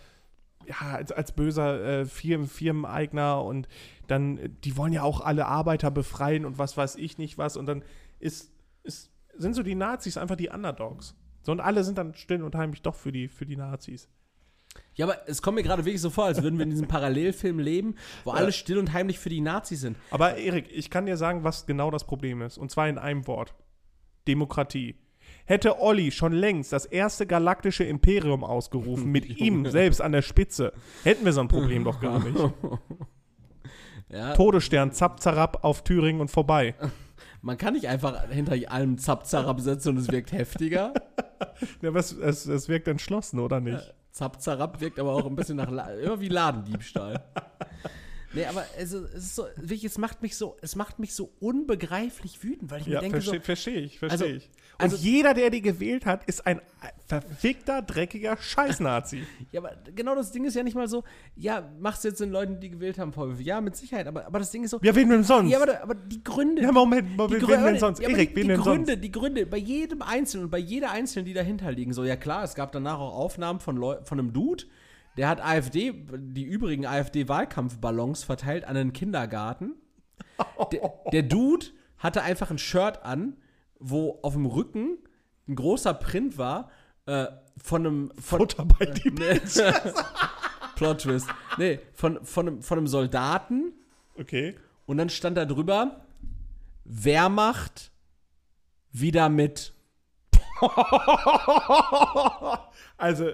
ja, 0.66 0.94
als, 0.94 1.12
als 1.12 1.32
böser 1.32 1.84
äh, 2.02 2.06
Firmen, 2.06 2.48
Firmeneigner 2.48 3.44
und 3.44 3.68
dann, 4.08 4.58
die 4.64 4.76
wollen 4.78 4.94
ja 4.94 5.04
auch 5.04 5.22
alle 5.22 5.46
Arbeiter 5.46 5.92
befreien 5.92 6.46
und 6.46 6.58
was 6.58 6.78
weiß 6.78 6.96
ich 6.96 7.18
nicht 7.18 7.38
was 7.38 7.58
und 7.58 7.68
dann 7.68 7.84
ist, 8.20 8.52
ist, 8.84 9.12
sind 9.38 9.54
so 9.54 9.64
die 9.64 9.76
Nazis 9.76 10.18
einfach 10.18 10.36
die 10.36 10.50
Underdogs. 10.50 11.16
So, 11.44 11.52
und 11.52 11.60
alle 11.60 11.84
sind 11.84 11.98
dann 11.98 12.16
still 12.16 12.42
und 12.42 12.56
heimlich 12.56 12.82
doch 12.82 12.96
für 12.96 13.12
die, 13.12 13.28
für 13.28 13.46
die 13.46 13.58
Nazis. 13.58 14.10
Ja, 14.96 15.06
aber 15.06 15.18
es 15.28 15.42
kommt 15.42 15.56
mir 15.56 15.64
gerade 15.64 15.86
wirklich 15.86 16.02
so 16.02 16.10
vor, 16.10 16.26
als 16.26 16.42
würden 16.42 16.58
wir 16.58 16.64
in 16.64 16.70
diesem 16.70 16.88
Parallelfilm 16.88 17.60
leben, 17.60 17.96
wo 18.24 18.32
alle 18.32 18.52
still 18.54 18.78
und 18.78 18.94
heimlich 18.94 19.20
für 19.20 19.30
die 19.30 19.42
Nazis 19.42 19.82
sind. 19.82 19.98
Aber 20.10 20.38
Erik, 20.38 20.70
ich 20.72 20.90
kann 20.90 21.06
dir 21.06 21.18
sagen, 21.18 21.44
was 21.44 21.66
genau 21.66 21.92
das 21.92 22.06
Problem 22.06 22.42
ist. 22.42 22.58
Und 22.58 22.72
zwar 22.72 22.88
in 22.88 22.98
einem 22.98 23.28
Wort. 23.28 23.54
Demokratie. 24.28 24.96
Hätte 25.46 25.80
Olli 25.80 26.12
schon 26.12 26.34
längst 26.34 26.74
das 26.74 26.86
erste 26.86 27.28
galaktische 27.28 27.84
Imperium 27.84 28.44
ausgerufen, 28.44 29.12
mit 29.12 29.26
ihm 29.40 29.70
selbst 29.70 30.02
an 30.02 30.12
der 30.12 30.22
Spitze, 30.22 30.74
hätten 31.04 31.26
wir 31.26 31.34
so 31.34 31.42
ein 31.42 31.48
Problem 31.48 31.84
doch 31.84 32.00
gar 32.00 32.24
nicht. 32.24 32.38
Ja, 34.08 34.36
Todesstern, 34.36 34.92
zapp, 34.92 35.20
zarab, 35.20 35.64
auf 35.64 35.84
Thüringen 35.84 36.22
und 36.22 36.30
vorbei. 36.30 36.76
man 37.42 37.58
kann 37.58 37.74
nicht 37.74 37.88
einfach 37.88 38.30
hinter 38.30 38.56
allem 38.72 39.00
Zapzarab 39.00 39.60
setzen 39.60 39.90
und 39.90 39.98
es 39.98 40.12
wirkt 40.12 40.32
heftiger. 40.32 40.94
Ja, 41.82 41.90
aber 41.90 42.00
es, 42.00 42.12
es, 42.12 42.46
es 42.46 42.70
wirkt 42.70 42.88
entschlossen, 42.88 43.40
oder 43.40 43.60
nicht? 43.60 43.96
Zapzarab 44.16 44.80
wirkt 44.80 44.98
aber 44.98 45.12
auch 45.14 45.26
ein 45.26 45.36
bisschen 45.36 45.58
nach 45.58 45.70
La 45.70 45.90
immer 45.94 46.22
wie 46.22 46.30
Ladendiebstahl. 46.30 47.22
Nee, 48.34 48.46
aber 48.46 48.66
also, 48.78 49.04
es 49.08 49.14
ist 49.26 49.36
so, 49.36 49.46
wirklich, 49.58 49.84
es 49.84 49.98
macht 49.98 50.22
mich 50.22 50.38
so, 50.38 50.56
es 50.62 50.78
macht 50.78 51.00
mich 51.00 51.14
so 51.14 51.34
unbegreiflich 51.42 52.42
wütend, 52.42 52.72
weil 52.72 52.80
ich 52.82 52.88
Ja, 52.88 52.96
mir 52.96 53.02
denke 53.02 53.18
verstehe 53.22 53.40
so, 53.40 53.44
versteh 53.46 53.76
ich, 53.76 54.00
verstehe 54.00 54.26
Also- 54.28 54.38
ich. 54.38 54.50
Und 54.78 54.84
also- 54.84 54.98
jeder, 54.98 55.34
der 55.34 55.50
die 55.50 55.62
gewählt 55.62 56.06
hat, 56.06 56.26
ist 56.26 56.46
ein 56.46 56.60
verfickter, 57.08 57.82
dreckiger 57.82 58.36
Scheiß-Nazi. 58.38 59.24
ja, 59.52 59.62
aber 59.62 59.72
genau 59.96 60.16
das 60.16 60.32
Ding 60.32 60.44
ist 60.46 60.56
ja 60.56 60.64
nicht 60.64 60.76
mal 60.76 60.88
so, 60.88 61.04
ja, 61.36 61.64
machst 61.80 62.04
du 62.04 62.10
jetzt 62.10 62.20
den 62.20 62.32
Leuten, 62.32 62.60
die 62.60 62.70
gewählt 62.72 62.98
haben, 63.00 63.14
Vorwürfe. 63.14 63.42
Ja, 63.44 63.62
mit 63.62 63.76
Sicherheit, 63.76 64.08
aber, 64.08 64.26
aber 64.26 64.40
das 64.40 64.52
Ding 64.52 64.64
ist 64.64 64.72
so, 64.72 64.80
Ja, 64.82 64.94
wen 64.96 65.10
denn 65.10 65.24
sonst? 65.24 65.50
ja, 65.52 65.62
aber, 65.62 65.82
aber 65.82 65.96
die 65.96 66.24
Gründe, 66.24 66.62
Ja, 66.62 66.72
Moment, 66.72 67.10
die 67.12 67.16
Moment, 67.16 67.42
wen 67.42 67.48
Gründe, 67.48 67.64
denn 67.72 67.80
sonst? 67.80 68.00
ja, 68.02 68.10
Erik, 68.10 68.32
die, 68.32 68.36
wen 68.36 68.42
die 68.44 68.48
denn 68.50 68.60
Gründe, 68.62 68.92
sonst? 68.94 69.04
die 69.04 69.12
Gründe, 69.12 69.46
bei 69.46 69.58
jedem 69.58 70.02
Einzelnen 70.02 70.46
und 70.46 70.52
bei 70.52 70.58
jeder 70.58 70.92
Einzelnen, 70.92 71.26
die 71.26 71.34
dahinter 71.34 71.72
liegen, 71.72 71.94
so, 71.94 72.04
ja 72.04 72.16
klar, 72.16 72.44
es 72.44 72.56
gab 72.56 72.72
danach 72.72 73.00
auch 73.00 73.16
Aufnahmen 73.16 73.60
von, 73.60 73.78
Leu 73.78 73.98
von 74.04 74.20
einem 74.20 74.34
Dude, 74.34 74.66
der 75.18 75.30
hat 75.30 75.42
AfD, 75.46 75.94
die 76.18 76.44
übrigen 76.44 76.86
AfD-Wahlkampfballons 76.86 78.24
verteilt 78.26 78.66
an 78.66 78.76
einen 78.76 78.94
Kindergarten. 78.94 79.74
Der, 80.72 80.94
der 81.12 81.24
Dude 81.24 81.68
hatte 81.98 82.22
einfach 82.24 82.50
ein 82.52 82.58
Shirt 82.58 83.04
an, 83.04 83.38
wo 83.80 84.20
auf 84.22 84.34
dem 84.34 84.46
Rücken 84.46 84.98
ein 85.48 85.56
großer 85.56 85.94
Print 85.94 86.38
war, 86.38 86.70
äh, 87.06 87.28
von 87.62 87.86
einem, 87.86 88.12
von, 88.20 88.40
Futter 88.40 88.66
bei 88.66 88.86
die 88.86 89.12
Nee. 89.12 89.40
Plot 90.76 91.02
Twist. 91.02 91.28
Nee, 91.58 91.80
von, 91.94 92.26
von, 92.26 92.48
einem, 92.48 92.62
von 92.62 92.78
einem 92.78 92.88
Soldaten, 92.88 93.74
Okay. 94.18 94.56
Und 94.86 94.98
dann 94.98 95.10
stand 95.10 95.38
da 95.38 95.46
drüber, 95.46 96.06
Wehrmacht 96.84 97.92
wieder 98.92 99.30
mit. 99.30 99.74
also, 102.98 103.30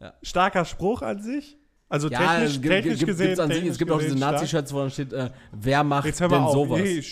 ja. 0.00 0.14
starker 0.22 0.64
Spruch 0.64 1.02
an 1.02 1.20
sich. 1.20 1.58
Also 1.88 2.08
ja, 2.08 2.18
technisch, 2.18 2.60
gibt, 2.60 2.66
technisch 2.66 2.98
gibt, 2.98 3.06
gesehen. 3.08 3.40
An 3.40 3.48
technisch 3.48 3.64
sich, 3.64 3.70
es 3.72 3.78
gibt 3.78 3.90
auch 3.90 4.00
diese 4.00 4.16
Nazi-Shirts, 4.16 4.72
wo 4.72 4.80
dann 4.80 4.90
steht, 4.90 5.12
äh, 5.12 5.30
wer 5.52 5.84
macht 5.84 6.06
jetzt 6.06 6.20
denn 6.20 6.32
auf. 6.32 6.52
sowas? 6.52 6.80
Nee, 6.80 7.02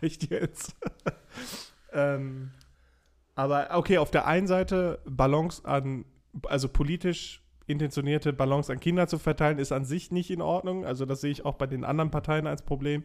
reicht 0.00 0.30
jetzt. 0.30 0.74
Ähm, 1.96 2.50
aber 3.34 3.68
okay, 3.72 3.98
auf 3.98 4.10
der 4.10 4.26
einen 4.26 4.46
Seite 4.46 5.00
Ballons 5.04 5.64
an, 5.64 6.04
also 6.46 6.68
politisch 6.68 7.42
intentionierte 7.66 8.32
Ballons 8.32 8.70
an 8.70 8.78
Kinder 8.78 9.08
zu 9.08 9.18
verteilen, 9.18 9.58
ist 9.58 9.72
an 9.72 9.84
sich 9.84 10.10
nicht 10.12 10.30
in 10.30 10.40
Ordnung. 10.40 10.84
Also 10.84 11.04
das 11.04 11.20
sehe 11.20 11.32
ich 11.32 11.44
auch 11.44 11.54
bei 11.54 11.66
den 11.66 11.84
anderen 11.84 12.10
Parteien 12.10 12.46
als 12.46 12.62
Problem. 12.62 13.02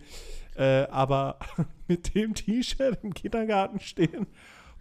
Äh, 0.56 0.88
aber 0.90 1.40
mit 1.88 2.14
dem 2.14 2.36
T-Shirt 2.36 3.00
im 3.02 3.14
Kindergarten 3.14 3.80
stehen, 3.80 4.28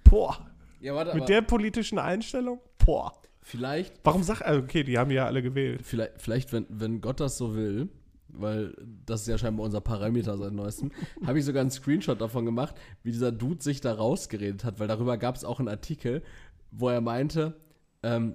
boah. 0.04 0.46
Ja, 0.80 0.94
warte, 0.94 1.14
mit 1.14 1.28
der 1.28 1.42
politischen 1.42 1.98
Einstellung, 1.98 2.60
boah. 2.84 3.12
Vielleicht. 3.42 4.00
Warum 4.04 4.22
sag 4.22 4.42
also 4.42 4.60
okay, 4.60 4.84
die 4.84 4.98
haben 4.98 5.10
ja 5.10 5.26
alle 5.26 5.42
gewählt. 5.42 5.80
Vielleicht, 5.82 6.20
vielleicht 6.20 6.52
wenn, 6.52 6.66
wenn 6.68 7.00
Gott 7.00 7.20
das 7.20 7.38
so 7.38 7.54
will, 7.54 7.88
weil 8.34 8.74
das 9.06 9.22
ist 9.22 9.28
ja 9.28 9.38
scheinbar 9.38 9.66
unser 9.66 9.80
Parameter 9.80 10.36
seit 10.36 10.52
neuestem, 10.52 10.90
habe 11.26 11.38
ich 11.38 11.44
sogar 11.44 11.60
einen 11.60 11.70
Screenshot 11.70 12.20
davon 12.20 12.44
gemacht, 12.44 12.74
wie 13.02 13.12
dieser 13.12 13.32
Dude 13.32 13.62
sich 13.62 13.80
da 13.80 13.94
rausgeredet 13.94 14.64
hat, 14.64 14.80
weil 14.80 14.88
darüber 14.88 15.16
gab 15.16 15.36
es 15.36 15.44
auch 15.44 15.58
einen 15.58 15.68
Artikel, 15.68 16.22
wo 16.70 16.88
er 16.88 17.00
meinte, 17.00 17.56
ähm, 18.02 18.34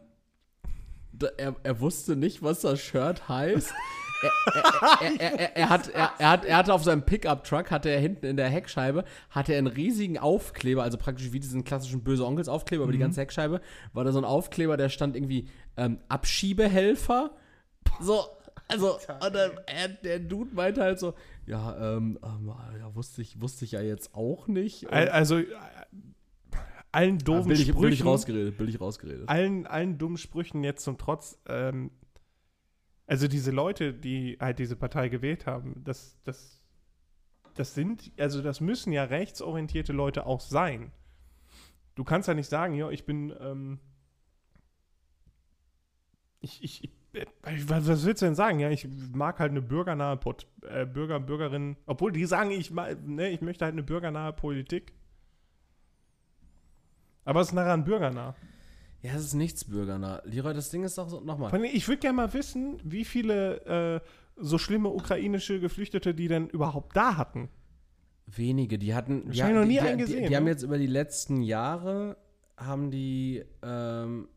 da, 1.12 1.28
er, 1.38 1.56
er 1.64 1.80
wusste 1.80 2.16
nicht, 2.16 2.44
was 2.44 2.62
das 2.62 2.80
Shirt 2.80 3.30
heißt. 3.30 3.74
Er, 5.02 5.20
er, 5.20 5.40
er, 5.40 5.58
er, 5.58 5.70
hat, 5.70 5.90
er, 5.90 6.30
hat, 6.30 6.46
er 6.46 6.58
hatte 6.58 6.74
auf 6.74 6.84
seinem 6.84 7.04
Pickup-Truck, 7.04 7.70
hatte 7.72 7.90
er 7.90 8.00
hinten 8.00 8.26
in 8.26 8.38
der 8.38 8.50
Heckscheibe, 8.50 9.04
hatte 9.30 9.54
er 9.54 9.60
einen 9.60 9.68
riesigen 9.68 10.18
Aufkleber, 10.18 10.84
also 10.84 10.98
praktisch 10.98 11.32
wie 11.32 11.40
diesen 11.40 11.64
klassischen 11.64 12.04
böse 12.04 12.26
Onkels-Aufkleber 12.26 12.84
mhm. 12.84 12.90
über 12.90 12.94
die 12.94 13.00
ganze 13.00 13.22
Heckscheibe, 13.22 13.62
war 13.94 14.04
da 14.04 14.12
so 14.12 14.20
ein 14.20 14.26
Aufkleber, 14.26 14.78
der 14.78 14.90
stand 14.90 15.16
irgendwie 15.16 15.50
ähm, 15.78 16.00
Abschiebehelfer. 16.08 17.32
So, 18.00 18.26
also, 18.68 18.96
und 18.96 19.36
dann, 19.36 19.52
er, 19.68 19.90
der 19.90 20.20
Dude 20.20 20.54
meinte 20.54 20.82
halt 20.82 21.00
so, 21.00 21.14
ja, 21.46 21.98
ähm, 21.98 22.20
ähm, 22.24 22.54
ja, 22.80 22.96
wusste 22.96 23.22
ich, 23.22 23.40
wusste 23.40 23.66
ich 23.66 23.72
ja 23.72 23.82
jetzt 23.82 24.16
auch 24.16 24.48
nicht. 24.48 24.84
Und 24.86 24.94
also, 24.94 25.38
äh, 25.38 25.46
allen 26.92 27.20
doofen 27.20 27.52
ja, 27.52 27.58
billig, 27.58 27.68
Sprüchen. 27.68 27.82
Billig 27.82 28.06
rausgeredet, 28.06 28.58
billig 28.58 28.82
rausgeredet. 28.82 29.30
Allen, 29.30 29.68
allen 29.68 29.98
dummen 29.98 30.18
Sprüchen 30.18 30.64
jetzt 30.64 30.84
zum 30.84 30.98
Trotz, 30.98 31.38
ähm, 31.48 31.92
also 33.06 33.28
diese 33.28 33.52
Leute, 33.52 33.94
die 33.94 34.38
halt 34.40 34.58
diese 34.60 34.76
Partei 34.76 35.10
gewählt 35.10 35.46
haben, 35.46 35.84
das, 35.84 36.18
das, 36.24 36.64
das 37.54 37.76
sind, 37.76 38.12
also 38.18 38.42
das 38.42 38.62
müssen 38.62 38.92
ja 38.92 39.04
rechtsorientierte 39.04 39.94
Leute 39.94 40.26
auch 40.26 40.42
sein. 40.42 40.92
Du 41.94 42.04
kannst 42.04 42.28
ja 42.28 42.34
nicht 42.34 42.50
sagen, 42.50 42.74
ja, 42.74 42.90
ich 42.90 43.06
bin, 43.06 43.34
ähm, 43.40 43.80
ich, 46.40 46.64
ich, 46.64 46.84
ich 46.84 46.92
was, 47.68 47.88
was, 47.88 48.06
willst 48.06 48.22
du 48.22 48.26
denn 48.26 48.36
sagen? 48.36 48.60
Ja, 48.60 48.70
ich 48.70 48.88
mag 49.14 49.40
halt 49.40 49.52
eine 49.52 49.62
bürgernahe 49.62 50.18
Pot, 50.18 50.48
äh, 50.68 50.86
Bürger, 50.86 51.20
Bürgerinnen, 51.20 51.78
obwohl 51.86 52.12
die 52.12 52.26
sagen, 52.26 52.52
ich, 52.52 52.72
ne, 52.72 53.30
ich 53.30 53.42
möchte 53.42 53.66
halt 53.66 53.74
eine 53.74 53.84
bürgernahe 53.84 54.34
Politik. 54.34 54.94
Aber 57.24 57.42
es 57.42 57.48
ist 57.48 57.54
nachher 57.54 57.74
ein 57.74 57.84
bürgernah. 57.84 58.36
Ja, 59.02 59.14
es 59.14 59.26
ist 59.26 59.34
nichts 59.34 59.66
bürgernah. 59.66 60.22
Leroy, 60.26 60.54
das 60.54 60.70
Ding 60.70 60.84
ist 60.84 60.98
doch 60.98 61.10
so, 61.10 61.20
nochmal. 61.20 61.54
Ich 61.66 61.88
würde 61.88 62.00
gerne 62.00 62.16
mal 62.16 62.34
wissen, 62.34 62.80
wie 62.84 63.06
viele 63.06 64.02
äh, 64.02 64.08
so 64.36 64.58
schlimme 64.58 64.90
ukrainische 64.90 65.60
Geflüchtete 65.60 66.14
die 66.14 66.28
denn 66.28 66.48
überhaupt 66.48 66.96
da 66.96 67.18
hatten. 67.18 67.50
Wenige, 68.26 68.80
die 68.80 68.96
hatten. 68.96 69.30
Ich 69.32 69.44
habe 69.44 69.54
noch 69.54 69.66
nie 69.66 69.74
die, 69.74 69.80
einen 69.82 70.00
gesehen. 70.00 70.18
Die, 70.18 70.24
die 70.24 70.30
ne? 70.32 70.36
haben 70.38 70.48
jetzt 70.48 70.64
über 70.64 70.80
die 70.80 70.88
letzten 70.88 71.42
Jahre, 71.42 72.18
haben 72.58 72.90
die, 72.90 73.44
ähm, 73.62 74.28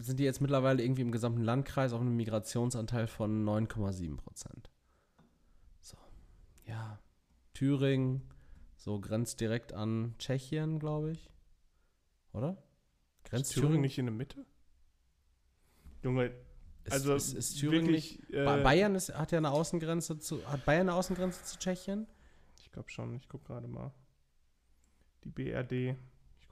sind 0.00 0.18
die 0.18 0.24
jetzt 0.24 0.40
mittlerweile 0.40 0.82
irgendwie 0.82 1.02
im 1.02 1.12
gesamten 1.12 1.42
Landkreis 1.42 1.92
auf 1.92 2.00
einem 2.00 2.16
Migrationsanteil 2.16 3.06
von 3.06 3.44
9,7 3.44 4.16
Prozent. 4.16 4.70
So. 5.80 5.96
Ja. 6.66 6.98
Thüringen, 7.54 8.22
so 8.76 9.00
grenzt 9.00 9.40
direkt 9.40 9.72
an 9.72 10.14
Tschechien, 10.18 10.78
glaube 10.78 11.12
ich. 11.12 11.30
Oder? 12.32 12.62
Grenzt 13.24 13.52
Thüringen 13.52 13.80
nicht 13.80 13.98
in 13.98 14.06
der 14.06 14.14
Mitte? 14.14 14.46
Junge, 16.02 16.32
also 16.90 17.14
ist, 17.14 17.28
ist, 17.28 17.34
ist 17.34 17.60
Thüringen 17.60 17.86
wirklich, 17.86 18.18
nicht. 18.18 18.34
Äh, 18.34 18.62
Bayern 18.62 18.94
ist, 18.94 19.14
hat 19.14 19.32
ja 19.32 19.38
eine 19.38 19.50
Außengrenze 19.50 20.18
zu. 20.18 20.44
Hat 20.46 20.64
Bayern 20.64 20.88
eine 20.88 20.94
Außengrenze 20.94 21.44
zu 21.44 21.58
Tschechien? 21.58 22.06
Ich 22.60 22.72
glaube 22.72 22.90
schon. 22.90 23.14
Ich 23.14 23.28
gucke 23.28 23.44
gerade 23.44 23.68
mal. 23.68 23.92
Die 25.24 25.30
BRD. 25.30 25.96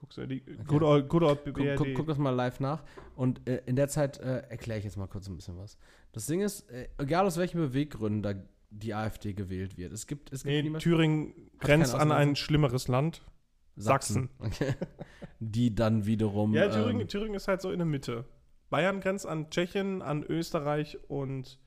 So. 0.09 0.27
Die, 0.27 0.43
okay. 0.43 0.57
good, 0.67 0.83
old, 0.83 1.09
good 1.09 1.23
old 1.23 1.45
BRD. 1.45 1.77
Guck, 1.77 1.87
guck, 1.87 1.95
guck, 1.95 2.07
das 2.07 2.19
mal 2.19 2.31
live 2.31 2.59
nach. 2.61 2.83
Und 3.17 3.47
äh, 3.49 3.63
in 3.67 3.77
der 3.77 3.89
Zeit 3.89 4.19
äh, 4.19 4.41
erkläre 4.49 4.79
ich 4.79 4.85
jetzt 4.85 4.97
mal 4.97 5.07
kurz 5.07 5.29
ein 5.29 5.37
bisschen 5.37 5.59
was. 5.59 5.77
Das 6.13 6.27
Ding 6.27 6.41
ist, 6.41 6.69
äh, 6.71 6.89
egal 6.99 7.27
aus 7.27 7.37
welchen 7.37 7.59
Beweggründen 7.59 8.23
da 8.23 8.35
die 8.71 8.95
AfD 8.95 9.33
gewählt 9.33 9.77
wird. 9.77 9.93
Es 9.93 10.07
gibt, 10.07 10.33
es 10.33 10.45
gibt 10.45 10.73
nee, 10.73 10.79
Thüringen 10.79 11.35
grenzt 11.59 11.95
an 11.95 12.13
ein 12.13 12.37
schlimmeres 12.37 12.89
Land. 12.89 13.23
Sachsen. 13.77 14.31
Sachsen. 14.39 14.65
Okay. 14.67 14.75
Die 15.41 15.75
dann 15.75 16.07
wiederum. 16.07 16.55
Ja, 16.55 16.69
Thüringen, 16.69 17.03
ähm, 17.03 17.09
Thüringen 17.09 17.35
ist 17.35 17.49
halt 17.49 17.63
so 17.63 17.71
in 17.71 17.79
der 17.79 17.87
Mitte. 17.87 18.25
Bayern 18.69 19.01
grenzt 19.01 19.27
an 19.27 19.51
Tschechien, 19.51 20.03
an 20.03 20.23
Österreich 20.23 20.99
und 21.09 21.59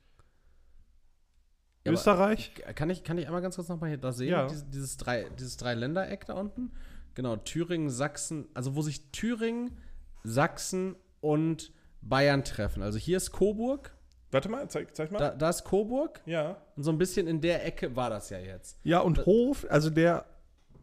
ja, 1.84 1.92
Österreich. 1.92 2.52
Kann 2.74 2.88
ich, 2.88 3.04
kann 3.04 3.18
ich 3.18 3.26
einmal 3.26 3.42
ganz 3.42 3.56
kurz 3.56 3.68
nochmal 3.68 3.90
hier 3.90 3.98
da 3.98 4.12
sehen? 4.12 4.30
Ja. 4.30 4.46
Dieses, 4.46 4.70
dieses, 4.70 4.96
drei, 4.96 5.26
dieses 5.38 5.56
Dreiländereck 5.56 6.24
da 6.24 6.34
unten. 6.34 6.72
Genau, 7.14 7.36
Thüringen, 7.36 7.90
Sachsen, 7.90 8.48
also 8.54 8.74
wo 8.74 8.82
sich 8.82 9.10
Thüringen, 9.12 9.78
Sachsen 10.24 10.96
und 11.20 11.72
Bayern 12.00 12.44
treffen. 12.44 12.82
Also 12.82 12.98
hier 12.98 13.16
ist 13.16 13.32
Coburg. 13.32 13.96
Warte 14.30 14.48
mal, 14.48 14.68
zeig, 14.68 14.96
zeig 14.96 15.12
mal. 15.12 15.18
Da, 15.18 15.30
da, 15.30 15.50
ist 15.50 15.64
Coburg. 15.64 16.20
Ja. 16.26 16.60
Und 16.74 16.82
so 16.82 16.90
ein 16.90 16.98
bisschen 16.98 17.28
in 17.28 17.40
der 17.40 17.64
Ecke 17.64 17.94
war 17.94 18.10
das 18.10 18.30
ja 18.30 18.38
jetzt. 18.38 18.80
Ja, 18.82 18.98
und 18.98 19.18
da, 19.18 19.26
Hof, 19.26 19.64
also 19.70 19.90
der 19.90 20.26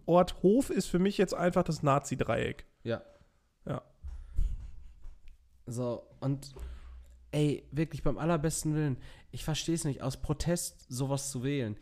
Ort 0.06 0.42
Hof 0.42 0.70
ist 0.70 0.88
für 0.88 1.00
mich 1.00 1.18
jetzt 1.18 1.34
einfach 1.34 1.64
das 1.64 1.84
Nazi-Dreieck. 1.84 2.66
Ja. 2.84 3.02
Ja. 3.66 3.82
So, 5.66 6.08
und 6.22 6.54
ey, 7.32 7.68
wirklich 7.72 8.04
beim 8.04 8.18
allerbesten 8.18 8.74
Willen, 8.76 8.98
ich 9.32 9.44
verstehe 9.44 9.76
es 9.76 9.84
nicht, 9.84 10.02
aus 10.02 10.18
Protest 10.18 10.86
sowas 10.90 11.32
zu 11.32 11.44
wählen. 11.44 11.78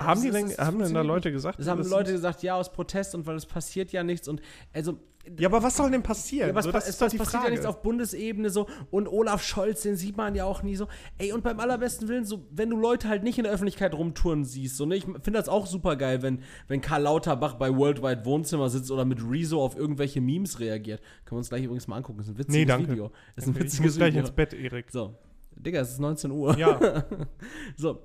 Haben 0.00 0.22
die 0.22 0.30
denn, 0.30 0.50
haben 0.56 0.78
denn 0.78 0.94
da 0.94 1.02
Leute 1.02 1.32
gesagt? 1.32 1.58
Das 1.58 1.68
haben 1.68 1.86
Leute 1.88 2.12
gesagt, 2.12 2.42
ja, 2.42 2.54
aus 2.54 2.72
Protest 2.72 3.14
und 3.14 3.26
weil 3.26 3.36
es 3.36 3.46
passiert 3.46 3.92
ja 3.92 4.02
nichts 4.02 4.28
und 4.28 4.40
also 4.72 4.98
ja, 5.38 5.48
aber 5.48 5.62
was 5.62 5.76
soll 5.76 5.90
denn 5.90 6.02
passieren? 6.02 6.48
Ja, 6.48 6.54
was, 6.54 6.64
so, 6.64 6.72
das 6.72 6.84
die 6.84 7.18
passiert 7.18 7.26
Frage. 7.26 7.44
ja 7.44 7.50
nichts 7.50 7.66
auf 7.66 7.82
Bundesebene 7.82 8.50
so. 8.50 8.66
Und 8.90 9.08
Olaf 9.08 9.42
Scholz, 9.42 9.82
den 9.82 9.96
sieht 9.96 10.16
man 10.16 10.34
ja 10.34 10.44
auch 10.44 10.62
nie 10.62 10.76
so. 10.76 10.88
Ey, 11.18 11.32
und 11.32 11.42
beim 11.42 11.60
allerbesten 11.60 12.08
Willen, 12.08 12.24
so, 12.24 12.46
wenn 12.50 12.70
du 12.70 12.76
Leute 12.76 13.08
halt 13.08 13.24
nicht 13.24 13.38
in 13.38 13.44
der 13.44 13.52
Öffentlichkeit 13.52 13.94
rumtouren 13.94 14.44
siehst, 14.44 14.76
so, 14.76 14.86
ne? 14.86 14.96
Ich 14.96 15.04
finde 15.04 15.32
das 15.32 15.48
auch 15.48 15.66
super 15.66 15.96
geil, 15.96 16.22
wenn, 16.22 16.42
wenn 16.66 16.80
Karl 16.80 17.02
Lauterbach 17.02 17.54
bei 17.54 17.74
Worldwide 17.74 18.24
Wohnzimmer 18.24 18.70
sitzt 18.70 18.90
oder 18.90 19.04
mit 19.04 19.20
Rezo 19.22 19.62
auf 19.62 19.76
irgendwelche 19.76 20.20
Memes 20.20 20.60
reagiert. 20.60 21.00
Können 21.24 21.36
wir 21.36 21.38
uns 21.38 21.50
gleich 21.50 21.64
übrigens 21.64 21.88
mal 21.88 21.96
angucken. 21.96 22.18
Das 22.18 22.28
ist 22.28 22.34
ein 22.34 22.38
witziges 22.38 22.56
nee, 22.56 22.64
danke. 22.64 22.92
Video. 22.92 23.10
Das 23.36 23.44
ist 23.44 23.50
ein 23.50 23.54
witziges 23.56 23.74
ich 23.74 23.80
muss 23.80 23.96
gleich 23.96 24.14
Video. 24.14 24.20
ins 24.20 24.30
Bett, 24.30 24.54
Erik. 24.54 24.90
So. 24.90 25.14
Digga, 25.56 25.80
es 25.80 25.90
ist 25.90 26.00
19 26.00 26.30
Uhr. 26.30 26.56
Ja. 26.56 27.04
so. 27.76 28.00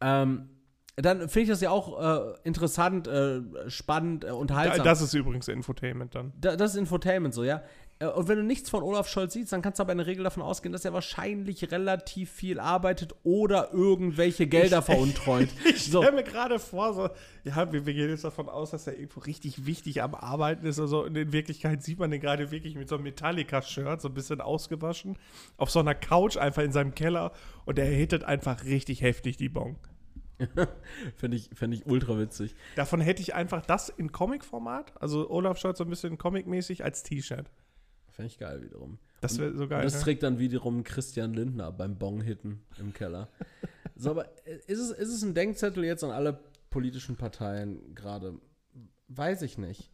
Ähm, 0.00 0.48
dann 0.96 1.28
finde 1.28 1.40
ich 1.40 1.48
das 1.48 1.60
ja 1.60 1.70
auch 1.70 2.34
äh, 2.34 2.38
interessant, 2.44 3.06
äh, 3.08 3.40
spannend, 3.68 4.24
äh, 4.24 4.30
unterhaltsam. 4.30 4.84
Das 4.84 5.00
ist 5.00 5.14
übrigens 5.14 5.48
Infotainment 5.48 6.14
dann. 6.14 6.32
Da, 6.38 6.56
das 6.56 6.72
ist 6.72 6.76
Infotainment 6.78 7.34
so, 7.34 7.44
ja. 7.44 7.62
Äh, 8.00 8.06
und 8.06 8.26
wenn 8.28 8.38
du 8.38 8.42
nichts 8.44 8.68
von 8.68 8.82
Olaf 8.82 9.08
Scholz 9.08 9.34
siehst, 9.34 9.52
dann 9.52 9.62
kannst 9.62 9.78
du 9.78 9.82
aber 9.82 9.92
in 9.92 9.98
der 9.98 10.06
Regel 10.06 10.24
davon 10.24 10.42
ausgehen, 10.42 10.72
dass 10.72 10.84
er 10.84 10.92
wahrscheinlich 10.92 11.70
relativ 11.70 12.30
viel 12.30 12.58
arbeitet 12.58 13.14
oder 13.22 13.72
irgendwelche 13.72 14.46
Gelder 14.46 14.82
veruntreut. 14.82 15.48
ich 15.64 15.82
stelle 15.82 16.06
so. 16.06 16.12
mir 16.12 16.24
gerade 16.24 16.58
vor, 16.58 16.94
so, 16.94 17.08
ja, 17.44 17.72
wir, 17.72 17.86
wir, 17.86 17.94
gehen 17.94 18.08
jetzt 18.08 18.24
davon 18.24 18.48
aus, 18.48 18.70
dass 18.70 18.86
er 18.86 18.94
irgendwo 18.94 19.20
richtig 19.20 19.66
wichtig 19.66 20.02
am 20.02 20.14
Arbeiten 20.14 20.66
ist. 20.66 20.80
Also 20.80 21.04
in 21.04 21.32
Wirklichkeit 21.32 21.82
sieht 21.82 21.98
man 21.98 22.10
den 22.10 22.20
gerade 22.20 22.50
wirklich 22.50 22.74
mit 22.74 22.88
so 22.88 22.96
einem 22.96 23.04
Metallica-Shirt, 23.04 24.00
so 24.00 24.08
ein 24.08 24.14
bisschen 24.14 24.40
ausgewaschen, 24.40 25.16
auf 25.56 25.70
so 25.70 25.78
einer 25.78 25.94
Couch 25.94 26.36
einfach 26.36 26.62
in 26.62 26.72
seinem 26.72 26.94
Keller 26.94 27.32
und 27.66 27.78
er 27.78 27.86
hittet 27.86 28.24
einfach 28.24 28.64
richtig 28.64 29.02
heftig 29.02 29.36
die 29.36 29.48
Bon. 29.48 29.76
Fände 31.16 31.36
ich, 31.36 31.50
fänd 31.52 31.74
ich 31.74 31.84
ultra 31.84 32.18
witzig. 32.18 32.54
Davon 32.74 33.02
hätte 33.02 33.20
ich 33.20 33.34
einfach 33.34 33.60
das 33.66 33.90
in 33.90 34.10
Comic-Format, 34.10 34.94
also 34.98 35.28
Olaf 35.28 35.58
Scholz 35.58 35.76
so 35.76 35.84
ein 35.84 35.90
bisschen 35.90 36.16
Comic-mäßig 36.16 36.82
als 36.82 37.02
T-Shirt. 37.02 37.50
Fände 38.20 38.32
ich 38.32 38.38
geil 38.38 38.62
wiederum. 38.62 38.98
Das 39.20 39.38
wäre 39.38 39.56
so 39.56 39.66
geil. 39.68 39.78
Und 39.78 39.84
das 39.84 40.00
trägt 40.00 40.22
dann 40.22 40.38
wiederum 40.38 40.84
Christian 40.84 41.34
Lindner 41.34 41.72
beim 41.72 41.96
Bong-Hitten 41.96 42.62
im 42.78 42.92
Keller. 42.92 43.28
so, 43.96 44.10
aber 44.10 44.30
ist 44.66 44.78
es, 44.78 44.90
ist 44.90 45.08
es 45.08 45.22
ein 45.22 45.34
Denkzettel 45.34 45.84
jetzt 45.84 46.04
an 46.04 46.10
alle 46.10 46.38
politischen 46.70 47.16
Parteien 47.16 47.94
gerade? 47.94 48.38
Weiß 49.08 49.42
ich 49.42 49.58
nicht. 49.58 49.90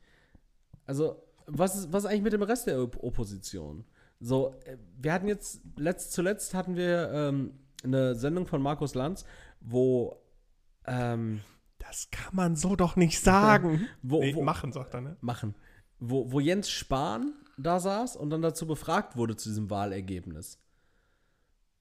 Also, 0.87 1.23
was 1.47 1.77
ist, 1.77 1.93
was 1.93 2.05
ist 2.05 2.11
eigentlich 2.11 2.23
mit 2.23 2.33
dem 2.33 2.43
Rest 2.43 2.67
der 2.67 2.81
Opposition? 2.81 3.85
So, 4.21 4.55
äh, 4.65 4.77
wir 4.99 5.13
hatten 5.13 5.29
jetzt, 5.29 5.61
letzt, 5.77 6.13
zuletzt 6.13 6.55
hatten 6.55 6.77
wir 6.77 7.11
ähm, 7.13 7.59
eine 7.85 8.15
Sendung 8.15 8.47
von 8.47 8.61
Markus 8.61 8.95
Lanz, 8.95 9.25
wo 9.61 10.21
Ähm, 10.87 11.41
das 11.79 12.09
kann 12.11 12.35
man 12.35 12.57
so 12.57 12.75
doch 12.75 12.97
nicht 12.97 13.21
sagen. 13.21 13.87
wo, 14.03 14.21
nee, 14.21 14.35
wo, 14.35 14.43
machen, 14.43 14.73
sagt 14.73 14.95
er, 14.95 15.01
ne? 15.01 15.17
machen. 15.21 15.55
Wo, 15.99 16.31
wo 16.33 16.41
Jens 16.41 16.69
Spahn 16.69 17.33
da 17.57 17.81
saß 17.81 18.17
und 18.17 18.31
dann 18.31 18.43
dazu 18.43 18.67
befragt 18.67 19.17
wurde 19.17 19.37
zu 19.37 19.49
diesem 19.49 19.71
Wahlergebnis. 19.71 20.59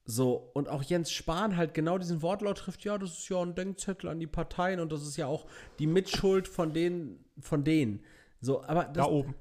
So, 0.07 0.51
und 0.53 0.69
auch 0.69 0.83
Jens 0.83 1.11
Spahn 1.11 1.57
halt 1.57 1.73
genau 1.73 1.97
diesen 1.97 2.21
Wortlaut 2.21 2.59
trifft, 2.59 2.83
ja, 2.83 2.97
das 2.97 3.17
ist 3.17 3.29
ja 3.29 3.41
ein 3.41 3.55
Denkzettel 3.55 4.09
an 4.09 4.19
die 4.19 4.27
Parteien 4.27 4.79
und 4.79 4.91
das 4.91 5.01
ist 5.01 5.17
ja 5.17 5.25
auch 5.25 5.47
die 5.79 5.87
Mitschuld 5.87 6.47
von 6.47 6.73
denen, 6.73 7.25
von 7.39 7.63
denen. 7.63 8.03
So, 8.39 8.63
aber 8.63 8.83
das, 8.83 8.93
Da 8.93 9.05
oben. 9.05 9.33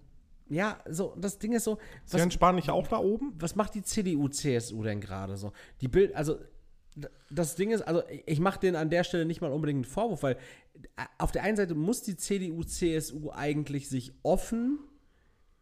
ja, 0.48 0.78
so, 0.88 1.14
das 1.18 1.38
Ding 1.38 1.52
ist 1.52 1.64
so, 1.64 1.78
Ist 2.06 2.14
Jens 2.14 2.32
Spahn 2.32 2.54
nicht 2.56 2.70
auch 2.70 2.88
da 2.88 2.96
oben? 2.98 3.34
was 3.38 3.56
macht 3.56 3.74
die 3.74 3.82
CDU, 3.82 4.28
CSU 4.28 4.82
denn 4.82 5.02
gerade 5.02 5.36
so? 5.36 5.52
Die 5.82 5.88
Bild, 5.88 6.14
also 6.14 6.38
das 7.30 7.56
Ding 7.56 7.70
ist, 7.70 7.82
also 7.82 8.02
ich 8.24 8.40
mache 8.40 8.60
denen 8.60 8.76
an 8.76 8.88
der 8.88 9.04
Stelle 9.04 9.26
nicht 9.26 9.40
mal 9.42 9.52
unbedingt 9.52 9.78
einen 9.78 9.84
Vorwurf, 9.84 10.22
weil 10.22 10.38
äh, 10.96 11.04
auf 11.18 11.32
der 11.32 11.42
einen 11.42 11.56
Seite 11.56 11.74
muss 11.74 12.02
die 12.02 12.16
CDU, 12.16 12.62
CSU 12.62 13.30
eigentlich 13.32 13.88
sich 13.88 14.12
offen 14.22 14.78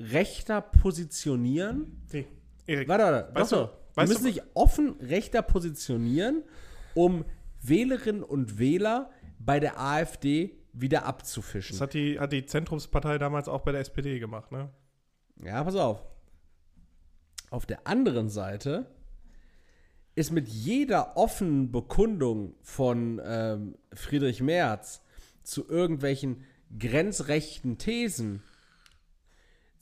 rechter 0.01 0.61
positionieren. 0.61 2.03
Nee. 2.13 2.27
Erik. 2.67 2.89
Warte, 2.89 3.05
warte, 3.05 3.35
Weißt 3.35 3.53
doch 3.53 3.71
du-. 3.71 3.77
Die 3.93 3.97
weißt 3.97 4.09
müssen 4.13 4.25
du- 4.25 4.33
sich 4.33 4.43
offen 4.55 4.97
rechter 5.01 5.43
positionieren, 5.43 6.43
um 6.95 7.25
Wählerinnen 7.61 8.23
und 8.23 8.59
Wähler 8.59 9.11
bei 9.39 9.61
der 9.61 9.79
AfD 9.81 10.57
wieder 10.73 11.05
abzufischen. 11.05 11.75
Das 11.75 11.81
hat 11.83 11.95
die, 11.95 12.19
hat 12.19 12.33
die 12.33 12.47
Zentrumspartei 12.47 13.19
damals 13.19 13.49
auch 13.49 13.61
bei 13.61 13.73
der 13.73 13.83
SPD 13.83 14.19
gemacht, 14.19 14.51
ne? 14.51 14.71
Ja, 15.45 15.63
pass 15.63 15.77
auf. 15.77 16.03
Auf 17.51 17.67
der 17.67 17.87
anderen 17.87 18.31
Seite 18.31 18.87
ist 20.15 20.31
mit 20.31 20.49
jeder 20.49 21.17
offenen 21.17 21.71
Bekundung 21.71 22.55
von 22.63 23.21
ähm, 23.25 23.75
Friedrich 23.93 24.41
Merz 24.41 25.03
zu 25.43 25.69
irgendwelchen 25.69 26.45
grenzrechten 26.79 27.77
Thesen 27.77 28.43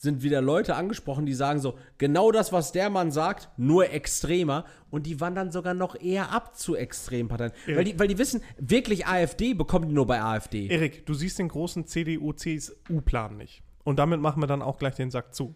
sind 0.02 0.22
wieder 0.22 0.40
Leute 0.40 0.77
angesprochen, 0.77 1.27
die 1.27 1.35
sagen 1.35 1.60
so, 1.60 1.78
genau 1.98 2.32
das, 2.32 2.55
was 2.55 2.72
der 2.72 2.89
Mann 2.89 3.10
sagt, 3.10 3.51
nur 3.59 3.90
extremer. 3.90 4.64
Und 4.89 5.05
die 5.05 5.20
wandern 5.20 5.52
sogar 5.52 5.74
noch 5.74 5.94
eher 5.94 6.32
ab 6.32 6.56
zu 6.56 6.74
Extremparteien. 6.74 7.52
Weil 7.66 7.85
die, 7.85 7.98
weil 7.98 8.09
die 8.09 8.16
wissen, 8.16 8.40
wirklich 8.59 9.06
AfD 9.06 9.52
bekommen 9.52 9.89
die 9.89 9.94
nur 9.94 10.06
bei 10.06 10.22
AfD. 10.22 10.68
Erik, 10.68 11.05
du 11.05 11.12
siehst 11.12 11.39
den 11.39 11.48
großen 11.48 11.86
CDU-CSU-Plan 11.86 13.36
nicht. 13.36 13.62
Und 13.85 13.98
damit 13.98 14.22
machen 14.22 14.43
wir 14.43 14.47
dann 14.47 14.62
auch 14.62 14.78
gleich 14.78 14.94
den 14.94 15.10
Sack 15.10 15.35
zu. 15.35 15.55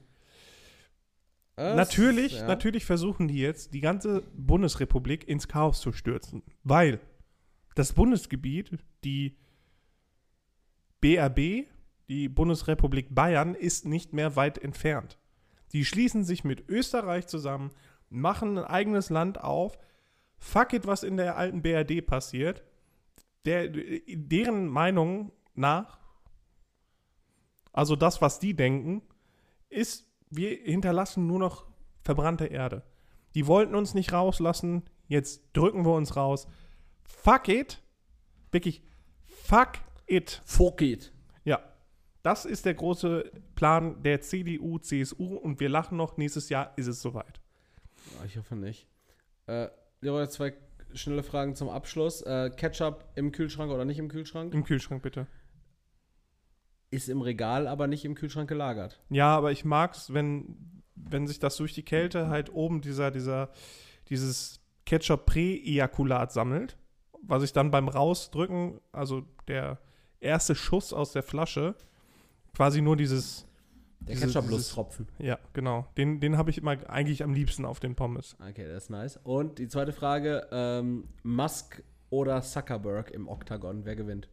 Das- 1.57 1.75
natürlich, 1.75 2.35
ja. 2.35 2.47
natürlich 2.47 2.85
versuchen 2.85 3.29
die 3.29 3.39
jetzt, 3.39 3.73
die 3.73 3.81
ganze 3.81 4.25
Bundesrepublik 4.37 5.27
ins 5.27 5.49
Chaos 5.49 5.81
zu 5.81 5.91
stürzen. 5.93 6.43
Weil 6.65 7.01
das 7.77 7.95
Bundesgebiet, 7.95 8.73
die 9.05 9.39
BRB, 11.01 11.66
die 12.09 12.29
Bundesrepublik 12.29 13.15
Bayern, 13.15 13.55
ist 13.55 13.87
nicht 13.87 14.13
mehr 14.13 14.37
weit 14.37 14.59
entfernt. 14.59 15.19
Die 15.73 15.85
schließen 15.85 16.25
sich 16.25 16.45
mit 16.45 16.69
Österreich 16.69 17.27
zusammen, 17.27 17.71
machen 18.09 18.59
ein 18.59 18.65
eigenes 18.65 19.11
Land 19.11 19.41
auf. 19.41 19.79
Fuck 20.39 20.73
it, 20.73 20.87
was 20.87 21.03
in 21.03 21.17
der 21.17 21.37
alten 21.37 21.63
BRD 21.63 22.05
passiert. 22.07 22.63
Der, 23.45 23.69
deren 23.69 24.69
Meinung 24.69 25.33
nach, 25.55 25.99
also 27.73 27.97
das, 27.97 28.23
was 28.23 28.39
die 28.39 28.55
denken, 28.55 29.03
ist, 29.69 30.07
wir 30.31 30.51
hinterlassen 30.51 31.27
nur 31.27 31.39
noch 31.39 31.67
verbrannte 32.03 32.47
Erde. 32.47 32.85
Die 33.35 33.47
wollten 33.47 33.75
uns 33.75 33.95
nicht 33.95 34.13
rauslassen, 34.13 34.85
jetzt 35.09 35.43
drücken 35.55 35.85
wir 35.85 35.95
uns 35.95 36.17
raus. 36.17 36.47
Fuck 37.03 37.49
it. 37.49 37.83
Wirklich, 38.53 38.83
fuck 39.27 39.73
it. 40.07 40.41
Fuck 40.45 40.83
it. 40.83 41.14
Das 42.25 42.47
ist 42.47 42.65
der 42.65 42.73
große 42.73 43.31
Plan 43.55 44.03
der 44.03 44.23
CDU, 44.23 44.79
CSU 44.79 45.37
und 45.37 45.61
wir 45.61 45.69
lachen 45.69 45.99
noch, 45.99 46.17
nächstes 46.17 46.49
Jahr 46.49 46.73
ist 46.77 46.87
es 46.87 47.03
soweit. 47.03 47.43
Ich 48.25 48.39
hoffe 48.39 48.57
nicht. 48.57 48.89
Äh, 49.47 49.69
Leroy, 50.01 50.27
zwei 50.31 50.55
schnelle 50.95 51.23
Fragen 51.23 51.55
zum 51.55 51.69
Abschluss. 51.69 52.23
Äh, 52.23 52.49
Ketchup 52.57 53.05
im 53.15 53.31
Kühlschrank 53.31 53.71
oder 53.71 53.85
nicht 53.85 53.99
im 53.99 54.09
Kühlschrank? 54.09 54.55
Im 54.55 54.65
Kühlschrank 54.65 55.03
bitte. 55.03 55.27
Ist 56.91 57.11
im 57.11 57.21
Regal, 57.21 57.67
aber 57.67 57.89
nicht 57.89 58.07
im 58.07 58.15
Kühlschrank 58.15 58.49
gelagert. 58.49 59.03
Ja, 59.11 59.37
aber 59.37 59.53
ich 59.53 59.67
mag's, 59.67 60.15
wenn, 60.15 60.83
wenn 60.95 61.27
sich 61.27 61.41
das 61.41 61.59
durch 61.59 61.75
die 61.75 61.85
Kälte 61.85 62.29
halt 62.29 62.51
oben 62.55 62.81
dieser, 62.81 63.11
dieser, 63.11 63.51
dieses 64.09 64.61
Ketchup-Prä-Ejakulat 64.87 66.33
sammelt, 66.33 66.79
was 67.21 67.43
ich 67.43 67.53
dann 67.53 67.71
beim 67.71 67.89
Rausdrücken, 67.89 68.81
also 68.93 69.27
der 69.47 69.79
erste 70.21 70.55
Schuss 70.55 70.95
aus 70.95 71.13
der 71.13 71.23
Flasche, 71.23 71.75
quasi 72.55 72.81
nur 72.83 72.97
dieses, 72.97 73.47
Der 74.01 74.15
Diese- 74.15 74.27
Ketchup-Lusttropfen. 74.27 75.09
ja, 75.19 75.39
genau, 75.55 75.87
den, 75.97 76.21
den 76.21 76.37
habe 76.37 76.51
ich 76.51 76.59
immer 76.59 76.77
eigentlich 76.91 77.23
am 77.23 77.33
liebsten 77.33 77.65
auf 77.65 77.81
den 77.81 77.95
Pommes. 77.95 78.37
Okay, 78.41 78.67
das 78.69 78.85
ist 78.85 78.91
nice. 78.91 79.19
Und 79.25 79.59
die 79.59 79.69
zweite 79.69 79.93
Frage: 79.93 80.47
ähm, 80.53 81.09
Musk 81.23 81.83
oder 82.11 82.43
Zuckerberg 82.43 83.11
im 83.11 83.29
Oktagon? 83.29 83.85
Wer 83.85 83.97
gewinnt? 83.97 84.29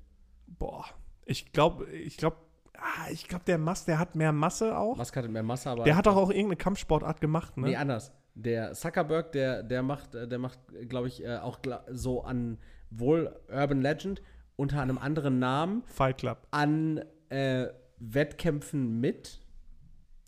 Boah, 0.47 0.85
ich 1.25 1.51
glaube, 1.53 1.89
ich 1.89 2.17
glaube, 2.17 2.35
ah, 2.77 3.09
ich 3.11 3.27
glaube, 3.29 3.45
der 3.45 3.57
Mass, 3.57 3.85
der 3.85 3.97
hat 3.97 4.15
mehr 4.15 4.33
Masse 4.33 4.77
auch. 4.77 4.97
Musk 4.97 5.15
hat 5.15 5.29
mehr 5.29 5.43
Masse, 5.43 5.69
aber. 5.69 5.83
Der 5.85 5.95
hat 5.95 6.05
doch 6.05 6.15
auch 6.17 6.29
irgendeine 6.29 6.57
Kampfsportart 6.57 7.21
gemacht, 7.21 7.55
ne? 7.57 7.67
Nee, 7.69 7.75
anders. 7.77 8.11
Der 8.33 8.73
Zuckerberg, 8.73 9.31
der, 9.33 9.61
der 9.63 9.83
macht, 9.83 10.13
der 10.13 10.37
macht, 10.39 10.59
glaube 10.89 11.07
ich, 11.09 11.23
äh, 11.23 11.37
auch 11.37 11.59
so 11.89 12.23
an 12.23 12.57
wohl 12.89 13.33
Urban 13.49 13.81
Legend 13.81 14.21
unter 14.57 14.81
einem 14.81 14.97
anderen 14.97 15.39
Namen 15.39 15.83
Fight 15.85 16.17
Club. 16.19 16.45
an 16.51 17.01
äh, 17.29 17.67
Wettkämpfen 18.01 18.99
mit. 18.99 19.39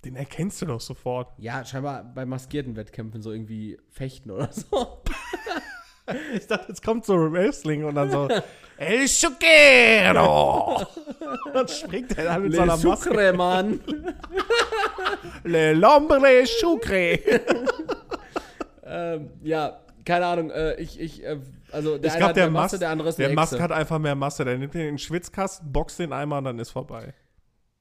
Den 0.05 0.15
erkennst 0.15 0.61
du 0.61 0.65
doch 0.65 0.81
sofort. 0.81 1.33
Ja, 1.39 1.65
scheinbar 1.65 2.03
bei 2.03 2.25
maskierten 2.25 2.75
Wettkämpfen 2.75 3.21
so 3.21 3.31
irgendwie 3.31 3.77
fechten 3.89 4.31
oder 4.31 4.49
so. 4.51 5.03
Ich 6.35 6.47
dachte, 6.47 6.65
jetzt 6.67 6.83
kommt 6.83 7.05
so 7.05 7.15
Wrestling 7.15 7.85
und 7.85 7.95
dann 7.95 8.11
so 8.11 8.27
El 8.77 9.07
Chuquero. 9.07 10.85
dann 11.53 11.67
springt 11.69 12.17
er 12.17 12.25
dann 12.25 12.43
mit 12.43 12.51
Le 12.51 12.57
seiner 12.57 12.75
Maske. 12.75 13.09
Sucre, 13.09 13.31
Mann. 13.31 13.79
Le 15.45 15.73
Lombre 15.73 16.43
Chucre. 16.43 17.19
ähm, 18.85 19.29
ja, 19.43 19.79
keine 20.03 20.25
Ahnung. 20.25 20.51
Äh, 20.51 20.75
ich, 20.81 20.99
ich, 20.99 21.23
äh, 21.23 21.39
also 21.71 21.97
der 21.97 22.07
Ich 22.07 22.11
eine 22.11 22.17
glaube, 22.17 22.29
hat 22.29 22.35
der 22.35 22.51
mehr 22.51 22.61
Masse, 22.61 22.79
der 22.79 22.89
andere 22.89 23.07
ist 23.07 23.17
der 23.17 23.27
eine 23.27 23.35
Mask 23.35 23.59
hat 23.59 23.71
einfach 23.71 23.99
mehr 23.99 24.15
Masse. 24.15 24.43
Der 24.43 24.57
nimmt 24.57 24.73
den 24.73 24.81
in 24.81 24.87
den 24.87 24.97
Schwitzkasten, 24.97 25.71
boxt 25.71 25.99
den 25.99 26.11
einmal 26.11 26.39
und 26.39 26.43
dann 26.43 26.59
ist 26.59 26.71
vorbei. 26.71 27.13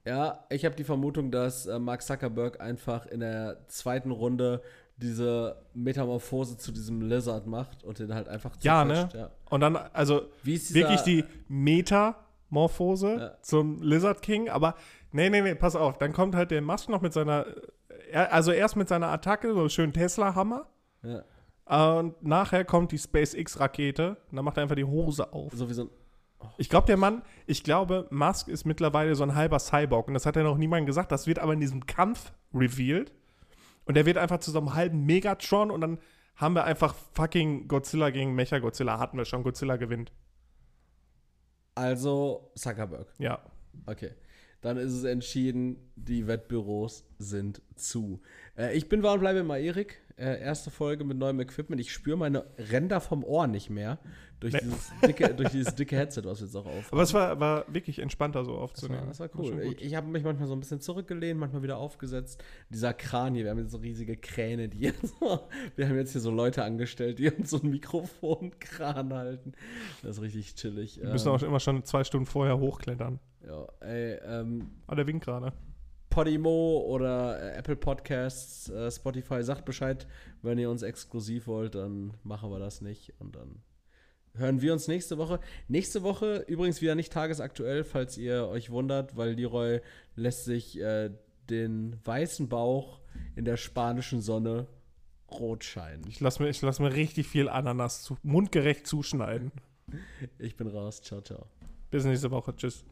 Ja, 0.05 0.45
ich 0.51 0.65
habe 0.65 0.75
die 0.75 0.85
Vermutung, 0.85 1.31
dass 1.31 1.67
äh, 1.67 1.79
Mark 1.79 2.03
Zuckerberg 2.03 2.61
einfach 2.61 3.07
in 3.07 3.21
der 3.21 3.59
zweiten 3.69 4.11
Runde 4.11 4.61
diese 4.97 5.57
Metamorphose 5.75 6.57
zu 6.57 6.71
diesem 6.73 7.01
Lizard 7.03 7.47
macht 7.47 7.83
und 7.85 7.99
den 7.99 8.13
halt 8.15 8.29
einfach 8.29 8.53
Ja, 8.63 8.85
ne? 8.85 9.09
Ja. 9.15 9.31
Und 9.51 9.61
dann, 9.61 9.77
also 9.77 10.23
Wie 10.43 10.55
ist 10.55 10.69
dieser, 10.71 10.81
wirklich 10.89 11.03
die 11.03 11.25
Metamorphose 11.49 13.17
Ja. 13.19 13.33
zum 13.43 13.83
Lizard 13.83 14.23
King. 14.23 14.49
Aber 14.49 14.75
nee, 15.13 15.31
nee, 15.31 15.41
nee, 15.41 15.55
pass 15.55 15.77
auf. 15.77 15.99
Dann 15.99 16.13
kommt 16.13 16.35
halt 16.35 16.51
der 16.51 16.63
Mask 16.63 16.89
noch 16.89 17.01
mit 17.01 17.13
seiner, 17.13 17.47
er- 18.11 18.33
also 18.33 18.53
erst 18.53 18.77
mit 18.77 18.89
seiner 18.89 19.09
Attacke, 19.09 19.55
so 19.55 19.69
schön 19.69 19.93
Tesla-Hammer. 19.93 20.67
Ja, 21.03 21.23
Und 21.97 22.23
nachher 22.23 22.65
kommt 22.65 22.93
die 22.93 22.99
SpaceX-Rakete. 22.99 24.17
Und 24.31 24.37
dann 24.37 24.45
macht 24.45 24.57
er 24.57 24.65
einfach 24.65 24.77
die 24.77 24.85
Hose 24.85 25.33
auf. 25.33 25.53
so 25.55 25.69
wie 25.69 25.75
so 25.75 25.83
ein. 25.85 25.91
Ich 26.59 26.69
glaube, 26.69 26.87
der 26.87 26.97
Mann, 26.97 27.23
ich 27.47 27.65
glaube, 27.65 28.07
Musk 28.11 28.49
ist 28.49 28.65
mittlerweile 28.65 29.15
so 29.15 29.23
ein 29.23 29.35
halber 29.35 29.59
Cyborg. 29.59 30.09
Und 30.09 30.15
das 30.15 30.27
hat 30.27 30.37
ja 30.37 30.43
noch 30.43 30.59
niemand 30.59 30.87
gesagt. 30.87 31.13
Das 31.13 31.27
wird 31.27 31.39
aber 31.39 31.53
in 31.53 31.61
diesem 31.61 31.87
Kampf 31.87 32.33
revealed. 32.55 33.13
Und 33.85 33.97
der 33.97 34.07
wird 34.07 34.19
einfach 34.19 34.39
zu 34.39 34.51
so 34.51 34.59
einem 34.59 34.75
halben 34.75 35.05
Megatron. 35.05 35.71
Und 35.71 35.81
dann 35.81 35.99
haben 36.37 36.55
wir 36.55 36.65
einfach 36.65 36.95
fucking 37.15 37.69
Godzilla 37.69 38.11
gegen 38.11 38.35
Mecha-Godzilla. 38.35 38.99
Hatten 38.99 39.19
wir 39.19 39.25
schon. 39.25 39.43
Godzilla 39.43 39.77
gewinnt. 39.77 40.13
Also 41.75 42.53
Zuckerberg. 42.55 43.13
Ja. 43.19 43.41
Okay. 43.87 44.11
Dann 44.61 44.77
ist 44.77 44.93
es 44.93 45.05
entschieden, 45.05 45.77
die 45.97 46.29
Wettbüros 46.29 47.05
sind 47.19 47.63
zu. 47.75 48.23
Äh, 48.57 48.77
ich 48.77 48.89
bin 48.89 49.03
war 49.03 49.15
und 49.15 49.21
bleibe 49.21 49.41
immer 49.41 49.59
Erik. 49.59 50.01
Äh, 50.17 50.41
erste 50.41 50.71
Folge 50.71 51.05
mit 51.05 51.17
neuem 51.19 51.41
Equipment. 51.41 51.81
Ich 51.81 51.93
spüre 51.93 52.17
meine 52.17 52.45
Ränder 52.71 53.01
vom 53.01 53.25
Ohr 53.25 53.47
nicht 53.47 53.71
mehr. 53.71 53.99
Durch, 54.41 54.55
Nee. 54.55 54.61
dieses, 54.65 54.91
dicke, 55.07 55.35
durch 55.35 55.51
dieses 55.51 55.75
dicke 55.77 55.97
Headset, 55.97 56.23
was 56.25 56.41
wir 56.41 56.47
jetzt 56.47 56.57
auch 56.57 56.67
auf. 56.67 56.93
Aber 56.93 57.03
es 57.03 57.15
war, 57.15 57.39
war 57.39 57.65
wirklich 57.73 58.01
entspannter 58.01 58.45
so 58.45 58.51
Das 58.51 58.59
war, 58.59 58.65
aufzunehmen. 58.65 59.07
das 59.07 59.21
war 59.21 59.29
cool. 59.37 59.53
gut. 59.53 59.81
Ich, 59.81 59.87
ich 59.87 59.95
habe 59.95 60.09
mich 60.09 60.25
manchmal 60.25 60.49
so 60.49 60.55
ein 60.55 60.61
bisschen 60.61 60.81
zurückgelehnt, 60.81 61.39
manchmal 61.39 61.63
wieder 61.63 61.77
aufgesetzt. 61.79 62.43
Dieser 62.69 62.93
Kran 62.93 63.35
hier, 63.35 63.45
wir 63.45 63.53
haben 63.53 63.59
jetzt 63.61 63.71
so 63.71 63.79
riesige 63.79 64.17
Kräne, 64.17 64.69
die 64.69 64.81
jetzt 64.81 65.15
wir 65.77 65.89
haben 65.89 65.97
jetzt 65.97 66.13
hier 66.13 66.21
so 66.21 66.31
Leute 66.33 66.65
angestellt, 66.65 67.19
die 67.21 67.31
uns 67.31 67.51
so 67.51 67.61
ein 67.63 67.71
Mikrofonkran 67.71 69.13
halten. 69.15 69.53
Das 70.03 70.17
ist 70.17 70.23
richtig 70.23 70.55
chillig. 70.57 71.01
Wir 71.01 71.11
müssen 71.11 71.29
auch 71.29 71.43
immer 71.43 71.61
schon 71.61 71.85
zwei 71.85 72.03
Stunden 72.05 72.27
vorher 72.27 72.59
hochklettern. 72.59 73.21
ja, 73.47 73.67
ey, 73.81 74.19
ähm, 74.27 74.71
Ah, 74.89 74.95
der 74.97 75.07
winkt 75.07 75.25
gerade. 75.25 75.53
Podimo 76.13 76.85
oder 76.87 77.41
äh, 77.43 77.57
Apple 77.57 77.75
Podcasts, 77.75 78.69
äh, 78.69 78.91
Spotify, 78.91 79.43
sagt 79.43 79.65
Bescheid, 79.65 80.07
wenn 80.43 80.59
ihr 80.59 80.69
uns 80.69 80.83
exklusiv 80.83 81.47
wollt, 81.47 81.75
dann 81.75 82.13
machen 82.23 82.51
wir 82.51 82.59
das 82.59 82.83
nicht 82.83 83.15
und 83.19 83.35
dann 83.35 83.63
hören 84.35 84.61
wir 84.61 84.75
uns 84.75 84.89
nächste 84.89 85.17
Woche. 85.17 85.41
Nächste 85.69 86.03
Woche 86.03 86.45
übrigens 86.47 86.83
wieder 86.83 86.95
nicht 86.95 87.15
tagesaktuell, 87.15 87.83
falls 87.83 88.19
ihr 88.19 88.47
euch 88.47 88.69
wundert, 88.69 89.17
weil 89.17 89.33
Leroy 89.33 89.81
lässt 90.15 90.45
sich 90.45 90.79
äh, 90.79 91.11
den 91.49 91.97
weißen 92.05 92.47
Bauch 92.51 93.01
in 93.35 93.47
der 93.47 93.57
spanischen 93.57 94.21
Sonne 94.21 94.67
rot 95.31 95.65
scheinen. 95.65 96.07
Ich 96.07 96.21
lasse 96.21 96.43
mir, 96.43 96.53
lass 96.61 96.79
mir 96.79 96.93
richtig 96.93 97.27
viel 97.27 97.49
Ananas 97.49 98.03
zu, 98.03 98.19
mundgerecht 98.23 98.87
zuschneiden. 98.87 99.51
Ich 100.39 100.57
bin 100.57 100.67
raus. 100.67 101.01
Ciao, 101.01 101.23
ciao. 101.23 101.47
Bis 101.91 102.05
nächste 102.05 102.31
Woche. 102.31 102.55
Tschüss. 102.55 102.85